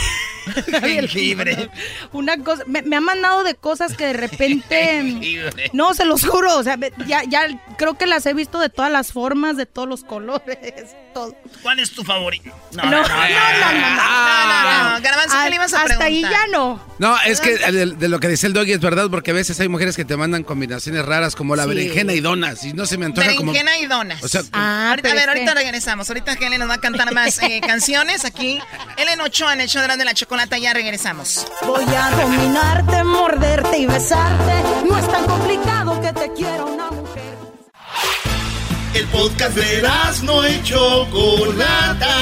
Jengibre. 0.81 1.69
Una 2.13 2.39
cosa, 2.43 2.63
me, 2.67 2.83
me 2.83 2.97
ha 2.97 3.01
mandado 3.01 3.45
de 3.45 3.55
cosas 3.55 3.95
que 3.97 4.07
de 4.07 4.13
repente... 4.15 4.77
Jengibre. 5.03 5.71
no, 5.73 5.95
se 5.95 6.05
los 6.05 6.25
juro, 6.27 6.57
o 6.57 6.63
sea, 6.63 6.79
ya, 7.07 7.23
ya 7.25 7.47
creo 7.77 7.99
que 7.99 8.07
las 8.07 8.25
he 8.27 8.35
visto 8.35 8.59
de 8.59 8.69
todas 8.71 8.91
las 8.91 9.13
formas, 9.13 9.57
de 9.57 9.67
todos 9.67 9.89
los 9.89 10.05
colores, 10.05 10.57
todo. 11.15 11.35
¿Cuál 11.63 11.81
es 11.81 11.93
tu 11.93 12.03
favorito? 12.05 12.51
No, 12.73 12.85
no, 12.85 12.91
no, 12.91 13.03
no, 13.03 13.05
no. 13.05 13.09
No, 13.09 14.95
no, 14.95 15.03
Garbanzo, 15.03 15.37
¿qué 15.43 15.51
le 15.51 15.57
ibas 15.57 15.75
a 15.75 15.83
Hasta 15.83 16.05
ahí 16.05 16.23
ya 16.23 16.47
no. 16.51 16.81
No, 16.99 17.17
es 17.27 17.41
que 17.41 17.57
de, 17.59 17.87
de 17.95 18.09
lo 18.09 18.19
que 18.21 18.29
dice 18.29 18.47
el 18.47 18.53
doggy 18.53 18.73
es 18.73 18.81
verdad, 18.81 19.09
porque 19.11 19.31
a 19.31 19.35
veces 19.35 19.59
hay 19.61 19.69
mujeres 19.69 19.97
que 19.97 20.05
te 20.05 20.17
mandan 20.17 20.43
combinaciones 20.45 21.05
raras 21.05 21.37
como 21.37 21.55
la 21.57 21.65
Sí. 21.65 21.69
berenjena 21.69 22.15
y 22.15 22.21
donas, 22.21 22.65
y 22.65 22.73
no 22.73 22.87
se 22.87 22.97
me 22.99 23.05
antoja 23.07 23.35
como... 23.37 23.53
Berenjena 23.53 23.79
y 23.79 23.87
donas. 23.87 24.23
O 24.23 24.29
sea, 24.29 24.43
Ah, 24.53 24.91
ahorita, 24.91 25.11
a 25.11 25.15
ver, 25.15 25.29
ahorita 25.29 25.53
que- 25.55 25.61
regresamos. 25.61 26.09
Ahorita 26.09 26.33
Helen 26.33 26.59
nos 26.61 26.71
va 26.71 26.75
a 26.75 26.81
cantar 26.81 27.13
más 27.13 27.39
eh, 27.43 27.61
canciones 27.65 28.25
aquí. 28.25 28.48
Ellen 28.97 29.21
Ochoa 29.21 29.53
en 29.53 29.61
el 29.63 29.69
show 29.69 29.83
de 29.87 30.05
la 30.05 30.15
chocolata. 30.15 30.59
Ya 30.59 30.73
regresamos. 30.73 31.47
Voy 31.63 31.85
a 31.85 32.11
dominarte, 32.11 33.05
morderte 33.05 33.79
y 33.79 33.87
besarte. 33.87 34.63
No 34.89 34.99
es 34.99 35.09
tan 35.09 35.25
complicado 35.27 36.01
que 36.01 36.13
te 36.13 36.33
quiera 36.33 36.65
una 36.65 36.91
mujer. 36.91 37.37
El 38.95 39.07
podcast 39.09 39.55
de 39.55 39.83
no 40.23 40.49
y 40.49 40.63
Chocolata. 40.63 42.17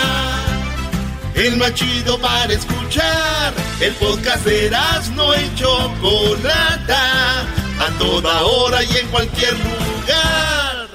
El 1.34 1.56
más 1.56 1.74
chido 1.74 2.18
para 2.18 2.52
escuchar. 2.52 3.54
El 3.80 3.94
podcast 3.94 4.44
de 4.44 4.70
no 5.14 5.34
y 5.34 5.54
Chocolata. 5.54 7.42
A 7.78 7.90
toda 7.98 8.42
hora 8.42 8.82
y 8.82 8.96
en 8.96 9.08
cualquier 9.08 9.52
lugar. 9.52 10.86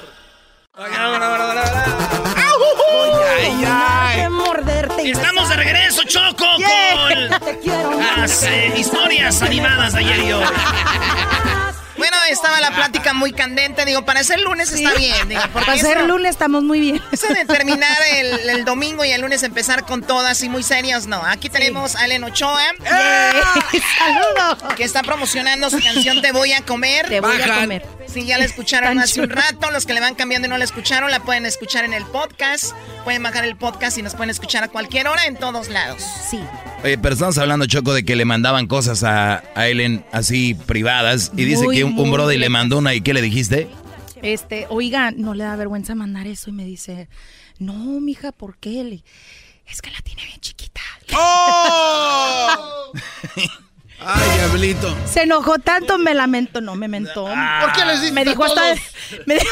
Dominarte, 3.40 4.28
morderte 4.30 5.02
y 5.06 5.10
Estamos 5.12 5.48
de 5.48 5.56
regreso, 5.56 6.02
Choco, 6.04 6.44
Yeah. 6.58 7.30
con 7.40 8.00
las 8.20 8.42
eh, 8.44 8.72
historias 8.76 9.40
animadas 9.42 9.92
de 9.94 9.98
ayer 10.00 10.18
y 10.24 10.32
hoy. 10.32 10.44
Bueno, 12.02 12.16
estaba 12.30 12.60
la 12.60 12.70
plática 12.72 13.12
muy 13.12 13.32
candente. 13.32 13.84
Digo, 13.84 14.04
para 14.04 14.24
ser 14.24 14.40
lunes 14.40 14.72
está 14.72 14.92
bien. 14.94 15.28
Digo, 15.28 15.40
Para 15.52 15.76
ser 15.76 15.98
eso- 15.98 16.06
lunes 16.06 16.30
estamos 16.30 16.64
muy 16.64 16.80
bien. 16.80 17.00
Eso 17.12 17.28
de 17.28 17.44
terminar 17.44 17.96
el, 18.14 18.48
el 18.50 18.64
domingo 18.64 19.04
y 19.04 19.10
el 19.12 19.20
lunes 19.20 19.42
empezar 19.44 19.84
con 19.84 20.02
todas 20.02 20.42
y 20.42 20.48
muy 20.48 20.62
serios, 20.64 21.06
no. 21.06 21.22
Aquí 21.24 21.48
tenemos 21.48 21.94
a 21.96 22.04
Ellen 22.06 22.24
Ochoa, 22.24 22.60
Saludos. 23.98 24.74
que 24.76 24.84
está 24.84 25.02
promocionando 25.02 25.70
su 25.70 25.80
canción 25.80 26.20
Te 26.22 26.32
voy 26.32 26.52
a 26.52 26.62
comer. 26.62 27.08
Te 27.08 27.20
voy 27.20 27.36
a 27.36 27.38
Bajan. 27.46 27.60
comer. 27.62 27.86
Sí, 28.06 28.26
ya 28.26 28.38
la 28.38 28.44
escucharon 28.44 28.98
hace 28.98 29.20
un 29.20 29.30
rato. 29.30 29.70
Los 29.70 29.86
que 29.86 29.94
le 29.94 30.00
van 30.00 30.14
cambiando 30.14 30.46
y 30.46 30.50
no 30.50 30.58
la 30.58 30.64
escucharon, 30.64 31.10
la 31.10 31.20
pueden 31.20 31.46
escuchar 31.46 31.84
en 31.84 31.94
el 31.94 32.04
podcast. 32.04 32.72
Pueden 33.04 33.22
bajar 33.22 33.44
el 33.44 33.56
podcast 33.56 33.96
y 33.98 34.02
nos 34.02 34.14
pueden 34.14 34.30
escuchar 34.30 34.64
a 34.64 34.68
cualquier 34.68 35.08
hora 35.08 35.26
en 35.26 35.36
todos 35.36 35.68
lados. 35.68 36.02
Sí. 36.30 36.40
Oye, 36.84 36.98
pero 36.98 37.14
estamos 37.14 37.38
hablando, 37.38 37.64
Choco, 37.66 37.94
de 37.94 38.04
que 38.04 38.16
le 38.16 38.24
mandaban 38.24 38.66
cosas 38.66 39.04
a, 39.04 39.42
a 39.54 39.68
Ellen 39.68 40.04
así 40.12 40.54
privadas. 40.54 41.30
Y 41.36 41.44
dice 41.44 41.64
Muy, 41.64 41.76
que 41.76 41.84
un, 41.84 41.91
un 42.00 42.08
muy 42.08 42.10
brody 42.10 42.38
le 42.38 42.48
mandó 42.48 42.78
una. 42.78 42.94
¿Y 42.94 43.00
qué 43.00 43.12
le 43.14 43.22
dijiste? 43.22 43.68
Este, 44.22 44.66
oiga, 44.70 45.10
no 45.10 45.34
le 45.34 45.44
da 45.44 45.56
vergüenza 45.56 45.94
mandar 45.94 46.26
eso 46.26 46.50
y 46.50 46.52
me 46.52 46.64
dice, 46.64 47.08
no, 47.58 47.74
mija, 48.00 48.30
¿por 48.32 48.56
qué? 48.58 48.84
Le- 48.84 49.04
es 49.66 49.82
que 49.82 49.90
la 49.90 49.98
tiene 50.02 50.24
bien 50.24 50.40
chiquita. 50.40 50.80
¡Oh! 51.14 52.92
Ay, 54.04 54.30
diablito. 54.38 54.96
Se 55.06 55.22
enojó 55.22 55.58
tanto, 55.60 55.96
me 55.96 56.12
lamentó, 56.12 56.60
no 56.60 56.74
me 56.74 56.88
mentó. 56.88 57.24
¿Por 57.26 57.72
qué 57.72 57.84
les 57.84 58.00
dices 58.00 58.12
Me 58.12 58.24
dijo 58.24 58.42
hasta, 58.44 58.62
me 59.26 59.34
dijo, 59.34 59.46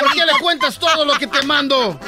¿Por 0.00 0.12
qué 0.12 0.26
le 0.26 0.32
cuentas 0.40 0.76
todo 0.78 1.04
lo 1.04 1.14
que 1.14 1.28
te 1.28 1.42
mando? 1.46 2.00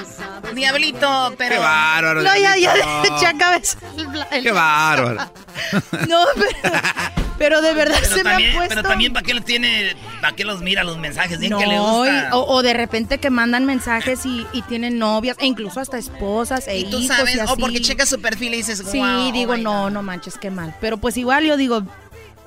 Diablito, 0.55 1.35
pero. 1.39 1.55
Qué 1.55 1.61
bárbaro. 1.61 2.23
no, 2.23 2.35
ya, 2.37 2.57
ya, 2.57 2.75
diablito. 2.75 3.17
eché 3.17 3.27
a 3.27 3.39
cabeza 3.39 3.79
el 3.97 4.09
bla- 4.09 4.29
el- 4.33 4.43
Qué 4.43 4.51
bárbaro. 4.53 5.31
No, 6.09 6.25
pero, 6.35 7.24
pero 7.39 7.61
de 7.63 7.75
verdad 7.75 7.97
Pero 8.01 8.17
se 8.17 8.23
me 8.25 8.31
también, 8.31 8.51
han 8.51 8.57
puesto. 8.57 8.75
pero 8.77 8.89
también, 8.89 9.13
¿para 9.13 9.25
qué 9.27 9.35
le 9.35 9.41
tiene, 9.41 9.97
para 10.21 10.35
qué 10.37 10.45
los 10.45 10.61
mira 10.63 10.85
los 10.85 10.99
mensajes? 10.99 11.39
Bien 11.39 11.57
que 11.57 11.67
le 11.67 11.77
No, 11.77 11.99
gusta. 11.99 12.29
y- 12.31 12.33
o, 12.35 12.45
o 12.47 12.63
de 12.63 12.75
repente 12.75 13.19
que 13.19 13.31
mandan 13.31 13.65
mensajes 13.67 14.25
y, 14.27 14.47
y 14.53 14.63
tienen 14.63 14.99
novias, 14.99 15.37
e 15.41 15.47
incluso 15.47 15.81
hasta 15.81 15.99
esposas 15.99 16.69
e 16.69 16.79
Y 16.79 16.91
tú 16.91 16.99
hijos 16.99 17.17
sabes, 17.17 17.37
y 17.37 17.41
o 17.41 17.57
porque 17.57 17.81
checas 17.81 18.09
su 18.09 18.21
perfil 18.21 18.55
y 18.55 18.59
dices, 18.59 18.83
Sí, 18.91 18.99
wow, 18.99 19.33
digo, 19.33 19.53
oh 19.53 19.57
my 19.57 19.63
no, 19.63 19.83
God. 19.85 19.91
no 19.91 20.03
manches, 20.03 20.39
qué 20.39 20.51
mal. 20.51 20.75
Pero 20.81 20.97
pues 20.99 21.17
igual 21.17 21.45
yo 21.45 21.57
digo, 21.57 21.83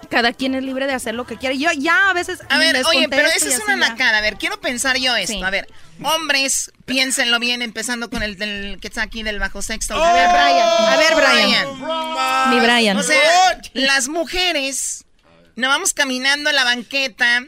cada 0.07 0.33
quien 0.33 0.55
es 0.55 0.63
libre 0.63 0.87
de 0.87 0.93
hacer 0.93 1.15
lo 1.15 1.25
que 1.25 1.37
quiere. 1.37 1.57
Yo 1.57 1.69
ya 1.71 2.09
a 2.09 2.13
veces. 2.13 2.39
A 2.49 2.57
ver, 2.57 2.83
oye, 2.85 3.07
pero 3.09 3.27
y 3.27 3.37
es 3.37 3.59
una 3.59 3.75
nacada. 3.75 4.17
A 4.17 4.21
ver, 4.21 4.37
quiero 4.37 4.59
pensar 4.59 4.97
yo 4.97 5.15
esto. 5.15 5.33
Sí. 5.33 5.43
A 5.43 5.49
ver, 5.49 5.67
hombres, 6.03 6.71
piénsenlo 6.85 7.39
bien, 7.39 7.61
empezando 7.61 8.09
con 8.09 8.23
el 8.23 8.37
del, 8.37 8.79
que 8.81 8.87
está 8.87 9.03
aquí 9.03 9.23
del 9.23 9.39
bajo 9.39 9.61
sexto. 9.61 10.01
A 10.01 10.13
ver, 10.13 10.29
Brian. 10.29 10.67
A 10.67 10.97
ver, 10.97 11.15
Brian. 11.15 12.51
Mi 12.51 12.59
Brian. 12.59 12.97
O 12.97 13.03
sea, 13.03 13.61
las 13.73 14.07
mujeres, 14.07 15.05
nos 15.55 15.69
vamos 15.69 15.93
caminando 15.93 16.49
en 16.49 16.55
la 16.55 16.63
banqueta 16.63 17.43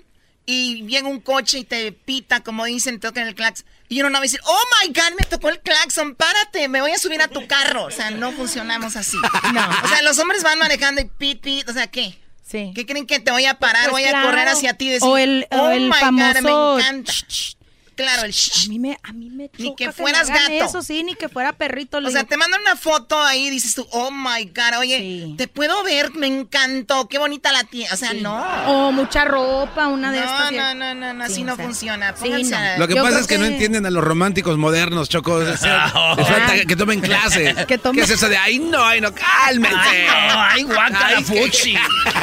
y 0.45 0.87
llega 0.87 1.07
un 1.07 1.19
coche 1.19 1.59
y 1.59 1.63
te 1.63 1.91
pita, 1.91 2.39
como 2.39 2.65
dicen, 2.65 2.99
toca 2.99 3.21
en 3.21 3.27
el 3.27 3.35
clax. 3.35 3.65
Y 3.87 3.99
uno 3.99 4.09
no 4.09 4.13
va 4.13 4.19
a 4.19 4.21
decir, 4.23 4.39
oh 4.45 4.61
my 4.81 4.87
God, 4.87 5.19
me 5.19 5.25
tocó 5.25 5.49
el 5.49 5.59
claxon, 5.59 6.15
párate, 6.15 6.67
me 6.67 6.81
voy 6.81 6.91
a 6.91 6.97
subir 6.97 7.21
a 7.21 7.27
tu 7.27 7.45
carro. 7.47 7.85
O 7.85 7.91
sea, 7.91 8.09
no 8.09 8.31
funcionamos 8.31 8.95
así. 8.95 9.17
No. 9.53 9.67
O 9.83 9.87
sea, 9.87 10.01
los 10.03 10.17
hombres 10.19 10.43
van 10.43 10.59
manejando 10.59 11.01
y 11.01 11.05
pit, 11.05 11.41
pit, 11.41 11.69
o 11.69 11.73
sea, 11.73 11.87
¿qué? 11.87 12.19
Sí. 12.49 12.71
¿Qué 12.73 12.85
creen 12.85 13.05
que 13.05 13.19
te 13.19 13.31
voy 13.31 13.45
a 13.45 13.59
parar? 13.59 13.89
Pues 13.89 13.91
voy 13.91 14.03
a 14.05 14.09
claro. 14.09 14.29
correr 14.29 14.47
hacia 14.47 14.73
ti 14.73 14.87
y 14.87 14.89
decir, 14.89 15.07
O 15.07 15.17
el- 15.17 15.47
o 15.51 15.55
oh 15.55 15.69
el 15.69 15.81
my 15.83 15.89
God, 15.89 15.95
famoso 15.99 16.41
me 16.41 16.79
encanta. 16.79 17.13
Claro, 17.99 18.23
el 18.23 18.31
A 18.33 18.69
mí 18.69 18.79
me, 18.79 18.97
a 19.03 19.11
mí 19.13 19.29
me 19.29 19.49
Ni 19.57 19.65
choca 19.67 19.75
que 19.77 19.87
me 19.87 19.91
fueras 19.93 20.29
gato. 20.29 20.51
Eso 20.51 20.81
sí, 20.81 21.03
ni 21.03 21.15
que 21.15 21.27
fuera 21.29 21.53
perrito. 21.53 21.97
O 21.97 22.09
sea, 22.09 22.23
te 22.23 22.37
mandan 22.37 22.61
una 22.61 22.75
foto 22.75 23.21
ahí 23.21 23.47
y 23.47 23.49
dices 23.49 23.75
tú, 23.75 23.85
oh 23.91 24.09
my 24.11 24.45
God, 24.45 24.79
oye, 24.79 25.33
te 25.37 25.47
puedo 25.47 25.83
ver, 25.83 26.11
me 26.13 26.27
encantó, 26.27 27.07
qué 27.09 27.17
bonita 27.17 27.51
la 27.51 27.63
tiene. 27.65 27.91
O 27.93 27.97
sea, 27.97 28.13
no. 28.13 28.37
O 28.67 28.91
mucha 28.91 29.25
ropa, 29.25 29.87
una 29.87 30.11
de 30.11 30.19
No, 30.21 30.23
estas. 30.25 30.51
no, 30.53 30.73
no, 30.75 30.95
no, 30.95 31.13
no, 31.13 31.23
así 31.25 31.35
Sí, 31.35 31.43
no 31.43 31.53
o 31.53 31.55
sea, 31.57 31.65
funciona. 31.65 32.13
sí, 32.15 32.23
Pónganse 32.23 32.51
no. 32.51 32.57
a- 32.57 32.77
Lo 32.77 32.87
que 32.87 32.95
Yo 32.95 33.03
pasa 33.03 33.19
es 33.19 33.27
que, 33.27 33.37
no 33.37 33.43
que- 33.45 33.53
entienden 33.53 33.85
a 33.85 33.89
los 33.89 34.03
románticos 34.03 34.57
modernos, 34.57 35.09
Choco. 35.09 35.33
O 35.33 35.57
sea, 35.57 36.15
les 36.17 36.27
falta 36.27 36.65
que 36.67 36.75
tomen 36.75 37.01
clases. 37.01 37.55
Que 37.67 37.77
tomen- 37.79 37.95
¿Qué 37.95 38.01
es 38.01 38.09
eso 38.09 38.29
de 38.29 38.37
ay 38.37 38.59
no, 38.59 38.83
ay 38.83 39.01
no, 39.01 39.13
cálmense? 39.13 39.77
Ay, 40.09 40.63
no, 40.63 40.75
ay, 40.79 41.23
que- 41.23 41.23
fuchi. 41.23 41.75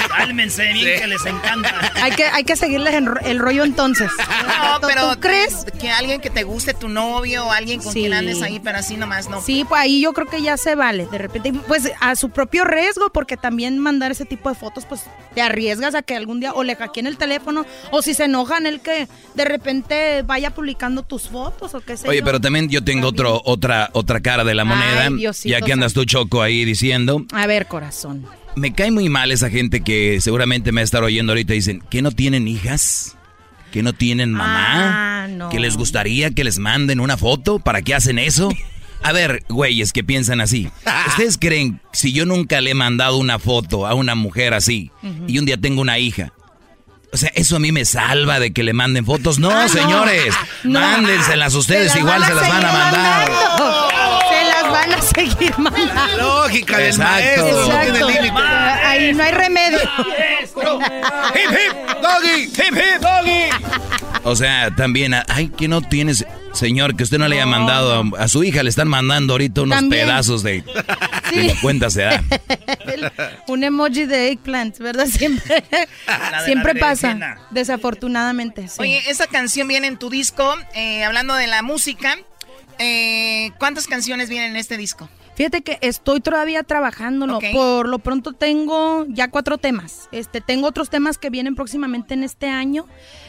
Cálmense 0.09 0.73
bien 0.73 1.01
que 1.01 1.07
les 1.07 1.25
encanta. 1.27 1.93
Hay 2.03 2.13
que, 2.13 2.25
hay 2.25 2.45
que 2.45 2.57
seguirles 2.57 2.95
en 2.95 3.09
el 3.25 3.39
rollo 3.39 3.65
entonces. 3.65 4.11
No, 4.19 4.81
¿Tú- 4.81 4.87
pero 4.89 5.15
¿Tú 5.15 5.21
crees? 5.21 5.66
Que 5.73 5.91
alguien 5.91 6.21
que 6.21 6.31
te 6.31 6.43
guste 6.45 6.75
tu 6.75 6.89
novio 6.89 7.47
o 7.47 7.51
alguien 7.53 7.81
con 7.81 7.93
Sí. 7.93 8.01
quien 8.01 8.13
andes 8.13 8.43
ahí, 8.43 8.61
pero 8.63 8.79
así 8.79 8.97
nomás 8.97 9.29
no. 9.29 9.41
Sí, 9.43 9.65
pues 9.69 9.81
ahí 9.81 10.01
yo 10.01 10.13
creo 10.13 10.27
que 10.27 10.43
ya 10.43 10.57
se 10.57 10.75
vale. 10.75 11.07
De 11.07 11.19
repente, 11.19 11.53
pues 11.69 11.91
a 12.01 12.17
su 12.17 12.31
propio 12.31 12.65
riesgo, 12.65 13.11
porque 13.13 13.37
también 13.37 13.79
mandar 13.79 14.11
ese 14.11 14.25
tipo 14.25 14.49
de 14.49 14.55
fotos, 14.55 14.85
pues 14.87 15.03
te 15.35 15.43
arriesgas 15.43 15.95
a 15.95 16.03
que 16.03 16.15
algún 16.17 16.41
día 16.41 16.53
o 16.53 16.63
le 16.65 16.77
hackeen 16.77 17.07
el 17.07 17.17
teléfono, 17.19 17.67
o 17.91 18.03
si 18.03 18.15
se 18.15 18.25
enojan, 18.25 18.67
el 18.67 18.81
que 18.81 19.09
de 19.35 19.45
repente 19.45 20.23
vaya 20.23 20.51
publicando 20.55 21.03
tus 21.03 21.29
fotos 21.29 21.75
o 21.75 21.81
qué 21.81 21.97
sé 21.97 22.09
Oye, 22.09 22.21
yo. 22.21 22.25
pero 22.25 22.41
también 22.41 22.69
yo 22.69 22.83
tengo 22.85 23.09
otro, 23.09 23.41
otra, 23.45 23.91
otra 23.93 24.21
cara 24.21 24.45
de 24.45 24.55
la 24.55 24.65
moneda. 24.65 25.05
Ay, 25.07 25.15
Diosito 25.15 25.49
ya 25.49 25.61
que 25.61 25.73
andas 25.73 25.93
tú, 25.93 26.05
Choco, 26.05 26.43
ahí 26.43 26.65
diciendo. 26.65 27.25
A 27.33 27.47
ver, 27.47 27.67
corazón. 27.67 28.27
Me 28.55 28.73
cae 28.73 28.91
muy 28.91 29.09
mal 29.11 29.33
esa 29.33 29.51
gente 29.51 29.83
que 29.83 30.19
seguramente 30.23 30.73
me 30.73 30.81
va 30.81 30.83
a 30.83 30.85
estar 30.85 31.03
oyendo 31.05 31.33
ahorita 31.33 31.53
y 31.53 31.57
dicen, 31.57 31.83
¿que 31.91 32.01
no 32.01 32.11
tienen 32.11 32.49
hijas? 32.49 33.16
¿Que 33.73 33.83
no 33.83 33.93
tienen 33.93 34.33
mamá? 34.33 35.25
Ah, 35.25 35.29
no. 35.29 35.49
¿Que 35.51 35.61
les 35.61 35.77
gustaría 35.77 36.31
que 36.31 36.45
les 36.45 36.59
manden 36.59 37.01
una 37.01 37.17
foto? 37.17 37.59
¿Para 37.59 37.83
qué 37.83 37.95
hacen 37.95 38.19
eso? 38.19 38.49
A 39.03 39.13
ver, 39.13 39.45
güeyes 39.49 39.93
que 39.93 40.03
piensan 40.03 40.41
así. 40.41 40.69
¿Ustedes 41.09 41.37
creen 41.39 41.81
si 41.93 42.13
yo 42.13 42.25
nunca 42.25 42.61
le 42.61 42.71
he 42.71 42.75
mandado 42.75 43.17
una 43.19 43.39
foto 43.39 43.87
a 43.87 43.95
una 43.95 44.15
mujer 44.15 44.55
así 44.55 44.91
y 45.27 45.39
un 45.39 45.45
día 45.47 45.57
tengo 45.59 45.81
una 45.83 45.99
hija? 45.99 46.33
O 47.13 47.17
sea, 47.19 47.31
¿eso 47.35 47.57
a 47.57 47.59
mí 47.59 47.71
me 47.73 47.85
salva 47.85 48.41
de 48.41 48.53
que 48.53 48.63
le 48.63 48.73
manden 48.73 49.05
fotos? 49.07 49.39
No, 49.39 49.51
Ah, 49.55 49.69
señores, 49.69 50.35
No. 50.65 50.81
mándenselas 50.81 51.55
ustedes, 51.55 51.95
igual 51.97 52.25
se 52.25 52.35
las 52.35 52.49
van 52.49 52.65
a 52.65 52.73
mandar. 52.73 53.31
mandando. 53.31 54.16
Van 54.71 54.93
a 54.93 55.03
seguir 55.03 55.55
mandando. 55.59 56.17
Lógica 56.17 56.79
del 56.79 56.87
Exacto. 56.87 57.13
maestro, 57.13 57.47
no 57.47 57.81
tiene 57.81 57.99
Exacto. 57.99 58.23
límite. 58.23 58.43
Ahí 58.85 59.15
no 59.15 59.23
hay 59.23 59.33
remedio. 59.33 59.79
Hip 61.35 61.51
hip, 61.51 62.03
doggy, 62.03 62.43
hip 62.45 62.77
hip, 62.77 63.01
doggy. 63.01 64.21
O 64.25 64.35
sea, 64.35 64.75
también, 64.75 65.15
ay, 65.29 65.49
que 65.57 65.69
no 65.69 65.83
tienes, 65.83 66.27
señor, 66.53 66.97
que 66.97 67.05
usted 67.05 67.19
no 67.19 67.29
le 67.29 67.37
haya 67.37 67.47
mandado 67.47 68.13
a, 68.19 68.25
a 68.25 68.29
su 68.29 68.43
hija, 68.43 68.63
le 68.65 68.71
están 68.71 68.89
mandando 68.89 69.35
ahorita 69.35 69.63
unos 69.63 69.79
También. 69.79 70.07
pedazos 70.07 70.43
de... 70.43 70.65
Sí. 71.29 71.39
Ni 71.41 71.55
cuenta 71.57 71.91
se 71.91 72.03
da. 72.03 72.23
Un 73.49 73.65
emoji 73.65 74.07
de 74.07 74.29
eggplant, 74.31 74.79
¿verdad? 74.79 75.07
Siempre, 75.07 75.65
la 76.07 76.45
siempre 76.45 76.77
pasa. 76.77 77.09
berenjena. 77.09 77.41
Desafortunadamente, 77.51 78.69
sí. 78.69 78.77
Oye, 78.79 79.03
esa 79.11 79.27
canción 79.27 79.67
viene 79.67 79.89
en 79.89 79.97
tu 79.97 80.09
disco, 80.09 80.55
eh, 80.75 81.03
hablando 81.03 81.35
de 81.35 81.49
la 81.49 81.63
música. 81.63 82.17
Eh, 82.79 83.53
¿Cuántas 83.59 83.87
canciones 83.87 84.29
vienen 84.29 84.51
en 84.53 84.57
este 84.57 84.77
disco? 84.77 85.09
Fíjate 85.37 85.63
que 85.63 85.79
estoy 85.83 86.21
todavía 86.21 86.63
trabajándolo. 86.63 87.39
Por 87.53 87.89
lo 87.89 87.99
pronto 87.99 88.33
tengo 88.33 89.05
ya 89.09 89.31
cuatro 89.31 89.59
temas. 89.59 90.09
Este, 90.13 90.41
tengo 90.41 90.67
otros 90.67 90.89
temas 90.91 91.19
que 91.19 91.31
vienen 91.31 91.55
próximamente 91.55 92.15
en 92.15 92.23
este 92.25 92.49
año. 92.49 92.87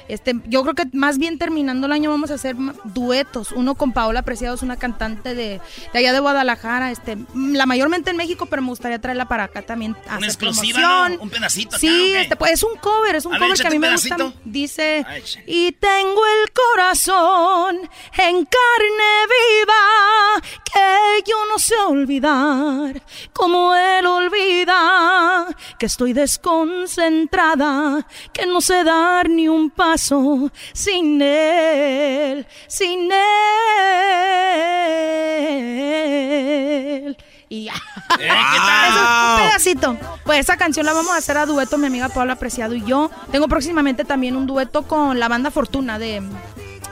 Este, 0.07 0.35
yo 0.45 0.63
creo 0.63 0.73
que 0.73 0.85
más 0.93 1.17
bien 1.17 1.37
terminando 1.37 1.85
el 1.85 1.91
año 1.91 2.09
vamos 2.09 2.31
a 2.31 2.35
hacer 2.35 2.55
duetos. 2.85 3.51
Uno 3.51 3.75
con 3.75 3.91
Paola 3.91 4.21
Preciado, 4.21 4.55
es 4.55 4.61
una 4.61 4.77
cantante 4.77 5.35
de, 5.35 5.59
de 5.91 5.99
allá 5.99 6.13
de 6.13 6.19
Guadalajara. 6.19 6.91
Este, 6.91 7.17
mm, 7.17 7.53
la 7.55 7.65
mayormente 7.65 8.11
en 8.11 8.15
México, 8.17 8.45
pero 8.45 8.61
me 8.61 8.69
gustaría 8.69 8.99
traerla 8.99 9.27
para 9.27 9.43
acá 9.43 9.61
también. 9.63 9.97
a 10.07 10.15
Una 10.17 10.27
hacer 10.27 10.29
exclusiva, 10.29 10.79
promoción. 10.79 11.17
¿no? 11.17 11.23
Un 11.23 11.29
pedacito 11.29 11.69
acá, 11.71 11.79
Sí, 11.79 12.13
este, 12.15 12.37
pues 12.37 12.53
es 12.53 12.63
un 12.63 12.75
cover, 12.77 13.17
es 13.17 13.25
un 13.25 13.35
A 13.35 13.39
ver, 13.39 13.49
cover 13.49 13.61
que 13.61 13.67
a 13.67 13.69
mí 13.71 13.79
me 13.79 13.91
gusta. 13.91 14.15
Dice, 14.45 15.05
y 15.45 15.73
tengo 15.73 16.21
el 16.41 16.51
corazón 16.53 17.75
en 18.17 18.45
carne 18.45 19.11
viva 19.27 20.41
que 20.63 21.29
yo 21.29 21.35
no 21.51 21.59
sé 21.59 21.75
olvidar, 21.97 23.01
como 23.33 23.75
él 23.75 24.05
olvida 24.05 25.47
que 25.77 25.85
estoy 25.85 26.13
desconcentrada, 26.13 28.07
que 28.33 28.45
no 28.45 28.61
sé 28.61 28.83
dar 28.83 29.29
ni 29.29 29.47
un 29.47 29.69
paso 29.69 30.51
sin 30.73 31.21
él, 31.21 32.47
sin 32.67 33.11
él. 33.11 33.17
Y 37.49 37.65
ya. 37.65 37.73
Eso 38.19 38.23
es 38.23 38.95
un 38.99 39.37
pedacito. 39.37 39.97
Pues 40.25 40.39
esa 40.39 40.57
canción 40.57 40.85
la 40.85 40.93
vamos 40.93 41.13
a 41.13 41.17
hacer 41.17 41.37
a 41.37 41.45
dueto, 41.45 41.77
mi 41.77 41.87
amiga 41.87 42.09
Paula 42.09 42.35
Preciado 42.35 42.75
y 42.75 42.83
yo. 42.83 43.09
Tengo 43.31 43.47
próximamente 43.47 44.03
también 44.05 44.35
un 44.35 44.45
dueto 44.47 44.83
con 44.83 45.19
la 45.19 45.27
banda 45.27 45.51
Fortuna 45.51 45.97
de, 45.99 46.21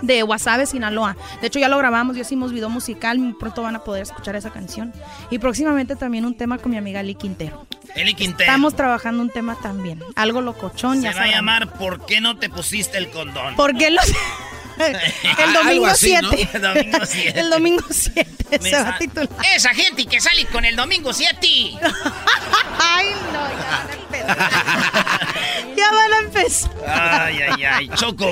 de 0.02 0.22
Guasave, 0.22 0.66
Sinaloa. 0.66 1.16
De 1.42 1.48
hecho, 1.48 1.60
ya 1.60 1.70
lo 1.70 1.78
grabamos, 1.78 2.16
ya 2.16 2.22
hicimos 2.22 2.52
video 2.52 2.70
musical. 2.70 3.36
Pronto 3.40 3.62
van 3.62 3.76
a 3.76 3.84
poder 3.84 4.04
escuchar 4.04 4.36
esa 4.36 4.52
canción. 4.52 4.94
Y 5.30 5.40
próximamente 5.40 5.96
también 5.96 6.26
un 6.26 6.36
tema 6.36 6.58
con 6.58 6.72
mi 6.72 6.78
amiga 6.78 7.00
Eli 7.00 7.16
Quintero. 7.16 7.66
Eli 7.96 8.14
Quintero. 8.14 8.44
Estamos 8.44 8.76
trabajando 8.76 9.22
un 9.22 9.30
tema 9.30 9.56
también. 9.62 10.02
Algo 10.16 10.42
locochón, 10.42 10.98
Se 10.98 11.04
ya 11.04 11.14
va 11.14 11.24
a 11.24 11.28
llamar 11.28 11.72
¿Por 11.74 12.06
qué 12.06 12.22
no 12.22 12.38
te 12.38 12.50
pusiste 12.50 12.98
el 12.98 13.10
condón? 13.10 13.56
Porque 13.56 13.90
los... 13.92 14.06
El 14.78 15.54
domingo 15.54 15.70
Algo 15.70 15.86
así, 15.88 16.14
¿no? 16.22 16.32
7. 16.32 16.50
El 16.54 16.62
domingo 16.62 16.98
7. 17.06 17.40
El 17.40 17.50
domingo 17.50 17.84
7 17.90 18.60
Me 18.62 18.70
se 18.70 18.76
va 18.76 18.90
a 18.90 18.98
titular. 18.98 19.30
Esa 19.56 19.74
gente 19.74 20.06
que 20.06 20.20
sale 20.20 20.46
con 20.48 20.66
el 20.66 20.76
domingo 20.76 21.14
7. 21.14 21.38
Ay, 22.80 23.08
no, 23.32 23.50
ya 23.50 23.72
van 23.72 23.90
a 23.90 23.94
empezar. 23.94 24.38
ya 25.78 25.92
van 25.92 26.14
a 26.14 26.20
empezar. 26.20 26.72
Ay, 26.86 27.40
ay, 27.42 27.64
ay. 27.64 27.90
Choco. 27.96 28.30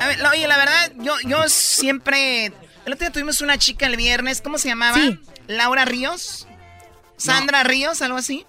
A 0.00 0.06
ver, 0.06 0.18
oye, 0.26 0.46
la 0.46 0.56
verdad, 0.56 0.92
yo, 0.96 1.14
yo 1.26 1.48
siempre... 1.48 2.46
El 2.86 2.92
otro 2.92 3.06
día 3.06 3.10
tuvimos 3.12 3.40
una 3.40 3.56
chica 3.58 3.86
el 3.86 3.96
viernes, 3.96 4.40
¿cómo 4.42 4.58
se 4.58 4.68
llamaba? 4.68 4.96
Sí. 4.96 5.18
Laura 5.46 5.84
Ríos. 5.84 6.46
Sandra 7.16 7.62
Ríos, 7.62 8.02
algo 8.02 8.18
así. 8.18 8.44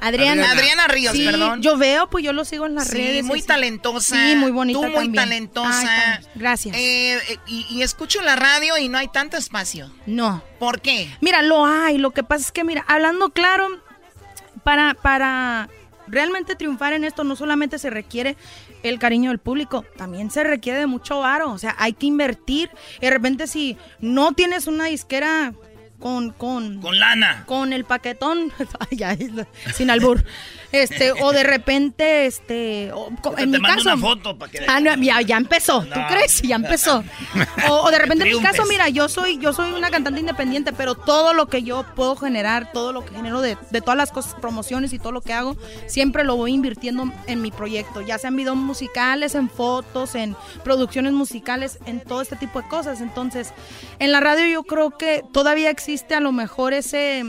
Adriana. 0.00 0.52
Adriana 0.52 0.86
Ríos, 0.86 1.14
Sí, 1.14 1.24
perdón. 1.24 1.62
Yo 1.62 1.76
veo, 1.78 2.08
pues 2.10 2.22
yo 2.24 2.32
lo 2.32 2.44
sigo 2.44 2.66
en 2.66 2.74
las 2.74 2.88
Sí, 2.88 2.96
redes. 2.98 3.24
muy 3.24 3.40
sí. 3.40 3.46
talentosa. 3.46 4.14
Sí, 4.16 4.36
muy 4.36 4.50
bonita 4.50 4.78
Tú 4.80 4.84
muy 4.86 4.92
también. 5.06 5.14
talentosa. 5.14 6.12
Ay, 6.18 6.26
gracias. 6.34 6.76
Eh, 6.78 7.18
y, 7.46 7.66
y 7.70 7.82
escucho 7.82 8.20
la 8.22 8.36
radio 8.36 8.76
y 8.78 8.88
no 8.88 8.98
hay 8.98 9.08
tanto 9.08 9.36
espacio. 9.36 9.90
No. 10.06 10.44
¿Por 10.58 10.80
qué? 10.80 11.08
Mira, 11.20 11.42
lo 11.42 11.64
hay. 11.66 11.98
Lo 11.98 12.10
que 12.12 12.22
pasa 12.22 12.44
es 12.44 12.52
que, 12.52 12.64
mira, 12.64 12.84
hablando 12.86 13.30
claro, 13.30 13.66
para, 14.62 14.94
para 14.94 15.68
realmente 16.06 16.54
triunfar 16.54 16.92
en 16.92 17.04
esto 17.04 17.24
no 17.24 17.34
solamente 17.34 17.78
se 17.78 17.88
requiere 17.90 18.36
el 18.82 18.98
cariño 18.98 19.30
del 19.30 19.38
público, 19.38 19.84
también 19.96 20.30
se 20.30 20.44
requiere 20.44 20.80
de 20.80 20.86
mucho 20.86 21.20
varo. 21.20 21.50
O 21.50 21.58
sea, 21.58 21.74
hay 21.78 21.92
que 21.92 22.06
invertir. 22.06 22.70
Y 22.98 23.06
de 23.06 23.10
repente 23.10 23.46
si 23.46 23.76
no 24.00 24.32
tienes 24.32 24.66
una 24.66 24.86
disquera 24.86 25.52
con... 25.98 26.30
Con, 26.30 26.80
Con 26.80 26.98
lana. 26.98 27.44
con 27.46 27.72
el 27.72 27.84
paquetón, 27.84 28.52
sin 29.74 29.90
albur, 29.90 30.24
este, 30.72 31.12
o 31.12 31.32
de 31.32 31.42
repente, 31.42 32.26
este, 32.26 32.90
o- 32.92 33.10
en 33.36 33.50
mi 33.50 33.60
caso, 33.60 33.82
una 33.82 33.96
foto 33.96 34.38
para 34.38 34.50
que... 34.50 34.60
Ah, 34.66 34.80
no, 34.80 34.94
ya, 34.96 35.20
ya 35.20 35.36
empezó. 35.36 35.82
¿Tú 35.82 35.98
No. 36.00 36.06
crees? 36.08 36.42
Ya 36.42 36.56
empezó. 36.56 37.04
O, 37.68 37.82
o 37.82 37.90
de 37.90 37.98
repente 37.98 38.28
en 38.28 38.36
mi 38.36 38.42
caso, 38.42 38.64
mira, 38.66 38.88
yo 38.88 39.08
soy, 39.08 39.38
yo 39.38 39.52
soy 39.52 39.72
una 39.72 39.90
cantante 39.90 40.18
independiente, 40.20 40.72
pero 40.72 40.94
todo 40.94 41.32
lo 41.34 41.46
que 41.48 41.62
yo 41.62 41.84
puedo 41.94 42.16
generar, 42.16 42.72
todo 42.72 42.92
lo 42.92 43.04
que 43.04 43.14
genero 43.14 43.40
de, 43.40 43.56
de 43.70 43.80
todas 43.80 43.96
las 43.96 44.10
cosas, 44.10 44.34
promociones 44.34 44.92
y 44.92 44.98
todo 44.98 45.12
lo 45.12 45.20
que 45.20 45.32
hago, 45.32 45.56
siempre 45.86 46.24
lo 46.24 46.36
voy 46.36 46.52
invirtiendo 46.52 47.12
en 47.26 47.40
mi 47.42 47.50
proyecto, 47.50 48.00
ya 48.00 48.18
sean 48.18 48.36
videos 48.36 48.56
musicales, 48.56 49.34
en 49.34 49.48
fotos, 49.50 50.14
en 50.14 50.34
producciones 50.64 51.12
musicales, 51.12 51.78
en 51.86 52.00
todo 52.00 52.20
este 52.22 52.36
tipo 52.36 52.60
de 52.60 52.68
cosas. 52.68 53.00
Entonces, 53.00 53.52
en 53.98 54.10
la 54.12 54.20
radio 54.20 54.46
yo 54.46 54.62
creo 54.64 54.96
que 54.96 55.22
todavía 55.32 55.70
existe 55.70 56.14
a 56.14 56.20
lo 56.20 56.32
mejor 56.32 56.72
ese 56.72 57.24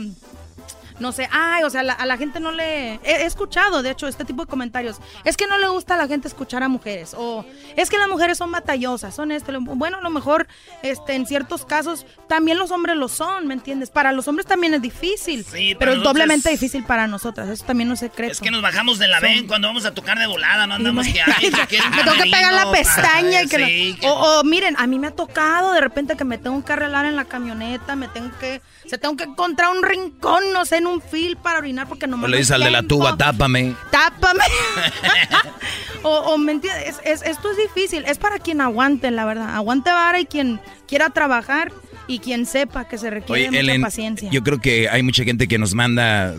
no 1.04 1.12
sé, 1.12 1.28
ay, 1.30 1.62
o 1.64 1.70
sea, 1.70 1.82
la- 1.82 1.92
a 1.92 2.06
la 2.06 2.16
gente 2.16 2.40
no 2.40 2.50
le... 2.50 2.94
He, 2.94 3.00
he 3.04 3.26
escuchado, 3.26 3.82
de 3.82 3.90
hecho, 3.90 4.08
este 4.08 4.24
tipo 4.24 4.44
de 4.44 4.48
comentarios. 4.50 4.96
Es 5.24 5.36
que 5.36 5.46
no 5.46 5.58
le 5.58 5.68
gusta 5.68 5.94
a 5.94 5.96
la 5.98 6.08
gente 6.08 6.26
escuchar 6.28 6.62
a 6.62 6.68
mujeres. 6.68 7.14
O 7.16 7.44
es 7.76 7.90
que 7.90 7.98
las 7.98 8.08
mujeres 8.08 8.38
son 8.38 8.50
batallosas, 8.50 9.14
son 9.14 9.30
esto. 9.30 9.52
Bueno, 9.60 9.98
a 9.98 10.00
lo 10.00 10.10
mejor 10.10 10.46
este, 10.82 11.14
en 11.14 11.26
ciertos 11.26 11.64
casos 11.66 12.06
también 12.28 12.58
los 12.58 12.70
hombres 12.70 12.96
lo 12.96 13.08
son, 13.08 13.46
¿me 13.46 13.54
entiendes? 13.54 13.90
Para 13.90 14.12
los 14.12 14.26
hombres 14.28 14.46
también 14.46 14.72
es 14.74 14.82
difícil. 14.82 15.44
Sí, 15.44 15.74
para 15.74 15.78
pero 15.90 15.92
es 15.98 16.02
doblemente 16.02 16.48
es- 16.52 16.58
difícil 16.60 16.82
para 16.84 17.06
nosotras. 17.06 17.48
Eso 17.50 17.64
también 17.66 17.88
no 17.88 17.94
es 17.94 18.00
secreto. 18.00 18.32
Es 18.32 18.40
que 18.40 18.50
nos 18.50 18.62
bajamos 18.62 18.98
de 18.98 19.06
la 19.08 19.20
ven 19.20 19.46
cuando 19.46 19.68
vamos 19.68 19.84
a 19.84 19.92
tocar 19.94 20.18
de 20.18 20.26
volada, 20.26 20.66
no 20.66 20.74
andamos 20.74 21.06
que 21.06 21.20
ay, 21.20 21.50
que 21.68 21.78
me 21.90 22.02
tengo 22.02 22.16
que 22.16 22.30
pegar 22.30 22.52
la 22.52 22.70
pestaña 22.72 23.42
y 23.42 23.48
que 23.48 23.66
sí, 23.66 23.98
o, 24.04 24.08
o, 24.40 24.44
miren, 24.44 24.74
a 24.78 24.86
mí 24.86 24.98
me 24.98 25.08
ha 25.08 25.10
tocado 25.14 25.72
de 25.72 25.80
repente 25.80 26.16
que 26.16 26.24
me 26.24 26.38
tengo 26.38 26.64
que 26.64 26.72
arreglar 26.72 27.04
en 27.06 27.16
la 27.16 27.26
camioneta, 27.26 27.94
me 27.96 28.08
tengo 28.08 28.30
que 28.38 28.62
se 28.86 28.98
tengo 28.98 29.16
que 29.16 29.24
encontrar 29.24 29.70
un 29.70 29.82
rincón, 29.82 30.52
no 30.52 30.64
sé, 30.64 30.76
en 30.76 30.86
un 30.86 30.93
fil 31.00 31.36
para 31.36 31.58
orinar 31.58 31.88
porque 31.88 32.06
no 32.06 32.16
O 32.22 32.26
le 32.28 32.38
dices 32.38 32.52
al 32.52 32.62
de 32.62 32.70
la 32.70 32.82
tuba, 32.82 33.16
tápame. 33.16 33.74
Tápame. 33.90 34.44
o, 36.02 36.10
o, 36.10 36.38
me 36.38 36.52
es- 36.52 37.22
esto 37.22 37.50
es 37.50 37.56
difícil, 37.56 38.04
es 38.06 38.18
para 38.18 38.38
quien 38.38 38.60
aguante, 38.60 39.10
la 39.10 39.24
verdad. 39.24 39.54
Aguante 39.54 39.90
vara 39.90 40.20
y 40.20 40.26
quien 40.26 40.60
quiera 40.86 41.10
trabajar 41.10 41.72
y 42.06 42.18
quien 42.18 42.46
sepa 42.46 42.86
que 42.86 42.98
se 42.98 43.10
requiere 43.10 43.42
Oye, 43.42 43.48
mucha 43.50 43.60
Ellen, 43.60 43.82
paciencia. 43.82 44.30
yo 44.30 44.42
creo 44.42 44.60
que 44.60 44.88
hay 44.88 45.02
mucha 45.02 45.24
gente 45.24 45.48
que 45.48 45.58
nos 45.58 45.74
manda 45.74 46.34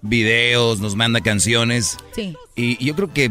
videos, 0.00 0.80
nos 0.80 0.96
manda 0.96 1.20
canciones. 1.20 1.96
Sí. 2.14 2.36
Y 2.56 2.82
yo 2.84 2.94
creo 2.94 3.12
que 3.12 3.30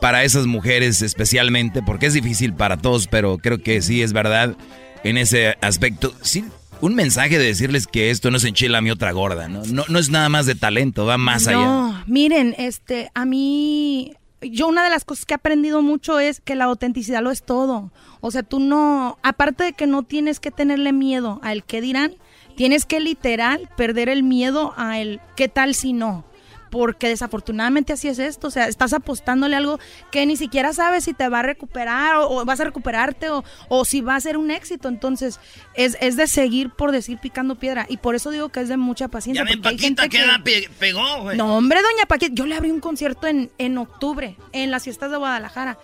para 0.00 0.24
esas 0.24 0.46
mujeres 0.46 1.02
especialmente, 1.02 1.82
porque 1.82 2.06
es 2.06 2.14
difícil 2.14 2.54
para 2.54 2.76
todos, 2.78 3.06
pero 3.06 3.38
creo 3.38 3.62
que 3.62 3.82
sí 3.82 4.02
es 4.02 4.12
verdad 4.12 4.56
en 5.04 5.18
ese 5.18 5.56
aspecto. 5.60 6.14
Sí, 6.22 6.44
un 6.80 6.94
mensaje 6.94 7.38
de 7.38 7.44
decirles 7.44 7.86
que 7.86 8.10
esto 8.10 8.30
no 8.30 8.38
es 8.38 8.44
enchila 8.44 8.80
mi 8.80 8.90
otra 8.90 9.12
gorda, 9.12 9.48
¿no? 9.48 9.62
No, 9.66 9.84
no 9.88 9.98
es 9.98 10.10
nada 10.10 10.28
más 10.28 10.46
de 10.46 10.54
talento, 10.54 11.06
va 11.06 11.18
más 11.18 11.46
allá. 11.46 11.64
No, 11.64 12.04
miren, 12.06 12.54
este, 12.58 13.10
a 13.14 13.24
mí, 13.24 14.14
yo 14.40 14.68
una 14.68 14.84
de 14.84 14.90
las 14.90 15.04
cosas 15.04 15.26
que 15.26 15.34
he 15.34 15.36
aprendido 15.36 15.82
mucho 15.82 16.18
es 16.18 16.40
que 16.40 16.54
la 16.54 16.64
autenticidad 16.64 17.22
lo 17.22 17.30
es 17.30 17.42
todo. 17.42 17.92
O 18.20 18.30
sea, 18.30 18.42
tú 18.42 18.60
no, 18.60 19.18
aparte 19.22 19.64
de 19.64 19.72
que 19.72 19.86
no 19.86 20.02
tienes 20.02 20.40
que 20.40 20.50
tenerle 20.50 20.92
miedo 20.92 21.40
al 21.42 21.64
qué 21.64 21.80
dirán, 21.80 22.14
tienes 22.56 22.84
que 22.84 23.00
literal 23.00 23.68
perder 23.76 24.08
el 24.08 24.22
miedo 24.22 24.74
a 24.76 24.98
el 24.98 25.20
qué 25.36 25.48
tal 25.48 25.74
si 25.74 25.92
no. 25.92 26.24
Porque 26.70 27.08
desafortunadamente 27.08 27.92
así 27.92 28.06
es 28.08 28.18
esto, 28.20 28.46
o 28.46 28.50
sea, 28.50 28.68
estás 28.68 28.92
apostándole 28.92 29.56
algo 29.56 29.78
que 30.12 30.24
ni 30.24 30.36
siquiera 30.36 30.72
sabes 30.72 31.04
si 31.04 31.12
te 31.14 31.28
va 31.28 31.40
a 31.40 31.42
recuperar 31.42 32.16
o, 32.16 32.30
o 32.30 32.44
vas 32.44 32.60
a 32.60 32.64
recuperarte 32.64 33.28
o, 33.30 33.44
o 33.68 33.84
si 33.84 34.00
va 34.00 34.14
a 34.14 34.20
ser 34.20 34.36
un 34.36 34.50
éxito. 34.50 34.88
Entonces, 34.88 35.40
es, 35.74 35.96
es 36.00 36.16
de 36.16 36.26
seguir 36.28 36.70
por 36.70 36.92
decir 36.92 37.18
picando 37.18 37.56
piedra. 37.56 37.86
Y 37.88 37.96
por 37.96 38.14
eso 38.14 38.30
digo 38.30 38.50
que 38.50 38.60
es 38.60 38.68
de 38.68 38.76
mucha 38.76 39.08
paciencia. 39.08 39.44
Ya 39.44 39.50
ven, 39.50 39.60
Paquita, 39.60 40.08
que 40.08 40.20
pe- 40.44 40.70
pegó, 40.78 41.22
güey. 41.22 41.36
no, 41.36 41.56
hombre, 41.56 41.80
doña 41.82 42.06
Paquita, 42.06 42.32
yo 42.34 42.46
le 42.46 42.54
abrí 42.54 42.70
un 42.70 42.80
concierto 42.80 43.26
en, 43.26 43.50
en 43.58 43.76
octubre, 43.76 44.36
en 44.52 44.70
las 44.70 44.84
fiestas 44.84 45.10
de 45.10 45.16
Guadalajara. 45.16 45.76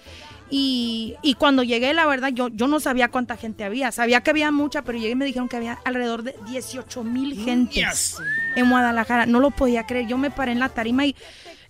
Y, 0.50 1.14
y 1.22 1.34
cuando 1.34 1.62
llegué, 1.62 1.92
la 1.92 2.06
verdad, 2.06 2.28
yo, 2.28 2.48
yo 2.48 2.68
no 2.68 2.78
sabía 2.80 3.08
cuánta 3.08 3.36
gente 3.36 3.64
había. 3.64 3.90
Sabía 3.92 4.20
que 4.20 4.30
había 4.30 4.50
mucha, 4.50 4.82
pero 4.82 4.98
llegué 4.98 5.10
y 5.10 5.16
me 5.16 5.24
dijeron 5.24 5.48
que 5.48 5.56
había 5.56 5.78
alrededor 5.84 6.22
de 6.22 6.36
18 6.48 7.02
mil 7.04 7.42
gentes 7.44 8.18
en 8.54 8.70
Guadalajara. 8.70 9.26
No 9.26 9.40
lo 9.40 9.50
podía 9.50 9.86
creer. 9.86 10.06
Yo 10.06 10.18
me 10.18 10.30
paré 10.30 10.52
en 10.52 10.60
la 10.60 10.68
tarima 10.68 11.04
y 11.06 11.16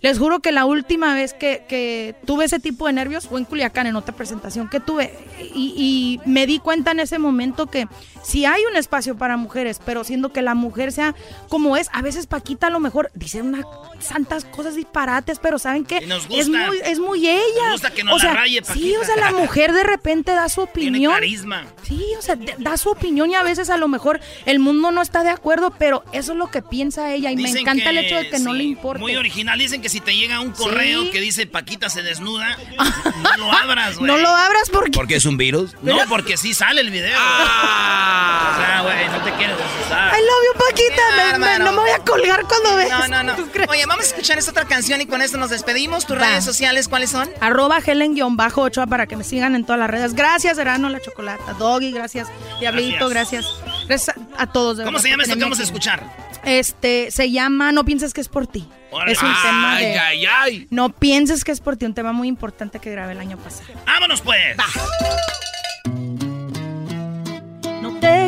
les 0.01 0.19
juro 0.19 0.41
que 0.41 0.51
la 0.51 0.65
última 0.65 1.15
vez 1.15 1.33
que, 1.33 1.63
que 1.67 2.15
tuve 2.25 2.45
ese 2.45 2.59
tipo 2.59 2.85
de 2.85 2.93
nervios 2.93 3.27
fue 3.27 3.39
en 3.39 3.45
Culiacán, 3.45 3.87
en 3.87 3.95
otra 3.95 4.15
presentación 4.15 4.69
que 4.69 4.79
tuve. 4.79 5.11
Y, 5.55 6.19
y 6.25 6.29
me 6.29 6.45
di 6.45 6.59
cuenta 6.59 6.91
en 6.91 6.99
ese 6.99 7.17
momento 7.17 7.65
que 7.65 7.87
sí 8.23 8.45
hay 8.45 8.61
un 8.69 8.75
espacio 8.77 9.17
para 9.17 9.37
mujeres, 9.37 9.79
pero 9.85 10.03
siendo 10.03 10.31
que 10.33 10.41
la 10.41 10.55
mujer 10.55 10.91
sea 10.91 11.15
como 11.49 11.77
es, 11.77 11.89
a 11.93 12.01
veces 12.01 12.27
Paquita 12.27 12.67
a 12.67 12.69
lo 12.69 12.79
mejor 12.79 13.11
dice 13.13 13.41
unas 13.41 13.65
santas 13.99 14.45
cosas 14.45 14.75
disparates, 14.75 15.39
pero 15.39 15.59
¿saben 15.59 15.85
qué? 15.85 15.97
Es 15.97 16.27
gusta. 16.27 16.67
muy, 16.67 16.77
es 16.85 16.99
muy 16.99 17.27
ella. 17.27 17.41
Nos 17.63 17.71
gusta 17.73 17.91
que 17.91 18.03
nos 18.03 18.15
o 18.15 18.19
sea, 18.19 18.33
la 18.33 18.39
raye, 18.41 18.61
Sí, 18.63 18.67
Paquita. 18.67 18.99
o 18.99 19.03
sea, 19.05 19.15
la 19.17 19.31
mujer 19.31 19.73
de 19.73 19.83
repente 19.83 20.31
da 20.31 20.49
su 20.49 20.67
Tiene 20.67 20.89
opinión. 20.97 21.13
carisma. 21.13 21.63
Sí, 21.83 22.03
o 22.17 22.21
sea, 22.21 22.37
da 22.57 22.77
su 22.77 22.89
opinión 22.89 23.29
y 23.31 23.35
a 23.35 23.43
veces 23.43 23.69
a 23.69 23.77
lo 23.77 23.87
mejor 23.87 24.19
el 24.45 24.59
mundo 24.59 24.91
no 24.91 25.01
está 25.01 25.23
de 25.23 25.29
acuerdo, 25.29 25.71
pero 25.77 26.03
eso 26.11 26.33
es 26.33 26.37
lo 26.37 26.49
que 26.51 26.61
piensa 26.61 27.13
ella 27.13 27.31
y 27.31 27.35
me 27.37 27.49
encanta 27.49 27.89
el 27.89 27.97
hecho 27.99 28.15
de 28.15 28.29
que 28.29 28.39
no 28.39 28.51
sí, 28.51 28.57
le 28.57 28.63
importe. 28.65 29.01
Muy 29.01 29.15
original. 29.15 29.57
Dicen 29.59 29.81
que 29.81 29.89
si 29.89 29.99
te 29.99 30.15
llega 30.15 30.39
un 30.41 30.51
correo 30.51 31.03
Sí. 31.03 31.11
que 31.11 31.21
dice 31.21 31.45
Paquita 31.47 31.89
se 31.89 32.01
desnuda, 32.03 32.57
no 33.23 33.37
lo 33.37 33.51
abras, 33.51 33.97
güey. 33.97 34.11
No 34.11 34.17
lo 34.17 34.29
abras 34.29 34.69
porque... 34.71 34.91
¿Por 34.91 35.07
qué 35.07 35.15
es 35.15 35.25
un 35.25 35.37
virus? 35.37 35.75
No, 35.81 35.97
porque 36.09 36.37
sí 36.37 36.53
sale 36.53 36.81
el 36.81 36.89
video. 36.91 37.17
Ah. 37.19 38.06
O 38.07 38.57
sea, 38.57 38.81
güey, 38.83 39.07
no 39.09 39.23
te 39.23 39.31
quieres 39.33 39.55
asustar. 39.59 40.13
I 40.17 40.21
love 40.21 40.43
you, 40.45 40.59
Paquita. 40.69 41.01
Me- 41.33 41.39
me- 41.39 41.59
no 41.59 41.71
me 41.71 41.79
voy 41.79 41.89
a 41.91 41.99
colgar 41.99 42.43
cuando 42.47 42.75
veas. 42.75 43.09
No, 43.09 43.23
no, 43.23 43.35
no. 43.35 43.47
Oye, 43.69 43.85
vamos 43.85 44.05
a 44.05 44.07
escuchar 44.07 44.37
esta 44.37 44.51
otra 44.51 44.65
canción 44.65 45.01
y 45.01 45.05
con 45.05 45.21
esto 45.21 45.37
nos 45.37 45.49
despedimos. 45.49 46.05
¿Tus 46.05 46.17
Va. 46.17 46.21
redes 46.27 46.43
sociales 46.45 46.87
cuáles 46.87 47.09
son? 47.11 47.29
Arroba 47.41 47.79
Helen-Ochoa 47.85 48.87
para 48.87 49.05
que 49.07 49.15
me 49.15 49.23
sigan 49.23 49.55
en 49.55 49.65
todas 49.65 49.79
las 49.79 49.89
redes. 49.89 50.13
Gracias, 50.13 50.57
Verano 50.57 50.89
La 50.89 50.99
Chocolata. 51.01 51.53
Doggy, 51.53 51.91
gracias. 51.91 52.27
Diablito, 52.59 53.09
gracias. 53.09 53.45
Gracias 53.87 54.15
a, 54.37 54.43
a 54.43 54.47
todos. 54.47 54.77
de 54.77 54.83
¿Cómo 54.85 54.99
se 54.99 55.09
llama 55.09 55.23
esto 55.23 55.35
que 55.35 55.41
vamos 55.43 55.59
a 55.59 55.63
escuchar? 55.63 56.03
Este, 56.43 57.11
se 57.11 57.29
llama 57.31 57.71
No 57.71 57.83
pienses 57.83 58.13
que 58.13 58.21
es 58.21 58.29
por 58.29 58.47
ti. 58.47 58.67
Órale. 58.91 59.11
Es 59.11 59.21
un 59.21 59.33
tema 59.41 59.75
Ay, 59.75 59.85
de... 59.85 59.99
ay, 59.99 60.25
ay. 60.25 60.67
No 60.69 60.89
pienses 60.89 61.43
que 61.43 61.51
es 61.51 61.59
por 61.59 61.75
ti, 61.75 61.85
un 61.85 61.93
tema 61.93 62.13
muy 62.13 62.27
importante 62.29 62.79
que 62.79 62.89
grabé 62.91 63.11
el 63.13 63.19
año 63.19 63.37
pasado. 63.37 63.65
¡Vámonos, 63.85 64.21
pues! 64.21 64.55
Te 64.55 64.63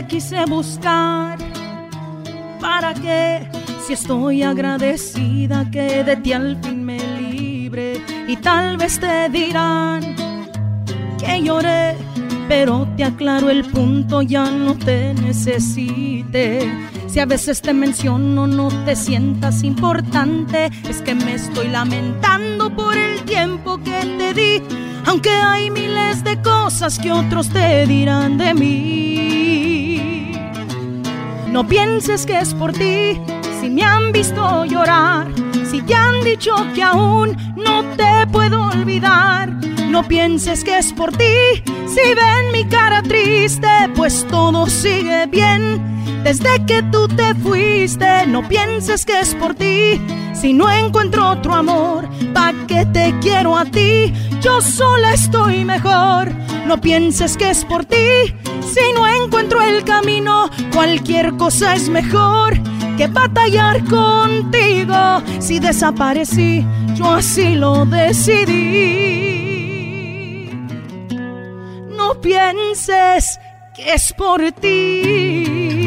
quise 0.09 0.43
buscar. 0.45 1.37
¿Para 2.59 2.93
qué? 2.93 3.47
Si 3.85 3.93
estoy 3.93 4.43
agradecida 4.43 5.69
que 5.71 6.03
de 6.03 6.17
ti 6.17 6.33
al 6.33 6.57
fin 6.61 6.83
me 6.83 6.99
libre. 7.21 8.01
Y 8.27 8.35
tal 8.37 8.77
vez 8.77 8.99
te 8.99 9.29
dirán 9.29 10.15
que 11.19 11.41
lloré, 11.43 11.95
pero 12.47 12.87
te 12.97 13.03
aclaro 13.03 13.49
el 13.49 13.63
punto, 13.65 14.21
ya 14.21 14.49
no 14.49 14.75
te 14.75 15.13
necesite. 15.13 16.69
Si 17.07 17.19
a 17.19 17.25
veces 17.25 17.61
te 17.61 17.73
menciono, 17.73 18.47
no 18.47 18.67
te 18.85 18.95
sientas 18.95 19.63
importante. 19.63 20.69
Es 20.89 21.01
que 21.01 21.13
me 21.15 21.35
estoy 21.35 21.67
lamentando 21.69 22.75
por 22.75 22.97
el 22.97 23.21
tiempo 23.23 23.77
que 23.77 23.99
te 24.17 24.33
di. 24.33 24.63
Aunque 25.05 25.29
hay 25.29 25.69
miles 25.71 26.23
de 26.23 26.41
cosas 26.41 26.99
que 26.99 27.11
otros 27.11 27.49
te 27.49 27.85
dirán 27.85 28.37
de 28.37 28.53
mí. 28.53 29.48
No 31.59 31.67
pienses 31.67 32.25
que 32.25 32.39
es 32.39 32.53
por 32.53 32.71
ti, 32.71 33.19
si 33.59 33.69
me 33.69 33.83
han 33.83 34.13
visto 34.13 34.63
llorar, 34.63 35.27
si 35.69 35.81
te 35.81 35.93
han 35.93 36.23
dicho 36.23 36.55
que 36.73 36.81
aún 36.81 37.35
no 37.57 37.83
te 37.97 38.25
puedo 38.31 38.69
olvidar. 38.69 39.49
No 39.89 40.07
pienses 40.07 40.63
que 40.63 40.77
es 40.77 40.93
por 40.93 41.11
ti, 41.17 41.61
si 41.85 42.13
ven 42.13 42.53
mi 42.53 42.63
cara 42.63 43.03
triste, 43.03 43.67
pues 43.93 44.25
todo 44.29 44.67
sigue 44.67 45.25
bien. 45.25 46.23
Desde 46.23 46.65
que 46.65 46.81
tú 46.93 47.09
te 47.09 47.35
fuiste, 47.35 48.25
no 48.27 48.47
pienses 48.47 49.05
que 49.05 49.19
es 49.19 49.35
por 49.35 49.53
ti. 49.53 49.99
Si 50.33 50.53
no 50.53 50.71
encuentro 50.71 51.31
otro 51.31 51.55
amor, 51.55 52.07
¿pa' 52.33 52.53
qué 52.69 52.85
te 52.85 53.13
quiero 53.19 53.57
a 53.57 53.65
ti? 53.65 54.13
Yo 54.39 54.61
sola 54.61 55.13
estoy 55.13 55.65
mejor. 55.65 56.31
No 56.67 56.79
pienses 56.79 57.35
que 57.35 57.49
es 57.49 57.65
por 57.65 57.83
ti. 57.83 57.97
Si 58.73 58.93
no 58.93 59.07
encuentro 59.07 59.61
el 59.61 59.83
camino, 59.83 60.49
cualquier 60.71 61.35
cosa 61.37 61.75
es 61.75 61.89
mejor 61.89 62.53
que 62.97 63.07
batallar 63.07 63.83
contigo. 63.85 65.23
Si 65.39 65.59
desaparecí, 65.59 66.65
yo 66.93 67.13
así 67.13 67.55
lo 67.55 67.85
decidí. 67.85 68.89
No 71.97 72.21
pienses 72.21 73.39
que 73.75 73.93
es 73.93 74.13
por 74.13 74.51
ti. 74.51 75.79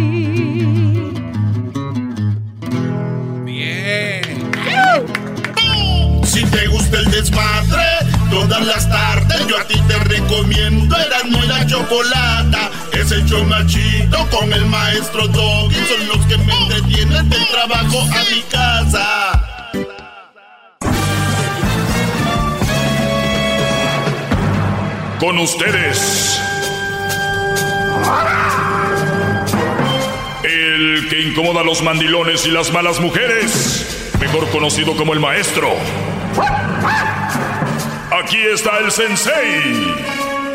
Si 6.25 6.45
te 6.47 6.67
gusta 6.69 6.99
el 6.99 7.11
desmadre, 7.11 7.92
todas 8.33 8.67
las 8.67 8.89
tardes 8.89 9.47
yo 9.47 9.59
a 9.59 9.65
ti 9.65 9.79
te 9.87 9.99
recomiendo 9.99 10.97
Erasmo 10.97 11.39
y 11.45 11.47
la 11.47 11.67
Chocolata. 11.67 12.71
Es 12.93 13.13
el 13.13 13.27
chido 13.67 14.31
con 14.31 14.53
el 14.53 14.65
maestro 14.67 15.29
Doggy. 15.29 15.75
Son 15.75 16.09
los 16.09 16.27
que 16.27 16.39
me 16.39 16.53
entretienen 16.53 17.29
del 17.29 17.47
trabajo 17.49 18.01
a 18.01 18.25
mi 18.35 18.43
casa. 18.51 19.39
Con 25.21 25.39
ustedes. 25.39 26.41
El 30.43 31.07
que 31.09 31.21
incomoda 31.21 31.61
a 31.61 31.65
los 31.65 31.83
mandilones 31.83 32.47
y 32.47 32.51
las 32.51 32.73
malas 32.73 32.99
mujeres. 32.99 34.11
Mejor 34.19 34.49
conocido 34.51 34.97
como 34.97 35.13
el 35.13 35.21
maestro. 35.21 35.69
Aquí 38.13 38.37
está 38.37 38.79
el 38.79 38.93
sensei. 38.93 39.95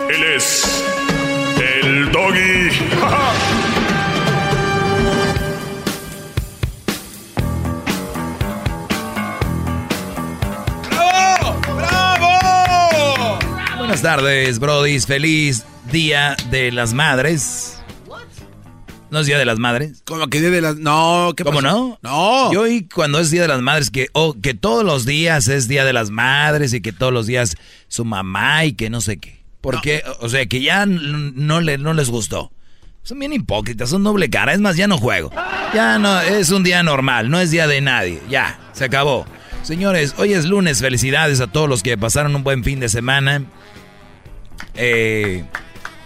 Él 0.10 0.24
es 0.36 0.86
el 1.60 2.12
doggy. 2.12 2.70
¡Bravo! 10.92 11.60
¡Bravo! 11.76 13.40
Buenas 13.80 14.04
tardes, 14.04 14.60
Brody. 14.60 15.00
Feliz 15.00 15.66
Día 15.92 16.38
de 16.52 16.72
las 16.72 16.94
Madres. 16.94 17.77
¿No 19.10 19.20
es 19.20 19.28
Día 19.28 19.38
de 19.38 19.46
las 19.46 19.58
Madres? 19.58 20.04
¿Cómo 20.06 20.28
que 20.28 20.42
Día 20.42 20.50
de 20.50 20.62
las... 20.62 20.76
No, 20.78 21.34
¿qué 21.36 21.44
¿Cómo 21.44 21.62
pasó? 21.62 21.78
no? 21.78 22.00
No. 22.02 22.54
Yo 22.54 22.62
oí 22.62 22.88
cuando 22.94 23.20
es 23.20 23.32
Día 23.32 23.44
de 23.44 23.48
las 23.48 23.62
Madres 23.62 23.90
que, 23.90 24.08
oh, 24.14 24.36
que 24.42 24.54
todos 24.54 24.84
los 24.84 25.06
días 25.06 25.48
es 25.48 25.68
Día 25.68 25.86
de 25.86 25.94
las 25.94 26.10
Madres 26.10 26.74
y 26.74 26.82
que 26.82 26.92
todos 26.92 27.14
los 27.14 27.26
días 27.26 27.56
su 27.88 28.04
mamá 28.04 28.66
y 28.66 28.74
que 28.74 28.90
no 28.90 29.00
sé 29.00 29.18
qué. 29.18 29.38
Porque, 29.62 30.04
o 30.20 30.30
sea, 30.30 30.46
que 30.46 30.62
ya 30.62 30.86
no, 30.86 31.62
le, 31.62 31.78
no 31.78 31.94
les 31.94 32.10
gustó. 32.10 32.52
Son 33.04 33.20
bien 33.20 33.34
hipócritas, 33.34 33.90
son 33.90 34.04
doble 34.04 34.30
cara. 34.30 34.54
Es 34.54 34.60
más, 34.60 34.76
ya 34.76 34.88
no 34.88 34.98
juego. 34.98 35.32
Ya 35.74 35.98
no, 35.98 36.20
es 36.22 36.52
un 36.52 36.64
día 36.64 36.84
normal, 36.84 37.30
no 37.30 37.40
es 37.40 37.52
día 37.52 37.68
de 37.68 37.82
nadie. 37.82 38.22
Ya, 38.30 38.60
se 38.74 38.86
acabó. 38.86 39.26
Señores, 39.64 40.16
hoy 40.18 40.34
es 40.34 40.46
lunes. 40.46 40.80
Felicidades 40.80 41.42
a 41.42 41.48
todos 41.48 41.68
los 41.68 41.84
que 41.84 41.98
pasaron 41.98 42.36
un 42.36 42.44
buen 42.44 42.64
fin 42.64 42.80
de 42.80 42.90
semana. 42.90 43.44
Eh, 44.76 45.46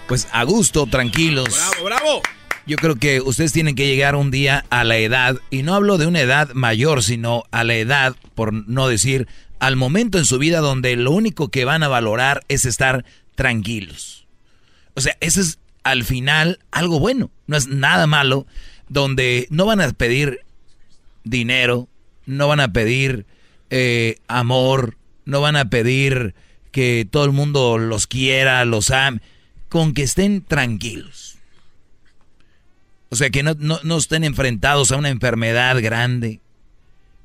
pues 0.07 0.27
a 0.31 0.43
gusto, 0.43 0.87
tranquilos. 0.87 1.49
¡Bravo, 1.55 1.85
bravo! 1.85 2.21
Yo 2.67 2.77
creo 2.77 2.95
que 2.95 3.21
ustedes 3.21 3.53
tienen 3.53 3.75
que 3.75 3.87
llegar 3.87 4.15
un 4.15 4.29
día 4.29 4.65
a 4.69 4.83
la 4.83 4.97
edad, 4.97 5.37
y 5.49 5.63
no 5.63 5.73
hablo 5.73 5.97
de 5.97 6.05
una 6.05 6.21
edad 6.21 6.51
mayor, 6.53 7.03
sino 7.03 7.43
a 7.51 7.63
la 7.63 7.75
edad, 7.75 8.15
por 8.35 8.53
no 8.53 8.87
decir, 8.87 9.27
al 9.59 9.75
momento 9.75 10.17
en 10.17 10.25
su 10.25 10.37
vida 10.37 10.59
donde 10.59 10.95
lo 10.95 11.11
único 11.11 11.49
que 11.49 11.65
van 11.65 11.83
a 11.83 11.87
valorar 11.87 12.43
es 12.47 12.65
estar 12.65 13.05
tranquilos. 13.35 14.27
O 14.93 15.01
sea, 15.01 15.17
eso 15.21 15.41
es 15.41 15.59
al 15.83 16.03
final 16.03 16.59
algo 16.71 16.99
bueno, 16.99 17.31
no 17.47 17.57
es 17.57 17.67
nada 17.67 18.05
malo, 18.07 18.45
donde 18.89 19.47
no 19.49 19.65
van 19.65 19.81
a 19.81 19.91
pedir 19.91 20.41
dinero, 21.23 21.87
no 22.25 22.47
van 22.47 22.59
a 22.59 22.73
pedir 22.73 23.25
eh, 23.69 24.17
amor, 24.27 24.97
no 25.25 25.41
van 25.41 25.55
a 25.55 25.69
pedir 25.69 26.35
que 26.71 27.07
todo 27.09 27.25
el 27.25 27.31
mundo 27.31 27.77
los 27.77 28.07
quiera, 28.07 28.63
los 28.65 28.91
ame, 28.91 29.21
con 29.69 29.93
que 29.93 30.03
estén 30.03 30.41
tranquilos. 30.41 31.30
O 33.11 33.17
sea, 33.17 33.29
que 33.29 33.43
no, 33.43 33.55
no, 33.59 33.77
no 33.83 33.97
estén 33.97 34.23
enfrentados 34.23 34.91
a 34.91 34.97
una 34.97 35.09
enfermedad 35.09 35.81
grande. 35.81 36.39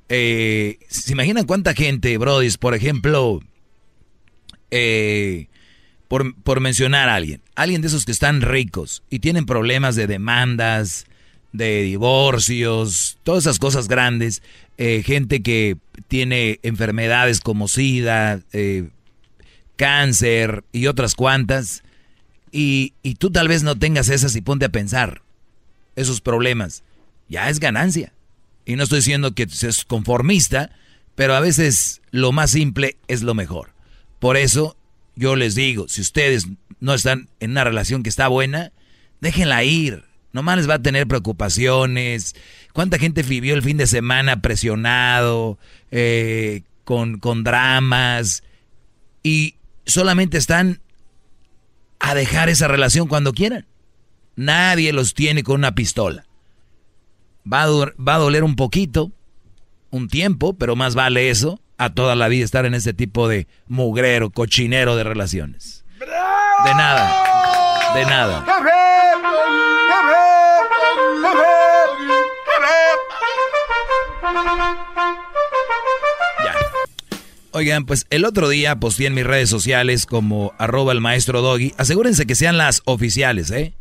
Eh, 0.09 0.81
¿Se 0.89 1.13
imaginan 1.13 1.47
cuánta 1.47 1.75
gente, 1.75 2.19
Brody, 2.19 2.51
por 2.59 2.75
ejemplo, 2.75 3.41
eh, 4.73 5.47
por, 6.09 6.35
por 6.43 6.59
mencionar 6.59 7.09
a 7.09 7.15
alguien, 7.15 7.41
alguien 7.55 7.83
de 7.83 7.87
esos 7.87 8.05
que 8.05 8.11
están 8.11 8.41
ricos 8.41 9.05
y 9.11 9.21
tienen 9.21 9.47
problemas 9.47 9.95
de 9.95 10.09
demandas, 10.09 11.07
de 11.53 11.83
divorcios, 11.83 13.19
todas 13.23 13.45
esas 13.45 13.61
cosas 13.61 13.87
grandes, 13.87 14.43
eh, 14.79 15.05
gente 15.07 15.41
que 15.41 15.77
tiene 16.09 16.59
enfermedades 16.65 17.41
como 17.41 17.69
SIDA, 17.69 18.43
cáncer 19.77 20.65
y 20.73 20.89
otras 20.89 21.15
cuantas, 21.15 21.85
y, 22.51 22.95
y 23.05 23.15
tú 23.15 23.31
tal 23.31 23.47
vez 23.47 23.63
no 23.63 23.79
tengas 23.79 24.09
esas 24.09 24.35
y 24.35 24.41
ponte 24.41 24.65
a 24.65 24.71
pensar 24.71 25.23
esos 25.97 26.20
problemas, 26.20 26.85
ya 27.28 27.48
es 27.48 27.59
ganancia. 27.59 28.12
Y 28.64 28.77
no 28.77 28.85
estoy 28.85 28.98
diciendo 28.98 29.35
que 29.35 29.48
seas 29.48 29.85
conformista, 29.85 30.70
pero 31.14 31.35
a 31.35 31.40
veces 31.40 32.02
lo 32.10 32.32
más 32.32 32.51
simple 32.51 32.97
es 33.09 33.23
lo 33.23 33.35
mejor. 33.35 33.73
Por 34.18 34.36
eso 34.36 34.77
yo 35.14 35.35
les 35.35 35.55
digo, 35.55 35.89
si 35.89 36.01
ustedes 36.01 36.47
no 36.81 36.94
están 36.94 37.28
en 37.40 37.52
una 37.52 37.64
relación 37.64 38.02
que 38.02 38.10
está 38.10 38.28
buena, 38.28 38.73
déjenla 39.20 39.64
ir. 39.64 40.05
Nomás 40.32 40.59
les 40.59 40.68
va 40.68 40.74
a 40.74 40.82
tener 40.82 41.06
preocupaciones. 41.06 42.35
¿Cuánta 42.73 42.98
gente 42.98 43.23
vivió 43.23 43.55
el 43.55 43.62
fin 43.62 43.78
de 43.78 43.86
semana 43.86 44.43
presionado, 44.43 45.59
eh, 45.90 46.62
con, 46.85 47.18
con 47.18 47.43
dramas? 47.43 48.43
Y 49.23 49.55
solamente 49.86 50.36
están 50.36 50.81
a 51.98 52.14
dejar 52.14 52.51
esa 52.51 52.68
relación 52.68 53.09
cuando 53.09 53.32
quieran. 53.32 53.66
Nadie 54.37 54.93
los 54.93 55.15
tiene 55.15 55.43
con 55.43 55.57
una 55.57 55.75
pistola. 55.75 56.27
Va 57.51 57.63
a, 57.63 57.69
va 57.69 58.15
a 58.15 58.19
doler 58.19 58.45
un 58.45 58.55
poquito, 58.55 59.13
un 59.91 60.09
tiempo, 60.09 60.55
pero 60.55 60.77
más 60.77 60.95
vale 60.95 61.31
eso 61.31 61.61
a 61.79 61.91
toda 61.91 62.15
la 62.15 62.29
vida 62.29 62.45
estar 62.45 62.67
en 62.67 62.75
ese 62.75 62.93
tipo 62.93 63.29
de 63.29 63.47
mugrero, 63.67 64.31
cochinero 64.31 64.97
de 64.97 65.05
relaciones. 65.05 65.85
De 65.99 66.75
nada, 66.75 67.95
de 67.95 68.05
nada. 68.05 68.45
Oigan, 77.53 77.87
pues 77.87 78.07
el 78.11 78.27
otro 78.27 78.51
día 78.51 78.77
posteé 78.77 79.07
en 79.07 79.15
mis 79.15 79.25
redes 79.25 79.49
sociales 79.49 80.05
como 80.05 80.53
arroba 80.59 80.93
el 80.93 81.01
maestro 81.01 81.41
Doggy. 81.41 81.73
Asegúrense 81.79 82.27
que 82.27 82.35
sean 82.35 82.59
las 82.59 82.83
oficiales, 82.85 83.51
¿eh? 83.51 83.73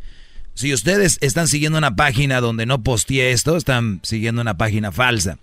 Si 0.55 0.73
ustedes 0.73 1.17
están 1.19 1.49
siguiendo 1.49 1.77
una 1.77 1.97
página 1.97 2.39
donde 2.39 2.65
no 2.65 2.81
posteé 2.81 3.31
esto, 3.31 3.57
están 3.57 3.99
siguiendo 4.03 4.41
una 4.41 4.57
página 4.57 4.93
falsa. 4.93 5.37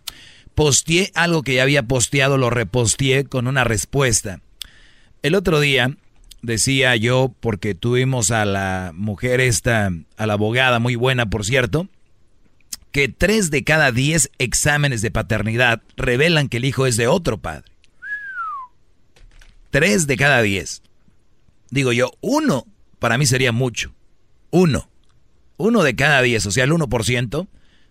Posteé 0.54 1.12
algo 1.14 1.42
que 1.42 1.54
ya 1.54 1.62
había 1.62 1.82
posteado, 1.82 2.38
lo 2.38 2.48
reposteé 2.48 3.24
con 3.24 3.46
una 3.46 3.62
respuesta. 3.62 4.40
El 5.22 5.34
otro 5.34 5.60
día 5.60 5.94
decía 6.40 6.96
yo, 6.96 7.34
porque 7.40 7.74
tuvimos 7.74 8.30
a 8.30 8.46
la 8.46 8.92
mujer 8.94 9.40
esta, 9.42 9.90
a 10.16 10.26
la 10.26 10.32
abogada, 10.32 10.78
muy 10.78 10.96
buena 10.96 11.28
por 11.28 11.44
cierto, 11.44 11.88
que 12.90 13.08
tres 13.08 13.50
de 13.50 13.64
cada 13.64 13.92
diez 13.92 14.30
exámenes 14.38 15.02
de 15.02 15.10
paternidad 15.10 15.82
revelan 15.94 16.48
que 16.48 16.56
el 16.56 16.64
hijo 16.64 16.86
es 16.86 16.96
de 16.96 17.06
otro 17.06 17.36
padre. 17.36 17.70
Tres 19.70 20.06
de 20.06 20.16
cada 20.16 20.40
diez. 20.40 20.82
Digo 21.68 21.92
yo, 21.92 22.12
uno 22.22 22.66
para 22.98 23.18
mí 23.18 23.26
sería 23.26 23.52
mucho. 23.52 23.94
Uno. 24.50 24.91
Uno 25.62 25.84
de 25.84 25.94
cada 25.94 26.22
diez, 26.22 26.44
o 26.46 26.50
sea, 26.50 26.64
el 26.64 26.72
1% 26.72 27.46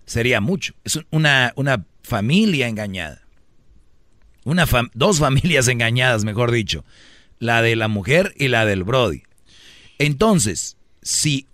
sería 0.06 0.42
mucho. 0.42 0.74
Es 0.84 1.00
una, 1.10 1.54
una 1.56 1.86
familia 2.04 2.68
engañada. 2.68 3.22
Una 4.44 4.68
dos 4.94 5.20
familias 5.20 5.70
engañadas, 5.70 6.26
mejor 6.26 6.52
dicho. 6.52 6.84
La 7.40 7.62
de 7.62 7.78
la 7.78 7.88
mujer 7.88 8.34
y 8.36 8.50
la 8.50 8.66
del 8.66 8.84
Brody. 8.84 9.24
Entonces, 10.00 10.76
si 11.02 11.48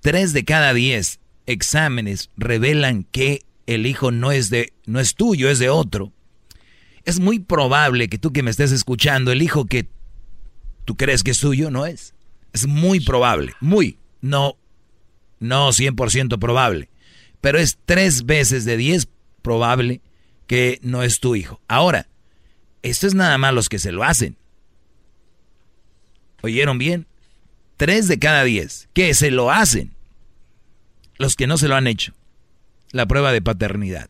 tres 0.00 0.32
de 0.32 0.46
cada 0.46 0.72
diez 0.72 1.20
exámenes 1.44 2.30
revelan 2.38 3.02
que 3.02 3.42
el 3.66 3.84
hijo 3.84 4.10
no 4.10 4.32
es, 4.32 4.48
de, 4.48 4.72
no 4.86 5.00
es 5.00 5.16
tuyo, 5.16 5.50
es 5.50 5.58
de 5.58 5.68
otro, 5.68 6.14
es 7.04 7.20
muy 7.20 7.40
probable 7.40 8.08
que 8.08 8.16
tú 8.16 8.32
que 8.32 8.42
me 8.42 8.50
estés 8.50 8.72
escuchando, 8.72 9.32
el 9.32 9.42
hijo 9.42 9.66
que 9.66 9.86
tú 10.86 10.96
crees 10.96 11.22
que 11.22 11.32
es 11.32 11.40
tuyo, 11.40 11.70
no 11.70 11.84
es. 11.84 12.14
Es 12.54 12.66
muy 12.66 13.00
probable, 13.00 13.52
muy, 13.60 13.98
no, 14.22 14.56
no 15.40 15.68
100% 15.68 16.38
probable, 16.38 16.90
pero 17.40 17.58
es 17.58 17.78
tres 17.84 18.26
veces 18.26 18.64
de 18.64 18.76
10 18.76 19.08
probable 19.42 20.00
que 20.46 20.78
no 20.82 21.02
es 21.02 21.20
tu 21.20 21.36
hijo. 21.36 21.60
Ahora, 21.68 22.08
esto 22.82 23.06
es 23.06 23.14
nada 23.14 23.38
más 23.38 23.54
los 23.54 23.68
que 23.68 23.78
se 23.78 23.92
lo 23.92 24.04
hacen. 24.04 24.36
¿Oyeron 26.42 26.78
bien? 26.78 27.06
Tres 27.76 28.08
de 28.08 28.18
cada 28.18 28.44
diez 28.44 28.88
que 28.92 29.14
se 29.14 29.30
lo 29.30 29.50
hacen. 29.50 29.94
Los 31.16 31.36
que 31.36 31.46
no 31.46 31.58
se 31.58 31.68
lo 31.68 31.76
han 31.76 31.86
hecho. 31.86 32.14
La 32.92 33.06
prueba 33.06 33.32
de 33.32 33.42
paternidad. 33.42 34.08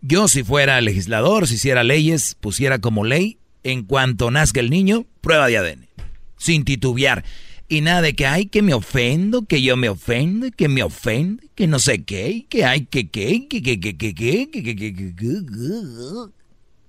Yo 0.00 0.28
si 0.28 0.42
fuera 0.42 0.80
legislador, 0.80 1.46
si 1.46 1.54
hiciera 1.54 1.84
leyes, 1.84 2.36
pusiera 2.40 2.80
como 2.80 3.04
ley, 3.04 3.38
en 3.62 3.84
cuanto 3.84 4.30
nazca 4.30 4.60
el 4.60 4.70
niño, 4.70 5.06
prueba 5.20 5.46
de 5.46 5.58
ADN. 5.58 5.88
Sin 6.36 6.64
titubear. 6.64 7.24
Y 7.72 7.80
nada 7.80 8.02
de 8.02 8.14
que, 8.14 8.26
ay, 8.26 8.48
que 8.48 8.60
me 8.60 8.74
ofendo, 8.74 9.46
que 9.46 9.62
yo 9.62 9.78
me 9.78 9.88
ofendo, 9.88 10.50
que 10.54 10.68
me 10.68 10.82
ofende, 10.82 11.48
que 11.54 11.66
no 11.66 11.78
sé 11.78 12.04
qué, 12.04 12.44
que 12.50 12.66
hay 12.66 12.84
que 12.84 13.08
qué, 13.08 13.48
que 13.48 13.62
que 13.62 13.80
que 13.80 13.96
que 13.96 14.14
que 14.14 14.50
que 14.50 14.62
que 14.62 14.76
que 14.76 14.94
que 14.94 15.14
que 15.16 15.32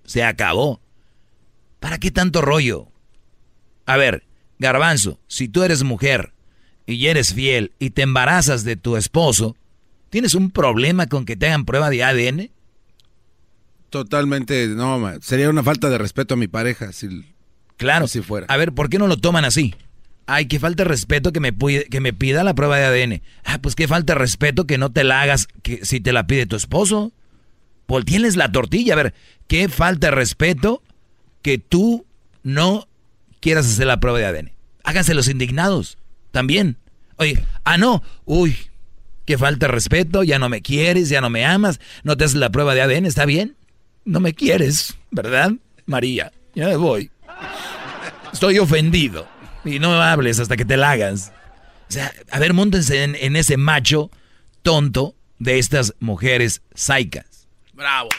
Se 0.04 0.24
acabó. 0.26 0.82
¿Para 1.80 2.00
qué 2.00 2.12
tanto 2.12 2.42
rollo? 2.42 2.90
A 3.86 3.96
ver, 3.96 4.26
garbanzo, 4.60 5.22
si 5.28 5.48
tú 5.48 5.64
eres 5.64 5.84
mujer 5.84 6.34
y 6.86 7.08
eres 7.08 7.34
fiel 7.34 7.72
y 7.80 7.92
te 7.92 8.02
embarazas 8.02 8.66
de 8.66 8.76
tu 8.76 8.98
esposo, 8.98 9.56
¿tienes 10.10 10.36
un 10.36 10.52
problema 10.52 11.08
con 11.08 11.24
que 11.24 11.38
te 11.38 11.48
hagan 11.48 11.64
prueba 11.64 11.92
de 11.92 12.04
ADN? 12.04 12.52
Totalmente, 13.90 14.68
no, 14.68 15.02
sería 15.22 15.50
una 15.50 15.64
falta 15.64 15.90
de 15.90 15.98
respeto 15.98 16.34
a 16.34 16.38
mi 16.38 16.50
pareja 16.50 16.92
si 16.92 17.24
Claro. 17.78 18.10
si 18.10 18.20
fuera. 18.22 18.48
A 18.50 18.58
ver, 18.58 18.74
¿por 18.74 18.90
qué 18.90 18.98
no 19.00 19.08
lo 19.08 19.16
toman 19.16 19.46
así? 19.46 19.76
Ay, 20.26 20.48
que 20.48 20.60
falta 20.60 20.84
de 20.84 20.90
respeto 20.90 21.34
que 21.34 21.40
me, 21.40 21.54
que 21.56 22.00
me 22.00 22.14
pida 22.14 22.44
la 22.44 22.54
prueba 22.54 22.78
de 22.78 22.86
ADN. 22.86 23.22
Ah, 23.44 23.60
pues 23.62 23.76
qué 23.76 23.88
falta 23.88 24.14
de 24.14 24.20
respeto 24.20 24.66
que 24.66 24.78
no 24.78 24.92
te 24.92 25.04
la 25.04 25.22
hagas 25.22 25.48
que 25.64 25.86
si 25.86 26.00
te 26.00 26.14
la 26.14 26.28
pide 26.28 26.46
tu 26.46 26.56
esposo. 26.56 27.12
Volteenles 27.88 28.36
la 28.38 28.52
tortilla. 28.52 28.94
A 28.94 28.98
ver, 28.98 29.14
qué 29.48 29.68
falta 29.68 30.08
de 30.08 30.12
respeto 30.12 30.82
que 31.42 31.58
tú 31.58 32.06
no 32.44 32.88
quieras 33.42 33.66
hacer 33.66 33.88
la 33.88 34.00
prueba 34.00 34.20
de 34.20 34.26
ADN. 34.26 34.52
Háganse 34.84 35.14
los 35.14 35.28
indignados 35.28 35.98
también. 36.32 36.78
Oye, 37.18 37.44
ah, 37.64 37.78
no, 37.78 38.02
uy, 38.26 38.56
qué 39.26 39.38
falta 39.38 39.68
de 39.68 39.74
respeto, 39.74 40.24
ya 40.24 40.40
no 40.40 40.50
me 40.50 40.62
quieres, 40.62 41.10
ya 41.10 41.22
no 41.22 41.30
me 41.30 41.46
amas, 41.46 41.80
no 42.04 42.18
te 42.18 42.24
haces 42.24 42.38
la 42.38 42.50
prueba 42.50 42.74
de 42.74 42.82
ADN, 42.82 43.06
¿está 43.06 43.26
bien? 43.26 43.56
No 44.06 44.20
me 44.20 44.34
quieres, 44.34 44.96
¿verdad? 45.12 45.54
María, 45.86 46.32
ya 46.56 46.68
me 46.68 46.76
voy. 46.76 47.12
Estoy 48.32 48.58
ofendido. 48.60 49.28
Y 49.66 49.80
no 49.80 50.02
hables 50.02 50.40
hasta 50.40 50.58
que 50.58 50.66
te 50.66 50.78
la 50.78 50.92
hagas. 50.92 51.32
O 51.90 51.92
sea, 51.94 52.12
a 52.32 52.40
ver, 52.40 52.54
montense 52.54 53.04
en, 53.04 53.16
en 53.16 53.36
ese 53.36 53.58
macho 53.58 54.10
tonto 54.62 55.16
de 55.40 55.60
estas 55.60 55.94
mujeres 56.00 56.62
saicas. 56.74 57.48
Bravo. 57.74 58.10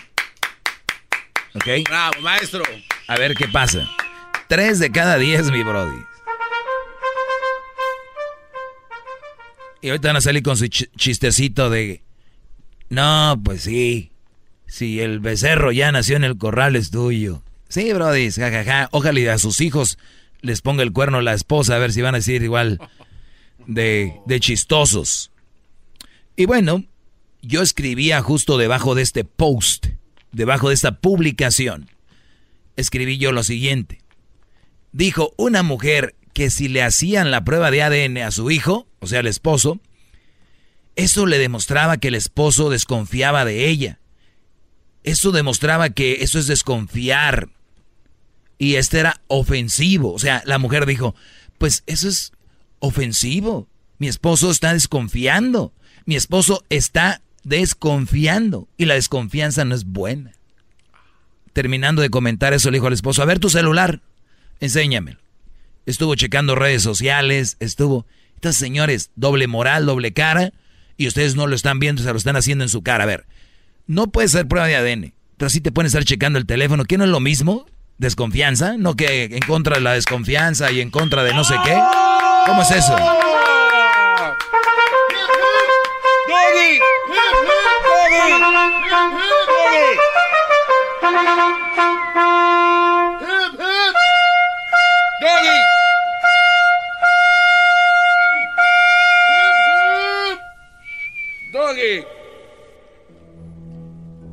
¿Ok? 1.54 1.66
Bravo, 1.88 2.20
maestro. 2.20 2.62
A 3.08 3.16
ver 3.16 3.34
qué 3.34 3.46
pasa. 3.48 3.88
Tres 4.48 4.78
de 4.78 4.90
cada 4.90 5.18
diez, 5.18 5.50
mi 5.50 5.62
brody. 5.62 5.96
Y 9.80 9.90
ahorita 9.90 10.08
van 10.08 10.16
a 10.16 10.20
salir 10.22 10.42
con 10.42 10.56
su 10.56 10.64
ch- 10.64 10.88
chistecito 10.96 11.68
de... 11.68 12.02
No, 12.88 13.38
pues 13.44 13.62
sí. 13.62 14.10
Si 14.66 15.00
el 15.00 15.20
becerro 15.20 15.72
ya 15.72 15.92
nació 15.92 16.16
en 16.16 16.24
el 16.24 16.38
corral 16.38 16.74
es 16.76 16.90
tuyo. 16.90 17.42
Sí, 17.68 17.92
brody, 17.92 18.30
jajaja. 18.30 18.88
Ojalá 18.92 19.20
y 19.20 19.26
a 19.26 19.38
sus 19.38 19.60
hijos 19.60 19.98
les 20.44 20.60
ponga 20.60 20.82
el 20.82 20.92
cuerno 20.92 21.22
la 21.22 21.32
esposa 21.32 21.74
a 21.74 21.78
ver 21.78 21.92
si 21.92 22.02
van 22.02 22.14
a 22.14 22.18
decir 22.18 22.42
igual 22.42 22.78
de, 23.66 24.20
de 24.26 24.40
chistosos. 24.40 25.30
Y 26.36 26.46
bueno, 26.46 26.84
yo 27.42 27.62
escribía 27.62 28.20
justo 28.20 28.58
debajo 28.58 28.94
de 28.94 29.02
este 29.02 29.24
post, 29.24 29.86
debajo 30.32 30.68
de 30.68 30.74
esta 30.74 31.00
publicación, 31.00 31.90
escribí 32.76 33.18
yo 33.18 33.32
lo 33.32 33.42
siguiente. 33.42 34.00
Dijo 34.92 35.32
una 35.36 35.62
mujer 35.62 36.14
que 36.34 36.50
si 36.50 36.68
le 36.68 36.82
hacían 36.82 37.30
la 37.30 37.44
prueba 37.44 37.70
de 37.70 37.82
ADN 37.82 38.18
a 38.18 38.30
su 38.30 38.50
hijo, 38.50 38.86
o 39.00 39.06
sea, 39.06 39.20
al 39.20 39.26
esposo, 39.26 39.80
eso 40.96 41.26
le 41.26 41.38
demostraba 41.38 41.96
que 41.96 42.08
el 42.08 42.14
esposo 42.14 42.68
desconfiaba 42.68 43.44
de 43.44 43.68
ella. 43.68 43.98
Eso 45.04 45.32
demostraba 45.32 45.90
que 45.90 46.22
eso 46.22 46.38
es 46.38 46.46
desconfiar. 46.46 47.48
Y 48.64 48.76
este 48.76 48.98
era 48.98 49.20
ofensivo. 49.26 50.14
O 50.14 50.18
sea, 50.18 50.42
la 50.46 50.56
mujer 50.56 50.86
dijo, 50.86 51.14
pues 51.58 51.82
eso 51.86 52.08
es 52.08 52.32
ofensivo. 52.78 53.68
Mi 53.98 54.08
esposo 54.08 54.50
está 54.50 54.72
desconfiando. 54.72 55.74
Mi 56.06 56.16
esposo 56.16 56.64
está 56.70 57.20
desconfiando. 57.42 58.66
Y 58.78 58.86
la 58.86 58.94
desconfianza 58.94 59.66
no 59.66 59.74
es 59.74 59.84
buena. 59.84 60.32
Terminando 61.52 62.00
de 62.00 62.08
comentar 62.08 62.54
eso, 62.54 62.70
le 62.70 62.78
dijo 62.78 62.86
al 62.86 62.94
esposo, 62.94 63.20
a 63.20 63.26
ver 63.26 63.38
tu 63.38 63.50
celular, 63.50 64.00
enséñamelo. 64.60 65.18
Estuvo 65.84 66.14
checando 66.14 66.54
redes 66.54 66.82
sociales, 66.82 67.58
estuvo... 67.60 68.06
Estas 68.36 68.56
señores, 68.56 69.10
doble 69.14 69.46
moral, 69.46 69.84
doble 69.84 70.14
cara, 70.14 70.54
y 70.96 71.06
ustedes 71.06 71.36
no 71.36 71.46
lo 71.46 71.54
están 71.54 71.80
viendo, 71.80 72.02
se 72.02 72.10
lo 72.10 72.16
están 72.16 72.36
haciendo 72.36 72.64
en 72.64 72.70
su 72.70 72.82
cara. 72.82 73.04
A 73.04 73.06
ver, 73.06 73.26
no 73.86 74.06
puede 74.06 74.28
ser 74.28 74.48
prueba 74.48 74.66
de 74.66 74.76
ADN, 74.76 75.12
pero 75.36 75.50
sí 75.50 75.60
te 75.60 75.70
pueden 75.70 75.88
estar 75.88 76.04
checando 76.04 76.38
el 76.38 76.46
teléfono. 76.46 76.84
¿Qué 76.84 76.96
no 76.96 77.04
es 77.04 77.10
lo 77.10 77.20
mismo? 77.20 77.66
¿Desconfianza? 77.98 78.76
¿No 78.76 78.96
que 78.96 79.24
en 79.24 79.40
contra 79.46 79.76
de 79.76 79.82
la 79.82 79.92
desconfianza 79.92 80.70
y 80.72 80.80
en 80.80 80.90
contra 80.90 81.22
de 81.22 81.32
no 81.32 81.44
sé 81.44 81.54
qué? 81.64 81.78
¿Cómo 82.46 82.62
es 82.62 82.70
eso? 82.72 82.96
Doggy. 101.52 102.04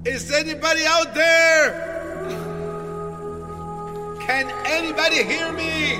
Is 0.06 0.32
anybody 0.34 0.86
out 0.88 1.14
there? 1.14 1.91
Can 4.32 4.48
anybody 4.66 5.24
hear 5.24 5.52
me? 5.52 6.00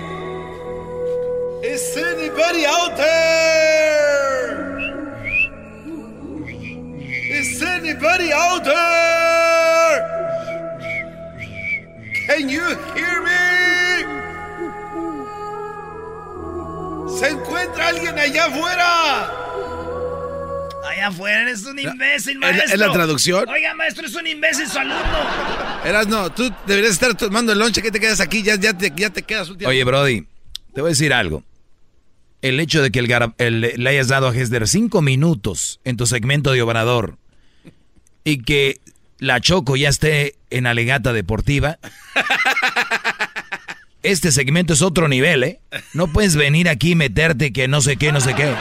Is 1.68 1.98
anybody 1.98 2.66
out 2.66 2.96
there? 2.96 4.80
Is 7.40 7.62
anybody 7.62 8.32
out 8.32 8.64
there? 8.64 9.98
Can 12.26 12.48
you 12.48 12.68
hear 12.96 13.22
me? 13.28 13.48
¿Se 17.18 17.28
encuentra 17.32 17.88
alguien 17.90 18.18
allá 18.18 18.46
afuera? 18.46 19.51
Allá 20.92 21.08
afuera 21.08 21.42
eres 21.44 21.64
un 21.66 21.80
imbécil, 21.80 22.34
¿Es 22.36 22.40
la- 22.40 22.48
maestro. 22.52 22.74
es 22.74 22.80
la 22.80 22.92
traducción? 22.92 23.48
Oiga, 23.50 23.74
maestro, 23.76 24.06
es 24.06 24.14
un 24.16 24.28
imbécil 24.28 24.68
su 24.68 24.78
alumno. 24.80 25.04
Eras 25.86 26.08
no, 26.08 26.30
tú 26.32 26.52
deberías 26.68 26.94
estar 26.94 27.16
tomando 27.16 27.54
el 27.54 27.60
lonche 27.60 27.82
que 27.82 27.92
te 27.92 28.00
quedas 28.00 28.20
aquí, 28.20 28.44
ya, 28.44 28.56
ya, 28.56 28.78
te, 28.78 28.92
ya 28.96 29.10
te 29.10 29.24
quedas 29.24 29.50
último. 29.50 29.70
Oye, 29.70 29.84
Brody, 29.84 30.26
te 30.74 30.82
voy 30.82 30.90
a 30.90 30.94
decir 30.94 31.14
algo. 31.14 31.44
El 32.42 32.60
hecho 32.60 32.82
de 32.82 32.92
que 32.92 33.00
el 33.00 33.10
el- 33.38 33.62
le 33.78 33.90
hayas 33.90 34.08
dado 34.10 34.28
a 34.30 34.36
Hesder 34.36 34.68
cinco 34.68 35.02
minutos 35.02 35.80
en 35.84 35.96
tu 35.98 36.06
segmento 36.08 36.52
de 36.52 36.62
Obrador 36.62 37.18
y 38.24 38.44
que 38.44 38.80
la 39.20 39.40
Choco 39.40 39.76
ya 39.76 39.90
esté 39.90 40.36
en 40.50 40.66
alegata 40.68 41.14
deportiva, 41.14 41.78
este 44.04 44.32
segmento 44.32 44.74
es 44.74 44.82
otro 44.82 45.08
nivel, 45.08 45.44
¿eh? 45.44 45.60
No 45.94 46.08
puedes 46.12 46.36
venir 46.36 46.68
aquí 46.68 46.92
y 46.92 46.96
meterte 46.96 47.54
que 47.54 47.68
no 47.68 47.82
sé 47.82 47.98
qué, 47.98 48.12
no 48.12 48.20
sé 48.20 48.34
qué. 48.34 48.52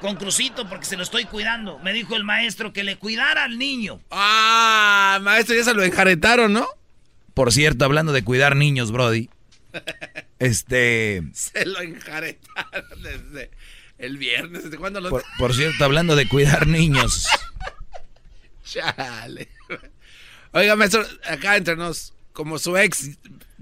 Con 0.00 0.16
Crucito 0.16 0.68
porque 0.68 0.84
se 0.86 0.96
lo 0.96 1.02
estoy 1.02 1.24
cuidando. 1.24 1.78
Me 1.80 1.92
dijo 1.92 2.14
el 2.14 2.22
maestro 2.24 2.72
que 2.72 2.84
le 2.84 2.96
cuidara 2.96 3.44
al 3.44 3.58
niño. 3.58 4.00
Ah, 4.10 5.18
maestro, 5.22 5.56
ya 5.56 5.64
se 5.64 5.74
lo 5.74 5.82
enjaretaron, 5.82 6.52
¿no? 6.52 6.66
Por 7.34 7.52
cierto, 7.52 7.84
hablando 7.84 8.12
de 8.12 8.22
cuidar 8.24 8.54
niños, 8.56 8.90
Brody, 8.92 9.28
este... 10.38 11.22
Se 11.34 11.66
lo 11.66 11.80
enjaretaron 11.80 12.84
desde 13.02 13.50
el 13.98 14.18
viernes. 14.18 14.64
¿Desde 14.64 14.76
cuándo 14.76 15.00
lo.? 15.00 15.10
Por, 15.10 15.24
por 15.38 15.54
cierto, 15.54 15.84
hablando 15.84 16.14
de 16.16 16.28
cuidar 16.28 16.66
niños, 16.68 17.26
Chale. 18.64 19.48
Oiga, 20.52 20.76
maestro, 20.76 21.04
acá 21.28 21.56
entre 21.56 21.74
nos, 21.76 22.12
como 22.32 22.58
su 22.58 22.76
ex 22.76 23.10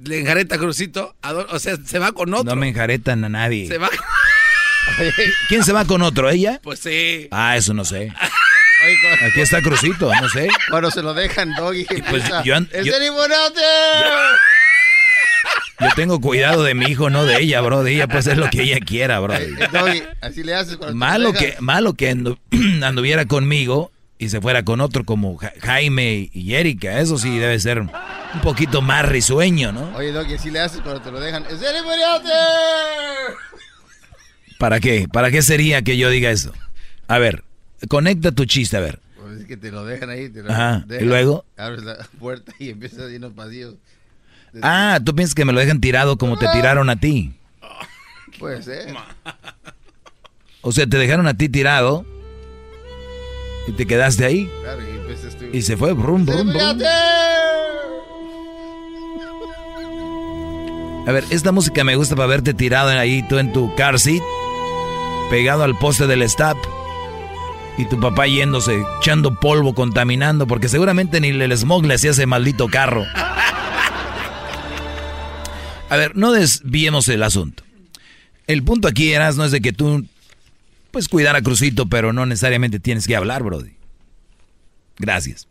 le 0.03 0.21
enjareta 0.21 0.57
a 0.57 0.59
Crucito, 0.59 1.15
¿a 1.23 1.33
dó- 1.33 1.47
o 1.51 1.59
sea, 1.59 1.77
se 1.77 1.99
va 1.99 2.13
con 2.13 2.33
otro. 2.35 2.55
no 2.55 2.61
me 2.61 2.69
enjaretan 2.69 3.25
a 3.25 3.29
nadie. 3.29 3.69
Se 3.69 3.79
va. 3.79 3.89
¿Quién 5.49 5.65
se 5.65 5.73
va 5.73 5.85
con 5.85 6.03
otro? 6.03 6.29
¿Ella? 6.31 6.61
Pues 6.63 6.81
sí. 6.81 7.29
Ah, 7.31 7.57
eso 7.57 7.75
no 7.75 7.85
sé. 7.85 8.13
Aquí 9.27 9.41
está 9.41 9.61
Crucito, 9.63 10.11
no 10.21 10.29
sé. 10.29 10.49
Cuando 10.71 10.91
se 10.91 11.03
lo 11.03 11.15
dejan, 11.15 11.55
Doggy. 11.55 11.85
pues 12.11 12.23
yo 12.45 12.55
¡Es 12.73 12.85
yo- 12.85 12.95
el 12.97 13.03
limonate! 13.03 13.61
Yo 15.81 15.89
tengo 15.95 16.21
cuidado 16.21 16.63
de 16.65 16.75
mi 16.75 16.87
hijo, 16.87 17.11
no 17.11 17.25
de 17.25 17.39
ella, 17.43 17.61
bro. 17.61 17.83
De 17.83 17.93
ella 17.95 18.07
puede 18.07 18.21
hacer 18.21 18.39
lo 18.39 18.49
que 18.49 18.63
ella 18.63 18.79
quiera, 18.81 19.19
bro. 19.21 19.35
Eh, 19.35 19.51
Doggy, 19.73 20.03
así 20.23 20.43
le 20.43 20.55
haces 20.55 20.77
cuando 20.77 20.95
te 20.95 20.99
Malo 20.99 21.25
lo 21.25 21.33
dejan. 21.33 21.51
que, 21.57 21.61
malo 21.61 21.95
que 21.95 22.13
andu- 22.15 22.39
anduviera 22.85 23.27
conmigo 23.27 23.93
y 24.19 24.31
se 24.31 24.41
fuera 24.41 24.63
con 24.65 24.81
otro 24.81 25.05
como 25.05 25.37
Ja- 25.37 25.53
Jaime 25.63 26.31
y 26.33 26.55
Erika. 26.55 26.99
Eso 27.01 27.19
sí 27.19 27.39
debe 27.39 27.59
ser 27.61 27.81
un 27.81 27.91
poquito 28.43 28.81
más 28.81 29.07
risueño, 29.07 29.73
¿no? 29.73 29.93
Oye, 29.97 30.13
Doggy, 30.13 30.35
así 30.37 30.51
le 30.51 30.61
haces 30.61 30.81
cuando 30.81 31.03
te 31.03 31.11
lo 31.11 31.21
dejan. 31.21 31.45
¡Es! 31.45 31.61
¿Para 34.59 34.81
qué? 34.81 35.09
¿Para 35.13 35.31
qué 35.31 35.43
sería 35.43 35.83
que 35.83 35.97
yo 35.97 36.11
diga 36.11 36.31
eso? 36.31 36.53
A 37.09 37.19
ver, 37.19 37.45
conecta 37.89 38.33
tu 38.33 38.45
chiste, 38.45 38.77
a 38.77 38.81
ver. 38.81 39.01
Pues 39.21 39.41
es 39.41 39.47
que 39.47 39.57
te 39.57 39.71
lo 39.71 39.85
dejan 39.85 40.11
ahí. 40.11 40.29
Te 40.29 40.43
lo 40.43 40.51
Ajá, 40.51 40.85
¿y 41.01 41.05
luego? 41.05 41.45
Abres 41.57 41.83
la 41.85 41.97
puerta 42.19 42.53
y 42.59 42.71
empiezas 42.71 43.01
a 43.01 43.19
los 43.19 43.33
pasillos. 43.33 43.75
Ah, 44.63 44.99
tú 45.05 45.15
piensas 45.15 45.35
que 45.35 45.45
me 45.45 45.53
lo 45.53 45.61
dejan 45.61 45.81
tirado 45.81 46.17
como 46.17 46.39
te 46.39 46.47
tiraron 46.49 46.89
a 46.89 46.97
ti. 46.97 47.35
Puede 48.39 48.63
ser. 48.63 48.95
O 50.63 50.73
sea, 50.73 50.87
te 50.87 50.99
dejaron 50.99 51.27
a 51.27 51.37
ti 51.37 51.49
tirado 51.49 52.05
y 53.69 53.73
te 53.73 53.87
quedaste 53.87 54.25
ahí. 54.25 54.51
Claro, 54.63 54.83
y 54.83 54.97
empiezas 54.97 55.37
tú. 55.37 55.45
Y 55.53 55.63
se 55.63 55.77
fue, 55.77 55.93
brum, 55.93 56.29
¡Es 56.29 56.37
el 56.37 56.45
brum, 56.45 56.79
brum. 56.79 56.83
A 61.07 61.13
ver, 61.13 61.25
esta 61.31 61.53
música 61.53 61.85
me 61.85 61.95
gusta 61.95 62.17
para 62.17 62.27
verte 62.27 62.53
tirado 62.53 62.91
ahí, 62.91 63.23
tú 63.29 63.39
en 63.39 63.53
tu 63.53 63.73
car 63.77 64.01
seat, 64.01 64.21
pegado 65.31 65.65
al 65.65 65.77
poste 65.79 66.07
del 66.07 66.23
stop, 66.23 66.59
y 67.79 67.85
tu 67.85 68.01
papá 68.01 68.27
yéndose, 68.27 68.83
echando 69.01 69.39
polvo, 69.39 69.75
contaminando, 69.75 70.47
porque 70.47 70.69
seguramente 70.69 71.21
ni 71.21 71.29
el 71.29 71.53
smog 71.57 71.85
le 71.85 71.95
hacía 71.95 72.13
ese 72.13 72.27
maldito 72.27 72.69
carro. 72.69 73.05
A 75.89 75.97
ver, 75.97 76.17
no 76.17 76.33
desviemos 76.33 77.09
el 77.09 77.23
asunto. 77.23 77.63
El 78.47 78.63
punto 78.63 78.89
aquí, 78.89 79.13
Eras, 79.13 79.37
no 79.37 79.45
es 79.45 79.51
de 79.51 79.61
que 79.61 79.73
tú, 79.73 80.07
pues, 80.91 81.09
cuidar 81.09 81.37
a 81.37 81.43
Crucito, 81.43 81.87
pero 81.87 82.13
no 82.13 82.27
necesariamente 82.27 82.81
tienes 82.81 83.07
que 83.07 83.17
hablar, 83.17 83.43
Brody. 83.43 83.73
Gracias. 84.99 85.47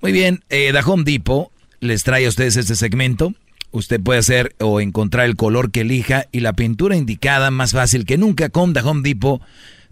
Muy 0.00 0.12
bien, 0.12 0.42
eh, 0.48 0.72
The 0.72 0.82
Depot 1.04 1.52
les 1.80 2.02
trae 2.02 2.26
a 2.26 2.28
ustedes 2.28 2.56
este 2.56 2.74
segmento. 2.74 3.34
Usted 3.72 4.00
puede 4.00 4.20
hacer 4.20 4.54
o 4.60 4.80
encontrar 4.80 5.26
el 5.26 5.36
color 5.36 5.70
que 5.70 5.80
elija 5.80 6.26
y 6.30 6.40
la 6.40 6.52
pintura 6.52 6.94
indicada 6.94 7.50
más 7.50 7.72
fácil 7.72 8.04
que 8.04 8.18
nunca 8.18 8.50
con 8.50 8.74
The 8.74 8.80
Home 8.80 9.02
Depot 9.02 9.42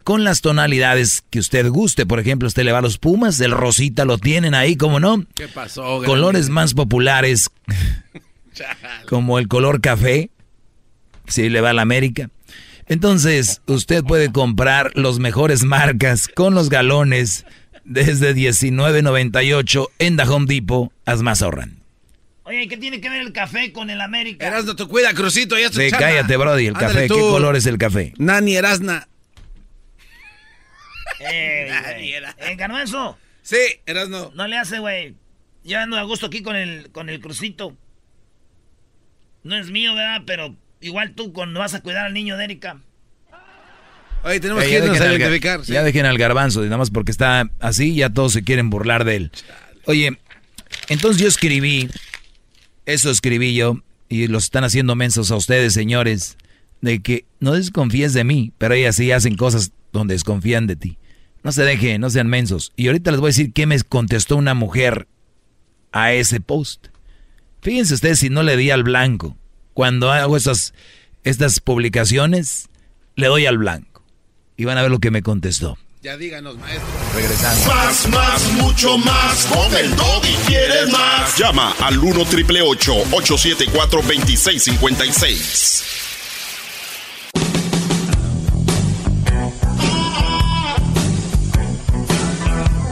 con 0.04 0.24
las 0.24 0.40
tonalidades 0.40 1.24
que 1.30 1.38
usted 1.38 1.68
guste. 1.68 2.06
Por 2.06 2.20
ejemplo, 2.20 2.48
usted 2.48 2.64
le 2.64 2.72
va 2.72 2.78
a 2.78 2.82
los 2.82 2.98
Pumas, 2.98 3.40
el 3.40 3.52
rosita 3.52 4.04
lo 4.04 4.18
tienen 4.18 4.54
ahí, 4.54 4.76
como 4.76 5.00
no. 5.00 5.24
¿Qué 5.34 5.48
pasó? 5.48 6.02
Colores 6.04 6.48
más 6.48 6.74
populares 6.74 7.50
como 9.08 9.38
el 9.38 9.48
color 9.48 9.80
café, 9.80 10.30
si 11.26 11.48
le 11.48 11.60
va 11.60 11.70
a 11.70 11.74
la 11.74 11.82
América. 11.82 12.30
Entonces, 12.86 13.62
usted 13.66 14.02
puede 14.02 14.32
comprar 14.32 14.90
los 14.94 15.20
mejores 15.20 15.62
marcas 15.62 16.28
con 16.28 16.54
los 16.54 16.70
galones 16.70 17.46
desde 17.84 18.34
19.98 18.34 19.88
en 19.98 20.16
The 20.16 20.22
Home 20.24 20.46
Depot. 20.46 20.92
Haz 21.06 21.22
más 21.22 21.40
ahorran. 21.42 21.79
Oye, 22.50 22.66
¿qué 22.66 22.76
tiene 22.76 23.00
que 23.00 23.08
ver 23.08 23.20
el 23.20 23.32
café 23.32 23.72
con 23.72 23.90
el 23.90 24.00
América? 24.00 24.44
Erasno, 24.44 24.74
tu 24.74 24.88
cuida, 24.88 25.14
Crucito, 25.14 25.56
ya 25.56 25.70
Sí, 25.70 25.88
cállate, 25.88 26.36
Brody, 26.36 26.66
el 26.66 26.74
café. 26.74 27.02
¿Qué 27.02 27.08
color 27.08 27.54
es 27.54 27.64
el 27.66 27.78
café? 27.78 28.12
Nani 28.18 28.56
Erasna. 28.56 29.08
Eh, 31.20 31.70
güey. 31.94 32.10
Eh, 32.50 32.56
Garbanzo. 32.56 33.16
Sí, 33.42 33.56
Erasno. 33.86 34.32
No 34.34 34.48
le 34.48 34.58
hace, 34.58 34.80
güey. 34.80 35.14
Yo 35.62 35.78
ando 35.78 35.96
a 35.96 36.02
gusto 36.02 36.26
aquí 36.26 36.42
con 36.42 36.56
el, 36.56 36.90
con 36.90 37.08
el 37.08 37.20
crucito. 37.20 37.76
No 39.44 39.56
es 39.56 39.70
mío, 39.70 39.94
¿verdad? 39.94 40.22
Pero 40.26 40.56
igual 40.80 41.12
tú 41.14 41.32
cuando 41.32 41.60
vas 41.60 41.74
a 41.74 41.82
cuidar 41.82 42.06
al 42.06 42.14
niño 42.14 42.36
de 42.36 42.44
Erika. 42.44 42.80
Oye, 44.24 44.40
tenemos 44.40 44.64
que 44.64 44.72
irnos 44.72 45.00
a 45.00 45.06
identificar. 45.14 45.64
sí. 45.64 45.72
Ya 45.72 45.84
dejen 45.84 46.04
al 46.04 46.18
garbanzo, 46.18 46.62
nada 46.62 46.78
más 46.78 46.90
porque 46.90 47.12
está 47.12 47.48
así, 47.60 47.94
ya 47.94 48.10
todos 48.10 48.32
se 48.32 48.42
quieren 48.42 48.70
burlar 48.70 49.04
de 49.04 49.14
él. 49.14 49.32
Oye, 49.86 50.18
entonces 50.88 51.22
yo 51.22 51.28
escribí, 51.28 51.88
eso 52.90 53.10
escribí 53.10 53.54
yo, 53.54 53.82
y 54.08 54.26
los 54.26 54.44
están 54.44 54.64
haciendo 54.64 54.96
mensos 54.96 55.30
a 55.30 55.36
ustedes, 55.36 55.72
señores, 55.72 56.36
de 56.80 57.00
que 57.00 57.24
no 57.38 57.52
desconfíes 57.52 58.12
de 58.12 58.24
mí, 58.24 58.52
pero 58.58 58.74
ellas 58.74 58.96
sí 58.96 59.12
hacen 59.12 59.36
cosas 59.36 59.72
donde 59.92 60.14
desconfían 60.14 60.66
de 60.66 60.76
ti. 60.76 60.98
No 61.42 61.52
se 61.52 61.62
dejen, 61.62 62.00
no 62.00 62.10
sean 62.10 62.28
mensos. 62.28 62.72
Y 62.76 62.88
ahorita 62.88 63.10
les 63.10 63.20
voy 63.20 63.28
a 63.28 63.34
decir 63.34 63.52
qué 63.52 63.66
me 63.66 63.80
contestó 63.80 64.36
una 64.36 64.54
mujer 64.54 65.08
a 65.92 66.12
ese 66.12 66.40
post. 66.40 66.88
Fíjense 67.62 67.94
ustedes 67.94 68.18
si 68.18 68.30
no 68.30 68.42
le 68.42 68.56
di 68.56 68.70
al 68.70 68.82
blanco. 68.82 69.36
Cuando 69.72 70.10
hago 70.10 70.36
estas, 70.36 70.74
estas 71.24 71.60
publicaciones, 71.60 72.68
le 73.16 73.28
doy 73.28 73.46
al 73.46 73.58
blanco. 73.58 74.04
Y 74.56 74.64
van 74.64 74.76
a 74.76 74.82
ver 74.82 74.90
lo 74.90 74.98
que 74.98 75.10
me 75.10 75.22
contestó. 75.22 75.78
Ya 76.02 76.16
díganos, 76.16 76.56
maestro. 76.56 76.88
Regresando. 77.14 77.74
Más, 77.74 78.08
más, 78.08 78.52
mucho 78.54 78.96
más. 78.96 79.44
Con 79.44 79.76
el 79.76 79.90
y 79.90 80.34
quieres 80.46 80.90
más. 80.90 81.36
Llama 81.36 81.74
al 81.78 81.98
1 81.98 82.24
triple 82.24 82.62
874 82.62 84.00
2656. 84.00 85.84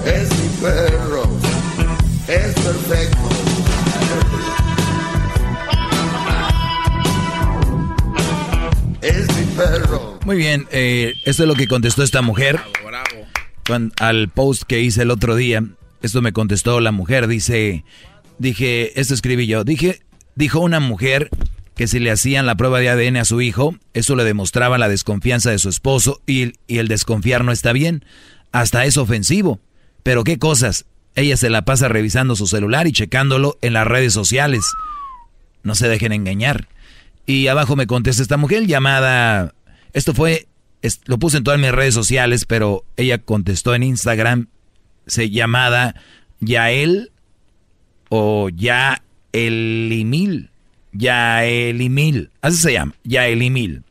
Es 0.04 0.30
mi 0.30 0.48
perro, 0.60 1.22
es 2.26 2.54
perfecto. 2.60 3.28
Es 9.00 9.34
mi 9.34 9.44
perro. 9.56 10.17
Muy 10.28 10.36
bien, 10.36 10.68
eh, 10.72 11.14
esto 11.24 11.44
es 11.44 11.48
lo 11.48 11.54
que 11.54 11.66
contestó 11.66 12.02
esta 12.02 12.20
mujer. 12.20 12.60
Al 13.98 14.28
post 14.28 14.64
que 14.64 14.78
hice 14.78 15.00
el 15.00 15.10
otro 15.10 15.36
día, 15.36 15.64
esto 16.02 16.20
me 16.20 16.34
contestó 16.34 16.80
la 16.80 16.92
mujer. 16.92 17.28
Dice, 17.28 17.82
dije, 18.36 19.00
esto 19.00 19.14
escribí 19.14 19.46
yo. 19.46 19.64
Dije, 19.64 20.02
dijo 20.34 20.60
una 20.60 20.80
mujer 20.80 21.30
que 21.76 21.86
si 21.86 21.98
le 21.98 22.10
hacían 22.10 22.44
la 22.44 22.56
prueba 22.56 22.78
de 22.78 22.90
ADN 22.90 23.16
a 23.16 23.24
su 23.24 23.40
hijo, 23.40 23.74
eso 23.94 24.16
le 24.16 24.24
demostraba 24.24 24.76
la 24.76 24.90
desconfianza 24.90 25.50
de 25.50 25.58
su 25.58 25.70
esposo 25.70 26.20
y, 26.26 26.52
y 26.66 26.76
el 26.76 26.88
desconfiar 26.88 27.42
no 27.42 27.50
está 27.50 27.72
bien. 27.72 28.04
Hasta 28.52 28.84
es 28.84 28.98
ofensivo. 28.98 29.60
Pero 30.02 30.24
qué 30.24 30.38
cosas. 30.38 30.84
Ella 31.14 31.38
se 31.38 31.48
la 31.48 31.64
pasa 31.64 31.88
revisando 31.88 32.36
su 32.36 32.46
celular 32.46 32.86
y 32.86 32.92
checándolo 32.92 33.56
en 33.62 33.72
las 33.72 33.86
redes 33.86 34.12
sociales. 34.12 34.62
No 35.62 35.74
se 35.74 35.88
dejen 35.88 36.12
engañar. 36.12 36.68
Y 37.24 37.46
abajo 37.48 37.76
me 37.76 37.86
contesta 37.86 38.20
esta 38.20 38.36
mujer 38.36 38.66
llamada. 38.66 39.54
Esto 39.98 40.14
fue. 40.14 40.46
lo 41.06 41.18
puse 41.18 41.38
en 41.38 41.44
todas 41.44 41.58
mis 41.58 41.72
redes 41.72 41.92
sociales, 41.92 42.44
pero 42.44 42.84
ella 42.96 43.18
contestó 43.18 43.74
en 43.74 43.82
Instagram. 43.82 44.46
Se 45.08 45.28
llamada 45.28 45.96
Yael 46.38 47.10
o 48.08 48.48
Yaelimil. 48.48 49.40
Yaelimil. 50.92 52.30
Así 52.40 52.58
se 52.58 52.74
llama. 52.74 52.94
Yaelimil. 53.02 53.82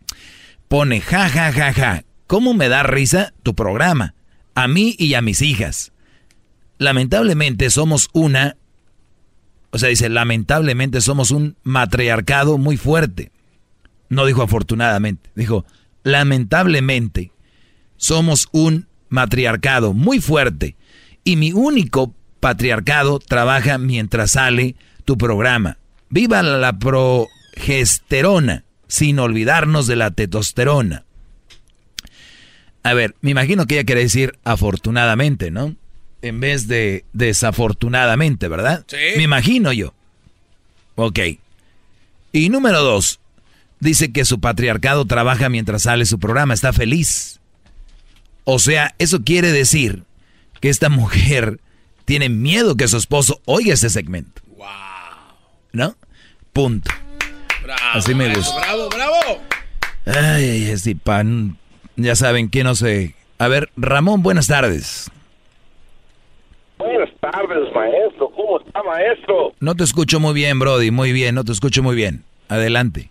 Pone 0.70 1.02
ja 1.02 1.28
ja 1.28 1.52
ja 1.52 1.74
ja. 1.74 2.06
¿Cómo 2.26 2.54
me 2.54 2.70
da 2.70 2.84
risa 2.84 3.34
tu 3.44 3.54
programa? 3.54 4.14
A 4.56 4.70
mí 4.70 4.96
y 4.98 5.14
a 5.14 5.22
mis 5.22 5.42
hijas. 5.42 5.92
Lamentablemente 6.78 7.70
somos 7.70 8.08
una 8.14 8.56
o 9.72 9.78
sea, 9.78 9.90
dice, 9.90 10.08
lamentablemente 10.08 11.02
somos 11.02 11.32
un 11.32 11.58
matriarcado 11.64 12.58
muy 12.58 12.78
fuerte. 12.78 13.34
No 14.08 14.26
dijo 14.26 14.42
afortunadamente, 14.42 15.30
dijo, 15.36 15.66
lamentablemente 16.08 17.32
somos 17.98 18.48
un 18.52 18.88
matriarcado 19.10 19.94
muy 19.94 20.20
fuerte. 20.20 20.76
Y 21.24 21.36
mi 21.36 21.52
único 21.52 22.14
patriarcado 22.40 23.20
trabaja 23.20 23.78
mientras 23.78 24.32
sale 24.32 24.76
tu 25.04 25.18
programa. 25.18 25.78
Viva 26.10 26.42
la 26.44 26.80
progesterona, 26.80 28.64
sin 28.88 29.20
olvidarnos 29.20 29.88
de 29.88 29.98
la 29.98 30.12
testosterona. 30.12 31.04
A 32.84 32.94
ver, 32.94 33.16
me 33.20 33.32
imagino 33.32 33.66
que 33.66 33.76
ella 33.76 33.86
quiere 33.86 34.02
decir 34.02 34.40
afortunadamente, 34.46 35.52
¿no? 35.52 35.76
En 36.22 36.40
vez 36.40 36.68
de 36.68 37.04
desafortunadamente, 37.12 38.48
¿verdad? 38.48 38.86
Sí. 38.88 38.96
Me 39.18 39.24
imagino 39.24 39.74
yo. 39.74 39.94
Ok. 40.96 41.20
Y 42.32 42.50
número 42.50 42.82
dos, 42.82 43.20
dice 43.80 44.12
que 44.12 44.26
su 44.26 44.40
patriarcado 44.40 45.06
trabaja 45.06 45.50
mientras 45.50 45.84
sale 45.84 46.06
su 46.06 46.20
programa, 46.20 46.54
está 46.54 46.74
feliz. 46.74 47.40
O 48.44 48.60
sea, 48.60 48.96
eso 48.98 49.24
quiere 49.24 49.52
decir 49.52 50.04
que 50.62 50.70
esta 50.70 50.90
mujer 50.90 51.60
tiene 52.06 52.30
miedo 52.30 52.76
que 52.76 52.88
su 52.88 52.98
esposo 52.98 53.42
oiga 53.46 53.74
ese 53.74 53.90
segmento. 53.90 54.42
¿No? 55.74 55.96
Punto. 56.54 56.90
Así 57.94 58.16
me 58.16 58.28
maestro, 58.28 58.54
gusta. 58.54 58.60
Bravo, 58.62 58.90
bravo. 58.90 59.42
Ay, 60.06 60.50
ay, 60.50 60.70
ese 60.70 60.96
pan. 60.96 61.58
Ya 61.98 62.16
saben 62.16 62.50
que 62.50 62.64
no 62.64 62.76
sé. 62.76 63.16
A 63.38 63.48
ver, 63.48 63.70
Ramón, 63.76 64.24
buenas 64.24 64.48
tardes. 64.48 65.12
Buenas 66.78 67.10
tardes, 67.20 67.74
maestro. 67.76 68.30
¿Cómo 68.30 68.60
está, 68.60 68.82
maestro? 68.84 69.54
No 69.60 69.76
te 69.76 69.84
escucho 69.84 70.20
muy 70.20 70.34
bien, 70.34 70.58
Brody. 70.60 70.92
Muy 70.92 71.12
bien, 71.12 71.36
no 71.36 71.44
te 71.44 71.52
escucho 71.52 71.84
muy 71.84 71.96
bien. 71.96 72.24
Adelante. 72.48 73.10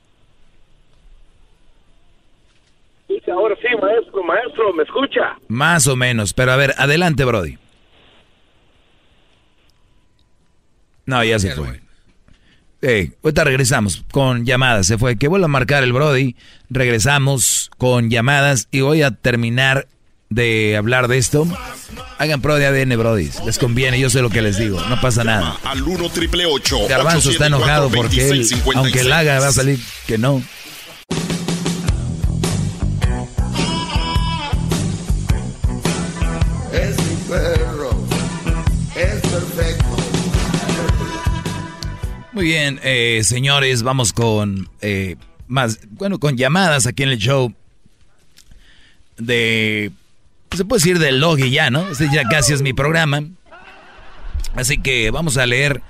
Dice, 3.17 3.31
ahora 3.31 3.57
sí, 3.63 3.69
maestro, 3.81 4.23
maestro, 4.23 4.73
¿me 4.75 4.83
escucha? 4.83 5.39
Más 5.49 5.87
o 5.87 5.97
menos. 5.97 6.35
Pero 6.35 6.53
a 6.53 6.57
ver, 6.57 6.75
adelante, 6.77 7.25
Brody. 7.25 7.57
No, 11.07 11.25
ya 11.25 11.39
se 11.39 11.53
fue. 11.53 11.81
Eh, 12.83 13.13
ahorita 13.25 13.45
regresamos 13.45 14.05
con 14.13 14.45
llamadas. 14.45 14.87
Se 14.87 14.99
fue. 14.99 15.17
Que 15.17 15.29
vuelva 15.29 15.47
a 15.47 15.49
marcar 15.49 15.83
el 15.83 15.95
Brody. 15.95 16.37
Regresamos 16.69 17.71
con 17.79 18.11
llamadas 18.11 18.69
y 18.71 18.83
voy 18.83 19.01
a 19.01 19.13
terminar 19.13 19.89
de 20.29 20.77
hablar 20.77 21.09
de 21.09 21.17
esto. 21.17 21.47
Hagan 22.19 22.43
pro 22.43 22.57
de 22.57 22.67
ADN, 22.67 22.99
Brody. 22.99 23.31
Les 23.47 23.59
conviene, 23.59 23.99
yo 23.99 24.11
sé 24.11 24.21
lo 24.21 24.29
que 24.29 24.43
les 24.43 24.59
digo. 24.59 24.79
No 24.91 25.01
pasa 25.01 25.25
nada. 25.25 25.57
Al 25.65 25.83
1 25.83 26.11
triple 26.11 26.45
8 26.45 26.89
Garbanzo 26.89 27.31
está 27.31 27.47
enojado 27.47 27.89
porque 27.89 28.29
él, 28.29 28.47
aunque 28.75 29.01
él 29.01 29.13
haga, 29.13 29.41
va 29.41 29.49
a 29.49 29.53
salir 29.53 29.79
que 30.07 30.19
no. 30.19 30.43
Bien, 42.47 42.81
eh, 42.85 43.23
señores, 43.25 43.83
vamos 43.83 44.13
con 44.13 44.69
eh, 44.81 45.17
más, 45.49 45.81
bueno, 45.91 46.19
con 46.21 46.37
llamadas 46.37 46.87
aquí 46.87 47.03
en 47.03 47.09
el 47.09 47.19
show 47.19 47.53
de, 49.17 49.91
se 50.53 50.65
puede 50.65 50.79
decir 50.79 50.99
del 51.01 51.19
Logi 51.21 51.51
ya, 51.51 51.71
¿no? 51.71 51.89
Este 51.91 52.09
ya 52.13 52.23
casi 52.25 52.53
es 52.53 52.63
mi 52.63 52.73
programa. 52.73 53.23
Así 54.55 54.79
que 54.79 55.11
vamos 55.11 55.37
a 55.39 55.47
leer, 55.47 55.83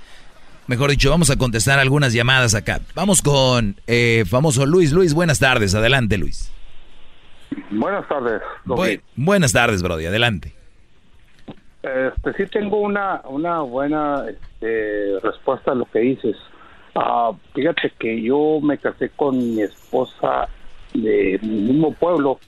mejor 0.65 0.89
dicho, 0.89 1.09
vamos 1.11 1.29
a 1.29 1.35
contestar 1.35 1.77
algunas 1.77 2.11
llamadas 2.13 2.55
acá. 2.55 2.81
Vamos 2.95 3.21
con 3.21 3.79
eh, 3.85 4.25
famoso 4.27 4.65
Luis. 4.65 4.91
Luis, 4.91 5.13
buenas 5.13 5.37
tardes. 5.39 5.75
Adelante, 5.75 6.17
Luis. 6.17 6.51
Buenas 7.69 8.07
tardes. 8.09 8.41
Bu- 8.65 9.01
buenas 9.15 9.51
tardes, 9.53 9.83
Brody. 9.83 10.07
Adelante. 10.07 10.53
Este, 11.87 12.33
sí 12.33 12.49
tengo 12.51 12.79
una, 12.79 13.21
una 13.25 13.61
buena 13.61 14.25
este, 14.27 15.19
respuesta 15.21 15.71
a 15.71 15.75
lo 15.75 15.85
que 15.85 15.99
dices. 15.99 16.35
Ah, 16.95 17.31
fíjate 17.53 17.91
que 17.99 18.21
yo 18.21 18.59
me 18.61 18.77
casé 18.77 19.09
con 19.09 19.37
mi 19.37 19.61
esposa 19.61 20.49
de 20.93 21.39
mi 21.41 21.61
mismo 21.61 21.93
pueblo 21.93 22.39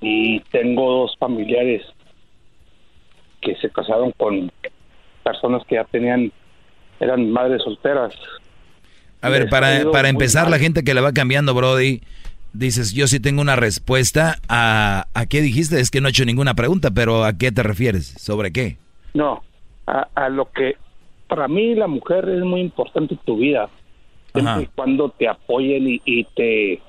y 0.00 0.40
tengo 0.50 1.00
dos 1.00 1.16
familiares 1.18 1.82
que 3.40 3.56
se 3.56 3.70
casaron 3.70 4.12
con 4.12 4.50
personas 5.24 5.62
que 5.66 5.74
ya 5.76 5.84
tenían, 5.84 6.32
eran 7.00 7.30
madres 7.30 7.62
solteras 7.62 8.14
A 9.20 9.28
ver, 9.28 9.48
para, 9.48 9.90
para 9.90 10.08
empezar, 10.08 10.48
la 10.48 10.58
gente 10.58 10.84
que 10.84 10.94
la 10.94 11.00
va 11.00 11.12
cambiando, 11.12 11.54
Brody, 11.54 12.02
dices, 12.52 12.92
yo 12.92 13.06
sí 13.06 13.20
tengo 13.20 13.40
una 13.40 13.56
respuesta 13.56 14.38
a... 14.48 15.06
¿A 15.14 15.26
qué 15.26 15.40
dijiste? 15.40 15.80
Es 15.80 15.90
que 15.90 16.00
no 16.00 16.08
he 16.08 16.10
hecho 16.10 16.24
ninguna 16.24 16.54
pregunta, 16.54 16.90
pero 16.90 17.24
¿a 17.24 17.32
qué 17.36 17.52
te 17.52 17.62
refieres? 17.62 18.06
¿Sobre 18.18 18.52
qué? 18.52 18.78
No, 19.14 19.42
a, 19.86 20.08
a 20.14 20.28
lo 20.28 20.50
que 20.50 20.76
para 21.28 21.46
mí 21.48 21.74
la 21.74 21.86
mujer 21.86 22.28
es 22.28 22.42
muy 22.42 22.60
importante 22.60 23.14
en 23.14 23.20
tu 23.20 23.36
vida. 23.36 23.68
Siempre 24.32 24.52
Ajá. 24.52 24.62
y 24.62 24.66
cuando 24.66 25.10
te 25.10 25.28
apoyen 25.28 25.88
y, 25.88 26.02
y 26.04 26.24
te 26.24 26.82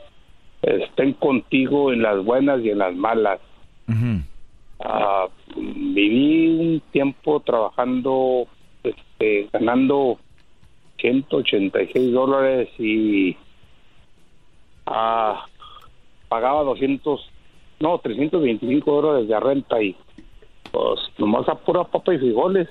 estén 0.61 1.13
contigo 1.13 1.93
en 1.93 2.01
las 2.01 2.23
buenas 2.23 2.61
y 2.63 2.69
en 2.69 2.79
las 2.79 2.95
malas. 2.95 3.39
Ah, 4.81 5.27
viví 5.57 6.47
un 6.47 6.81
tiempo 6.91 7.41
trabajando, 7.41 8.47
este, 8.83 9.49
ganando 9.51 10.19
186 10.99 12.13
dólares 12.13 12.69
y 12.77 13.35
ah, 14.85 15.45
pagaba 16.29 16.63
200, 16.63 17.29
no, 17.79 17.97
325 17.97 19.01
dólares 19.01 19.27
de 19.27 19.39
renta 19.39 19.81
y 19.81 19.95
pues 20.71 20.99
nomás 21.17 21.49
a 21.49 21.55
pura 21.55 21.83
papa 21.83 22.13
y 22.13 22.19
frijoles. 22.19 22.69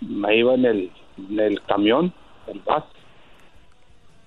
Me 0.00 0.36
iba 0.36 0.54
en 0.54 0.64
el, 0.64 0.90
en 1.30 1.40
el 1.40 1.62
camión, 1.62 2.12
el 2.46 2.60
bus, 2.60 2.84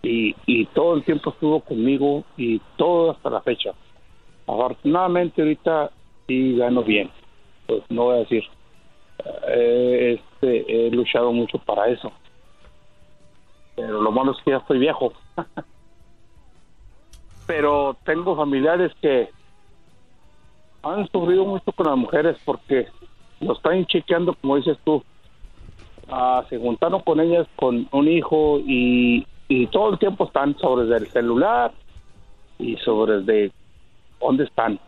y, 0.03 0.35
y 0.45 0.65
todo 0.67 0.95
el 0.95 1.03
tiempo 1.03 1.29
estuvo 1.29 1.59
conmigo 1.61 2.23
y 2.37 2.59
todo 2.77 3.11
hasta 3.11 3.29
la 3.29 3.41
fecha. 3.41 3.71
Afortunadamente 4.47 5.41
ahorita 5.41 5.91
sí 6.27 6.55
gano 6.57 6.83
bien, 6.83 7.09
pues 7.67 7.83
no 7.89 8.05
voy 8.05 8.15
a 8.15 8.19
decir. 8.19 8.43
Eh, 9.47 10.19
este, 10.19 10.87
he 10.87 10.91
luchado 10.91 11.31
mucho 11.31 11.59
para 11.59 11.87
eso. 11.87 12.11
Pero 13.75 14.01
lo 14.01 14.11
malo 14.11 14.31
es 14.31 14.37
que 14.43 14.51
ya 14.51 14.57
estoy 14.57 14.79
viejo. 14.79 15.13
Pero 17.53 17.97
tengo 18.05 18.35
familiares 18.35 18.91
que 19.01 19.27
han 20.83 21.05
sufrido 21.11 21.43
mucho 21.45 21.71
con 21.73 21.85
las 21.87 21.97
mujeres 21.97 22.37
porque 22.45 22.87
lo 23.41 23.53
están 23.53 23.85
chequeando, 23.87 24.33
como 24.35 24.55
dices 24.55 24.77
tú. 24.85 25.03
Ah, 26.07 26.45
se 26.49 26.57
juntaron 26.57 27.01
con 27.01 27.19
ellas 27.19 27.45
con 27.57 27.87
un 27.91 28.07
hijo 28.07 28.59
y, 28.65 29.27
y 29.49 29.67
todo 29.67 29.91
el 29.93 29.99
tiempo 29.99 30.25
están 30.25 30.57
sobre 30.59 30.95
el 30.95 31.11
celular 31.11 31.73
y 32.57 32.77
sobre 32.77 33.21
de 33.21 33.51
dónde 34.21 34.45
están. 34.45 34.79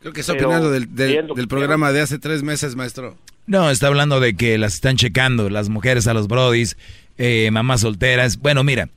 Creo 0.00 0.12
que 0.12 0.20
está 0.20 0.34
Pero, 0.34 0.46
opinando 0.48 0.70
del, 0.70 0.94
del- 0.94 1.10
viendo- 1.12 1.34
del 1.34 1.48
programa 1.48 1.90
de 1.92 2.02
hace 2.02 2.18
tres 2.18 2.42
meses, 2.42 2.76
maestro. 2.76 3.14
No, 3.46 3.70
está 3.70 3.86
hablando 3.86 4.20
de 4.20 4.36
que 4.36 4.58
las 4.58 4.74
están 4.74 4.96
checando 4.96 5.48
las 5.50 5.68
mujeres 5.70 6.06
a 6.06 6.14
los 6.14 6.28
brodis, 6.28 6.76
eh, 7.18 7.50
mamás 7.50 7.80
solteras. 7.82 8.38
Bueno, 8.38 8.64
mira, 8.64 8.88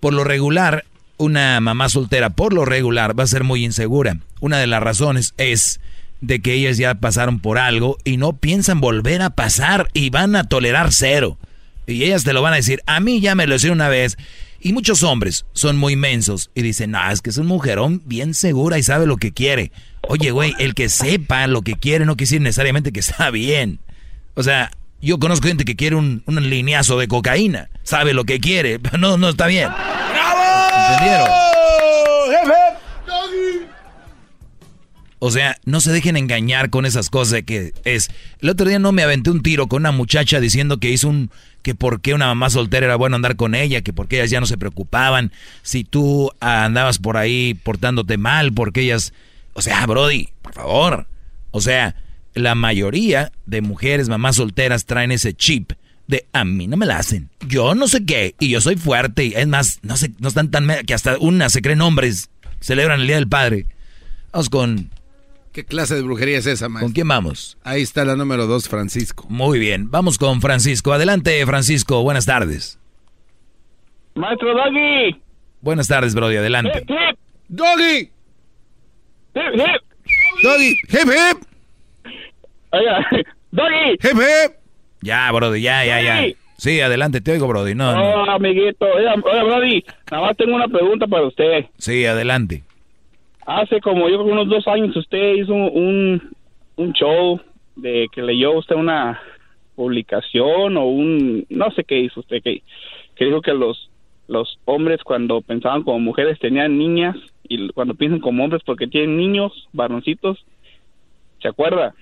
por 0.00 0.14
lo 0.14 0.24
regular, 0.24 0.84
una 1.16 1.60
mamá 1.60 1.88
soltera, 1.88 2.30
por 2.30 2.52
lo 2.52 2.64
regular, 2.64 3.18
va 3.18 3.24
a 3.24 3.28
ser 3.28 3.44
muy 3.44 3.64
insegura. 3.64 4.18
Una 4.40 4.58
de 4.58 4.66
las 4.66 4.82
razones 4.82 5.34
es 5.38 5.80
de 6.20 6.40
que 6.40 6.54
ellas 6.54 6.78
ya 6.78 6.94
pasaron 6.94 7.40
por 7.40 7.58
algo 7.58 7.98
y 8.04 8.16
no 8.16 8.34
piensan 8.34 8.80
volver 8.80 9.22
a 9.22 9.30
pasar 9.30 9.88
y 9.92 10.10
van 10.10 10.36
a 10.36 10.44
tolerar 10.44 10.92
cero. 10.92 11.38
Y 11.86 12.02
ellas 12.04 12.24
te 12.24 12.32
lo 12.32 12.42
van 12.42 12.52
a 12.52 12.56
decir, 12.56 12.82
a 12.86 13.00
mí 13.00 13.20
ya 13.20 13.34
me 13.34 13.46
lo 13.46 13.54
hicieron 13.54 13.78
una 13.78 13.88
vez. 13.88 14.16
Y 14.60 14.72
muchos 14.72 15.02
hombres 15.02 15.44
son 15.52 15.76
muy 15.76 15.96
mensos 15.96 16.50
y 16.54 16.62
dicen, 16.62 16.92
no, 16.92 17.10
es 17.10 17.20
que 17.20 17.30
es 17.30 17.36
un 17.36 17.46
mujerón 17.46 18.02
bien 18.04 18.34
segura 18.34 18.78
y 18.78 18.82
sabe 18.82 19.06
lo 19.06 19.16
que 19.16 19.32
quiere. 19.32 19.70
Oye, 20.08 20.30
güey, 20.30 20.54
el 20.58 20.74
que 20.74 20.88
sepa 20.88 21.46
lo 21.46 21.62
que 21.62 21.74
quiere 21.74 22.04
no 22.04 22.16
quiere 22.16 22.28
decir 22.28 22.40
necesariamente 22.40 22.92
que 22.92 23.00
está 23.00 23.30
bien. 23.30 23.78
O 24.34 24.42
sea, 24.42 24.70
yo 25.00 25.18
conozco 25.18 25.48
gente 25.48 25.64
que 25.64 25.76
quiere 25.76 25.96
un, 25.96 26.22
un 26.26 26.50
lineazo 26.50 26.98
de 26.98 27.08
cocaína. 27.08 27.68
Sabe 27.82 28.12
lo 28.14 28.24
que 28.24 28.40
quiere, 28.40 28.78
pero 28.80 28.98
no, 28.98 29.16
no 29.16 29.28
está 29.28 29.46
bien. 29.46 29.68
¿Entendieron? 30.90 31.28
O 35.18 35.30
sea, 35.30 35.56
no 35.64 35.80
se 35.80 35.92
dejen 35.92 36.16
engañar 36.16 36.68
con 36.68 36.84
esas 36.84 37.08
cosas 37.08 37.32
de 37.32 37.42
que 37.44 37.72
es. 37.84 38.10
El 38.40 38.50
otro 38.50 38.68
día 38.68 38.78
no 38.78 38.92
me 38.92 39.02
aventé 39.02 39.30
un 39.30 39.42
tiro 39.42 39.66
con 39.66 39.82
una 39.82 39.90
muchacha 39.90 40.40
diciendo 40.40 40.78
que 40.78 40.90
hizo 40.90 41.08
un. 41.08 41.30
que 41.62 41.74
por 41.74 42.00
qué 42.00 42.12
una 42.12 42.26
mamá 42.26 42.50
soltera 42.50 42.86
era 42.86 42.96
bueno 42.96 43.16
andar 43.16 43.36
con 43.36 43.54
ella, 43.54 43.80
que 43.80 43.94
porque 43.94 44.16
ellas 44.16 44.30
ya 44.30 44.40
no 44.40 44.46
se 44.46 44.58
preocupaban. 44.58 45.32
Si 45.62 45.84
tú 45.84 46.30
andabas 46.40 46.98
por 46.98 47.16
ahí 47.16 47.54
portándote 47.54 48.18
mal, 48.18 48.52
porque 48.52 48.82
ellas. 48.82 49.14
O 49.54 49.62
sea, 49.62 49.86
Brody, 49.86 50.28
por 50.42 50.52
favor. 50.52 51.06
O 51.50 51.62
sea, 51.62 51.96
la 52.36 52.54
mayoría 52.54 53.32
de 53.46 53.62
mujeres, 53.62 54.08
mamás 54.08 54.36
solteras, 54.36 54.84
traen 54.84 55.10
ese 55.10 55.32
chip 55.34 55.72
de 56.06 56.26
a 56.32 56.44
mí 56.44 56.66
no 56.66 56.76
me 56.76 56.86
la 56.86 56.98
hacen. 56.98 57.30
Yo 57.48 57.74
no 57.74 57.88
sé 57.88 58.04
qué, 58.04 58.34
y 58.38 58.50
yo 58.50 58.60
soy 58.60 58.76
fuerte, 58.76 59.24
y 59.24 59.32
es 59.34 59.46
más, 59.48 59.80
no 59.82 59.96
sé, 59.96 60.12
no 60.18 60.28
están 60.28 60.50
tan 60.50 60.68
que 60.86 60.94
hasta 60.94 61.18
una 61.18 61.48
se 61.48 61.62
creen 61.62 61.80
hombres, 61.80 62.30
celebran 62.60 63.00
el 63.00 63.06
Día 63.06 63.16
del 63.16 63.28
Padre. 63.28 63.66
Vamos 64.32 64.50
con. 64.50 64.90
¿Qué 65.52 65.64
clase 65.64 65.94
de 65.94 66.02
brujería 66.02 66.36
es 66.36 66.46
esa, 66.46 66.68
maestro? 66.68 66.88
¿Con 66.88 66.92
quién 66.92 67.08
vamos? 67.08 67.56
Ahí 67.64 67.80
está 67.80 68.04
la 68.04 68.14
número 68.14 68.46
dos, 68.46 68.68
Francisco. 68.68 69.26
Muy 69.30 69.58
bien, 69.58 69.90
vamos 69.90 70.18
con 70.18 70.42
Francisco. 70.42 70.92
Adelante, 70.92 71.44
Francisco, 71.46 72.02
buenas 72.02 72.26
tardes. 72.26 72.78
Maestro 74.14 74.54
Doggy. 74.54 75.18
Buenas 75.62 75.88
tardes, 75.88 76.14
Brody, 76.14 76.36
adelante. 76.36 76.84
Hip, 76.86 77.18
Doggy. 77.48 78.10
hip, 79.34 79.54
hip. 79.54 79.82
Doggy, 80.42 80.74
hip, 80.90 81.08
hip. 81.08 81.55
Oiga, 82.78 83.06
Doggy. 83.52 83.92
Hip, 83.92 84.14
hip. 84.14 84.52
Ya, 85.02 85.30
Brody, 85.32 85.60
ya, 85.62 85.84
ya, 85.84 86.00
ya. 86.00 86.34
Sí. 86.56 86.80
Adelante, 86.80 87.20
te 87.20 87.32
oigo, 87.32 87.46
Brody. 87.48 87.74
No, 87.74 87.92
no. 87.92 88.00
Oh, 88.02 88.30
amiguito. 88.30 88.86
Oiga, 88.86 89.14
oiga, 89.14 89.44
Brody, 89.44 89.84
nada 90.10 90.26
más 90.26 90.36
tengo 90.36 90.54
una 90.56 90.68
pregunta 90.68 91.06
para 91.06 91.24
usted. 91.26 91.66
Sí, 91.78 92.04
adelante. 92.06 92.62
Hace 93.46 93.80
como 93.80 94.08
yo 94.08 94.22
creo 94.22 94.32
unos 94.32 94.48
dos 94.48 94.66
años 94.66 94.96
usted 94.96 95.34
hizo 95.34 95.54
un, 95.54 96.34
un 96.76 96.92
show 96.92 97.40
de 97.76 98.08
que 98.12 98.22
leyó 98.22 98.52
usted 98.58 98.74
una 98.74 99.20
publicación 99.76 100.76
o 100.76 100.86
un 100.86 101.44
no 101.50 101.70
sé 101.72 101.84
qué 101.84 102.00
hizo 102.00 102.20
usted 102.20 102.42
que, 102.42 102.62
que 103.14 103.24
dijo 103.26 103.42
que 103.42 103.52
los 103.52 103.90
los 104.26 104.58
hombres 104.64 105.02
cuando 105.04 105.42
pensaban 105.42 105.82
como 105.82 106.00
mujeres 106.00 106.38
tenían 106.40 106.76
niñas 106.78 107.14
y 107.48 107.68
cuando 107.68 107.94
piensan 107.94 108.20
como 108.20 108.42
hombres 108.42 108.62
porque 108.64 108.86
tienen 108.88 109.16
niños 109.16 109.52
varoncitos 109.72 110.44
¿se 111.40 111.48
acuerda? 111.48 111.94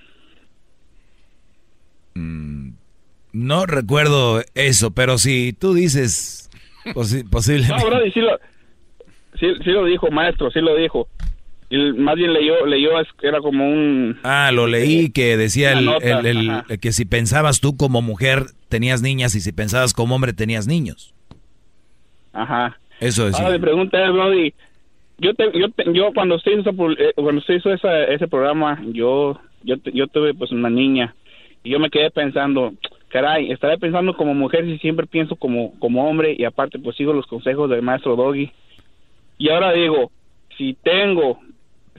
No 2.15 3.65
recuerdo 3.65 4.41
eso, 4.55 4.91
pero 4.91 5.17
si 5.17 5.53
tú 5.53 5.73
dices 5.73 6.49
posi- 6.85 7.29
posiblemente. 7.29 7.83
No, 7.83 7.89
Brody, 7.89 8.11
sí 8.11 8.21
lo, 8.21 8.37
sí, 9.39 9.47
sí 9.63 9.71
lo 9.71 9.85
dijo, 9.85 10.09
maestro, 10.09 10.49
sí 10.51 10.61
lo 10.61 10.75
dijo. 10.75 11.07
Y 11.69 11.77
más 11.93 12.15
bien 12.15 12.31
leyó, 12.31 12.65
leyó, 12.65 12.91
era 13.23 13.39
como 13.39 13.67
un... 13.67 14.19
Ah, 14.23 14.51
lo 14.53 14.67
leí 14.67 15.09
que 15.09 15.35
decía 15.35 15.73
el, 15.73 15.85
nota, 15.85 16.19
el- 16.19 16.63
que 16.79 16.91
si 16.93 17.05
pensabas 17.05 17.59
tú 17.59 17.75
como 17.75 18.01
mujer 18.01 18.45
tenías 18.69 19.01
niñas 19.01 19.35
y 19.35 19.41
si 19.41 19.51
pensabas 19.51 19.93
como 19.93 20.15
hombre 20.15 20.31
tenías 20.31 20.67
niños. 20.67 21.13
Ajá. 22.33 22.77
Eso 22.99 23.27
es. 23.27 23.35
Ahora 23.35 23.57
mi 23.57 23.59
pregunta 23.59 24.05
es, 24.05 24.13
Brody, 24.13 24.53
yo, 25.17 25.33
te- 25.33 25.59
yo, 25.59 25.69
te- 25.71 25.91
yo 25.91 26.13
cuando 26.13 26.35
usted 26.35 26.51
hizo, 26.59 26.69
eh, 26.69 27.11
cuando 27.15 27.39
usted 27.39 27.55
hizo 27.55 27.73
esa- 27.73 28.05
ese 28.05 28.27
programa, 28.27 28.81
yo, 28.93 29.41
yo, 29.63 29.75
yo 29.93 30.07
tuve 30.07 30.33
pues 30.35 30.51
una 30.51 30.69
niña 30.69 31.15
y 31.65 31.71
yo 31.71 31.79
me 31.79 31.89
quedé 31.89 32.11
pensando, 32.11 32.73
caray, 33.09 33.51
estaré 33.51 33.79
pensando 33.79 34.15
como 34.15 34.35
mujer 34.35 34.65
si 34.65 34.77
siempre 34.77 35.07
pienso 35.07 35.35
como, 35.35 35.77
como 35.79 36.07
hombre 36.07 36.35
y 36.37 36.45
aparte 36.45 36.77
pues 36.77 36.95
sigo 36.95 37.11
los 37.11 37.25
consejos 37.25 37.69
del 37.71 37.81
maestro 37.81 38.15
Doggy. 38.15 38.51
Y 39.39 39.49
ahora 39.49 39.73
digo, 39.73 40.11
si 40.57 40.75
tengo, 40.75 41.39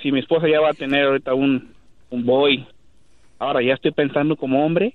si 0.01 0.13
mi 0.13 0.21
esposa 0.21 0.49
ya 0.49 0.61
va 0.61 0.71
a 0.71 0.75
tener 0.75 1.05
ahorita 1.05 1.35
un, 1.35 1.73
un 2.11 2.25
boy, 2.25 2.65
ahora 3.41 3.61
ya 3.61 3.75
estoy 3.75 3.91
pensando 3.91 4.37
como 4.37 4.65
hombre. 4.65 4.95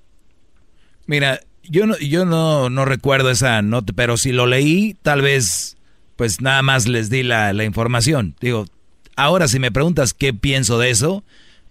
Mira, 1.05 1.41
yo 1.63 1.85
no, 1.85 1.97
yo 1.99 2.23
no, 2.23 2.69
no 2.69 2.85
recuerdo 2.85 3.29
esa 3.29 3.61
nota, 3.61 3.91
pero 3.93 4.15
si 4.15 4.31
lo 4.31 4.47
leí, 4.47 4.95
tal 5.01 5.21
vez, 5.21 5.77
pues 6.15 6.39
nada 6.39 6.61
más 6.61 6.87
les 6.87 7.09
di 7.09 7.23
la, 7.23 7.51
la 7.51 7.65
información. 7.65 8.35
Digo, 8.39 8.65
ahora 9.17 9.49
si 9.49 9.59
me 9.59 9.69
preguntas 9.69 10.13
qué 10.13 10.33
pienso 10.33 10.79
de 10.79 10.91
eso, 10.91 11.25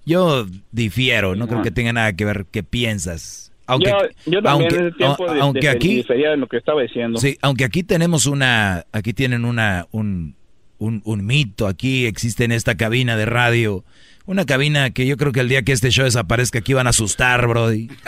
yo 0.07 0.47
difiero, 0.73 1.37
no 1.37 1.47
creo 1.49 1.63
que 1.63 1.71
tenga 1.71 1.93
nada 1.93 2.13
que 2.15 2.25
ver 2.25 2.47
qué 2.51 2.63
piensas. 2.63 3.53
Aunque, 3.67 3.91
yo, 3.91 3.97
yo 4.33 4.43
también 4.43 4.73
aunque, 4.73 4.87
ese 4.89 4.97
tiempo 4.97 5.29
a- 5.31 5.35
de- 5.35 5.41
aunque 5.41 5.61
de- 5.61 5.69
aquí, 5.69 5.95
difería 5.97 6.31
de 6.31 6.37
lo 6.37 6.49
que 6.49 6.57
estaba 6.57 6.83
diciendo. 6.83 7.21
sí, 7.21 7.39
aunque 7.41 7.65
aquí 7.65 7.83
tenemos 7.85 8.27
una, 8.27 8.85
aquí 8.93 9.13
tienen 9.13 9.45
una, 9.45 9.87
un, 9.93 10.35
un, 10.79 11.03
un 11.05 11.25
mito, 11.27 11.69
aquí 11.69 12.07
existe 12.07 12.45
en 12.45 12.51
esta 12.53 12.77
cabina 12.77 13.17
de 13.17 13.27
radio, 13.27 13.85
una 14.27 14.45
cabina 14.45 14.91
que 14.91 15.07
yo 15.07 15.17
creo 15.17 15.31
que 15.33 15.41
el 15.41 15.49
día 15.49 15.63
que 15.63 15.73
este 15.73 15.91
show 15.91 16.05
desaparezca 16.05 16.59
aquí 16.61 16.73
van 16.73 16.87
a 16.87 16.91
asustar, 16.91 17.47
Brody. 17.47 17.89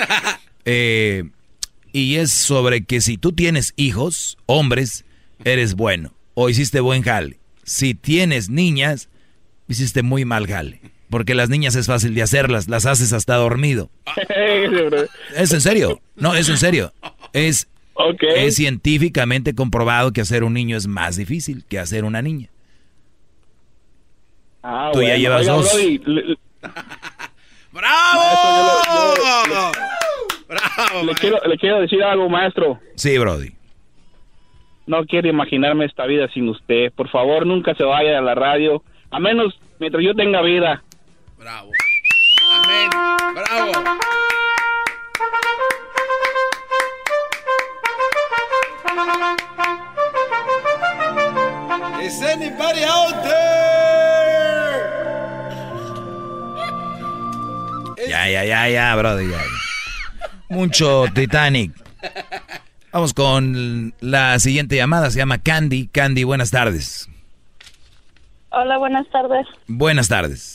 Eh, 0.65 1.25
y 1.93 2.15
es 2.17 2.31
sobre 2.31 2.85
que 2.85 3.01
si 3.01 3.19
tú 3.19 3.33
tienes 3.33 3.73
hijos, 3.77 4.39
hombres, 4.47 5.05
eres 5.45 5.75
bueno 5.75 6.15
o 6.35 6.49
hiciste 6.49 6.79
buen 6.79 7.03
jale. 7.03 7.39
Si 7.65 7.95
tienes 7.95 8.49
niñas, 8.49 9.09
hiciste 9.67 10.03
muy 10.05 10.25
mal 10.25 10.47
jale. 10.47 10.81
Porque 11.13 11.35
las 11.35 11.51
niñas 11.51 11.77
es 11.77 11.87
fácil 11.89 12.15
de 12.15 12.23
hacerlas, 12.23 12.69
las 12.69 12.87
haces 12.87 13.13
hasta 13.13 13.37
dormido. 13.37 13.91
¿Es 15.37 15.53
en 15.53 15.61
serio? 15.61 16.01
No, 16.17 16.35
es 16.35 16.49
en 16.49 16.57
serio. 16.57 16.91
Es, 17.35 17.69
es 18.35 18.57
científicamente 18.57 19.55
comprobado 19.55 20.13
que 20.15 20.23
hacer 20.23 20.43
un 20.43 20.55
niño 20.55 20.75
es 20.75 20.87
más 20.87 21.17
difícil 21.17 21.65
que 21.69 21.79
hacer 21.79 22.05
una 22.05 22.23
niña. 22.23 22.49
Ah, 24.63 24.89
Tú 24.95 25.03
ya 25.03 25.17
llevas 25.19 25.43
Oiga, 25.43 25.53
dos. 25.53 25.71
Brody, 25.73 25.99
le- 26.07 26.23
le- 26.29 26.39
¡Bravo! 27.73 28.23
le, 31.05 31.15
quiero, 31.15 31.39
le 31.47 31.59
quiero 31.59 31.81
decir 31.81 32.03
algo, 32.03 32.31
maestro. 32.31 32.81
Sí, 32.97 33.19
Brody. 33.19 33.53
No 34.87 35.05
quiero 35.05 35.29
imaginarme 35.29 35.85
esta 35.85 36.07
vida 36.07 36.27
sin 36.33 36.49
usted. 36.49 36.91
Por 36.93 37.11
favor, 37.11 37.47
nunca 37.47 37.75
se 37.75 37.85
vaya 37.85 38.17
a 38.19 38.23
la 38.23 38.35
radio. 38.35 38.83
A 39.11 39.21
menos 39.21 39.53
mientras 39.79 40.03
yo 40.03 40.15
tenga 40.15 40.41
vida. 40.41 40.83
Bravo. 41.43 41.73
Amén. 42.53 42.91
Bravo. 43.35 43.73
Is 52.01 52.23
anybody 52.23 52.85
out 52.85 53.25
there? 53.25 54.87
Ya, 58.07 58.29
ya, 58.29 58.45
ya, 58.45 58.69
ya, 58.69 58.95
Brody. 58.95 59.33
ya. 59.33 59.43
Mucho 60.49 61.07
Titanic. 61.13 61.73
Vamos 62.93 63.13
con 63.15 63.93
la 63.99 64.39
siguiente 64.39 64.77
llamada. 64.77 65.11
Se 65.11 65.19
llama 65.19 65.39
Candy. 65.39 65.89
Candy, 65.89 66.23
buenas 66.23 66.53
tardes. 66.53 67.09
Hola, 68.51 68.79
buenas 68.79 69.09
tardes. 69.11 69.49
Buenas 69.67 70.07
tardes. 70.07 70.52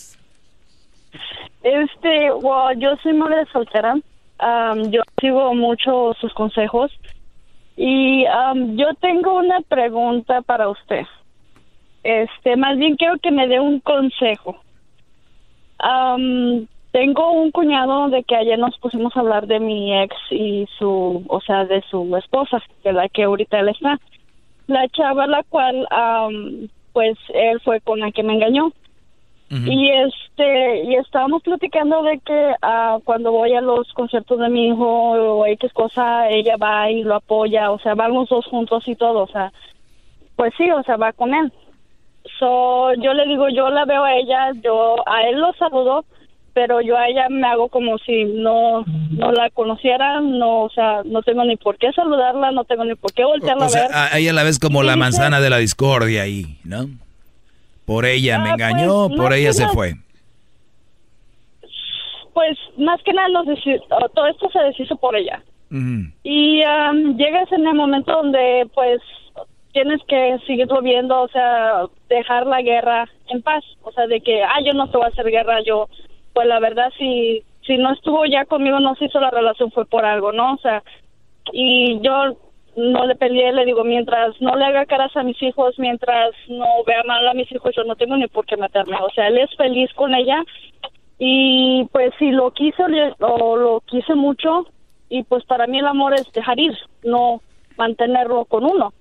Este, 1.68 2.31
wow, 2.31 2.72
yo 2.77 2.95
soy 3.03 3.11
madre 3.11 3.45
soltera. 3.52 3.95
Am, 4.39 4.89
yo 4.89 5.02
sigo 5.19 5.53
mucho 5.53 6.14
sus 6.14 6.34
consejos. 6.34 6.91
Y 7.76 8.26
am, 8.26 8.77
yo 8.77 8.94
tengo 9.02 9.35
una 9.35 9.60
pregunta 9.68 10.41
para 10.44 10.69
usted. 10.69 11.06
Este, 12.03 12.56
más 12.56 12.77
bien 12.77 12.95
quiero 12.95 13.18
que 13.19 13.31
me 13.31 13.49
dé 13.49 13.60
un 13.60 13.81
consejo. 13.81 14.56
Am, 15.80 16.68
tengo 16.91 17.31
un 17.34 17.52
cuñado 17.52 18.07
de 18.07 18.23
que 18.23 18.38
ayer 18.38 18.57
nos 18.57 18.77
pusimos 18.77 19.15
a 19.18 19.19
hablar 19.19 19.45
de 19.45 19.60
mi 19.60 19.94
ex 19.94 20.15
y 20.31 20.68
su, 20.80 21.26
o 21.27 21.41
sea, 21.41 21.65
de 21.65 21.81
su 21.91 22.15
esposa, 22.15 22.64
de 22.85 22.94
la 22.94 23.10
que 23.10 23.23
ahorita 23.23 23.60
él 23.60 23.69
está. 23.69 23.99
La 24.68 24.88
chava 24.88 25.27
la 25.27 25.44
cual, 25.44 25.85
am, 25.91 26.69
pues, 26.94 27.18
él 27.34 27.60
fue 27.60 27.81
con 27.81 27.99
la 27.99 28.11
que 28.14 28.23
me 28.23 28.35
engañó. 28.35 28.72
Y 29.49 29.89
este, 29.91 30.83
y 30.83 30.95
estábamos 30.95 31.41
platicando 31.41 32.03
de 32.03 32.19
que 32.19 32.53
ah, 32.61 32.97
cuando 33.05 33.31
voy 33.31 33.53
a 33.53 33.61
los 33.61 33.91
conciertos 33.93 34.39
de 34.39 34.49
mi 34.49 34.67
hijo 34.67 34.85
o 34.85 35.45
X 35.45 35.71
cosa, 35.71 36.29
ella 36.29 36.57
va 36.57 36.91
y 36.91 37.03
lo 37.03 37.15
apoya, 37.15 37.71
o 37.71 37.79
sea, 37.79 37.95
van 37.95 38.13
los 38.13 38.27
dos 38.27 38.45
juntos 38.45 38.85
y 38.87 38.95
todo, 38.95 39.23
o 39.23 39.27
sea, 39.27 39.53
pues 40.35 40.53
sí, 40.57 40.69
o 40.69 40.83
sea, 40.83 40.97
va 40.97 41.13
con 41.13 41.33
él. 41.33 41.51
So, 42.39 42.93
yo 42.95 43.13
le 43.13 43.25
digo, 43.25 43.47
yo 43.47 43.69
la 43.69 43.85
veo 43.85 44.03
a 44.03 44.15
ella, 44.15 44.51
yo 44.61 44.95
a 45.07 45.23
él 45.23 45.39
lo 45.39 45.53
saludo, 45.53 46.03
pero 46.53 46.81
yo 46.81 46.97
a 46.97 47.07
ella 47.07 47.27
me 47.29 47.47
hago 47.47 47.69
como 47.69 47.97
si 47.99 48.25
no 48.25 48.83
no 49.11 49.31
la 49.31 49.49
conociera, 49.51 50.19
no, 50.19 50.63
o 50.63 50.69
sea, 50.69 51.03
no 51.05 51.21
tengo 51.21 51.45
ni 51.45 51.55
por 51.55 51.77
qué 51.77 51.93
saludarla, 51.93 52.51
no 52.51 52.65
tengo 52.65 52.83
ni 52.83 52.95
por 52.95 53.13
qué 53.13 53.23
voltearla 53.23 53.65
O 53.65 53.69
a 53.69 53.71
ver. 53.71 53.91
a 53.93 54.17
ella 54.17 54.33
la 54.33 54.43
ves 54.43 54.59
como 54.59 54.83
la 54.83 54.97
manzana 54.97 55.39
de 55.39 55.49
la 55.49 55.57
discordia 55.57 56.23
ahí, 56.23 56.59
¿no? 56.65 56.89
Por 57.88 58.05
ella 58.05 58.38
me 58.39 58.49
Ah, 58.49 58.53
engañó, 58.53 59.07
pues, 59.07 59.19
por 59.19 59.34
ella 59.34 59.53
se 59.53 59.61
nada- 59.64 59.73
fue. 59.73 59.93
Pues 62.34 62.57
más 62.77 63.01
que 63.03 63.14
nada 63.14 63.30
nos 63.30 63.45
todo 64.14 64.27
esto 64.27 64.49
se 64.51 64.59
deshizo 64.59 64.95
por 64.97 65.15
ella. 65.15 65.41
Y 66.23 66.61
am, 66.64 67.18
llegas 67.18 67.51
en 67.51 67.65
el 67.65 67.73
momento 67.73 68.11
donde 68.11 68.68
pues 68.73 69.01
tienes 69.73 70.01
que 70.07 70.38
seguirlo 70.45 70.81
viendo, 70.81 71.19
o 71.22 71.27
sea, 71.30 71.85
dejar 72.09 72.45
la 72.45 72.61
guerra 72.61 73.07
en 73.30 73.41
paz, 73.41 73.64
o 73.84 73.91
sea, 73.91 74.07
de 74.07 74.22
que, 74.22 74.43
ah, 74.43 74.59
yo 74.65 74.73
no 74.73 74.89
te 74.89 74.97
voy 74.97 75.05
a 75.05 75.09
hacer 75.09 75.26
guerra, 75.30 75.61
yo, 75.65 75.88
pues 76.34 76.47
la 76.47 76.59
verdad, 76.59 76.91
si, 76.97 77.43
si 77.65 77.77
no 77.77 77.91
estuvo 77.93 78.26
ya 78.26 78.45
conmigo, 78.45 78.80
no 78.80 78.95
se 78.95 79.05
hizo 79.05 79.19
la 79.19 79.30
relación, 79.31 79.72
fue 79.72 79.85
por 79.85 80.03
algo, 80.05 80.31
¿no? 80.31 80.53
O 80.53 80.57
sea, 80.57 80.84
y 81.53 81.99
yo 82.01 82.38
no 82.77 83.07
le 83.07 83.15
peleé, 83.15 83.51
le 83.51 83.65
digo, 83.65 83.83
mientras 83.83 84.39
no 84.39 84.55
le 84.55 84.63
haga 84.63 84.85
caras 84.85 85.15
a 85.17 85.23
mis 85.23 85.41
hijos, 85.41 85.77
mientras 85.79 86.31
no 86.47 86.65
vea 86.85 87.03
mal 87.03 87.27
a 87.27 87.33
mis 87.33 87.51
hijos, 87.51 87.75
yo 87.75 87.83
no 87.83 87.95
tengo 87.95 88.15
ni 88.15 88.27
por 88.27 88.45
qué 88.45 88.55
meterme, 88.55 88.95
o 89.01 89.09
sea, 89.09 89.27
él 89.27 89.39
es 89.39 89.49
feliz 89.57 89.91
con 89.95 90.13
ella 90.13 90.43
y 91.17 91.85
pues 91.91 92.13
si 92.19 92.29
lo 92.29 92.51
quise 92.51 92.83
o 93.19 93.57
lo 93.57 93.81
quise 93.81 94.13
mucho 94.13 94.67
y 95.09 95.23
pues 95.23 95.43
para 95.45 95.65
mí 95.65 95.79
el 95.79 95.87
amor 95.87 96.13
es 96.13 96.31
dejar 96.31 96.59
ir, 96.59 96.77
no 97.03 97.41
mantenerlo 97.77 98.45
con 98.45 98.63
uno. 98.63 98.93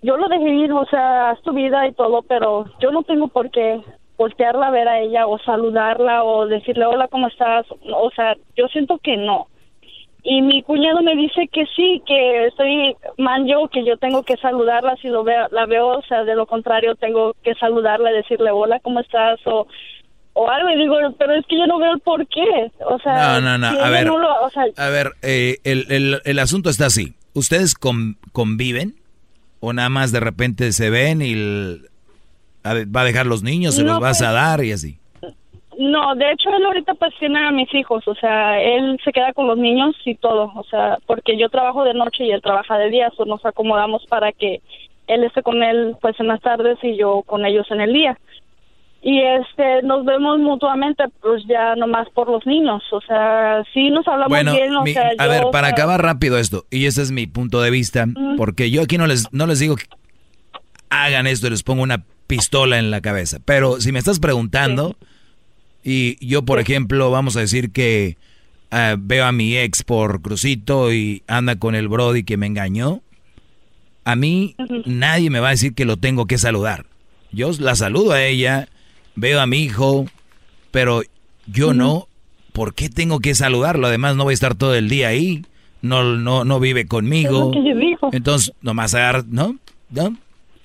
Yo 0.00 0.16
lo 0.16 0.28
dejé 0.28 0.48
ir, 0.50 0.72
o 0.72 0.86
sea, 0.86 1.30
haz 1.30 1.42
tu 1.42 1.52
vida 1.52 1.84
y 1.88 1.92
todo, 1.92 2.22
pero 2.22 2.66
yo 2.78 2.92
no 2.92 3.02
tengo 3.02 3.26
por 3.26 3.50
qué 3.50 3.82
voltearla 4.16 4.68
a 4.68 4.70
ver 4.70 4.86
a 4.86 5.00
ella 5.00 5.26
o 5.26 5.38
saludarla 5.40 6.22
o 6.22 6.46
decirle 6.46 6.86
hola, 6.86 7.08
¿cómo 7.08 7.26
estás? 7.26 7.66
O 7.92 8.10
sea, 8.14 8.36
yo 8.56 8.68
siento 8.68 8.98
que 8.98 9.16
no. 9.16 9.48
Y 10.22 10.42
mi 10.42 10.62
cuñado 10.62 11.00
me 11.02 11.14
dice 11.16 11.48
que 11.52 11.64
sí, 11.76 12.02
que 12.06 12.46
estoy 12.46 12.96
mal 13.18 13.46
yo, 13.46 13.68
que 13.68 13.84
yo 13.84 13.96
tengo 13.98 14.24
que 14.24 14.36
saludarla 14.36 14.96
si 15.00 15.08
lo 15.08 15.22
veo, 15.24 15.46
la 15.52 15.64
veo, 15.66 15.98
o 15.98 16.02
sea, 16.02 16.24
de 16.24 16.34
lo 16.34 16.46
contrario 16.46 16.96
tengo 16.96 17.34
que 17.42 17.54
saludarla, 17.54 18.10
decirle 18.10 18.50
hola, 18.50 18.80
¿cómo 18.80 19.00
estás? 19.00 19.38
O, 19.46 19.66
o 20.34 20.50
algo, 20.50 20.70
y 20.70 20.76
digo, 20.78 20.96
pero 21.18 21.34
es 21.34 21.46
que 21.46 21.56
yo 21.58 21.66
no 21.66 21.78
veo 21.78 21.92
el 21.94 22.00
por 22.00 22.26
qué. 22.26 22.70
O 22.84 22.98
sea, 22.98 23.40
No, 23.40 23.40
no, 23.40 23.58
no, 23.58 23.70
si 23.72 23.78
a 23.78 23.88
ver. 23.90 24.06
no 24.06 24.18
lo- 24.18 24.42
o 24.42 24.50
sea, 24.50 24.64
A 24.76 24.88
ver, 24.88 25.12
eh, 25.22 25.58
el, 25.64 25.86
el- 25.90 26.20
el 26.24 26.38
asunto 26.40 26.68
está 26.68 26.86
así. 26.86 27.14
¿Ustedes 27.34 27.74
con- 27.74 28.16
conviven? 28.32 28.96
¿O 29.60 29.72
nada 29.72 29.88
más 29.88 30.12
de 30.12 30.20
repente 30.20 30.72
se 30.72 30.90
ven 30.90 31.22
y 31.22 31.32
el- 31.32 31.88
a 32.64 32.74
ver, 32.74 32.94
va 32.94 33.00
a 33.02 33.04
dejar 33.04 33.26
los 33.26 33.42
niños, 33.42 33.76
se 33.76 33.82
No, 33.84 33.92
los 33.92 34.00
vas 34.00 34.20
a 34.20 34.26
pues- 34.26 34.34
dar 34.34 34.64
y 34.64 34.72
así? 34.72 34.97
No, 35.78 36.14
de 36.16 36.32
hecho 36.32 36.50
él 36.50 36.64
ahorita 36.66 36.94
pues 36.94 37.14
tiene 37.20 37.38
a 37.46 37.52
mis 37.52 37.72
hijos, 37.72 38.06
o 38.08 38.14
sea, 38.16 38.60
él 38.60 38.98
se 39.04 39.12
queda 39.12 39.32
con 39.32 39.46
los 39.46 39.56
niños 39.56 39.94
y 40.04 40.16
todo, 40.16 40.50
o 40.56 40.64
sea, 40.64 40.98
porque 41.06 41.38
yo 41.38 41.48
trabajo 41.48 41.84
de 41.84 41.94
noche 41.94 42.24
y 42.24 42.32
él 42.32 42.42
trabaja 42.42 42.76
de 42.78 42.90
día, 42.90 43.12
o 43.16 43.24
nos 43.24 43.44
acomodamos 43.46 44.04
para 44.06 44.32
que 44.32 44.60
él 45.06 45.22
esté 45.22 45.42
con 45.42 45.62
él 45.62 45.94
pues 46.00 46.18
en 46.18 46.26
las 46.26 46.40
tardes 46.40 46.78
y 46.82 46.96
yo 46.98 47.22
con 47.24 47.46
ellos 47.46 47.66
en 47.70 47.80
el 47.80 47.92
día. 47.92 48.18
Y 49.00 49.20
este, 49.20 49.82
nos 49.84 50.04
vemos 50.04 50.40
mutuamente 50.40 51.04
pues 51.20 51.44
ya 51.46 51.76
nomás 51.76 52.08
por 52.10 52.28
los 52.28 52.44
niños, 52.44 52.82
o 52.90 53.00
sea, 53.02 53.62
sí 53.72 53.90
nos 53.90 54.06
hablamos 54.08 54.30
Bueno, 54.30 54.52
bien, 54.54 54.74
o 54.74 54.82
mi- 54.82 54.92
sea, 54.92 55.10
a 55.16 55.24
yo, 55.26 55.30
ver, 55.30 55.44
o 55.44 55.50
para 55.52 55.68
sea, 55.68 55.74
acabar 55.76 56.02
rápido 56.02 56.36
esto, 56.38 56.64
y 56.72 56.86
ese 56.86 57.02
es 57.02 57.12
mi 57.12 57.28
punto 57.28 57.60
de 57.60 57.70
vista, 57.70 58.06
porque 58.36 58.72
yo 58.72 58.82
aquí 58.82 58.98
no 58.98 59.06
les, 59.06 59.32
no 59.32 59.46
les 59.46 59.60
digo 59.60 59.76
que 59.76 59.84
hagan 60.90 61.28
esto 61.28 61.46
y 61.46 61.50
les 61.50 61.62
pongo 61.62 61.84
una 61.84 62.02
pistola 62.26 62.78
en 62.80 62.90
la 62.90 63.00
cabeza, 63.00 63.38
pero 63.44 63.80
si 63.80 63.92
me 63.92 64.00
estás 64.00 64.18
preguntando, 64.18 64.96
y 65.90 66.18
yo, 66.20 66.42
por 66.42 66.60
ejemplo, 66.60 67.10
vamos 67.10 67.36
a 67.36 67.40
decir 67.40 67.72
que 67.72 68.18
ah, 68.70 68.96
veo 68.98 69.24
a 69.24 69.32
mi 69.32 69.56
ex 69.56 69.82
por 69.82 70.20
Crucito 70.20 70.92
y 70.92 71.22
anda 71.26 71.56
con 71.56 71.74
el 71.74 71.88
Brody 71.88 72.24
que 72.24 72.36
me 72.36 72.46
engañó, 72.46 73.00
a 74.04 74.14
mí 74.14 74.54
nadie 74.84 75.30
me 75.30 75.40
va 75.40 75.48
a 75.48 75.52
decir 75.52 75.74
que 75.74 75.86
lo 75.86 75.96
tengo 75.96 76.26
que 76.26 76.36
saludar. 76.36 76.84
Yo 77.32 77.50
la 77.58 77.74
saludo 77.74 78.12
a 78.12 78.22
ella, 78.22 78.68
veo 79.14 79.40
a 79.40 79.46
mi 79.46 79.60
hijo, 79.60 80.04
pero 80.72 81.00
yo 81.46 81.72
no. 81.72 82.06
¿Por 82.52 82.74
qué 82.74 82.90
tengo 82.90 83.20
que 83.20 83.34
saludarlo? 83.34 83.86
Además, 83.86 84.14
no 84.14 84.24
voy 84.24 84.32
a 84.32 84.34
estar 84.34 84.54
todo 84.56 84.74
el 84.74 84.90
día 84.90 85.08
ahí. 85.08 85.46
No, 85.80 86.02
no, 86.02 86.44
no 86.44 86.60
vive 86.60 86.86
conmigo. 86.86 87.50
Entonces, 88.12 88.52
nomás 88.60 88.94
agarra, 88.94 89.24
¿no? 89.26 89.56
¿no? 89.88 90.16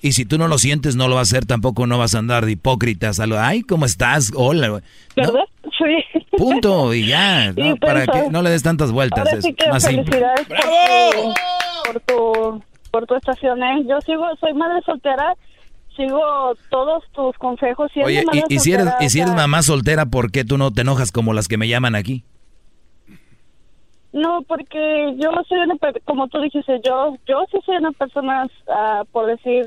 Y 0.04 0.12
si 0.12 0.26
tú 0.26 0.36
no 0.36 0.48
lo 0.48 0.58
sientes, 0.58 0.96
no 0.96 1.08
lo 1.08 1.14
vas 1.14 1.32
a 1.32 1.36
hacer 1.36 1.46
tampoco, 1.46 1.86
no 1.86 1.96
vas 1.96 2.14
a 2.14 2.18
andar 2.18 2.44
de 2.44 2.52
hipócrita. 2.52 3.10
Saludar, 3.14 3.46
ay, 3.46 3.62
¿cómo 3.62 3.86
estás? 3.86 4.32
Hola. 4.36 4.68
güey. 4.68 4.82
¿No? 5.16 5.32
¿verdad? 5.32 5.44
Sí. 5.62 6.20
Punto, 6.36 6.92
y 6.92 7.06
ya. 7.06 7.54
Para 7.80 8.06
que 8.06 8.28
no 8.28 8.42
le 8.42 8.50
des 8.50 8.62
tantas 8.62 8.92
vueltas. 8.92 9.20
Ahora 9.20 9.38
es 9.38 9.44
sí 9.44 9.54
que 9.54 9.66
más 9.70 9.82
simple. 9.82 10.20
felicidades 10.20 10.46
por 10.46 10.58
tu, 10.60 11.32
por 11.86 12.00
tu, 12.00 12.62
por 12.90 13.06
tu 13.06 13.14
estación. 13.14 13.62
¿eh? 13.62 13.86
Yo 13.88 13.98
sigo, 14.02 14.26
soy 14.40 14.52
madre 14.52 14.82
soltera, 14.84 15.32
sigo 15.96 16.20
todos 16.68 17.02
tus 17.14 17.34
consejos. 17.38 17.90
Siendo 17.94 18.08
Oye, 18.08 18.26
madre 18.26 18.42
y, 18.50 18.56
y 18.56 18.58
si 18.58 18.74
eres, 18.74 18.88
y 19.00 19.08
si 19.08 19.20
eres 19.20 19.32
mamá 19.32 19.62
soltera, 19.62 20.04
¿por 20.04 20.30
qué 20.30 20.44
tú 20.44 20.58
no 20.58 20.70
te 20.70 20.82
enojas 20.82 21.12
como 21.12 21.32
las 21.32 21.48
que 21.48 21.56
me 21.56 21.66
llaman 21.66 21.94
aquí? 21.94 22.24
No, 24.12 24.42
porque 24.42 25.14
yo 25.16 25.30
soy 25.48 25.60
una, 25.60 25.76
como 26.04 26.28
tú 26.28 26.42
dijiste, 26.42 26.78
yo, 26.84 27.16
yo 27.26 27.46
sí 27.50 27.56
soy 27.64 27.76
una 27.78 27.92
persona, 27.92 28.46
ah, 28.68 29.04
por 29.10 29.28
decir, 29.28 29.66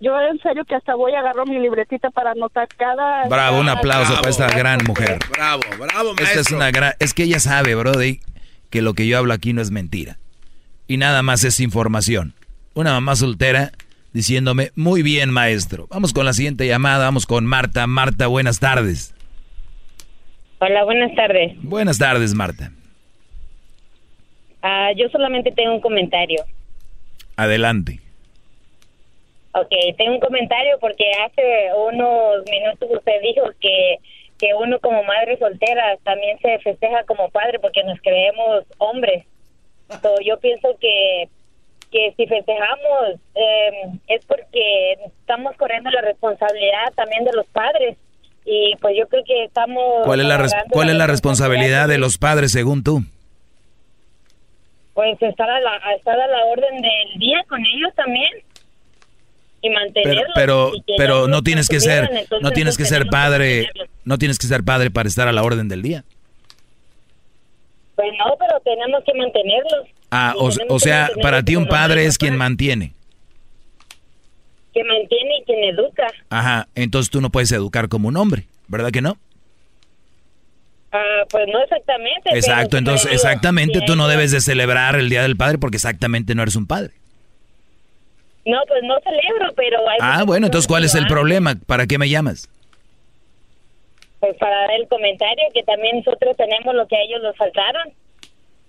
yo 0.00 0.18
en 0.20 0.38
serio 0.40 0.64
que 0.64 0.74
hasta 0.74 0.94
voy 0.94 1.14
a 1.14 1.20
agarrar 1.20 1.46
mi 1.46 1.58
libretita 1.58 2.10
para 2.10 2.32
anotar 2.32 2.66
cada... 2.76 3.28
Bravo, 3.28 3.60
un 3.60 3.68
aplauso 3.68 4.14
para 4.14 4.30
esta 4.30 4.48
gran 4.48 4.80
mujer. 4.86 5.18
Bravo, 5.30 5.62
bravo, 5.78 6.14
maestro. 6.14 6.24
Esta 6.24 6.40
es 6.40 6.50
una 6.50 6.70
gran, 6.70 6.94
es 6.98 7.14
que 7.14 7.24
ella 7.24 7.38
sabe, 7.38 7.74
Brody, 7.74 8.20
que 8.70 8.82
lo 8.82 8.94
que 8.94 9.06
yo 9.06 9.18
hablo 9.18 9.34
aquí 9.34 9.52
no 9.52 9.60
es 9.60 9.70
mentira. 9.70 10.18
Y 10.86 10.96
nada 10.96 11.22
más 11.22 11.44
es 11.44 11.60
información. 11.60 12.34
Una 12.74 12.92
mamá 12.92 13.14
soltera 13.14 13.72
diciéndome, 14.12 14.72
muy 14.74 15.02
bien, 15.02 15.30
maestro. 15.30 15.86
Vamos 15.90 16.12
con 16.12 16.24
la 16.24 16.32
siguiente 16.32 16.66
llamada, 16.66 17.04
vamos 17.04 17.26
con 17.26 17.46
Marta. 17.46 17.86
Marta, 17.86 18.26
buenas 18.26 18.58
tardes. 18.58 19.14
Hola, 20.58 20.84
buenas 20.84 21.14
tardes. 21.14 21.52
Buenas 21.62 21.98
tardes, 21.98 22.34
Marta. 22.34 22.72
Ah, 24.62 24.90
yo 24.96 25.08
solamente 25.10 25.52
tengo 25.52 25.74
un 25.74 25.80
comentario. 25.80 26.44
Adelante. 27.36 28.00
Ok, 29.52 29.72
tengo 29.98 30.12
un 30.12 30.20
comentario 30.20 30.78
porque 30.80 31.10
hace 31.24 31.70
unos 31.76 32.44
minutos 32.50 32.88
usted 32.92 33.20
dijo 33.22 33.46
que, 33.60 33.96
que 34.38 34.54
uno 34.54 34.78
como 34.78 35.02
madre 35.02 35.36
soltera 35.38 35.96
también 36.04 36.38
se 36.38 36.58
festeja 36.60 37.02
como 37.04 37.30
padre 37.30 37.58
porque 37.58 37.82
nos 37.82 38.00
creemos 38.00 38.64
hombres. 38.78 39.24
So, 40.02 40.14
yo 40.24 40.38
pienso 40.38 40.68
que, 40.80 41.28
que 41.90 42.14
si 42.16 42.26
festejamos 42.28 43.16
eh, 43.34 43.90
es 44.06 44.24
porque 44.24 44.92
estamos 45.04 45.56
corriendo 45.56 45.90
la 45.90 46.02
responsabilidad 46.02 46.92
también 46.94 47.24
de 47.24 47.32
los 47.32 47.46
padres. 47.46 47.96
Y 48.44 48.74
pues 48.80 48.96
yo 48.96 49.06
creo 49.08 49.24
que 49.24 49.44
estamos... 49.44 50.04
¿Cuál 50.06 50.20
es 50.20 50.26
la, 50.26 50.38
res- 50.38 50.54
cuál 50.70 50.88
es 50.90 50.94
la 50.94 51.06
responsabilidad 51.08 51.88
de 51.88 51.98
los 51.98 52.16
padres 52.18 52.52
según 52.52 52.82
tú? 52.84 53.00
Pues 54.94 55.20
estar 55.22 55.48
a, 55.48 55.60
la, 55.60 55.76
estar 55.96 56.18
a 56.20 56.26
la 56.26 56.44
orden 56.46 56.80
del 56.80 57.18
día 57.18 57.44
con 57.48 57.60
ellos 57.66 57.92
también. 57.94 58.30
Y 59.62 59.68
Pero, 59.68 59.80
mantenerlos. 59.80 60.82
pero, 60.96 61.28
no 61.28 61.42
tienes 61.42 61.68
que 61.68 61.80
ser, 61.80 62.04
entonces, 62.04 62.40
no 62.40 62.50
tienes 62.50 62.78
que 62.78 62.84
ser 62.86 63.06
padre, 63.06 63.68
no 64.04 64.16
tienes 64.16 64.38
que 64.38 64.46
ser 64.46 64.64
padre 64.64 64.90
para 64.90 65.08
estar 65.08 65.28
a 65.28 65.32
la 65.32 65.42
orden 65.42 65.68
del 65.68 65.82
día. 65.82 66.04
Pues 67.94 68.08
no, 68.18 68.34
pero 68.38 68.58
tenemos 68.60 69.04
que 69.04 69.12
mantenerlos. 69.14 69.88
Ah, 70.10 70.34
o, 70.36 70.50
o 70.68 70.78
sea, 70.78 71.10
para 71.20 71.42
ti 71.42 71.56
un 71.56 71.66
padre 71.66 72.06
es 72.06 72.16
quien 72.16 72.36
mantiene. 72.36 72.94
Que 74.72 74.82
mantiene 74.84 75.38
y 75.40 75.44
quien 75.44 75.64
educa. 75.64 76.06
Ajá, 76.30 76.68
entonces 76.74 77.10
tú 77.10 77.20
no 77.20 77.30
puedes 77.30 77.52
educar 77.52 77.88
como 77.88 78.08
un 78.08 78.16
hombre, 78.16 78.46
¿verdad 78.68 78.90
que 78.90 79.02
no? 79.02 79.18
Ah, 80.92 81.24
pues 81.30 81.46
no 81.52 81.62
exactamente. 81.62 82.30
Exacto, 82.30 82.76
entonces 82.76 83.12
exactamente 83.12 83.80
tú 83.86 83.94
no 83.94 84.08
debes 84.08 84.32
de 84.32 84.40
celebrar 84.40 84.96
el 84.96 85.08
Día 85.08 85.22
del 85.22 85.36
Padre 85.36 85.58
porque 85.58 85.76
exactamente 85.76 86.34
no 86.34 86.42
eres 86.42 86.56
un 86.56 86.66
padre. 86.66 86.94
No, 88.50 88.58
pues 88.66 88.82
no 88.82 88.96
celebro, 89.04 89.52
pero 89.54 89.88
hay 89.88 89.98
Ah, 90.00 90.24
bueno, 90.24 90.46
entonces 90.46 90.66
¿cuál 90.66 90.84
es 90.84 90.94
el 90.96 91.06
problema? 91.06 91.54
¿Para 91.66 91.86
qué 91.86 91.98
me 91.98 92.08
llamas? 92.08 92.48
Pues 94.18 94.36
para 94.38 94.54
dar 94.54 94.72
el 94.72 94.88
comentario 94.88 95.44
que 95.54 95.62
también 95.62 95.98
nosotros 95.98 96.36
tenemos 96.36 96.74
lo 96.74 96.86
que 96.88 96.96
a 96.96 97.02
ellos 97.02 97.20
les 97.22 97.36
faltaron. 97.36 97.92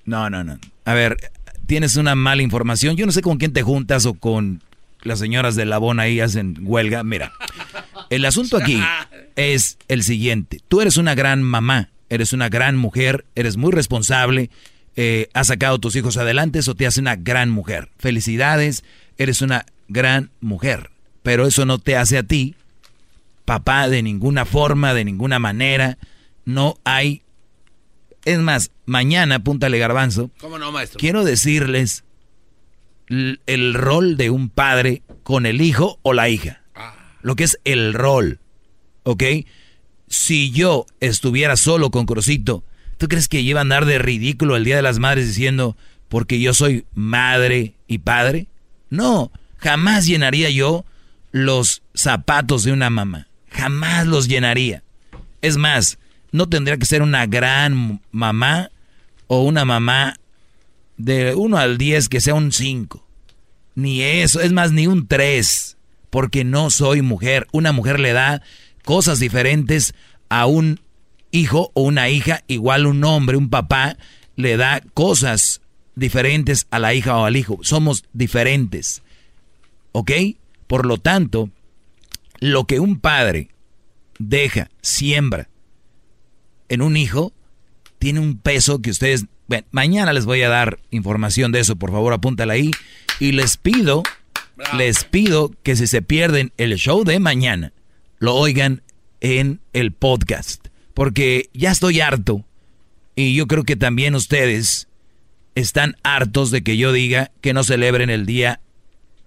No, 0.05 0.29
no, 0.29 0.43
no. 0.43 0.59
A 0.85 0.93
ver, 0.93 1.17
tienes 1.65 1.95
una 1.95 2.15
mala 2.15 2.41
información. 2.41 2.95
Yo 2.95 3.05
no 3.05 3.11
sé 3.11 3.21
con 3.21 3.37
quién 3.37 3.53
te 3.53 3.63
juntas 3.63 4.05
o 4.05 4.13
con 4.13 4.61
las 5.03 5.19
señoras 5.19 5.55
de 5.55 5.65
Labón 5.65 5.99
ahí 5.99 6.19
hacen 6.19 6.57
huelga. 6.61 7.03
Mira, 7.03 7.31
el 8.09 8.23
asunto 8.25 8.57
aquí 8.57 8.79
es 9.35 9.77
el 9.87 10.03
siguiente. 10.03 10.59
Tú 10.67 10.81
eres 10.81 10.97
una 10.97 11.15
gran 11.15 11.41
mamá, 11.41 11.89
eres 12.09 12.33
una 12.33 12.49
gran 12.49 12.77
mujer, 12.77 13.25
eres 13.35 13.57
muy 13.57 13.71
responsable, 13.71 14.49
eh, 14.95 15.27
has 15.33 15.47
sacado 15.47 15.77
a 15.77 15.79
tus 15.79 15.95
hijos 15.95 16.17
adelante, 16.17 16.59
eso 16.59 16.75
te 16.75 16.85
hace 16.85 17.01
una 17.01 17.15
gran 17.15 17.49
mujer. 17.49 17.89
Felicidades, 17.97 18.83
eres 19.21 19.41
una 19.41 19.65
gran 19.87 20.31
mujer. 20.39 20.91
Pero 21.23 21.45
eso 21.45 21.65
no 21.65 21.77
te 21.79 21.95
hace 21.95 22.17
a 22.17 22.23
ti 22.23 22.55
papá 23.45 23.89
de 23.89 24.01
ninguna 24.01 24.45
forma, 24.45 24.93
de 24.93 25.05
ninguna 25.05 25.39
manera. 25.39 25.97
No 26.45 26.79
hay... 26.83 27.21
Es 28.23 28.39
más, 28.39 28.71
mañana, 28.85 29.35
apúntale 29.35 29.79
garbanzo, 29.79 30.29
¿Cómo 30.39 30.59
no, 30.59 30.71
maestro? 30.71 30.99
quiero 30.99 31.23
decirles 31.23 32.03
el 33.07 33.73
rol 33.73 34.15
de 34.15 34.29
un 34.29 34.49
padre 34.49 35.01
con 35.23 35.45
el 35.45 35.59
hijo 35.61 35.99
o 36.03 36.13
la 36.13 36.29
hija. 36.29 36.61
Lo 37.23 37.35
que 37.35 37.43
es 37.43 37.59
el 37.65 37.93
rol. 37.93 38.39
¿Ok? 39.03 39.23
Si 40.07 40.51
yo 40.51 40.85
estuviera 40.99 41.57
solo 41.57 41.89
con 41.89 42.05
Crucito, 42.05 42.63
¿tú 42.97 43.07
crees 43.07 43.27
que 43.27 43.41
iba 43.41 43.59
a 43.59 43.63
andar 43.63 43.85
de 43.85 43.97
ridículo 43.97 44.55
el 44.55 44.63
Día 44.65 44.75
de 44.75 44.81
las 44.81 44.99
Madres 44.99 45.27
diciendo 45.27 45.75
porque 46.07 46.39
yo 46.39 46.53
soy 46.53 46.85
madre 46.93 47.73
y 47.87 47.99
padre? 47.99 48.47
No, 48.91 49.31
jamás 49.57 50.05
llenaría 50.05 50.51
yo 50.51 50.85
los 51.31 51.81
zapatos 51.95 52.63
de 52.63 52.73
una 52.73 52.89
mamá. 52.91 53.27
Jamás 53.49 54.05
los 54.05 54.27
llenaría. 54.27 54.83
Es 55.41 55.57
más, 55.57 55.97
no 56.31 56.47
tendría 56.49 56.77
que 56.77 56.85
ser 56.85 57.01
una 57.01 57.25
gran 57.25 58.01
mamá 58.11 58.69
o 59.27 59.43
una 59.43 59.65
mamá 59.65 60.17
de 60.97 61.33
1 61.33 61.57
al 61.57 61.77
10 61.77 62.09
que 62.09 62.21
sea 62.21 62.33
un 62.35 62.51
5. 62.51 63.07
Ni 63.75 64.01
eso, 64.01 64.41
es 64.41 64.51
más, 64.51 64.73
ni 64.73 64.87
un 64.87 65.07
3. 65.07 65.77
Porque 66.09 66.43
no 66.43 66.69
soy 66.69 67.01
mujer. 67.01 67.47
Una 67.53 67.71
mujer 67.71 67.99
le 67.99 68.11
da 68.11 68.41
cosas 68.83 69.19
diferentes 69.19 69.93
a 70.27 70.45
un 70.45 70.81
hijo 71.31 71.71
o 71.73 71.83
una 71.83 72.09
hija. 72.09 72.43
Igual 72.47 72.85
un 72.85 73.03
hombre, 73.05 73.37
un 73.37 73.49
papá, 73.49 73.97
le 74.35 74.57
da 74.57 74.81
cosas 74.93 75.61
diferentes 75.95 76.67
a 76.71 76.79
la 76.79 76.93
hija 76.93 77.17
o 77.17 77.25
al 77.25 77.37
hijo. 77.37 77.59
Somos 77.61 78.05
diferentes. 78.13 79.01
¿Ok? 79.91 80.11
Por 80.67 80.85
lo 80.85 80.97
tanto, 80.97 81.49
lo 82.39 82.65
que 82.65 82.79
un 82.79 82.99
padre 82.99 83.49
deja, 84.19 84.69
siembra 84.81 85.49
en 86.69 86.81
un 86.81 86.95
hijo, 86.95 87.33
tiene 87.99 88.19
un 88.19 88.37
peso 88.37 88.81
que 88.81 88.91
ustedes... 88.91 89.25
Bueno, 89.47 89.67
mañana 89.71 90.13
les 90.13 90.25
voy 90.25 90.41
a 90.43 90.49
dar 90.49 90.79
información 90.91 91.51
de 91.51 91.59
eso, 91.59 91.75
por 91.75 91.91
favor 91.91 92.13
apúntala 92.13 92.53
ahí. 92.53 92.71
Y 93.19 93.33
les 93.33 93.57
pido, 93.57 94.03
les 94.77 95.03
pido 95.03 95.51
que 95.61 95.75
si 95.75 95.87
se 95.87 96.01
pierden 96.01 96.53
el 96.57 96.75
show 96.77 97.03
de 97.03 97.19
mañana, 97.19 97.73
lo 98.17 98.35
oigan 98.35 98.81
en 99.19 99.59
el 99.73 99.91
podcast. 99.91 100.67
Porque 100.93 101.49
ya 101.53 101.71
estoy 101.71 101.99
harto. 101.99 102.45
Y 103.15 103.35
yo 103.35 103.45
creo 103.45 103.63
que 103.63 103.75
también 103.75 104.15
ustedes 104.15 104.87
están 105.55 105.95
hartos 106.03 106.51
de 106.51 106.63
que 106.63 106.77
yo 106.77 106.91
diga 106.91 107.31
que 107.41 107.53
no 107.53 107.63
celebren 107.63 108.09
el 108.09 108.25
Día 108.25 108.61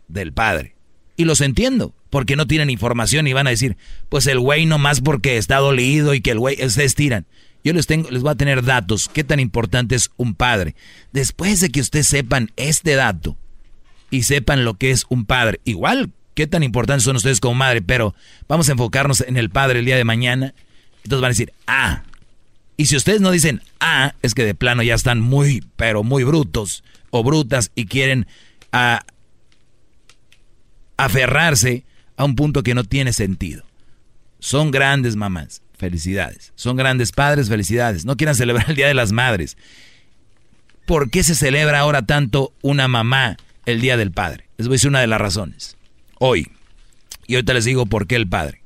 del 0.09 0.33
Padre. 0.33 0.75
Y 1.17 1.25
los 1.25 1.41
entiendo, 1.41 1.95
porque 2.11 2.37
no 2.37 2.47
tienen 2.47 2.71
información 2.71 3.27
y 3.27 3.33
van 3.33 3.47
a 3.47 3.51
decir, 3.51 3.77
pues 4.09 4.27
el 4.27 4.41
güey 4.41 4.67
nomás 4.67 5.01
porque 5.01 5.37
está 5.37 5.59
dolido 5.59 6.15
y 6.15 6.21
que 6.21 6.33
el 6.33 6.39
güey 6.39 6.57
se 6.69 6.85
estiran. 6.85 7.27
Yo 7.63 7.73
les 7.73 7.87
tengo, 7.87 8.11
les 8.11 8.23
voy 8.23 8.33
a 8.33 8.37
tener 8.37 8.63
datos. 8.63 9.09
¿Qué 9.09 9.25
tan 9.25 9.41
importante 9.41 9.95
es 9.95 10.11
un 10.17 10.35
padre? 10.35 10.75
Después 11.13 11.61
de 11.61 11.71
que 11.71 11.81
ustedes 11.81 12.09
sepan 12.09 12.51
este 12.57 12.95
dato 12.95 13.39
y 14.11 14.25
sepan 14.25 14.65
lo 14.65 14.75
que 14.75 14.91
es 14.91 15.07
un 15.09 15.25
padre, 15.25 15.61
igual 15.65 16.11
qué 16.35 16.47
tan 16.47 16.63
importantes 16.63 17.05
son 17.05 17.17
ustedes 17.17 17.41
como 17.41 17.55
madre, 17.55 17.81
pero 17.81 18.15
vamos 18.49 18.69
a 18.69 18.73
enfocarnos 18.73 19.23
en 19.23 19.37
el 19.37 19.51
padre 19.51 19.79
el 19.79 19.85
día 19.85 19.97
de 19.97 20.05
mañana. 20.05 20.55
Entonces 21.05 21.21
van 21.21 21.29
a 21.29 21.29
decir, 21.29 21.53
ah. 21.67 22.03
Y 22.77 22.87
si 22.87 22.97
ustedes 22.97 23.21
no 23.21 23.31
dicen, 23.31 23.63
ah, 23.81 24.15
es 24.23 24.35
que 24.35 24.45
de 24.45 24.55
plano 24.55 24.83
ya 24.83 24.95
están 24.95 25.21
muy, 25.21 25.65
pero 25.77 26.03
muy 26.03 26.25
brutos 26.25 26.83
o 27.11 27.23
brutas 27.23 27.71
y 27.75 27.87
quieren 27.87 28.27
ah, 28.73 29.05
aferrarse 30.97 31.85
a 32.17 32.25
un 32.25 32.35
punto 32.35 32.63
que 32.63 32.75
no 32.75 32.85
tiene 32.85 33.13
sentido. 33.13 33.65
Son 34.41 34.71
grandes 34.71 35.17
mamás, 35.17 35.63
felicidades. 35.77 36.53
Son 36.57 36.77
grandes 36.77 37.13
padres, 37.13 37.49
felicidades. 37.49 38.05
No 38.05 38.17
quieran 38.17 38.35
celebrar 38.35 38.71
el 38.71 38.77
Día 38.77 38.89
de 38.89 38.95
las 38.95 39.13
Madres. 39.13 39.57
¿Por 40.87 41.11
qué 41.11 41.23
se 41.23 41.35
celebra 41.35 41.81
ahora 41.81 42.03
tanto 42.03 42.53
una 42.61 42.89
mamá 42.89 43.37
el 43.65 43.81
Día 43.81 43.97
del 43.97 44.11
Padre? 44.11 44.49
Les 44.59 44.67
voy 44.67 44.75
a 44.75 44.77
decir 44.77 44.91
una 44.91 45.01
de 45.01 45.07
las 45.07 45.21
razones. 45.21 45.77
Hoy. 46.19 46.51
Y 47.27 47.37
ahorita 47.37 47.55
les 47.55 47.65
digo 47.65 47.87
por 47.87 48.07
qué 48.07 48.17
el 48.17 48.29
padre. 48.29 48.61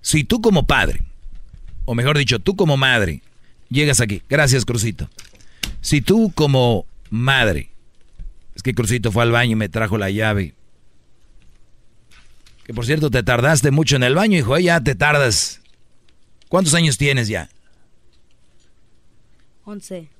Si 0.00 0.24
tú 0.24 0.40
como 0.40 0.66
padre, 0.66 1.02
o 1.84 1.94
mejor 1.94 2.18
dicho, 2.18 2.38
tú 2.38 2.56
como 2.56 2.76
madre, 2.76 3.22
llegas 3.68 4.00
aquí. 4.00 4.22
Gracias, 4.28 4.64
Crucito. 4.64 5.08
Si 5.80 6.00
tú 6.00 6.32
como 6.34 6.86
madre, 7.10 7.70
es 8.54 8.62
que 8.62 8.74
Crucito 8.74 9.12
fue 9.12 9.22
al 9.22 9.30
baño 9.30 9.52
y 9.52 9.56
me 9.56 9.68
trajo 9.68 9.98
la 9.98 10.10
llave. 10.10 10.54
Que 12.64 12.72
por 12.72 12.86
cierto, 12.86 13.10
te 13.10 13.22
tardaste 13.22 13.70
mucho 13.70 13.96
en 13.96 14.04
el 14.04 14.14
baño, 14.14 14.38
hijo, 14.38 14.56
¿eh? 14.56 14.62
ya 14.62 14.80
te 14.80 14.94
tardas. 14.94 15.60
¿Cuántos 16.48 16.74
años 16.74 16.96
tienes 16.96 17.28
ya? 17.28 17.48
11. 19.64 20.08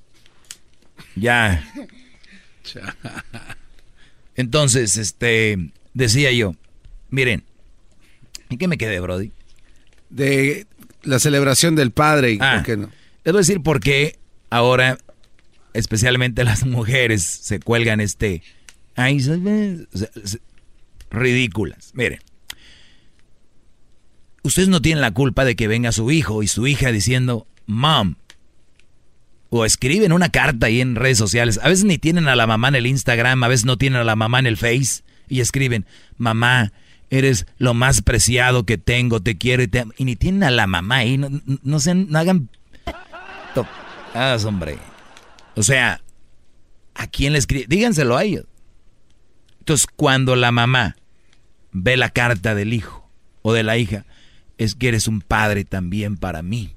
Ya. 1.17 1.63
Entonces, 4.35 4.97
este, 4.97 5.71
decía 5.93 6.31
yo, 6.31 6.55
miren, 7.09 7.43
¿en 8.49 8.57
qué 8.57 8.67
me 8.67 8.77
quedé, 8.77 8.99
Brody? 8.99 9.31
De 10.09 10.67
la 11.05 11.19
celebración 11.19 11.75
del 11.75 11.91
padre 11.91 12.33
y 12.33 12.37
Ah, 12.41 12.55
por 12.55 12.65
qué 12.65 12.77
no. 12.77 12.89
Les 13.23 13.31
voy 13.31 13.39
a 13.39 13.41
decir 13.41 13.61
por 13.61 13.79
qué 13.79 14.19
ahora, 14.49 14.97
especialmente 15.73 16.43
las 16.43 16.65
mujeres, 16.65 17.23
se 17.23 17.59
cuelgan 17.59 18.01
este... 18.01 18.43
Ay, 18.95 19.19
ridículas. 21.09 21.91
Miren, 21.93 22.19
ustedes 24.43 24.69
no 24.69 24.81
tienen 24.81 25.01
la 25.01 25.11
culpa 25.11 25.43
de 25.43 25.55
que 25.55 25.67
venga 25.67 25.91
su 25.91 26.11
hijo 26.11 26.43
y 26.43 26.47
su 26.47 26.67
hija 26.67 26.91
diciendo, 26.91 27.47
mom, 27.65 28.15
o 29.49 29.65
escriben 29.65 30.11
una 30.11 30.29
carta 30.29 30.67
ahí 30.67 30.81
en 30.81 30.95
redes 30.95 31.17
sociales. 31.17 31.59
A 31.63 31.69
veces 31.69 31.85
ni 31.85 31.97
tienen 31.97 32.27
a 32.27 32.35
la 32.35 32.47
mamá 32.47 32.69
en 32.69 32.75
el 32.75 32.87
Instagram, 32.87 33.43
a 33.43 33.47
veces 33.47 33.65
no 33.65 33.77
tienen 33.77 33.99
a 33.99 34.03
la 34.03 34.15
mamá 34.15 34.39
en 34.39 34.47
el 34.47 34.57
Face 34.57 35.03
y 35.27 35.39
escriben, 35.39 35.85
mamá, 36.17 36.71
eres 37.09 37.45
lo 37.57 37.73
más 37.73 38.01
preciado 38.01 38.65
que 38.65 38.77
tengo, 38.77 39.21
te 39.21 39.37
quiero 39.37 39.63
y 39.63 39.67
te 39.67 39.79
amo". 39.81 39.93
Y 39.97 40.05
ni 40.05 40.15
tienen 40.15 40.43
a 40.43 40.51
la 40.51 40.67
mamá 40.67 40.97
ahí, 40.97 41.17
no, 41.17 41.29
no- 41.63 41.79
sean, 41.79 42.07
no 42.09 42.19
hagan... 42.19 42.49
Ah, 44.13 44.37
hombre. 44.45 44.77
O 45.55 45.63
sea, 45.63 46.01
¿A 46.97 47.07
quién 47.07 47.33
le 47.33 47.39
escribe? 47.39 47.65
Díganselo 47.67 48.15
a 48.15 48.23
ellos. 48.23 48.45
Entonces, 49.59 49.85
cuando 49.95 50.35
la 50.37 50.51
mamá 50.53 50.95
ve 51.73 51.97
la 51.97 52.09
carta 52.09 52.55
del 52.55 52.73
hijo 52.73 53.09
o 53.41 53.51
de 53.51 53.63
la 53.63 53.77
hija, 53.77 54.05
es 54.57 54.75
que 54.75 54.87
eres 54.87 55.07
un 55.09 55.19
padre 55.19 55.65
también 55.65 56.15
para 56.15 56.41
mí. 56.41 56.73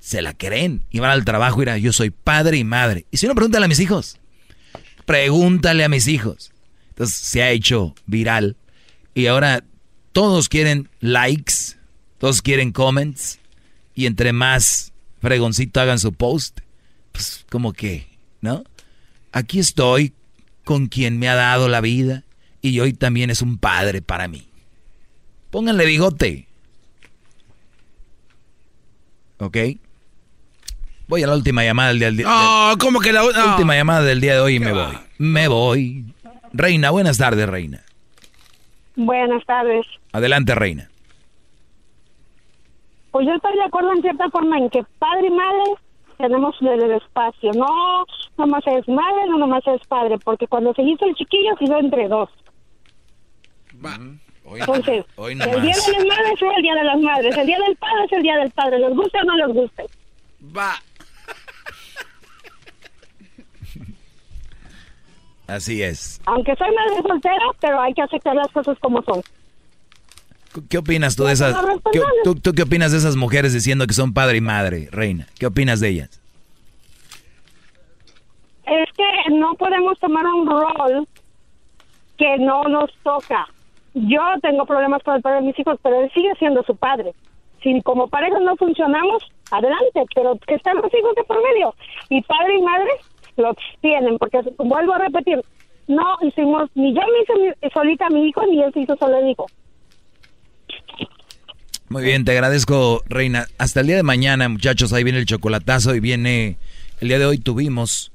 Se 0.00 0.22
la 0.22 0.34
creen 0.34 0.82
y 0.90 0.98
van 0.98 1.10
al 1.12 1.24
trabajo 1.24 1.58
y 1.58 1.66
dirán, 1.66 1.80
yo 1.80 1.92
soy 1.92 2.10
padre 2.10 2.56
y 2.56 2.64
madre. 2.64 3.06
Y 3.12 3.18
si 3.18 3.28
no, 3.28 3.34
pregúntale 3.36 3.66
a 3.66 3.68
mis 3.68 3.78
hijos. 3.78 4.18
Pregúntale 5.06 5.84
a 5.84 5.88
mis 5.88 6.08
hijos. 6.08 6.50
Entonces 6.98 7.16
se 7.16 7.42
ha 7.44 7.50
hecho 7.52 7.94
viral 8.06 8.56
y 9.14 9.26
ahora 9.26 9.62
todos 10.10 10.48
quieren 10.48 10.88
likes, 10.98 11.76
todos 12.18 12.42
quieren 12.42 12.72
comments 12.72 13.38
y 13.94 14.06
entre 14.06 14.32
más 14.32 14.92
fregoncito 15.20 15.80
hagan 15.80 16.00
su 16.00 16.12
post, 16.12 16.58
pues 17.12 17.44
como 17.50 17.72
que, 17.72 18.08
¿no? 18.40 18.64
Aquí 19.30 19.60
estoy 19.60 20.12
con 20.64 20.88
quien 20.88 21.20
me 21.20 21.28
ha 21.28 21.36
dado 21.36 21.68
la 21.68 21.80
vida 21.80 22.24
y 22.62 22.80
hoy 22.80 22.92
también 22.94 23.30
es 23.30 23.42
un 23.42 23.58
padre 23.58 24.02
para 24.02 24.26
mí. 24.26 24.48
Pónganle 25.50 25.86
bigote. 25.86 26.48
¿Ok? 29.38 29.56
Voy 31.06 31.22
a 31.22 31.28
la 31.28 31.34
última 31.36 31.62
llamada 31.62 31.90
del 31.90 31.98
día. 32.00 32.08
del- 32.10 32.22
No, 32.24 32.74
¿cómo 32.80 32.98
que 33.00 33.12
la 33.12 33.20
no. 33.22 33.52
última 33.52 33.76
llamada 33.76 34.02
del 34.02 34.20
día 34.20 34.34
de 34.34 34.40
hoy 34.40 34.56
y 34.56 34.58
me 34.60 34.72
voy. 34.72 34.98
Me 35.18 35.46
voy. 35.48 36.04
Reina, 36.52 36.90
buenas 36.90 37.18
tardes, 37.18 37.48
Reina. 37.48 37.82
Buenas 38.96 39.44
tardes. 39.46 39.86
Adelante, 40.12 40.54
Reina. 40.54 40.88
Pues 43.10 43.26
yo 43.26 43.34
estoy 43.34 43.54
de 43.54 43.64
acuerdo 43.64 43.92
en 43.92 44.02
cierta 44.02 44.28
forma 44.30 44.58
en 44.58 44.70
que 44.70 44.82
padre 44.98 45.28
y 45.28 45.30
madre 45.30 45.62
tenemos 46.18 46.54
el 46.60 46.92
espacio. 46.92 47.52
No 47.52 48.04
nomás 48.36 48.66
es 48.66 48.88
madre, 48.88 49.28
no 49.28 49.38
nomás 49.38 49.66
es 49.66 49.86
padre, 49.86 50.16
porque 50.24 50.46
cuando 50.46 50.74
se 50.74 50.82
hizo 50.82 51.04
el 51.06 51.14
chiquillo 51.14 51.56
se 51.58 51.64
hizo 51.64 51.78
entre 51.78 52.08
dos. 52.08 52.28
Entonces, 54.44 55.04
hoy 55.16 55.32
el 55.32 55.38
nomás. 55.38 55.62
día 55.62 55.74
de 55.74 55.92
las 55.92 56.06
madres 56.06 56.32
es 56.42 56.56
el 56.56 56.62
día 56.62 56.74
de 56.74 56.84
las 56.84 57.00
madres, 57.00 57.36
el 57.36 57.46
día 57.46 57.58
del 57.66 57.76
padre 57.76 58.04
es 58.04 58.12
el 58.12 58.22
día 58.22 58.36
del 58.36 58.50
padre, 58.50 58.78
les 58.78 58.94
guste 58.94 59.18
o 59.18 59.24
no 59.24 59.36
les 59.36 59.54
guste. 59.54 59.86
Va. 60.56 60.74
Así 65.48 65.82
es. 65.82 66.20
Aunque 66.26 66.54
soy 66.56 66.68
madre 66.74 67.02
soltera, 67.02 67.44
pero 67.60 67.80
hay 67.80 67.94
que 67.94 68.02
aceptar 68.02 68.36
las 68.36 68.48
cosas 68.48 68.78
como 68.80 69.02
son. 69.02 69.22
¿Qué 70.68 70.78
opinas 70.78 71.16
tú 71.16 71.24
de 71.24 71.32
esas? 71.32 71.56
¿qué, 71.90 72.00
tú, 72.22 72.34
tú 72.34 72.52
qué 72.52 72.62
opinas 72.62 72.92
de 72.92 72.98
esas 72.98 73.16
mujeres 73.16 73.54
diciendo 73.54 73.86
que 73.86 73.94
son 73.94 74.12
padre 74.12 74.38
y 74.38 74.40
madre, 74.42 74.88
Reina? 74.92 75.26
¿Qué 75.38 75.46
opinas 75.46 75.80
de 75.80 75.88
ellas? 75.88 76.22
Es 78.66 78.88
que 78.92 79.30
no 79.34 79.54
podemos 79.54 79.98
tomar 79.98 80.26
un 80.26 80.46
rol 80.46 81.08
que 82.18 82.36
no 82.38 82.64
nos 82.64 82.90
toca. 83.02 83.48
Yo 83.94 84.20
tengo 84.42 84.66
problemas 84.66 85.02
con 85.02 85.16
el 85.16 85.22
padre 85.22 85.40
de 85.40 85.46
mis 85.46 85.58
hijos, 85.58 85.78
pero 85.82 86.02
él 86.02 86.10
sigue 86.12 86.34
siendo 86.38 86.62
su 86.64 86.76
padre. 86.76 87.14
Si 87.62 87.80
como 87.82 88.08
pareja 88.08 88.38
no 88.40 88.54
funcionamos, 88.56 89.22
adelante, 89.50 90.04
pero 90.14 90.36
que 90.46 90.54
están 90.54 90.76
los 90.76 90.92
hijos 90.92 91.14
de 91.16 91.24
por 91.24 91.42
medio. 91.42 91.74
Y 92.10 92.20
padre 92.22 92.58
y 92.58 92.62
madre 92.62 92.90
los 93.42 93.56
tienen, 93.80 94.18
porque 94.18 94.40
vuelvo 94.58 94.94
a 94.94 94.98
repetir, 94.98 95.40
no 95.86 96.04
hicimos, 96.22 96.70
ni 96.74 96.94
yo 96.94 97.00
me 97.00 97.46
hice 97.46 97.70
solita 97.72 98.06
a 98.06 98.10
mi 98.10 98.28
hijo, 98.28 98.42
ni 98.46 98.62
él 98.62 98.72
se 98.72 98.80
hizo 98.80 98.96
solo 98.96 99.26
hijo. 99.28 99.46
Muy 101.88 102.02
bien, 102.02 102.24
te 102.24 102.32
agradezco, 102.32 103.02
Reina. 103.08 103.46
Hasta 103.56 103.80
el 103.80 103.86
día 103.86 103.96
de 103.96 104.02
mañana, 104.02 104.48
muchachos, 104.48 104.92
ahí 104.92 105.04
viene 105.04 105.18
el 105.20 105.26
chocolatazo 105.26 105.94
y 105.94 106.00
viene... 106.00 106.58
El 107.00 107.08
día 107.08 107.18
de 107.18 107.26
hoy 107.26 107.38
tuvimos 107.38 108.12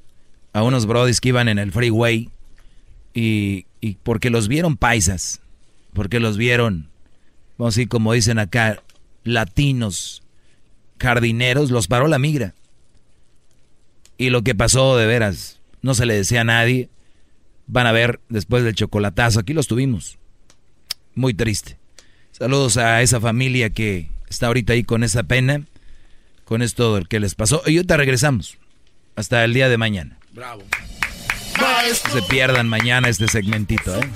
a 0.52 0.62
unos 0.62 0.86
brodis 0.86 1.22
que 1.22 1.30
iban 1.30 1.48
en 1.48 1.58
el 1.58 1.72
freeway 1.72 2.30
y, 3.14 3.66
y 3.80 3.96
porque 4.04 4.30
los 4.30 4.48
vieron 4.48 4.76
paisas, 4.76 5.42
porque 5.94 6.20
los 6.20 6.38
vieron, 6.38 6.90
vamos 7.58 7.76
a 7.76 7.78
decir, 7.78 7.90
como 7.90 8.14
dicen 8.14 8.40
acá, 8.40 8.84
latinos, 9.24 10.22
jardineros, 11.00 11.72
los 11.72 11.88
paró 11.88 12.08
la 12.08 12.20
migra. 12.20 12.54
Y 14.18 14.30
lo 14.30 14.44
que 14.44 14.56
pasó 14.56 14.98
de 14.98 15.06
veras, 15.06 15.60
no 15.82 15.94
se 15.94 16.06
le 16.06 16.14
decía 16.16 16.42
a 16.42 16.46
nadie. 16.46 16.90
Van 17.68 17.88
a 17.88 17.92
ver 17.92 18.20
después 18.30 18.64
del 18.64 18.76
chocolatazo, 18.76 19.40
aquí 19.40 19.54
los 19.54 19.68
tuvimos. 19.68 20.18
Muy 21.16 21.34
triste. 21.34 21.78
Saludos 22.32 22.78
a 22.78 23.02
esa 23.02 23.22
familia 23.22 23.70
que 23.70 24.10
está 24.30 24.48
ahorita 24.48 24.74
ahí 24.74 24.84
con 24.84 25.04
esa 25.04 25.24
pena, 25.24 25.66
con 26.46 26.62
esto 26.62 27.00
que 27.08 27.20
les 27.20 27.36
pasó. 27.36 27.62
Y 27.66 27.78
ahorita 27.78 27.98
regresamos. 27.98 28.58
Hasta 29.16 29.44
el 29.44 29.54
día 29.54 29.70
de 29.70 29.78
mañana. 29.78 30.18
Bravo. 30.32 30.64
Maestro, 31.62 32.16
No 32.16 32.22
se 32.22 32.28
pierdan 32.28 32.68
mañana 32.68 33.10
este 33.10 33.28
segmentito, 33.28 33.96
¿eh? 33.96 34.10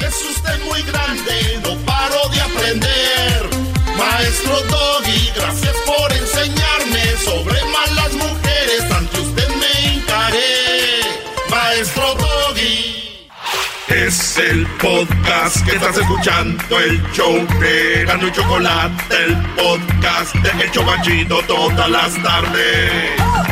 es 0.00 0.36
usted 0.36 0.64
muy 0.64 0.82
grande, 0.82 1.60
no 1.62 1.76
paro 1.86 2.28
de 2.30 2.40
aprender. 2.40 3.50
Maestro 3.96 4.60
Doggy, 4.68 5.30
gracias 5.36 5.74
por 5.86 6.12
enseñarme 6.12 6.61
sobre 7.24 7.58
malas 7.64 8.12
mujeres, 8.14 8.82
ante 8.90 9.20
usted 9.20 9.48
me 9.48 9.90
hincaré. 9.90 11.00
Maestro 11.50 12.14
Doggy. 12.14 13.28
Es 13.88 14.38
el 14.38 14.66
podcast 14.78 15.64
que 15.64 15.76
estás 15.76 15.98
escuchando, 15.98 16.80
el 16.80 17.02
show 17.12 17.46
de 17.60 18.04
Gano 18.06 18.26
y 18.26 18.32
Chocolate, 18.32 19.16
el 19.24 19.36
podcast 19.56 20.34
de 20.36 20.64
El 20.64 20.70
Chobachito 20.70 21.42
todas 21.42 21.90
las 21.90 22.22
tardes. 22.22 23.51